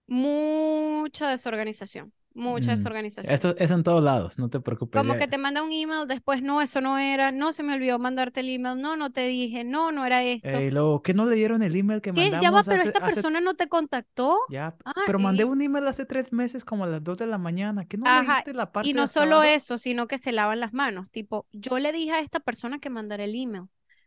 mucha 0.07 1.29
desorganización 1.29 2.13
mucha 2.39 2.71
Mm, 2.71 2.75
desorganización. 2.77 3.33
Esto 3.33 3.55
es 3.57 3.69
en 3.71 3.83
todos 3.83 4.03
lados, 4.03 4.39
no 4.39 4.49
te 4.49 4.59
preocupes. 4.59 4.99
Como 4.99 5.13
ya- 5.13 5.19
que 5.19 5.27
te 5.27 5.37
manda 5.37 5.61
un 5.61 5.71
email, 5.71 6.07
después 6.07 6.41
no, 6.41 6.61
eso 6.61 6.81
no 6.81 6.97
era, 6.97 7.31
no 7.31 7.53
se 7.53 7.61
me 7.63 7.73
olvidó 7.75 7.99
mandarte 7.99 8.39
el 8.39 8.49
email, 8.49 8.81
no, 8.81 8.95
no 8.95 9.11
te 9.11 9.27
dije, 9.27 9.63
no, 9.63 9.91
no 9.91 10.05
era 10.05 10.23
esto. 10.23 10.47
Eh, 10.49 10.71
luego, 10.71 11.01
¿qué 11.03 11.13
no 11.13 11.25
leyeron 11.25 11.61
el 11.61 11.75
email 11.75 12.01
que 12.01 12.11
¿Qué? 12.13 12.21
mandamos 12.31 12.41
Ya 12.43 12.51
va, 12.51 12.63
pero 12.63 12.77
hace- 12.77 12.87
esta 12.87 12.99
hace- 13.05 13.13
persona 13.15 13.41
no 13.41 13.53
te 13.55 13.67
contactó. 13.67 14.37
Ya, 14.49 14.75
Ah, 14.85 14.93
pero 15.05 15.19
mandé 15.19 15.43
un 15.45 15.61
email 15.61 15.87
hace 15.87 16.05
tres 16.05 16.31
meses 16.33 16.63
como 16.65 16.85
a 16.85 16.87
las 16.87 17.03
dos 17.03 17.17
de 17.19 17.27
la 17.27 17.37
mañana. 17.37 17.85
¿Qué 17.85 17.97
no 17.97 18.05
Ajá, 18.07 18.33
leíste 18.33 18.53
la 18.53 18.71
parte 18.71 18.89
Y 18.89 18.93
no 18.93 19.07
solo 19.07 19.35
abajo? 19.37 19.49
eso, 19.51 19.77
sino 19.77 20.07
que 20.07 20.17
se 20.17 20.31
lavan 20.31 20.59
las 20.59 20.73
manos. 20.73 21.11
Tipo, 21.11 21.45
yo 21.51 21.77
le 21.79 21.91
dije 21.91 22.11
a 22.13 22.19
esta 22.21 22.39
persona 22.39 22.79
que 22.79 22.89
mandara 22.89 23.23
el 23.25 23.35
email. 23.35 23.65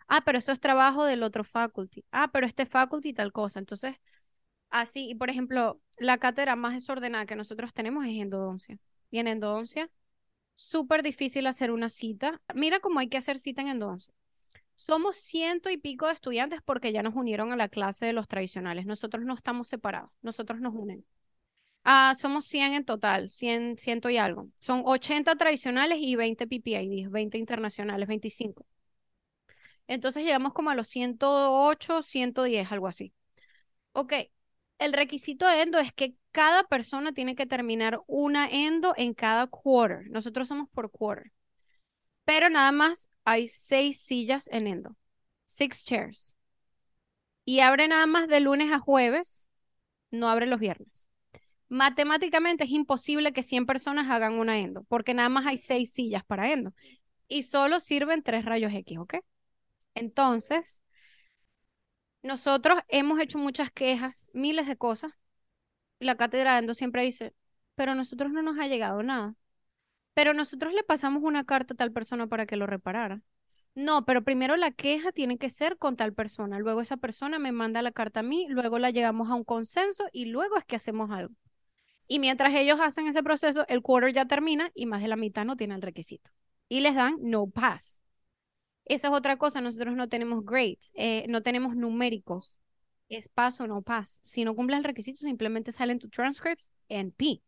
Ah, 0.09 0.23
pero 0.27 0.39
eso 0.39 0.53
es 0.53 0.61
trabajo 0.61 1.05
del 1.05 1.23
otro 1.23 1.43
faculty. 1.45 2.05
Ah, 2.13 2.29
pero 2.33 2.47
este 2.47 2.67
faculty 2.67 3.13
tal 3.13 3.33
cosa. 3.33 3.59
Entonces, 3.61 3.97
así, 4.73 5.09
y 5.11 5.15
por 5.15 5.31
ejemplo, 5.31 5.81
la 5.99 6.19
cátedra 6.19 6.57
más 6.57 6.75
desordenada 6.75 7.27
que 7.27 7.37
nosotros 7.37 7.73
tenemos 7.73 8.05
es 8.07 8.13
endodoncia. 8.13 8.79
Y 9.11 9.19
en 9.19 9.29
endodoncia, 9.29 9.91
súper 10.57 11.03
difícil 11.03 11.47
hacer 11.47 11.71
una 11.71 11.89
cita. 11.89 12.41
Mira 12.55 12.81
cómo 12.81 13.01
hay 13.01 13.09
que 13.09 13.19
hacer 13.19 13.39
cita 13.39 13.63
en 13.63 13.69
endodoncia. 13.69 14.15
Somos 14.77 15.17
ciento 15.17 15.71
y 15.71 15.77
pico 15.77 16.07
de 16.07 16.15
estudiantes 16.15 16.63
porque 16.63 16.93
ya 16.93 17.03
nos 17.03 17.15
unieron 17.15 17.53
a 17.53 17.57
la 17.57 17.69
clase 17.69 18.07
de 18.07 18.13
los 18.13 18.29
tradicionales. 18.29 18.87
Nosotros 18.87 19.25
no 19.25 19.35
estamos 19.35 19.69
separados, 19.69 20.11
nosotros 20.23 20.61
nos 20.61 20.75
unen. 20.75 21.05
Ah, 21.85 22.15
somos 22.17 22.47
100 22.47 22.75
en 22.75 22.85
total, 22.85 23.29
100, 23.29 23.77
ciento 23.79 24.09
y 24.11 24.17
algo. 24.17 24.49
Son 24.61 24.83
80 24.85 25.37
tradicionales 25.37 25.99
y 26.01 26.17
20 26.17 26.47
PPID, 26.47 27.09
20 27.11 27.39
internacionales, 27.39 28.09
25. 28.09 28.67
Entonces 29.87 30.25
llegamos 30.25 30.53
como 30.53 30.71
a 30.71 30.75
los 30.75 30.89
108, 30.89 32.03
110, 32.03 32.71
algo 32.73 32.89
así. 32.89 33.13
Ok, 33.93 34.15
el 34.85 34.93
requisito 34.93 35.47
de 35.47 35.63
endo 35.63 35.79
es 35.79 35.93
que 35.93 36.15
cada 36.33 36.65
persona 36.65 37.13
tiene 37.13 37.35
que 37.35 37.47
terminar 37.47 38.01
una 38.07 38.49
endo 38.51 38.95
en 38.97 39.15
cada 39.15 39.47
quarter. 39.47 40.09
Nosotros 40.11 40.49
somos 40.49 40.69
por 40.71 40.91
quarter. 40.91 41.33
Pero 42.25 42.51
nada 42.51 42.73
más 42.73 43.09
hay 43.25 43.49
seis 43.49 44.01
sillas 44.01 44.49
en 44.53 44.67
endo. 44.67 44.97
Six 45.47 45.85
chairs. 45.85 46.37
Y 47.45 47.61
abre 47.61 47.89
nada 47.89 48.07
más 48.07 48.29
de 48.29 48.41
lunes 48.41 48.73
a 48.73 48.79
jueves, 48.79 49.49
no 50.11 50.29
abre 50.29 50.47
los 50.47 50.61
viernes. 50.61 51.07
Matemáticamente 51.69 52.65
es 52.65 52.71
imposible 52.71 53.33
que 53.33 53.43
100 53.43 53.67
personas 53.67 54.11
hagan 54.11 54.35
una 54.35 54.59
endo, 54.59 54.85
porque 54.85 55.15
nada 55.15 55.29
más 55.29 55.47
hay 55.47 55.59
seis 55.59 55.93
sillas 55.93 56.25
para 56.25 56.53
endo. 56.53 56.73
Y 57.29 57.45
solo 57.45 57.81
sirven 57.81 58.23
tres 58.23 58.45
rayos 58.45 58.73
X, 58.75 58.99
¿ok? 58.99 59.15
Entonces, 59.95 60.82
nosotros 62.23 62.81
hemos 62.89 63.21
hecho 63.21 63.39
muchas 63.39 63.71
quejas, 63.71 64.31
miles 64.33 64.67
de 64.67 64.77
cosas. 64.77 65.13
La 65.99 66.17
cátedra 66.17 66.55
de 66.55 66.61
endo 66.61 66.75
siempre 66.75 67.03
dice, 67.03 67.35
pero 67.75 67.93
a 67.93 67.95
nosotros 67.95 68.33
no 68.33 68.43
nos 68.43 68.59
ha 68.59 68.67
llegado 68.67 69.03
nada. 69.03 69.35
Pero 70.15 70.35
nosotros 70.35 70.73
le 70.75 70.85
pasamos 70.85 71.23
una 71.23 71.45
carta 71.45 71.75
a 71.75 71.77
tal 71.77 71.93
persona 71.93 72.27
para 72.27 72.47
que 72.47 72.57
lo 72.57 72.67
reparara. 72.67 73.23
No, 73.75 74.05
pero 74.05 74.23
primero 74.23 74.57
la 74.57 74.71
queja 74.71 75.13
tiene 75.13 75.39
que 75.39 75.49
ser 75.49 75.79
con 75.79 75.97
tal 75.97 76.13
persona. 76.13 76.59
Luego 76.59 76.83
esa 76.83 76.99
persona 76.99 77.39
me 77.39 77.53
manda 77.53 77.81
la 77.81 77.93
carta 77.93 78.21
a 78.21 78.23
mí, 78.23 78.47
luego 78.51 78.79
la 78.79 78.91
llevamos 78.91 79.31
a 79.31 79.35
un 79.35 79.45
consenso 79.45 80.05
y 80.13 80.27
luego 80.27 80.59
es 80.59 80.65
que 80.65 80.77
hacemos 80.77 81.11
algo. 81.11 81.35
Y 82.07 82.19
mientras 82.19 82.55
ellos 82.55 82.79
hacen 82.81 83.07
ese 83.07 83.23
proceso, 83.23 83.65
el 83.69 83.81
quarter 83.81 84.13
ya 84.13 84.27
termina 84.27 84.71
y 84.75 84.85
más 84.87 85.01
de 85.01 85.09
la 85.09 85.17
mitad 85.17 85.47
no 85.47 85.57
tiene 85.57 85.75
el 85.75 85.83
requisito. 85.83 86.31
Y 86.69 86.81
les 86.81 86.95
dan 86.95 87.17
no 87.21 87.47
pass. 87.47 88.02
Esa 88.93 89.09
es 89.09 89.15
otra 89.15 89.39
cosa, 89.39 89.63
nosotros 89.63 89.97
no 89.97 90.07
tenemos 90.07 90.45
grades, 90.45 90.93
eh, 90.93 91.25
no 91.27 91.41
tenemos 91.41 91.75
numéricos. 91.75 92.59
Es 93.09 93.31
pass 93.31 93.59
o 93.63 93.67
no 93.67 93.81
pass. 93.81 94.21
Si 94.23 94.45
no 94.45 94.55
cumples 94.55 94.77
el 94.77 94.85
requisito, 94.85 95.17
simplemente 95.23 95.73
salen 95.73 95.99
tu 95.99 96.11
transcripts 96.11 96.71
en 96.91 97.11
P. 97.11 97.41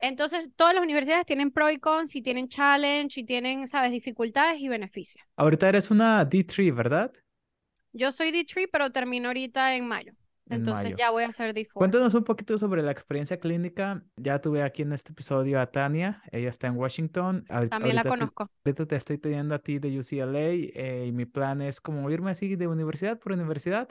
Entonces, 0.00 0.50
todas 0.54 0.74
las 0.74 0.82
universidades 0.82 1.24
tienen 1.24 1.50
pro 1.50 1.70
y 1.70 1.78
cons, 1.78 2.14
y 2.14 2.20
tienen 2.20 2.48
challenge, 2.48 3.20
y 3.20 3.24
tienen, 3.24 3.66
sabes, 3.66 3.90
dificultades 3.90 4.60
y 4.60 4.68
beneficios. 4.68 5.24
Ahorita 5.36 5.66
eres 5.66 5.90
una 5.90 6.28
D3, 6.28 6.74
¿verdad? 6.74 7.10
Yo 7.94 8.12
soy 8.12 8.30
D3, 8.30 8.68
pero 8.70 8.90
termino 8.92 9.28
ahorita 9.28 9.74
en 9.76 9.88
mayo. 9.88 10.12
En 10.46 10.58
Entonces 10.58 10.84
mayo. 10.84 10.96
ya 10.98 11.10
voy 11.10 11.24
a 11.24 11.32
ser 11.32 11.54
D4. 11.54 11.72
Cuéntanos 11.72 12.14
un 12.14 12.22
poquito 12.24 12.58
sobre 12.58 12.82
la 12.82 12.90
experiencia 12.90 13.38
clínica. 13.40 14.04
Ya 14.16 14.40
tuve 14.40 14.62
aquí 14.62 14.82
en 14.82 14.92
este 14.92 15.12
episodio 15.12 15.58
a 15.58 15.66
Tania, 15.70 16.22
ella 16.32 16.50
está 16.50 16.66
en 16.66 16.76
Washington. 16.76 17.44
Ahori- 17.48 17.70
También 17.70 17.94
la 17.96 18.02
ahorita 18.02 18.02
te- 18.02 18.18
conozco. 18.18 18.50
ahorita 18.64 18.86
te 18.86 18.96
estoy 18.96 19.18
teniendo 19.18 19.54
a 19.54 19.58
ti 19.58 19.78
de 19.78 19.98
UCLA 19.98 20.40
eh, 20.50 21.06
y 21.08 21.12
mi 21.12 21.24
plan 21.24 21.62
es 21.62 21.80
como 21.80 22.10
irme 22.10 22.30
así 22.30 22.56
de 22.56 22.66
universidad 22.66 23.18
por 23.18 23.32
universidad 23.32 23.88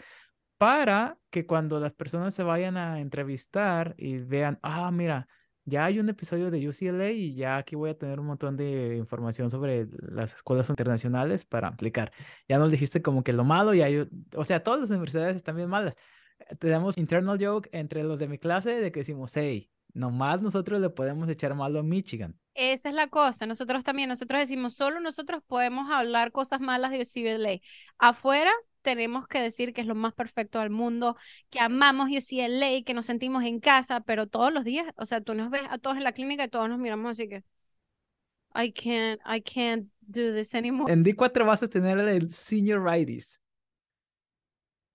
para 0.58 1.18
que 1.30 1.46
cuando 1.46 1.80
las 1.80 1.94
personas 1.94 2.34
se 2.34 2.44
vayan 2.44 2.78
a 2.78 3.00
entrevistar 3.00 3.96
y 3.98 4.20
vean, 4.20 4.60
ah, 4.62 4.92
mira, 4.92 5.28
ya 5.66 5.86
hay 5.86 6.00
un 6.00 6.10
episodio 6.10 6.52
de 6.52 6.68
UCLA 6.68 7.12
y 7.12 7.36
ya 7.36 7.58
aquí 7.58 7.76
voy 7.76 7.90
a 7.90 7.98
tener 7.98 8.20
un 8.20 8.28
montón 8.28 8.56
de 8.58 8.96
información 8.98 9.50
sobre 9.50 9.88
las 10.02 10.36
escuelas 10.36 10.70
internacionales 10.70 11.46
para 11.46 11.70
aplicar. 11.70 12.12
Ya 12.48 12.58
nos 12.60 12.70
dijiste 12.72 13.02
como 13.02 13.24
que 13.24 13.34
lo 13.34 13.44
malo 13.44 13.74
y 13.74 13.82
hay, 13.82 14.08
o 14.36 14.44
sea, 14.46 14.62
todas 14.62 14.82
las 14.82 14.90
universidades 14.92 15.36
están 15.36 15.56
bien 15.56 15.70
malas. 15.70 15.96
Tenemos 16.60 16.98
internal 16.98 17.38
joke 17.40 17.70
entre 17.72 18.04
los 18.04 18.20
de 18.20 18.28
mi 18.28 18.38
clase 18.38 18.80
de 18.80 18.92
que 18.92 19.02
decimos, 19.02 19.36
hey, 19.36 19.70
nomás 19.94 20.42
nosotros 20.42 20.80
le 20.80 20.90
podemos 20.90 21.30
echar 21.30 21.56
malo 21.56 21.80
a 21.80 21.84
Michigan. 21.84 22.38
Esa 22.54 22.90
es 22.90 22.96
la 22.96 23.08
cosa. 23.08 23.46
Nosotros 23.46 23.84
también, 23.84 24.10
nosotros 24.10 24.40
decimos, 24.40 24.76
solo 24.76 25.00
nosotros 25.00 25.42
podemos 25.46 25.90
hablar 25.90 26.32
cosas 26.32 26.60
malas 26.60 26.92
de 26.92 27.02
UCLA. 27.02 27.60
Afuera 27.98 28.52
tenemos 28.82 29.28
que 29.28 29.40
decir 29.40 29.74
que 29.74 29.82
es 29.82 29.88
lo 29.88 29.96
más 29.96 30.14
perfecto 30.14 30.60
del 30.60 30.70
mundo, 30.70 31.16
que 31.50 31.60
amamos 31.60 32.10
UCLA, 32.10 32.84
que 32.86 32.94
nos 32.94 33.06
sentimos 33.06 33.44
en 33.44 33.60
casa, 33.60 34.02
pero 34.02 34.28
todos 34.28 34.54
los 34.54 34.64
días, 34.64 34.86
o 34.98 35.06
sea, 35.06 35.22
tú 35.22 35.34
nos 35.34 35.50
ves 35.50 35.64
a 35.70 35.78
todos 35.78 35.98
en 35.98 36.04
la 36.04 36.12
clínica 36.12 36.44
y 36.44 36.50
todos 36.50 36.70
nos 36.70 36.80
miramos 36.80 37.12
así 37.12 37.28
que, 37.28 37.44
I 38.56 38.72
can't, 38.72 39.20
I 39.26 39.42
can't 39.42 39.90
do 40.02 40.34
this 40.34 40.54
anymore. 40.54 40.92
En 40.92 41.04
D4 41.04 41.46
vas 41.46 41.64
a 41.64 41.70
tener 41.70 41.98
el 42.00 42.30
senioritis. 42.32 43.42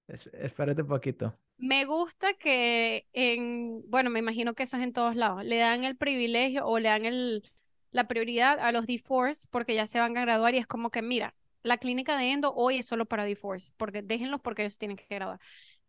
Es- 0.09 0.27
espérate 0.33 0.83
un 0.83 0.89
poquito. 0.89 1.35
Me 1.57 1.85
gusta 1.87 2.35
que 2.35 3.09
en, 3.13 3.83
bueno, 3.91 4.11
me 4.11 4.21
imagino 4.21 4.55
que 4.55 4.63
eso 4.63 4.77
es 4.77 4.83
en 4.85 4.93
todos 4.93 5.17
lados, 5.17 5.45
le 5.45 5.57
dan 5.59 5.83
el 5.85 5.97
privilegio 5.97 6.65
o 6.67 6.79
le 6.79 6.89
dan 6.89 7.05
el, 7.05 7.43
la 7.91 8.07
prioridad 8.07 8.61
a 8.61 8.71
los 8.71 8.87
D4s 8.87 9.49
porque 9.51 9.75
ya 9.75 9.87
se 9.87 9.99
van 9.99 10.17
a 10.17 10.21
graduar 10.21 10.55
y 10.55 10.59
es 10.59 10.69
como 10.69 10.91
que, 10.91 11.03
mira, 11.03 11.35
la 11.65 11.79
clínica 11.79 12.17
de 12.17 12.31
endo 12.31 12.55
hoy 12.55 12.79
es 12.79 12.87
solo 12.87 13.07
para 13.07 13.25
D4s, 13.25 13.73
porque 13.77 14.03
déjenlos 14.03 14.41
porque 14.41 14.63
ellos 14.63 14.79
tienen 14.79 14.97
que 14.97 15.07
graduar. 15.11 15.41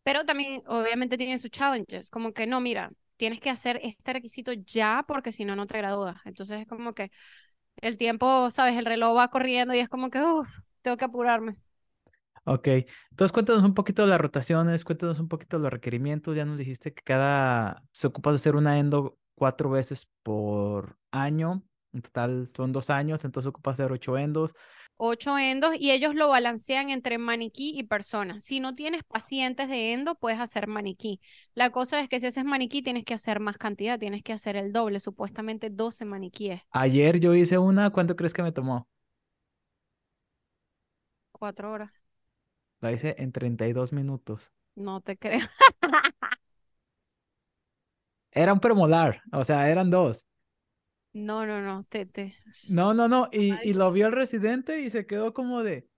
Pero 0.04 0.26
también, 0.26 0.64
obviamente, 0.68 1.18
tienen 1.18 1.40
sus 1.40 1.52
challenges, 1.52 2.12
como 2.12 2.34
que 2.34 2.48
no, 2.48 2.62
mira, 2.62 2.92
tienes 3.18 3.42
que 3.42 3.50
hacer 3.50 3.82
este 3.84 4.14
requisito 4.14 4.54
ya 4.54 5.04
porque 5.08 5.32
si 5.34 5.46
no, 5.46 5.56
no 5.58 5.68
te 5.68 5.80
gradúas. 5.80 6.18
Entonces 6.26 6.62
es 6.62 6.68
como 6.68 6.94
que 6.94 7.12
el 7.78 7.98
tiempo, 7.98 8.52
sabes, 8.52 8.78
el 8.78 8.86
reloj 8.86 9.18
va 9.18 9.30
corriendo 9.30 9.74
y 9.76 9.80
es 9.80 9.90
como 9.90 10.10
que, 10.12 10.22
uff, 10.22 10.50
tengo 10.84 10.98
que 10.98 11.06
apurarme. 11.06 11.58
Ok, 12.52 12.68
entonces 13.12 13.32
cuéntanos 13.32 13.64
un 13.64 13.76
poquito 13.76 14.06
las 14.08 14.20
rotaciones, 14.20 14.84
cuéntanos 14.84 15.20
un 15.20 15.28
poquito 15.28 15.60
los 15.60 15.72
requerimientos. 15.72 16.36
Ya 16.36 16.46
nos 16.46 16.58
dijiste 16.58 16.94
que 16.94 17.04
cada 17.04 17.84
se 17.92 18.08
ocupa 18.08 18.32
de 18.32 18.38
hacer 18.38 18.56
una 18.56 18.80
endo 18.80 19.20
cuatro 19.36 19.70
veces 19.70 20.10
por 20.24 20.98
año. 21.12 21.64
En 21.94 22.02
total 22.02 22.50
son 22.56 22.72
dos 22.72 22.90
años, 22.90 23.24
entonces 23.24 23.50
ocupas 23.50 23.76
hacer 23.76 23.92
ocho 23.92 24.18
endos. 24.18 24.54
ocho 24.98 25.38
endos 25.40 25.76
y 25.80 25.90
ellos 25.92 26.14
lo 26.16 26.28
balancean 26.30 26.90
entre 26.92 27.18
maniquí 27.18 27.74
y 27.78 27.84
persona. 27.84 28.40
Si 28.40 28.60
no 28.60 28.74
tienes 28.76 29.04
pacientes 29.04 29.68
de 29.70 29.94
endo, 29.94 30.14
puedes 30.16 30.40
hacer 30.40 30.68
maniquí. 30.68 31.22
La 31.56 31.72
cosa 31.72 32.00
es 32.02 32.10
que 32.10 32.20
si 32.20 32.28
haces 32.28 32.46
maniquí, 32.46 32.82
tienes 32.84 33.04
que 33.06 33.14
hacer 33.16 33.40
más 33.40 33.58
cantidad, 33.58 33.98
tienes 34.00 34.22
que 34.24 34.34
hacer 34.34 34.56
el 34.58 34.72
doble, 34.74 35.00
supuestamente 35.00 35.70
12 35.72 36.06
maniquíes, 36.06 36.62
Ayer 36.72 37.20
yo 37.20 37.36
hice 37.36 37.58
una, 37.60 37.92
¿cuánto 37.92 38.16
crees 38.16 38.34
que 38.34 38.42
me 38.44 38.52
tomó? 38.52 38.88
cuatro 41.32 41.72
horas. 41.72 41.92
La 42.82 42.92
hice 42.92 43.16
en 43.20 43.32
32 43.32 43.94
minutos. 43.94 44.52
No 44.76 45.02
te 45.02 45.18
creo. 45.18 45.42
Era 48.32 48.54
un 48.54 48.60
premolar, 48.60 49.22
o 49.32 49.44
sea, 49.46 49.70
eran 49.70 49.90
dos. 49.92 50.26
No, 51.14 51.46
no, 51.46 51.62
no, 51.62 51.86
te, 51.90 52.06
te. 52.06 52.36
No, 52.70 52.94
no, 52.94 53.08
no. 53.08 53.30
Y, 53.32 53.52
Ay, 53.52 53.70
y 53.70 53.74
lo 53.74 53.92
vio 53.92 54.08
el 54.08 54.14
residente 54.14 54.82
y 54.82 54.90
se 54.90 55.06
quedó 55.06 55.34
como 55.34 55.64
de, 55.64 55.90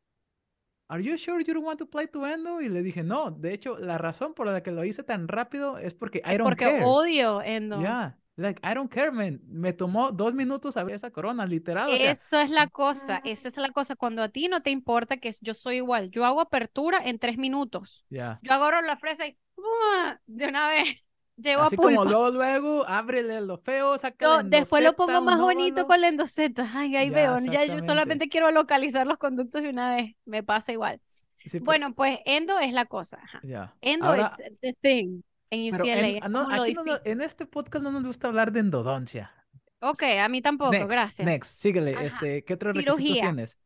¿Are 0.90 1.02
you 1.02 1.18
sure 1.18 1.44
you 1.44 1.54
don't 1.54 1.66
want 1.66 1.80
to 1.80 1.86
play 1.86 2.08
to 2.08 2.26
Endo? 2.28 2.62
Y 2.62 2.68
le 2.70 2.82
dije, 2.84 3.04
no, 3.04 3.32
de 3.32 3.54
hecho, 3.54 3.78
la 3.80 3.98
razón 3.98 4.34
por 4.34 4.48
la 4.48 4.62
que 4.62 4.72
lo 4.72 4.84
hice 4.84 5.04
tan 5.04 5.28
rápido 5.28 5.78
es 5.78 5.94
porque 5.94 6.22
I 6.26 6.38
don't 6.38 6.44
Porque 6.44 6.66
care. 6.66 6.84
odio 6.86 7.42
Endo. 7.42 7.78
Yeah, 7.80 8.18
like, 8.36 8.60
I 8.64 8.74
don't 8.74 8.92
care, 8.92 9.12
man. 9.12 9.40
Me 9.48 9.74
tomó 9.74 10.12
dos 10.12 10.34
minutos 10.34 10.78
a 10.78 10.84
ver 10.84 10.96
esa 10.96 11.12
corona, 11.12 11.46
literal. 11.46 11.90
O 11.90 11.96
sea, 11.96 12.12
Eso 12.12 12.40
es 12.40 12.50
la 12.50 12.68
cosa, 12.68 13.22
esa 13.24 13.48
es 13.48 13.58
la 13.58 13.70
cosa. 13.70 13.96
Cuando 13.96 14.24
a 14.24 14.30
ti 14.30 14.48
no 14.48 14.62
te 14.62 14.70
importa 14.72 15.18
que 15.18 15.32
yo 15.42 15.54
soy 15.54 15.78
igual, 15.78 16.10
yo 16.12 16.26
hago 16.26 16.42
apertura 16.42 17.00
en 17.04 17.20
tres 17.20 17.38
minutos. 17.38 18.06
ya. 18.10 18.40
Yo 18.42 18.54
agarro 18.54 18.82
la 18.82 18.98
fresa 18.98 19.28
y 19.28 19.38
¡mua! 19.58 20.20
de 20.26 20.48
una 20.48 20.70
vez 20.70 20.84
llevo 21.38 21.64
Así 21.64 21.76
a 21.76 21.78
pulpa. 21.78 21.96
como 21.98 22.10
luego, 22.10 22.32
luego, 22.32 22.86
ábrele 22.88 23.42
lo 23.42 23.58
feo, 23.58 23.98
saca 24.00 24.38
la 24.38 24.44
después 24.44 24.84
lo 24.84 24.96
pongo 24.96 25.22
más 25.22 25.40
bonito 25.40 25.86
con 25.88 26.02
la 26.02 26.08
endoseta. 26.08 26.70
Ay, 26.74 26.96
ahí 26.96 27.10
Ya, 27.10 27.16
veo. 27.16 27.40
Ya 27.52 27.66
yo 27.66 27.80
solamente 27.82 28.28
quiero 28.30 28.52
localizar 28.52 29.06
los 29.08 29.18
conductos 29.18 29.62
de 29.62 29.70
una 29.70 29.96
vez. 29.96 30.16
Me 30.26 30.44
pasa 30.44 30.72
igual. 30.72 31.00
Sí, 31.40 31.50
pero- 31.54 31.66
Bueno, 31.66 31.94
pues 31.96 32.20
endo 32.26 32.60
es 32.60 32.72
la 32.74 32.86
cosa. 32.86 33.20
ya. 33.44 33.76
Endo 33.82 34.14
es 34.14 34.24
the 34.62 34.74
thing 34.82 35.22
en 35.52 35.74
UCLA. 35.74 36.08
en, 36.26 36.32
no, 36.32 36.49
aquí 36.49 36.74
no 36.74 36.84
en 37.04 37.22
este 37.22 37.45
podcast 37.45 37.84
no 37.84 37.91
nos 37.91 38.04
gusta 38.04 38.28
hablar 38.28 38.52
de 38.52 38.62
endodoncia. 38.62 39.32
Ok, 39.80 40.04
a 40.20 40.30
mí 40.30 40.41
tampoco, 40.41 40.72
next, 40.72 40.89
gracias. 40.89 41.26
Next, 41.26 41.62
síguele. 41.62 41.93
Ajá. 41.93 42.06
Este, 42.06 42.43
¿qué 42.43 42.54
otros 42.54 42.76
requisitos 42.76 43.04
tienes? 43.04 43.58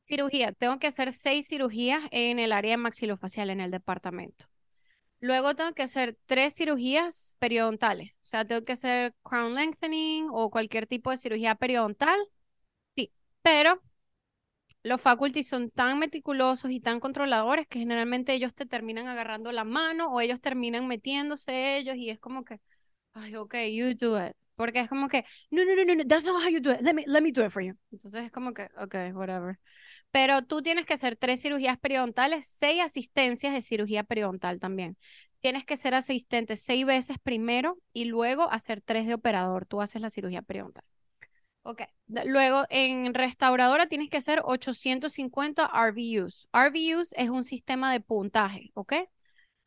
Cirugía. 0.00 0.52
Tengo 0.52 0.78
que 0.78 0.86
hacer 0.86 1.12
seis 1.12 1.46
cirugías 1.48 2.02
en 2.10 2.38
el 2.38 2.52
área 2.52 2.76
maxilofacial 2.76 3.50
en 3.50 3.60
el 3.60 3.70
departamento. 3.70 4.46
Luego 5.20 5.54
tengo 5.54 5.72
que 5.72 5.82
hacer 5.82 6.16
tres 6.26 6.54
cirugías 6.54 7.36
periodontales. 7.38 8.12
O 8.22 8.26
sea, 8.26 8.44
tengo 8.46 8.64
que 8.64 8.72
hacer 8.72 9.14
crown 9.22 9.54
lengthening 9.54 10.28
o 10.32 10.50
cualquier 10.50 10.86
tipo 10.86 11.10
de 11.10 11.18
cirugía 11.18 11.54
periodontal. 11.54 12.18
Sí, 12.96 13.12
pero 13.42 13.82
los 14.82 15.00
faculties 15.00 15.48
son 15.48 15.70
tan 15.70 15.98
meticulosos 15.98 16.70
y 16.70 16.80
tan 16.80 17.00
controladores 17.00 17.66
que 17.66 17.78
generalmente 17.80 18.32
ellos 18.32 18.54
te 18.54 18.66
terminan 18.66 19.06
agarrando 19.08 19.52
la 19.52 19.64
mano 19.64 20.12
o 20.12 20.20
ellos 20.20 20.40
terminan 20.40 20.86
metiéndose 20.88 21.76
ellos 21.78 21.96
y 21.96 22.10
es 22.10 22.18
como 22.18 22.44
que, 22.44 22.60
ay, 23.14 23.36
ok, 23.36 23.54
you 23.72 23.94
do 23.94 24.24
it. 24.24 24.34
Porque 24.54 24.80
es 24.80 24.88
como 24.88 25.08
que, 25.08 25.24
no, 25.50 25.64
no, 25.64 25.74
no, 25.74 25.84
no, 25.84 25.94
no, 25.94 26.04
that's 26.06 26.24
not 26.24 26.42
how 26.42 26.50
you 26.50 26.60
do 26.60 26.72
it. 26.72 26.80
Let 26.82 26.94
me, 26.94 27.04
let 27.06 27.22
me 27.22 27.32
do 27.32 27.44
it 27.44 27.50
for 27.50 27.62
you. 27.62 27.74
Entonces 27.92 28.24
es 28.24 28.30
como 28.30 28.52
que, 28.52 28.64
ok, 28.78 28.94
whatever. 29.14 29.58
Pero 30.10 30.42
tú 30.42 30.62
tienes 30.62 30.86
que 30.86 30.94
hacer 30.94 31.16
tres 31.16 31.40
cirugías 31.40 31.78
periodontales, 31.78 32.46
seis 32.46 32.82
asistencias 32.82 33.54
de 33.54 33.62
cirugía 33.62 34.04
periodontal 34.04 34.60
también. 34.60 34.96
Tienes 35.40 35.64
que 35.64 35.76
ser 35.76 35.94
asistente 35.94 36.56
seis 36.56 36.84
veces 36.84 37.18
primero 37.22 37.78
y 37.92 38.04
luego 38.06 38.50
hacer 38.50 38.82
tres 38.82 39.06
de 39.06 39.14
operador. 39.14 39.66
Tú 39.66 39.80
haces 39.80 40.02
la 40.02 40.10
cirugía 40.10 40.42
periodontal. 40.42 40.84
Ok. 41.62 41.82
Luego, 42.24 42.64
en 42.70 43.14
restauradora 43.14 43.86
tienes 43.86 44.10
que 44.10 44.16
hacer 44.16 44.40
850 44.44 45.70
RVUs. 45.72 46.48
RVUs 46.52 47.12
es 47.16 47.30
un 47.30 47.44
sistema 47.44 47.92
de 47.92 48.00
puntaje, 48.00 48.70
¿ok? 48.74 48.94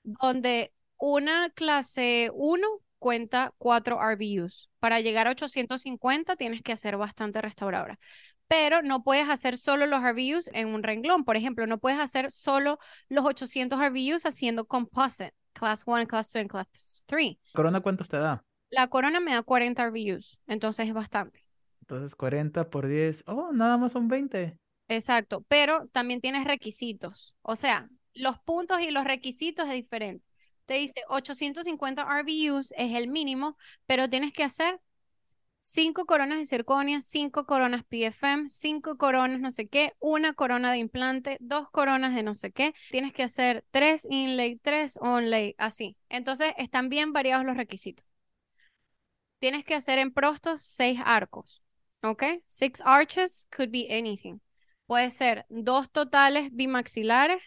Donde 0.03 0.73
una 0.97 1.49
clase 1.51 2.31
1 2.33 2.67
cuenta 2.99 3.53
4 3.57 3.99
RVUs. 4.01 4.69
Para 4.79 5.01
llegar 5.01 5.27
a 5.27 5.31
850 5.31 6.35
tienes 6.35 6.61
que 6.61 6.71
hacer 6.71 6.97
bastante 6.97 7.41
restauradora. 7.41 7.99
Pero 8.47 8.81
no 8.81 9.03
puedes 9.03 9.29
hacer 9.29 9.57
solo 9.57 9.85
los 9.85 10.01
RVUs 10.03 10.49
en 10.53 10.69
un 10.69 10.83
renglón. 10.83 11.23
Por 11.23 11.37
ejemplo, 11.37 11.67
no 11.67 11.79
puedes 11.79 11.99
hacer 11.99 12.31
solo 12.31 12.79
los 13.09 13.25
800 13.25 13.79
RVUs 13.79 14.25
haciendo 14.25 14.65
composite, 14.65 15.33
class 15.53 15.83
1, 15.85 16.07
class 16.07 16.31
2 16.31 16.43
y 16.43 16.47
class 16.47 17.03
3. 17.05 17.37
¿Corona 17.53 17.81
cuántos 17.81 18.09
te 18.09 18.17
da? 18.17 18.43
La 18.69 18.87
corona 18.87 19.19
me 19.19 19.33
da 19.33 19.43
40 19.43 19.83
RVUs, 19.83 20.39
entonces 20.47 20.87
es 20.87 20.93
bastante. 20.93 21.42
Entonces 21.83 22.15
40 22.15 22.69
por 22.69 22.87
10. 22.87 23.25
Oh, 23.27 23.51
nada 23.51 23.77
más 23.77 23.91
son 23.91 24.07
20. 24.07 24.57
Exacto, 24.87 25.43
pero 25.49 25.87
también 25.91 26.21
tienes 26.21 26.45
requisitos. 26.45 27.35
O 27.41 27.57
sea, 27.57 27.89
los 28.13 28.39
puntos 28.39 28.79
y 28.79 28.89
los 28.89 29.03
requisitos 29.03 29.67
es 29.67 29.73
diferente. 29.73 30.25
Te 30.65 30.75
dice 30.75 31.01
850 31.09 32.03
RVUs 32.03 32.73
es 32.77 32.95
el 32.95 33.09
mínimo, 33.09 33.57
pero 33.85 34.09
tienes 34.09 34.31
que 34.31 34.43
hacer 34.43 34.79
5 35.59 36.05
coronas 36.05 36.39
de 36.39 36.45
circonia, 36.45 37.01
5 37.01 37.45
coronas 37.45 37.83
PFM, 37.83 38.47
5 38.47 38.97
coronas 38.97 39.41
no 39.41 39.51
sé 39.51 39.67
qué, 39.67 39.93
una 39.99 40.33
corona 40.33 40.71
de 40.71 40.77
implante, 40.77 41.37
dos 41.41 41.69
coronas 41.69 42.15
de 42.15 42.23
no 42.23 42.33
sé 42.33 42.53
qué. 42.53 42.73
Tienes 42.91 43.11
que 43.11 43.23
hacer 43.23 43.65
3 43.71 44.07
inlay, 44.09 44.57
3 44.57 44.97
onlay, 45.01 45.53
así. 45.57 45.97
Entonces 46.07 46.53
están 46.57 46.87
bien 46.87 47.11
variados 47.11 47.45
los 47.45 47.57
requisitos. 47.57 48.05
Tienes 49.39 49.65
que 49.65 49.75
hacer 49.75 49.99
en 49.99 50.13
prostos 50.13 50.61
6 50.61 51.01
arcos, 51.03 51.61
¿ok? 52.03 52.23
6 52.47 52.81
arches 52.85 53.47
could 53.55 53.69
be 53.71 53.87
anything. 53.89 54.39
Puede 54.85 55.11
ser 55.11 55.45
dos 55.49 55.89
totales 55.91 56.49
bimaxilares. 56.51 57.41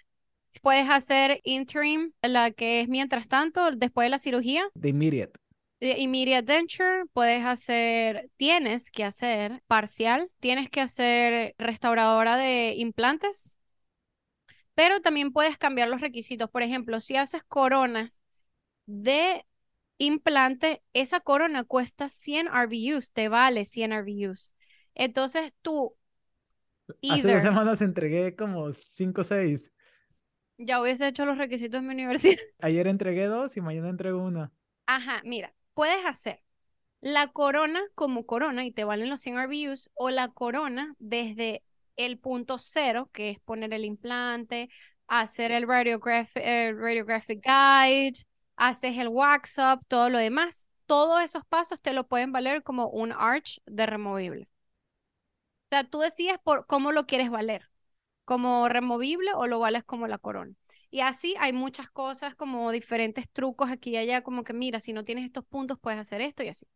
Puedes 0.62 0.88
hacer 0.88 1.40
interim, 1.44 2.12
la 2.22 2.50
que 2.50 2.80
es 2.80 2.88
mientras 2.88 3.28
tanto, 3.28 3.70
después 3.72 4.06
de 4.06 4.10
la 4.10 4.18
cirugía. 4.18 4.64
De 4.74 4.88
immediate. 4.88 5.38
Eh, 5.80 6.00
Immediate 6.00 6.50
denture, 6.50 7.04
puedes 7.12 7.44
hacer, 7.44 8.30
tienes 8.38 8.90
que 8.90 9.04
hacer 9.04 9.62
parcial, 9.66 10.30
tienes 10.40 10.70
que 10.70 10.80
hacer 10.80 11.54
restauradora 11.58 12.36
de 12.38 12.74
implantes, 12.78 13.58
pero 14.74 15.00
también 15.02 15.32
puedes 15.32 15.58
cambiar 15.58 15.88
los 15.90 16.00
requisitos. 16.00 16.50
Por 16.50 16.62
ejemplo, 16.62 16.98
si 17.00 17.16
haces 17.16 17.42
coronas 17.44 18.22
de 18.86 19.44
implante, 19.98 20.82
esa 20.92 21.20
corona 21.20 21.64
cuesta 21.64 22.08
100 22.08 22.48
RVUs, 22.48 23.12
te 23.12 23.28
vale 23.28 23.64
100 23.64 23.92
RVUs. 23.92 24.54
Entonces 24.94 25.52
tú, 25.62 25.96
Hace 27.08 27.28
dos 27.28 27.42
either, 27.42 27.42
semanas 27.42 27.80
entregué 27.82 28.34
como 28.36 28.72
5 28.72 29.20
o 29.22 29.24
6. 29.24 29.72
ya 30.58 30.80
hubiese 30.80 31.08
hecho 31.08 31.24
los 31.26 31.38
requisitos 31.38 31.80
en 31.80 31.86
mi 31.88 31.94
universidad. 31.94 32.40
Ayer 32.60 32.86
entregué 32.88 33.26
dos 33.26 33.56
y 33.56 33.60
mañana 33.60 33.88
entrego 33.88 34.22
una. 34.22 34.52
Ajá, 34.86 35.20
mira, 35.24 35.54
puedes 35.74 36.04
hacer 36.04 36.42
la 37.00 37.28
corona 37.32 37.82
como 37.94 38.26
corona 38.26 38.64
y 38.66 38.72
te 38.72 38.84
valen 38.84 39.10
los 39.10 39.20
100 39.20 39.38
RVUs 39.38 39.90
o 39.94 40.10
la 40.10 40.28
corona 40.30 40.94
desde 40.98 41.64
el 41.96 42.18
punto 42.18 42.58
cero, 42.58 43.10
que 43.12 43.30
es 43.30 43.40
poner 43.40 43.74
el 43.74 43.84
implante, 43.84 44.70
hacer 45.08 45.52
el 45.52 45.66
radiograph- 45.66 46.30
el 46.36 46.78
radiographic 46.80 47.42
guide, 47.44 48.14
haces 48.56 48.96
el 48.98 49.08
wax 49.08 49.58
up, 49.58 49.84
todo 49.88 50.10
lo 50.10 50.18
demás. 50.18 50.66
Todos 50.86 51.22
esos 51.22 51.44
pasos 51.44 51.80
te 51.80 51.92
lo 51.92 52.06
pueden 52.06 52.32
valer 52.32 52.62
como 52.62 52.88
un 52.88 53.12
arch 53.12 53.60
de 53.66 53.86
removible. 53.86 54.48
O 55.66 55.68
sea, 55.70 55.84
tú 55.84 55.98
decides 55.98 56.38
por 56.42 56.66
cómo 56.66 56.92
lo 56.92 57.06
quieres 57.06 57.30
valer, 57.30 57.68
como 58.24 58.68
removible 58.68 59.32
o 59.34 59.46
lo 59.46 59.58
vales 59.60 59.84
como 59.84 60.06
la 60.08 60.18
corona. 60.18 60.54
Y 60.90 61.00
así 61.00 61.34
hay 61.40 61.52
muchas 61.52 61.90
cosas 61.90 62.34
como 62.36 62.70
diferentes 62.72 63.28
trucos 63.30 63.70
aquí 63.70 63.90
y 63.90 63.96
allá, 63.96 64.22
como 64.22 64.44
que 64.44 64.52
mira, 64.52 64.80
si 64.80 64.92
no 64.92 65.04
tienes 65.04 65.26
estos 65.26 65.44
puntos 65.44 65.78
puedes 65.80 65.98
hacer 66.00 66.20
esto 66.20 66.42
y 66.44 66.48
así. 66.48 66.66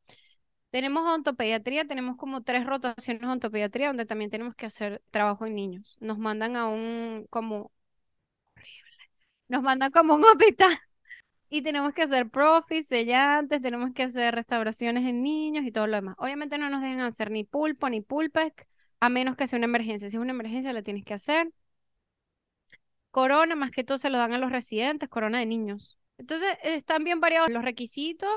Tenemos 0.70 1.04
ontopediatría, 1.04 1.86
tenemos 1.86 2.16
como 2.16 2.42
tres 2.42 2.66
rotaciones 2.66 3.22
de 3.22 3.28
ontopediatría 3.28 3.88
donde 3.88 4.06
también 4.06 4.30
tenemos 4.30 4.54
que 4.54 4.66
hacer 4.66 5.02
trabajo 5.10 5.46
en 5.46 5.54
niños. 5.54 5.96
Nos 6.00 6.18
mandan 6.18 6.56
a 6.56 6.68
un 6.68 7.26
como 7.30 7.72
horrible. 8.56 9.10
Nos 9.48 9.62
mandan 9.62 9.90
como 9.92 10.14
un 10.16 10.24
hospital 10.24 10.78
y 11.50 11.62
tenemos 11.62 11.92
que 11.92 12.02
hacer 12.02 12.30
profis, 12.30 12.86
sellantes, 12.86 13.60
tenemos 13.60 13.92
que 13.92 14.04
hacer 14.04 14.34
restauraciones 14.34 15.04
en 15.04 15.22
niños 15.22 15.64
y 15.64 15.72
todo 15.72 15.88
lo 15.88 15.96
demás. 15.96 16.14
Obviamente 16.18 16.56
no 16.58 16.70
nos 16.70 16.80
dejan 16.80 17.00
hacer 17.00 17.32
ni 17.32 17.42
pulpo 17.44 17.88
ni 17.90 18.00
pulpec, 18.00 18.68
a 19.00 19.08
menos 19.08 19.36
que 19.36 19.48
sea 19.48 19.56
una 19.56 19.66
emergencia. 19.66 20.08
Si 20.08 20.16
es 20.16 20.22
una 20.22 20.30
emergencia 20.30 20.72
la 20.72 20.82
tienes 20.82 21.04
que 21.04 21.14
hacer. 21.14 21.52
Corona, 23.10 23.56
más 23.56 23.72
que 23.72 23.82
todo 23.82 23.98
se 23.98 24.10
lo 24.10 24.18
dan 24.18 24.32
a 24.32 24.38
los 24.38 24.52
residentes, 24.52 25.08
corona 25.08 25.40
de 25.40 25.46
niños. 25.46 25.98
Entonces, 26.16 26.56
están 26.62 27.02
bien 27.02 27.18
variados 27.18 27.50
los 27.50 27.64
requisitos, 27.64 28.30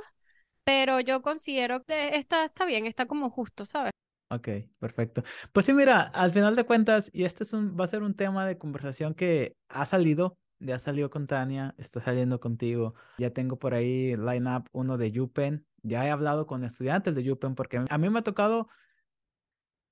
pero 0.64 0.99
yo 0.99 1.22
considero 1.22 1.84
que 1.84 2.16
está, 2.16 2.45
está 2.45 2.66
bien, 2.66 2.88
está 2.88 3.05
como 3.05 3.30
justo, 3.30 3.68
¿sabes? 3.68 3.91
Ok, 4.30 4.47
perfecto. 4.80 5.24
Pues 5.51 5.68
sí, 5.68 5.74
mira, 5.74 6.01
al 6.01 6.32
final 6.32 6.55
de 6.55 6.64
cuentas, 6.64 7.11
y 7.14 7.26
este 7.26 7.43
es 7.43 7.53
un, 7.53 7.78
va 7.80 7.84
a 7.84 7.88
ser 7.88 8.01
un 8.01 8.16
tema 8.16 8.47
de 8.47 8.57
conversación 8.57 9.14
que 9.14 9.55
ha 9.68 9.86
salido, 9.86 10.39
ya 10.64 10.80
salió 10.80 11.09
con 11.09 11.28
Tania, 11.28 11.76
está 11.78 12.01
saliendo 12.01 12.39
contigo, 12.39 12.95
ya 13.18 13.32
tengo 13.32 13.59
por 13.59 13.74
ahí 13.74 14.16
line 14.16 14.49
up 14.55 14.70
uno 14.72 14.97
de 14.97 15.20
UPenn, 15.20 15.66
ya 15.82 16.05
he 16.05 16.09
hablado 16.09 16.47
con 16.47 16.64
estudiantes 16.64 17.14
de 17.16 17.32
UPenn 17.32 17.55
porque 17.55 17.84
a 17.88 17.97
mí 17.97 18.09
me 18.09 18.20
ha 18.20 18.24
tocado 18.24 18.70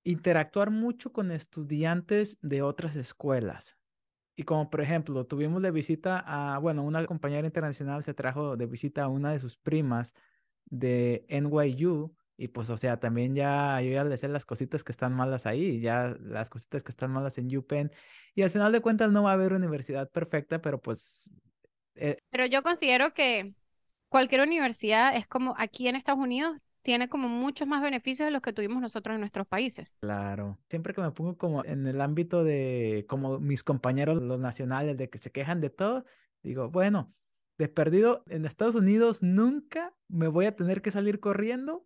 interactuar 0.04 0.72
mucho 0.72 1.12
con 1.12 1.32
estudiantes 1.32 2.40
de 2.42 2.62
otras 2.62 2.96
escuelas. 2.96 3.78
Y 4.36 4.44
como 4.44 4.70
por 4.70 4.82
ejemplo, 4.82 5.26
tuvimos 5.26 5.62
de 5.62 5.72
visita 5.72 6.24
a, 6.26 6.58
bueno, 6.58 6.84
una 6.84 7.06
compañera 7.06 7.46
internacional 7.46 8.04
se 8.04 8.14
trajo 8.14 8.58
de 8.58 8.66
visita 8.66 9.04
a 9.04 9.08
una 9.08 9.32
de 9.32 9.40
sus 9.40 9.58
primas 9.58 10.14
de 10.66 11.26
NYU 11.28 12.16
y 12.42 12.48
pues, 12.48 12.72
o 12.72 12.78
sea, 12.78 13.00
también 13.00 13.36
ya 13.36 13.80
yo 13.82 13.92
ya 13.92 14.04
le 14.04 14.18
sé 14.18 14.28
las 14.28 14.48
cositas 14.48 14.84
que 14.84 14.92
están 14.92 15.14
malas 15.14 15.46
ahí, 15.46 15.80
ya 15.80 16.18
las 16.22 16.50
cositas 16.50 16.82
que 16.82 16.90
están 16.90 17.12
malas 17.12 17.38
en 17.38 17.56
UPenn 17.56 17.92
y 18.34 18.42
al 18.42 18.50
final 18.50 18.72
de 18.72 18.82
cuentas 18.82 19.12
no 19.12 19.22
va 19.22 19.30
a 19.30 19.34
haber 19.34 19.54
universidad 19.54 20.10
perfecta, 20.10 20.60
pero 20.60 20.82
pues, 20.82 21.30
eh, 21.94 22.18
Pero 22.32 22.48
yo 22.48 22.64
considero 22.64 23.14
que 23.14 23.54
cualquier 24.10 24.42
universidad 24.42 25.16
es 25.16 25.28
como 25.28 25.54
aquí 25.60 25.88
en 25.88 25.96
Estados 25.96 26.20
Unidos 26.20 26.58
tiene 26.82 27.10
como 27.10 27.30
muchos 27.30 27.68
más 27.68 27.84
beneficios 27.84 28.26
de 28.26 28.32
los 28.32 28.42
que 28.42 28.54
tuvimos 28.54 28.82
nosotros 28.82 29.14
en 29.14 29.20
nuestros 29.20 29.46
países. 29.46 29.88
Claro. 30.00 30.58
Siempre 30.68 30.96
que 30.96 31.02
me 31.02 31.12
pongo 31.12 31.38
como 31.38 31.64
en 31.64 31.86
el 31.86 32.02
ámbito 32.02 32.44
de 32.44 33.06
como 33.08 33.40
mis 33.40 33.64
compañeros 33.64 34.20
los 34.20 34.40
nacionales 34.40 34.98
de 34.98 35.12
que 35.12 35.20
se 35.20 35.32
quejan 35.32 35.62
de 35.62 35.70
todo, 35.70 36.06
digo, 36.42 36.72
bueno, 36.72 37.14
de 37.60 37.68
perdido 37.68 38.24
en 38.30 38.46
Estados 38.46 38.74
Unidos 38.74 39.22
nunca 39.22 39.94
me 40.08 40.28
voy 40.28 40.48
a 40.48 40.56
tener 40.56 40.82
que 40.82 40.90
salir 40.90 41.20
corriendo 41.20 41.86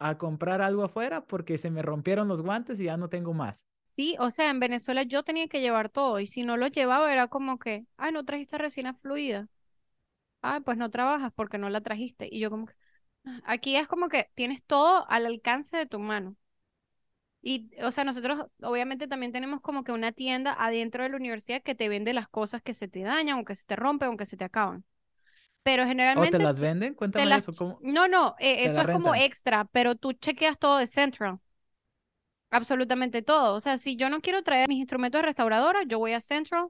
a 0.00 0.18
comprar 0.18 0.62
algo 0.62 0.84
afuera 0.84 1.26
porque 1.26 1.58
se 1.58 1.70
me 1.70 1.82
rompieron 1.82 2.28
los 2.28 2.42
guantes 2.42 2.80
y 2.80 2.84
ya 2.84 2.96
no 2.96 3.08
tengo 3.10 3.34
más. 3.34 3.66
Sí, 3.96 4.16
o 4.18 4.30
sea, 4.30 4.50
en 4.50 4.60
Venezuela 4.60 5.02
yo 5.02 5.22
tenía 5.24 5.46
que 5.48 5.60
llevar 5.60 5.90
todo 5.90 6.20
y 6.20 6.26
si 6.26 6.42
no 6.42 6.56
lo 6.56 6.68
llevaba 6.68 7.12
era 7.12 7.28
como 7.28 7.58
que, 7.58 7.86
ay, 7.98 8.12
no 8.12 8.24
trajiste 8.24 8.56
resina 8.58 8.94
fluida. 8.94 9.48
Ay, 10.42 10.60
pues 10.62 10.78
no 10.78 10.90
trabajas 10.90 11.32
porque 11.34 11.58
no 11.58 11.70
la 11.70 11.80
trajiste. 11.82 12.28
Y 12.30 12.40
yo 12.40 12.50
como 12.50 12.66
que, 12.66 12.74
ah, 13.26 13.40
aquí 13.46 13.76
es 13.76 13.88
como 13.88 14.08
que 14.08 14.30
tienes 14.34 14.62
todo 14.64 15.08
al 15.10 15.26
alcance 15.26 15.76
de 15.76 15.86
tu 15.86 16.00
mano. 16.00 16.36
Y, 17.42 17.70
o 17.82 17.90
sea, 17.92 18.04
nosotros 18.04 18.46
obviamente 18.62 19.08
también 19.08 19.32
tenemos 19.32 19.60
como 19.62 19.82
que 19.84 19.92
una 19.92 20.12
tienda 20.12 20.54
adentro 20.58 21.02
de 21.02 21.08
la 21.10 21.16
universidad 21.16 21.62
que 21.62 21.74
te 21.74 21.88
vende 21.88 22.12
las 22.12 22.28
cosas 22.28 22.60
que 22.62 22.74
se 22.74 22.88
te 22.88 23.02
dañan 23.02 23.38
o 23.38 23.44
que 23.44 23.54
se 23.54 23.64
te 23.64 23.76
rompen 23.76 24.10
o 24.10 24.16
que 24.16 24.26
se 24.26 24.36
te 24.36 24.44
acaban. 24.44 24.84
Pero 25.62 25.84
generalmente... 25.86 26.36
¿O 26.36 26.38
te 26.38 26.44
las 26.44 26.58
venden? 26.58 26.94
Cuéntame 26.94 27.36
eso. 27.36 27.52
¿cómo? 27.52 27.78
No, 27.82 28.08
no, 28.08 28.34
eh, 28.38 28.64
eso 28.64 28.80
es 28.80 28.88
como 28.88 29.14
extra, 29.14 29.66
pero 29.66 29.94
tú 29.94 30.12
chequeas 30.12 30.58
todo 30.58 30.78
de 30.78 30.86
Central. 30.86 31.38
Absolutamente 32.50 33.22
todo. 33.22 33.54
O 33.54 33.60
sea, 33.60 33.78
si 33.78 33.96
yo 33.96 34.08
no 34.08 34.20
quiero 34.20 34.42
traer 34.42 34.68
mis 34.68 34.78
instrumentos 34.78 35.20
de 35.20 35.26
restauradora, 35.26 35.82
yo 35.84 35.98
voy 35.98 36.12
a 36.12 36.20
Central 36.20 36.68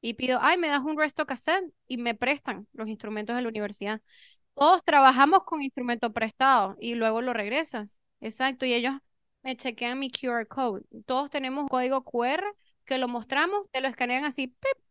y 0.00 0.14
pido, 0.14 0.38
ay, 0.40 0.56
me 0.56 0.68
das 0.68 0.82
un 0.84 0.96
resto 0.96 1.26
cassette 1.26 1.72
y 1.86 1.98
me 1.98 2.14
prestan 2.14 2.66
los 2.72 2.88
instrumentos 2.88 3.36
de 3.36 3.42
la 3.42 3.48
universidad. 3.48 4.00
Todos 4.54 4.82
trabajamos 4.84 5.44
con 5.44 5.62
instrumentos 5.62 6.12
prestados 6.12 6.76
y 6.80 6.94
luego 6.94 7.22
lo 7.22 7.32
regresas. 7.32 7.98
Exacto. 8.20 8.64
Y 8.64 8.74
ellos 8.74 8.94
me 9.42 9.56
chequean 9.56 9.98
mi 9.98 10.10
QR 10.10 10.46
code. 10.46 10.82
Todos 11.06 11.30
tenemos 11.30 11.62
un 11.62 11.68
código 11.68 12.04
QR 12.04 12.44
que 12.84 12.98
lo 12.98 13.08
mostramos, 13.08 13.68
te 13.70 13.80
lo 13.80 13.88
escanean 13.88 14.24
así, 14.24 14.48
¡pip! 14.48 14.84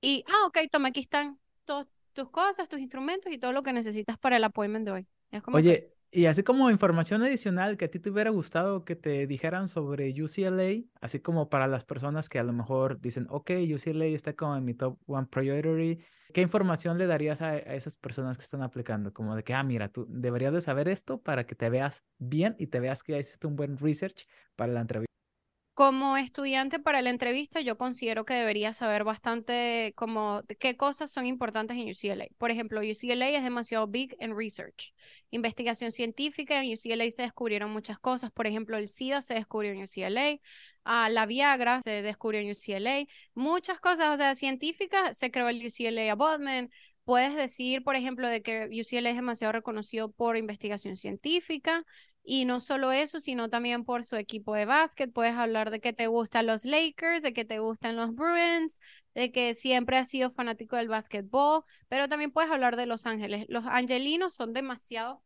y, 0.00 0.24
ah, 0.28 0.46
ok, 0.46 0.58
toma, 0.70 0.88
aquí 0.88 1.00
están 1.00 1.38
todos 1.64 1.86
tus 2.20 2.30
cosas, 2.30 2.68
tus 2.68 2.80
instrumentos 2.80 3.32
y 3.32 3.38
todo 3.38 3.52
lo 3.52 3.62
que 3.62 3.72
necesitas 3.72 4.18
para 4.18 4.36
el 4.36 4.44
appointment 4.44 4.84
de 4.84 4.92
hoy. 4.92 5.06
Oye, 5.52 5.94
y 6.10 6.26
así 6.26 6.42
como 6.42 6.70
información 6.70 7.22
adicional 7.22 7.78
que 7.78 7.86
a 7.86 7.90
ti 7.90 7.98
te 7.98 8.10
hubiera 8.10 8.30
gustado 8.30 8.84
que 8.84 8.94
te 8.94 9.26
dijeran 9.26 9.68
sobre 9.68 10.10
UCLA, 10.10 10.84
así 11.00 11.20
como 11.20 11.48
para 11.48 11.66
las 11.66 11.84
personas 11.84 12.28
que 12.28 12.38
a 12.38 12.44
lo 12.44 12.52
mejor 12.52 13.00
dicen, 13.00 13.26
ok, 13.30 13.52
UCLA 13.74 14.06
está 14.06 14.34
como 14.34 14.56
en 14.56 14.64
mi 14.64 14.74
top 14.74 14.98
one 15.06 15.28
priority, 15.28 16.02
¿qué 16.34 16.42
información 16.42 16.98
le 16.98 17.06
darías 17.06 17.40
a, 17.40 17.50
a 17.50 17.74
esas 17.74 17.96
personas 17.96 18.36
que 18.36 18.44
están 18.44 18.62
aplicando? 18.62 19.14
Como 19.14 19.34
de 19.34 19.44
que, 19.44 19.54
ah, 19.54 19.62
mira, 19.62 19.88
tú 19.88 20.06
deberías 20.10 20.52
de 20.52 20.60
saber 20.60 20.88
esto 20.88 21.22
para 21.22 21.46
que 21.46 21.54
te 21.54 21.70
veas 21.70 22.04
bien 22.18 22.54
y 22.58 22.66
te 22.66 22.80
veas 22.80 23.02
que 23.02 23.18
hiciste 23.18 23.46
un 23.46 23.56
buen 23.56 23.78
research 23.78 24.26
para 24.56 24.72
la 24.72 24.80
entrevista. 24.80 25.09
Como 25.80 26.18
estudiante 26.18 26.78
para 26.78 27.00
la 27.00 27.08
entrevista, 27.08 27.62
yo 27.62 27.78
considero 27.78 28.26
que 28.26 28.34
debería 28.34 28.74
saber 28.74 29.02
bastante 29.02 29.94
como 29.96 30.42
qué 30.58 30.76
cosas 30.76 31.10
son 31.10 31.24
importantes 31.24 31.74
en 31.78 31.88
UCLA. 31.88 32.26
Por 32.36 32.50
ejemplo, 32.50 32.82
UCLA 32.82 33.30
es 33.30 33.42
demasiado 33.42 33.86
big 33.86 34.14
en 34.20 34.36
research. 34.36 34.92
Investigación 35.30 35.90
científica, 35.90 36.62
en 36.62 36.74
UCLA 36.74 37.10
se 37.10 37.22
descubrieron 37.22 37.70
muchas 37.70 37.98
cosas. 37.98 38.30
Por 38.30 38.46
ejemplo, 38.46 38.76
el 38.76 38.90
SIDA 38.90 39.22
se 39.22 39.32
descubrió 39.32 39.72
en 39.72 39.82
UCLA, 39.84 40.38
ah, 40.84 41.08
la 41.08 41.24
Viagra 41.24 41.80
se 41.80 42.02
descubrió 42.02 42.42
en 42.42 42.50
UCLA. 42.50 43.06
Muchas 43.32 43.80
cosas, 43.80 44.12
o 44.12 44.18
sea, 44.18 44.34
científicas, 44.34 45.16
se 45.16 45.30
creó 45.30 45.48
el 45.48 45.66
UCLA 45.66 46.12
Abutment. 46.12 46.70
Puedes 47.04 47.34
decir, 47.34 47.82
por 47.84 47.96
ejemplo, 47.96 48.28
de 48.28 48.42
que 48.42 48.66
UCLA 48.66 49.08
es 49.08 49.16
demasiado 49.16 49.52
reconocido 49.52 50.12
por 50.12 50.36
investigación 50.36 50.98
científica. 50.98 51.86
Y 52.22 52.44
no 52.44 52.60
solo 52.60 52.92
eso, 52.92 53.18
sino 53.18 53.48
también 53.48 53.84
por 53.84 54.04
su 54.04 54.16
equipo 54.16 54.54
de 54.54 54.64
básquet. 54.64 55.12
Puedes 55.12 55.34
hablar 55.34 55.70
de 55.70 55.80
que 55.80 55.92
te 55.92 56.06
gustan 56.06 56.46
los 56.46 56.64
Lakers, 56.64 57.22
de 57.22 57.32
que 57.32 57.44
te 57.44 57.58
gustan 57.58 57.96
los 57.96 58.14
Bruins, 58.14 58.78
de 59.14 59.32
que 59.32 59.54
siempre 59.54 59.98
has 59.98 60.08
sido 60.08 60.30
fanático 60.30 60.76
del 60.76 60.88
básquetbol, 60.88 61.64
pero 61.88 62.08
también 62.08 62.30
puedes 62.30 62.50
hablar 62.50 62.76
de 62.76 62.86
Los 62.86 63.06
Ángeles. 63.06 63.46
Los 63.48 63.66
angelinos 63.66 64.34
son 64.34 64.52
demasiado 64.52 65.22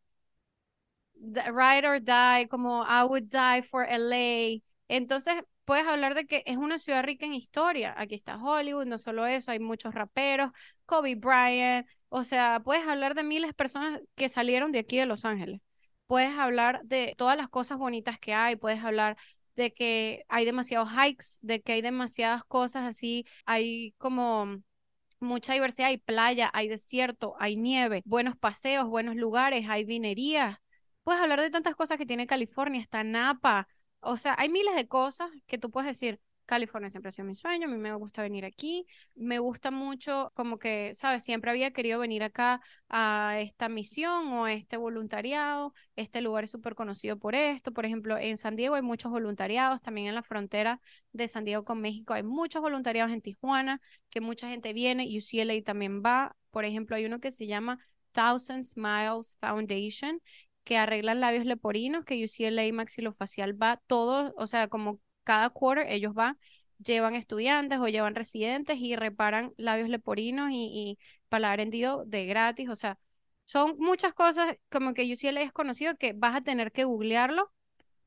ride 1.51 1.85
or 1.85 1.99
die, 1.99 2.47
como 2.49 2.83
I 2.83 3.03
would 3.03 3.23
die 3.29 3.63
for 3.63 3.85
LA. 3.87 4.61
Entonces, 4.87 5.35
puedes 5.65 5.85
hablar 5.87 6.15
de 6.15 6.25
que 6.27 6.43
es 6.45 6.57
una 6.57 6.79
ciudad 6.79 7.03
rica 7.03 7.25
en 7.25 7.33
historia. 7.33 7.93
Aquí 7.97 8.15
está 8.15 8.37
Hollywood, 8.37 8.85
no 8.85 8.97
solo 8.97 9.25
eso, 9.25 9.51
hay 9.51 9.59
muchos 9.59 9.93
raperos, 9.93 10.51
Kobe 10.85 11.15
Bryant, 11.15 11.87
o 12.09 12.23
sea, 12.23 12.61
puedes 12.63 12.87
hablar 12.87 13.15
de 13.15 13.23
miles 13.23 13.49
de 13.49 13.53
personas 13.53 14.01
que 14.15 14.29
salieron 14.29 14.71
de 14.71 14.79
aquí 14.79 14.97
de 14.97 15.05
Los 15.05 15.25
Ángeles 15.25 15.61
puedes 16.07 16.37
hablar 16.37 16.81
de 16.83 17.13
todas 17.17 17.37
las 17.37 17.49
cosas 17.49 17.77
bonitas 17.77 18.19
que 18.19 18.33
hay, 18.33 18.55
puedes 18.55 18.83
hablar 18.83 19.17
de 19.55 19.73
que 19.73 20.25
hay 20.27 20.45
demasiados 20.45 20.89
hikes, 20.89 21.37
de 21.41 21.61
que 21.61 21.73
hay 21.73 21.81
demasiadas 21.81 22.43
cosas 22.43 22.85
así, 22.85 23.25
hay 23.45 23.93
como 23.97 24.57
mucha 25.19 25.53
diversidad, 25.53 25.89
hay 25.89 25.97
playa, 25.97 26.51
hay 26.53 26.67
desierto, 26.67 27.35
hay 27.39 27.55
nieve, 27.57 28.01
buenos 28.05 28.35
paseos, 28.37 28.87
buenos 28.87 29.15
lugares, 29.15 29.69
hay 29.69 29.83
vinerías. 29.85 30.57
Puedes 31.03 31.21
hablar 31.21 31.41
de 31.41 31.51
tantas 31.51 31.75
cosas 31.75 31.97
que 31.97 32.05
tiene 32.05 32.27
California, 32.27 32.81
está 32.81 33.03
Napa, 33.03 33.67
o 33.99 34.17
sea, 34.17 34.35
hay 34.37 34.49
miles 34.49 34.75
de 34.75 34.87
cosas 34.87 35.29
que 35.47 35.57
tú 35.57 35.71
puedes 35.71 35.87
decir, 35.87 36.19
California 36.45 36.89
siempre 36.91 37.09
ha 37.09 37.11
sido 37.11 37.27
mi 37.27 37.35
sueño, 37.35 37.67
a 37.67 37.71
mí 37.71 37.77
me 37.77 37.93
gusta 37.95 38.21
venir 38.21 38.45
aquí, 38.45 38.85
me 39.15 39.39
gusta 39.39 39.71
mucho 39.71 40.31
como 40.35 40.59
que, 40.59 40.93
¿sabes? 40.93 41.23
Siempre 41.23 41.51
había 41.51 41.71
querido 41.71 41.99
venir 41.99 42.23
acá 42.23 42.61
a 42.89 43.37
esta 43.39 43.69
misión 43.69 44.27
o 44.33 44.45
a 44.45 44.53
este 44.53 44.77
voluntariado, 44.77 45.73
este 45.95 46.21
lugar 46.21 46.43
es 46.45 46.51
súper 46.51 46.75
conocido 46.75 47.17
por 47.17 47.35
esto, 47.35 47.71
por 47.73 47.85
ejemplo, 47.85 48.17
en 48.17 48.37
San 48.37 48.55
Diego 48.55 48.75
hay 48.75 48.81
muchos 48.81 49.11
voluntariados, 49.11 49.81
también 49.81 50.07
en 50.07 50.15
la 50.15 50.23
frontera 50.23 50.79
de 51.13 51.27
San 51.27 51.45
Diego 51.45 51.63
con 51.65 51.81
México 51.81 52.13
hay 52.13 52.23
muchos 52.23 52.61
voluntariados 52.61 53.11
en 53.11 53.21
Tijuana, 53.21 53.81
que 54.09 54.21
mucha 54.21 54.47
gente 54.47 54.73
viene, 54.73 55.07
UCLA 55.17 55.61
también 55.63 56.01
va, 56.03 56.35
por 56.51 56.65
ejemplo, 56.65 56.95
hay 56.95 57.05
uno 57.05 57.19
que 57.19 57.31
se 57.31 57.47
llama 57.47 57.79
Thousand 58.13 58.63
Smiles 58.63 59.37
Foundation, 59.39 60.21
que 60.63 60.77
arreglan 60.77 61.19
labios 61.19 61.45
leporinos, 61.45 62.05
que 62.05 62.23
UCLA 62.23 62.73
maxilofacial 62.73 63.61
va 63.61 63.81
todo, 63.87 64.33
o 64.37 64.47
sea, 64.47 64.67
como 64.67 64.99
cada 65.25 65.49
quarter 65.51 65.87
ellos 65.89 66.13
van, 66.13 66.39
llevan 66.79 67.15
estudiantes 67.15 67.79
o 67.79 67.87
llevan 67.89 68.15
residentes 68.15 68.77
y 68.79 68.95
reparan 68.95 69.53
labios 69.57 69.89
leporinos 69.89 70.51
y, 70.51 70.55
y 70.55 70.99
paladar 71.29 71.59
de 71.69 72.25
gratis. 72.25 72.69
O 72.69 72.75
sea, 72.75 72.99
son 73.45 73.75
muchas 73.79 74.13
cosas 74.13 74.57
como 74.71 74.93
que 74.93 75.11
UCLA 75.11 75.41
es 75.41 75.51
conocido 75.51 75.97
que 75.97 76.13
vas 76.13 76.35
a 76.35 76.41
tener 76.41 76.71
que 76.71 76.85
googlearlo, 76.85 77.51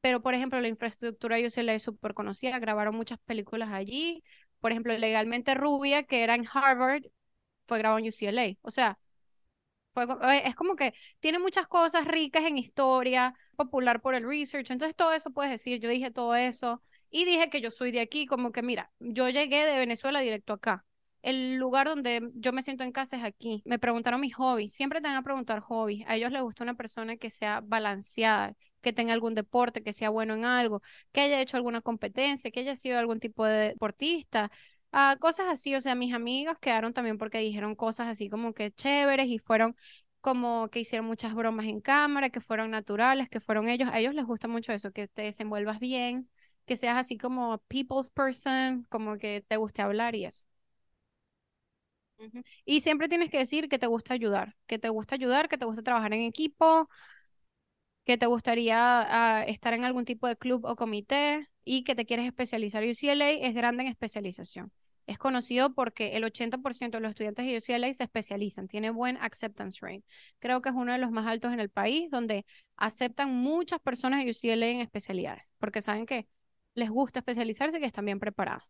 pero 0.00 0.22
por 0.22 0.34
ejemplo 0.34 0.60
la 0.60 0.68
infraestructura 0.68 1.36
de 1.36 1.46
UCLA 1.46 1.74
es 1.74 1.82
súper 1.82 2.14
conocida, 2.14 2.58
grabaron 2.58 2.96
muchas 2.96 3.18
películas 3.20 3.70
allí. 3.72 4.24
Por 4.60 4.72
ejemplo, 4.72 4.96
Legalmente 4.98 5.54
Rubia, 5.54 6.04
que 6.04 6.22
era 6.24 6.34
en 6.34 6.46
Harvard, 6.52 7.02
fue 7.66 7.78
grabado 7.78 7.98
en 8.00 8.08
UCLA. 8.08 8.56
O 8.62 8.70
sea, 8.70 8.98
fue, 9.94 10.04
eh, 10.04 10.42
es 10.46 10.54
como 10.56 10.76
que 10.76 10.94
tiene 11.20 11.38
muchas 11.38 11.66
cosas 11.68 12.06
ricas 12.06 12.44
en 12.44 12.58
historia, 12.58 13.34
popular 13.56 14.00
por 14.00 14.14
el 14.14 14.26
research. 14.26 14.70
Entonces 14.70 14.96
todo 14.96 15.12
eso 15.12 15.30
puedes 15.32 15.50
decir, 15.52 15.80
yo 15.80 15.88
dije 15.88 16.10
todo 16.10 16.34
eso. 16.36 16.82
Y 17.10 17.24
dije 17.24 17.48
que 17.50 17.60
yo 17.60 17.70
soy 17.70 17.90
de 17.90 18.00
aquí, 18.00 18.26
como 18.26 18.52
que 18.52 18.62
mira, 18.62 18.92
yo 18.98 19.28
llegué 19.30 19.64
de 19.64 19.78
Venezuela 19.78 20.20
directo 20.20 20.52
acá. 20.52 20.84
El 21.22 21.56
lugar 21.56 21.88
donde 21.88 22.30
yo 22.34 22.52
me 22.52 22.62
siento 22.62 22.84
en 22.84 22.92
casa 22.92 23.16
es 23.16 23.24
aquí. 23.24 23.62
Me 23.64 23.78
preguntaron 23.78 24.20
mis 24.20 24.34
hobbies. 24.34 24.72
Siempre 24.72 25.00
te 25.00 25.08
van 25.08 25.16
a 25.16 25.22
preguntar 25.22 25.60
hobbies. 25.60 26.04
A 26.06 26.16
ellos 26.16 26.30
les 26.32 26.42
gusta 26.42 26.62
una 26.64 26.74
persona 26.74 27.16
que 27.16 27.30
sea 27.30 27.60
balanceada, 27.64 28.54
que 28.80 28.92
tenga 28.92 29.12
algún 29.14 29.34
deporte, 29.34 29.82
que 29.82 29.92
sea 29.92 30.10
bueno 30.10 30.34
en 30.34 30.44
algo, 30.44 30.82
que 31.12 31.22
haya 31.22 31.40
hecho 31.40 31.56
alguna 31.56 31.80
competencia, 31.80 32.50
que 32.50 32.60
haya 32.60 32.74
sido 32.76 32.98
algún 32.98 33.20
tipo 33.20 33.44
de 33.44 33.68
deportista. 33.68 34.50
Ah, 34.92 35.16
cosas 35.20 35.46
así, 35.50 35.74
o 35.74 35.80
sea, 35.80 35.94
mis 35.94 36.14
amigos 36.14 36.56
quedaron 36.60 36.94
también 36.94 37.18
porque 37.18 37.38
dijeron 37.38 37.74
cosas 37.74 38.06
así 38.08 38.30
como 38.30 38.54
que 38.54 38.70
chéveres 38.72 39.26
y 39.28 39.38
fueron 39.38 39.76
como 40.20 40.68
que 40.68 40.80
hicieron 40.80 41.06
muchas 41.06 41.34
bromas 41.34 41.66
en 41.66 41.80
cámara, 41.80 42.30
que 42.30 42.40
fueron 42.40 42.70
naturales, 42.70 43.28
que 43.28 43.40
fueron 43.40 43.68
ellos. 43.68 43.88
A 43.92 43.98
ellos 44.00 44.14
les 44.14 44.24
gusta 44.24 44.48
mucho 44.48 44.72
eso, 44.72 44.90
que 44.92 45.08
te 45.08 45.22
desenvuelvas 45.22 45.78
bien, 45.78 46.28
que 46.68 46.76
seas 46.76 46.98
así 46.98 47.18
como 47.18 47.58
people's 47.68 48.10
person, 48.10 48.86
como 48.90 49.18
que 49.18 49.44
te 49.48 49.56
guste 49.58 49.82
hablar 49.82 50.14
y 50.16 50.26
eso. 50.26 50.46
Y 52.64 52.80
siempre 52.80 53.08
tienes 53.08 53.30
que 53.30 53.38
decir 53.38 53.68
que 53.68 53.78
te 53.78 53.86
gusta 53.86 54.14
ayudar, 54.14 54.56
que 54.66 54.78
te 54.78 54.88
gusta 54.88 55.14
ayudar, 55.14 55.48
que 55.48 55.58
te 55.58 55.64
gusta 55.64 55.82
trabajar 55.82 56.12
en 56.14 56.22
equipo, 56.22 56.88
que 58.04 58.16
te 58.18 58.26
gustaría 58.26 58.78
ah, 59.38 59.44
estar 59.44 59.74
en 59.74 59.84
algún 59.84 60.04
tipo 60.04 60.26
de 60.28 60.36
club 60.36 60.64
o 60.64 60.76
comité 60.76 61.48
y 61.64 61.84
que 61.84 61.94
te 61.94 62.06
quieres 62.06 62.26
especializar. 62.26 62.82
UCLA 62.84 63.30
es 63.30 63.54
grande 63.54 63.82
en 63.82 63.88
especialización. 63.90 64.72
Es 65.06 65.18
conocido 65.18 65.74
porque 65.74 66.16
el 66.16 66.24
80% 66.24 66.98
de 66.98 67.02
los 67.02 67.10
estudiantes 67.10 67.46
de 67.46 67.56
UCLA 67.56 67.92
se 67.94 68.04
especializan, 68.04 68.68
tiene 68.68 68.90
buen 68.90 69.16
acceptance 69.18 69.78
rate. 69.82 70.04
Creo 70.38 70.60
que 70.62 70.68
es 70.70 70.74
uno 70.74 70.92
de 70.92 70.98
los 70.98 71.10
más 71.10 71.26
altos 71.26 71.52
en 71.52 71.60
el 71.60 71.70
país, 71.70 72.10
donde 72.10 72.44
aceptan 72.76 73.34
muchas 73.34 73.80
personas 73.80 74.24
de 74.24 74.30
UCLA 74.30 74.66
en 74.68 74.80
especialidades, 74.80 75.42
porque 75.58 75.80
saben 75.82 76.06
que 76.06 76.26
les 76.74 76.90
gusta 76.90 77.20
especializarse 77.20 77.78
que 77.78 77.86
están 77.86 78.04
bien 78.04 78.18
preparados. 78.18 78.64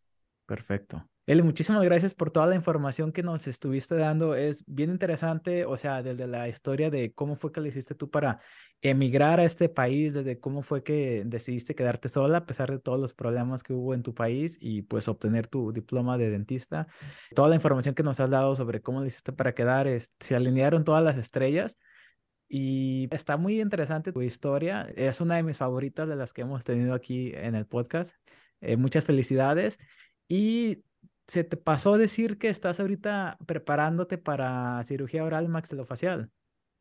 Perfecto. 0.47 1.07
Eli, 1.27 1.43
muchísimas 1.43 1.85
gracias 1.85 2.15
por 2.15 2.31
toda 2.31 2.47
la 2.47 2.55
información 2.55 3.13
que 3.13 3.23
nos 3.23 3.47
estuviste 3.47 3.97
dando. 3.97 4.35
Es 4.35 4.65
bien 4.67 4.91
interesante, 4.91 5.67
o 5.67 5.77
sea, 5.77 6.03
desde 6.03 6.27
la 6.27 6.49
historia 6.49 6.89
de 6.89 7.13
cómo 7.13 7.37
fue 7.37 7.53
que 7.53 7.61
le 7.61 7.69
hiciste 7.69 7.95
tú 7.95 8.09
para 8.09 8.41
emigrar 8.81 9.41
a 9.41 9.45
este 9.45 9.69
país, 9.69 10.15
desde 10.15 10.41
cómo 10.41 10.63
fue 10.63 10.83
que 10.83 11.23
decidiste 11.27 11.75
quedarte 11.75 12.09
sola 12.09 12.39
a 12.39 12.47
pesar 12.47 12.71
de 12.71 12.79
todos 12.79 12.99
los 12.99 13.13
problemas 13.13 13.63
que 13.63 13.75
hubo 13.75 13.93
en 13.93 14.03
tu 14.03 14.15
país 14.15 14.57
y 14.59 14.81
pues 14.81 15.07
obtener 15.07 15.49
tu 15.49 15.71
diploma 15.71 16.17
de 16.17 16.31
dentista. 16.31 16.87
Toda 17.35 17.51
la 17.51 17.57
información 17.57 17.95
que 17.95 18.03
nos 18.03 18.19
has 18.19 18.31
dado 18.31 18.57
sobre 18.57 18.81
cómo 18.81 19.03
le 19.03 19.09
hiciste 19.09 19.33
para 19.33 19.55
quedar, 19.55 19.87
se 20.19 20.35
alinearon 20.35 20.83
todas 20.83 21.05
las 21.05 21.19
estrellas. 21.19 21.79
Y 22.49 23.09
está 23.15 23.37
muy 23.37 23.61
interesante 23.61 24.13
tu 24.13 24.23
historia. 24.23 24.91
Es 24.97 25.21
una 25.21 25.37
de 25.37 25.43
mis 25.43 25.57
favoritas 25.57 26.09
de 26.09 26.17
las 26.17 26.33
que 26.33 26.43
hemos 26.43 26.65
tenido 26.65 26.95
aquí 26.95 27.33
en 27.35 27.55
el 27.55 27.67
podcast. 27.67 28.15
Eh, 28.61 28.77
muchas 28.77 29.05
felicidades. 29.05 29.79
Y 30.29 30.83
se 31.27 31.45
te 31.45 31.57
pasó 31.57 31.99
decir 31.99 32.39
que 32.39 32.49
estás 32.49 32.81
ahorita 32.81 33.39
preparándote 33.47 34.19
para 34.19 34.83
cirugía 34.85 35.25
oral 35.25 35.49
maxilofacial. 35.49 36.31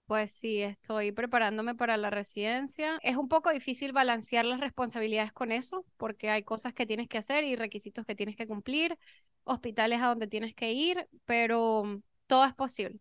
Pues 0.06 0.32
sí, 0.32 0.62
estoy 0.62 1.12
preparándome 1.12 1.76
para 1.76 1.98
la 1.98 2.10
residencia. 2.10 2.98
Es 3.04 3.18
un 3.18 3.28
poco 3.28 3.52
difícil 3.52 3.92
balancear 3.92 4.46
las 4.46 4.62
responsabilidades 4.62 5.34
con 5.34 5.52
eso, 5.52 5.86
porque 5.98 6.30
hay 6.30 6.44
cosas 6.44 6.74
que 6.74 6.86
tienes 6.86 7.10
que 7.10 7.18
hacer 7.18 7.44
y 7.44 7.58
requisitos 7.58 8.06
que 8.06 8.16
tienes 8.16 8.38
que 8.38 8.48
cumplir, 8.48 8.98
hospitales 9.44 10.02
a 10.02 10.08
donde 10.08 10.28
tienes 10.28 10.56
que 10.56 10.72
ir, 10.72 11.10
pero 11.26 12.02
todo 12.26 12.46
es 12.46 12.54
posible. 12.54 13.00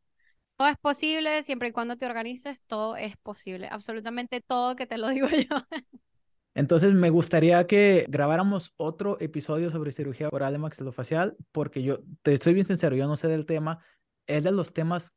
Todo 0.57 0.69
es 0.69 0.79
posible 0.79 1.43
siempre 1.43 1.69
y 1.69 1.73
cuando 1.73 1.97
te 1.97 2.07
organices, 2.07 2.63
todo 2.67 2.97
es 2.97 3.17
posible. 3.19 3.69
Absolutamente 3.71 4.41
todo 4.41 4.75
que 4.75 4.87
te 4.87 4.99
lo 4.99 5.09
digo 5.11 5.29
yo. 5.29 5.57
Entonces 6.55 6.95
me 6.95 7.11
gustaría 7.11 7.67
que 7.67 8.07
grabáramos 8.09 8.73
otro 8.79 9.19
episodio 9.21 9.71
sobre 9.71 9.93
cirugía 9.93 10.31
oral 10.33 10.55
y 10.55 10.59
maxilofacial, 10.59 11.37
porque 11.53 11.83
yo 11.83 11.99
te 12.23 12.39
soy 12.39 12.55
bien 12.55 12.67
sincero, 12.67 12.97
yo 12.97 13.07
no 13.07 13.19
sé 13.19 13.29
del 13.29 13.45
tema, 13.45 13.85
es 14.27 14.43
de 14.43 14.53
los 14.53 14.73
temas 14.73 15.15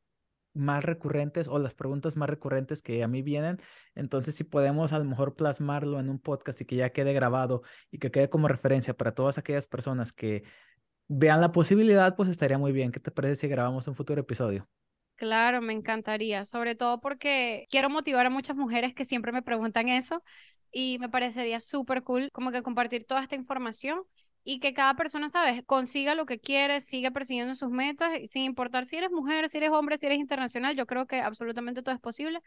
más 0.53 0.83
recurrentes 0.83 1.47
o 1.47 1.57
las 1.57 1.73
preguntas 1.73 2.17
más 2.17 2.29
recurrentes 2.29 2.81
que 2.81 3.03
a 3.03 3.07
mí 3.07 3.21
vienen. 3.21 3.59
Entonces, 3.95 4.35
si 4.35 4.43
podemos 4.43 4.91
a 4.91 4.99
lo 4.99 5.05
mejor 5.05 5.35
plasmarlo 5.35 5.99
en 5.99 6.09
un 6.09 6.19
podcast 6.19 6.59
y 6.59 6.65
que 6.65 6.75
ya 6.75 6.89
quede 6.91 7.13
grabado 7.13 7.63
y 7.91 7.99
que 7.99 8.11
quede 8.11 8.29
como 8.29 8.49
referencia 8.49 8.93
para 8.93 9.13
todas 9.13 9.37
aquellas 9.37 9.67
personas 9.67 10.11
que 10.11 10.43
vean 11.07 11.41
la 11.41 11.51
posibilidad, 11.53 12.15
pues 12.17 12.29
estaría 12.29 12.57
muy 12.57 12.71
bien. 12.73 12.91
¿Qué 12.91 12.99
te 12.99 13.11
parece 13.11 13.35
si 13.35 13.47
grabamos 13.47 13.87
un 13.87 13.95
futuro 13.95 14.21
episodio? 14.21 14.67
Claro, 15.19 15.61
me 15.61 15.73
encantaría, 15.73 16.45
sobre 16.45 16.75
todo 16.75 17.01
porque 17.01 17.67
quiero 17.69 17.89
motivar 17.89 18.25
a 18.25 18.29
muchas 18.29 18.55
mujeres 18.55 18.93
que 18.95 19.03
siempre 19.03 19.33
me 19.33 19.41
preguntan 19.41 19.89
eso 19.89 20.23
y 20.71 20.97
me 20.99 21.09
parecería 21.09 21.59
súper 21.59 22.03
cool 22.03 22.29
como 22.31 22.51
que 22.53 22.63
compartir 22.63 23.05
toda 23.05 23.21
esta 23.23 23.35
información 23.35 24.01
y 24.45 24.61
que 24.61 24.73
cada 24.73 24.95
persona, 24.95 25.27
¿sabes? 25.27 25.61
Consiga 25.65 26.15
lo 26.15 26.25
que 26.25 26.39
quiere, 26.39 26.79
siga 26.79 27.11
persiguiendo 27.11 27.53
sus 27.55 27.69
metas, 27.69 28.09
sin 28.31 28.43
importar 28.43 28.85
si 28.85 28.95
eres 28.95 29.11
mujer, 29.11 29.49
si 29.49 29.57
eres 29.57 29.71
hombre, 29.71 29.97
si 29.97 30.05
eres 30.05 30.19
internacional, 30.19 30.77
yo 30.77 30.85
creo 30.85 31.05
que 31.05 31.19
absolutamente 31.19 31.83
todo 31.83 31.93
es 31.95 32.01
posible, 32.01 32.39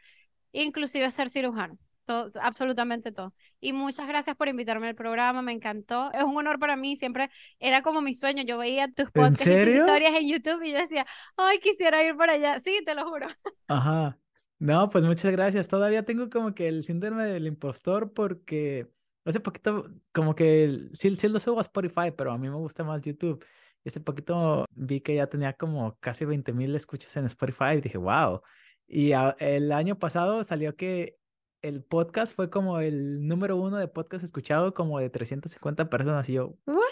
inclusive 0.53 1.11
ser 1.11 1.31
cirujano. 1.31 1.79
Todo, 2.05 2.31
absolutamente 2.41 3.13
todo. 3.13 3.33
Y 3.61 3.73
muchas 3.73 4.09
gracias 4.09 4.37
por 4.37 4.49
invitarme 4.49 4.89
al 4.89 4.95
programa, 4.95 5.41
me 5.41 5.53
encantó. 5.53 6.11
Es 6.13 6.25
un 6.25 6.37
honor 6.37 6.59
para 6.59 6.77
mí, 6.77 6.97
siempre 6.97 7.31
era 7.61 7.83
como 7.83 8.03
mi 8.03 8.15
sueño. 8.15 8.43
Yo 8.43 8.59
veía 8.59 8.93
tus 8.93 9.11
podcasts 9.11 9.47
y 9.47 9.65
tus 9.65 9.75
historias 9.75 10.13
en 10.19 10.29
YouTube 10.29 10.63
y 10.63 10.73
yo 10.73 10.79
decía, 10.79 11.07
ay, 11.37 11.59
quisiera 11.61 12.03
ir 12.05 12.17
para 12.17 12.33
allá. 12.33 12.59
Sí, 12.59 12.81
te 12.85 12.95
lo 12.95 13.09
juro. 13.09 13.29
Ajá. 13.69 14.19
No, 14.59 14.91
pues 14.91 15.05
muchas 15.05 15.33
gracias. 15.33 15.69
Todavía 15.69 16.05
tengo 16.05 16.31
como 16.31 16.55
que 16.55 16.69
el 16.69 16.85
síndrome 16.85 17.25
del 17.25 17.47
impostor 17.47 18.13
porque 18.13 18.89
hace 19.25 19.41
poquito 19.41 19.91
como 20.13 20.35
que 20.35 20.89
sí, 20.95 21.15
sí 21.17 21.29
lo 21.29 21.41
subo 21.41 21.59
a 21.59 21.63
Spotify, 21.63 22.13
pero 22.17 22.33
a 22.33 22.39
mí 22.39 22.49
me 22.49 22.57
gusta 22.57 22.85
más 22.85 23.01
YouTube. 23.03 23.45
Y 23.85 23.89
hace 23.89 24.01
poquito 24.01 24.67
vi 24.71 25.01
que 25.01 25.15
ya 25.17 25.27
tenía 25.27 25.53
como 25.55 25.97
casi 25.99 26.25
20 26.25 26.53
mil 26.53 26.75
escuchas 26.77 27.17
en 27.17 27.27
Spotify 27.27 27.75
y 27.77 27.81
dije, 27.81 27.99
wow. 27.99 28.41
Y 28.87 29.13
el 29.39 29.73
año 29.73 29.99
pasado 29.99 30.45
salió 30.45 30.77
que 30.77 31.19
el 31.63 31.83
podcast 31.83 32.35
fue 32.35 32.51
como 32.51 32.81
el 32.81 33.27
número 33.27 33.57
uno 33.57 33.77
de 33.79 33.89
podcast 33.89 34.25
escuchado 34.25 34.75
como 34.75 34.99
de 34.99 35.11
350 35.11 35.89
personas. 35.89 36.29
Y 36.29 36.35
yo, 36.35 36.57
¿what? 36.67 36.83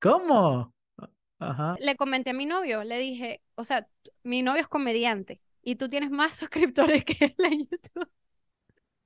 ¿Cómo? 0.00 0.74
Ajá. 1.38 1.76
Le 1.80 1.96
comenté 1.96 2.30
a 2.30 2.34
mi 2.34 2.44
novio, 2.44 2.84
le 2.84 2.98
dije, 2.98 3.40
o 3.54 3.64
sea, 3.64 3.88
mi 4.22 4.42
novio 4.42 4.60
es 4.60 4.68
comediante 4.68 5.40
y 5.62 5.76
tú 5.76 5.88
tienes 5.88 6.10
más 6.10 6.36
suscriptores 6.36 7.04
que 7.04 7.16
él 7.24 7.34
en 7.38 7.68
YouTube. 7.68 8.10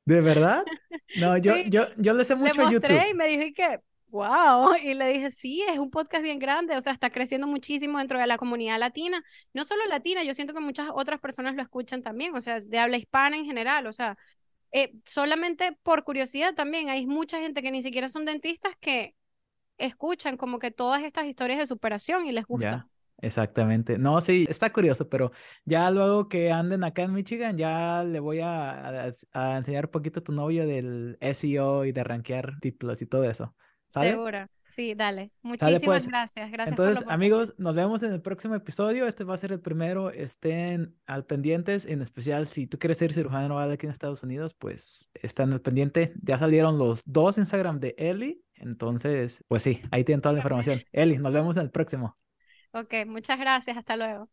¿De 0.04 0.20
verdad? 0.20 0.64
No, 1.16 1.38
yo, 1.38 1.54
yo, 1.68 1.86
yo 1.96 2.12
le 2.12 2.24
sé 2.24 2.34
mucho 2.34 2.60
le 2.62 2.66
a 2.66 2.70
YouTube. 2.72 3.10
y 3.10 3.14
me 3.14 3.28
dijo 3.28 3.54
que, 3.54 3.78
wow, 4.08 4.74
y 4.82 4.94
le 4.94 5.12
dije, 5.12 5.30
sí, 5.30 5.62
es 5.68 5.78
un 5.78 5.90
podcast 5.90 6.24
bien 6.24 6.40
grande, 6.40 6.76
o 6.76 6.80
sea, 6.80 6.92
está 6.92 7.10
creciendo 7.10 7.46
muchísimo 7.46 7.98
dentro 7.98 8.18
de 8.18 8.26
la 8.26 8.36
comunidad 8.36 8.80
latina, 8.80 9.22
no 9.52 9.64
solo 9.64 9.86
latina, 9.86 10.24
yo 10.24 10.34
siento 10.34 10.52
que 10.52 10.60
muchas 10.60 10.88
otras 10.92 11.20
personas 11.20 11.54
lo 11.54 11.62
escuchan 11.62 12.02
también, 12.02 12.34
o 12.34 12.40
sea, 12.40 12.58
de 12.58 12.78
habla 12.80 12.96
hispana 12.96 13.36
en 13.36 13.44
general, 13.44 13.86
o 13.86 13.92
sea, 13.92 14.16
eh, 14.74 14.92
solamente 15.04 15.78
por 15.84 16.02
curiosidad 16.02 16.52
también, 16.54 16.88
hay 16.90 17.06
mucha 17.06 17.38
gente 17.38 17.62
que 17.62 17.70
ni 17.70 17.80
siquiera 17.80 18.08
son 18.08 18.24
dentistas 18.24 18.74
que 18.80 19.14
escuchan 19.78 20.36
como 20.36 20.58
que 20.58 20.72
todas 20.72 21.04
estas 21.04 21.26
historias 21.26 21.60
de 21.60 21.66
superación 21.66 22.26
y 22.26 22.32
les 22.32 22.44
gusta. 22.44 22.88
Exactamente. 23.18 23.98
No, 23.98 24.20
sí, 24.20 24.46
está 24.48 24.72
curioso, 24.72 25.08
pero 25.08 25.30
ya 25.64 25.88
luego 25.92 26.28
que 26.28 26.50
anden 26.50 26.82
acá 26.82 27.04
en 27.04 27.12
Michigan, 27.14 27.56
ya 27.56 28.02
le 28.02 28.18
voy 28.18 28.40
a, 28.42 29.12
enseñar 29.32 29.84
un 29.84 29.90
poquito 29.92 30.18
a 30.18 30.24
tu 30.24 30.32
novio 30.32 30.66
del 30.66 31.18
SEO 31.20 31.84
y 31.84 31.92
de 31.92 32.02
rankear 32.02 32.58
títulos 32.60 33.00
y 33.00 33.06
todo 33.06 33.22
eso. 33.30 33.54
¿Sale? 33.90 34.10
Seguro. 34.10 34.48
Sí, 34.74 34.94
dale. 34.94 35.30
Muchísimas 35.42 35.82
pues. 35.84 36.08
gracias. 36.08 36.50
Gracias. 36.50 36.76
Entonces, 36.76 37.04
amigos, 37.06 37.54
nos 37.58 37.76
vemos 37.76 38.02
en 38.02 38.12
el 38.12 38.20
próximo 38.20 38.56
episodio. 38.56 39.06
Este 39.06 39.22
va 39.22 39.34
a 39.34 39.38
ser 39.38 39.52
el 39.52 39.60
primero. 39.60 40.10
Estén 40.10 40.96
al 41.06 41.26
pendientes, 41.26 41.86
en 41.86 42.02
especial 42.02 42.48
si 42.48 42.66
tú 42.66 42.76
quieres 42.80 42.98
ser 42.98 43.12
cirujano 43.12 43.60
aquí 43.60 43.86
en 43.86 43.92
Estados 43.92 44.24
Unidos, 44.24 44.54
pues 44.54 45.12
están 45.14 45.52
al 45.52 45.60
pendiente. 45.60 46.12
Ya 46.20 46.38
salieron 46.38 46.76
los 46.76 47.04
dos 47.06 47.38
Instagram 47.38 47.78
de 47.78 47.94
Eli. 47.98 48.42
Entonces, 48.56 49.44
pues 49.46 49.62
sí, 49.62 49.80
ahí 49.92 50.02
tienen 50.02 50.22
toda 50.22 50.32
la 50.32 50.40
información. 50.40 50.82
Eli, 50.90 51.18
nos 51.18 51.32
vemos 51.32 51.56
en 51.56 51.62
el 51.62 51.70
próximo. 51.70 52.18
Ok, 52.72 52.94
muchas 53.06 53.38
gracias. 53.38 53.76
Hasta 53.76 53.94
luego. 53.94 54.28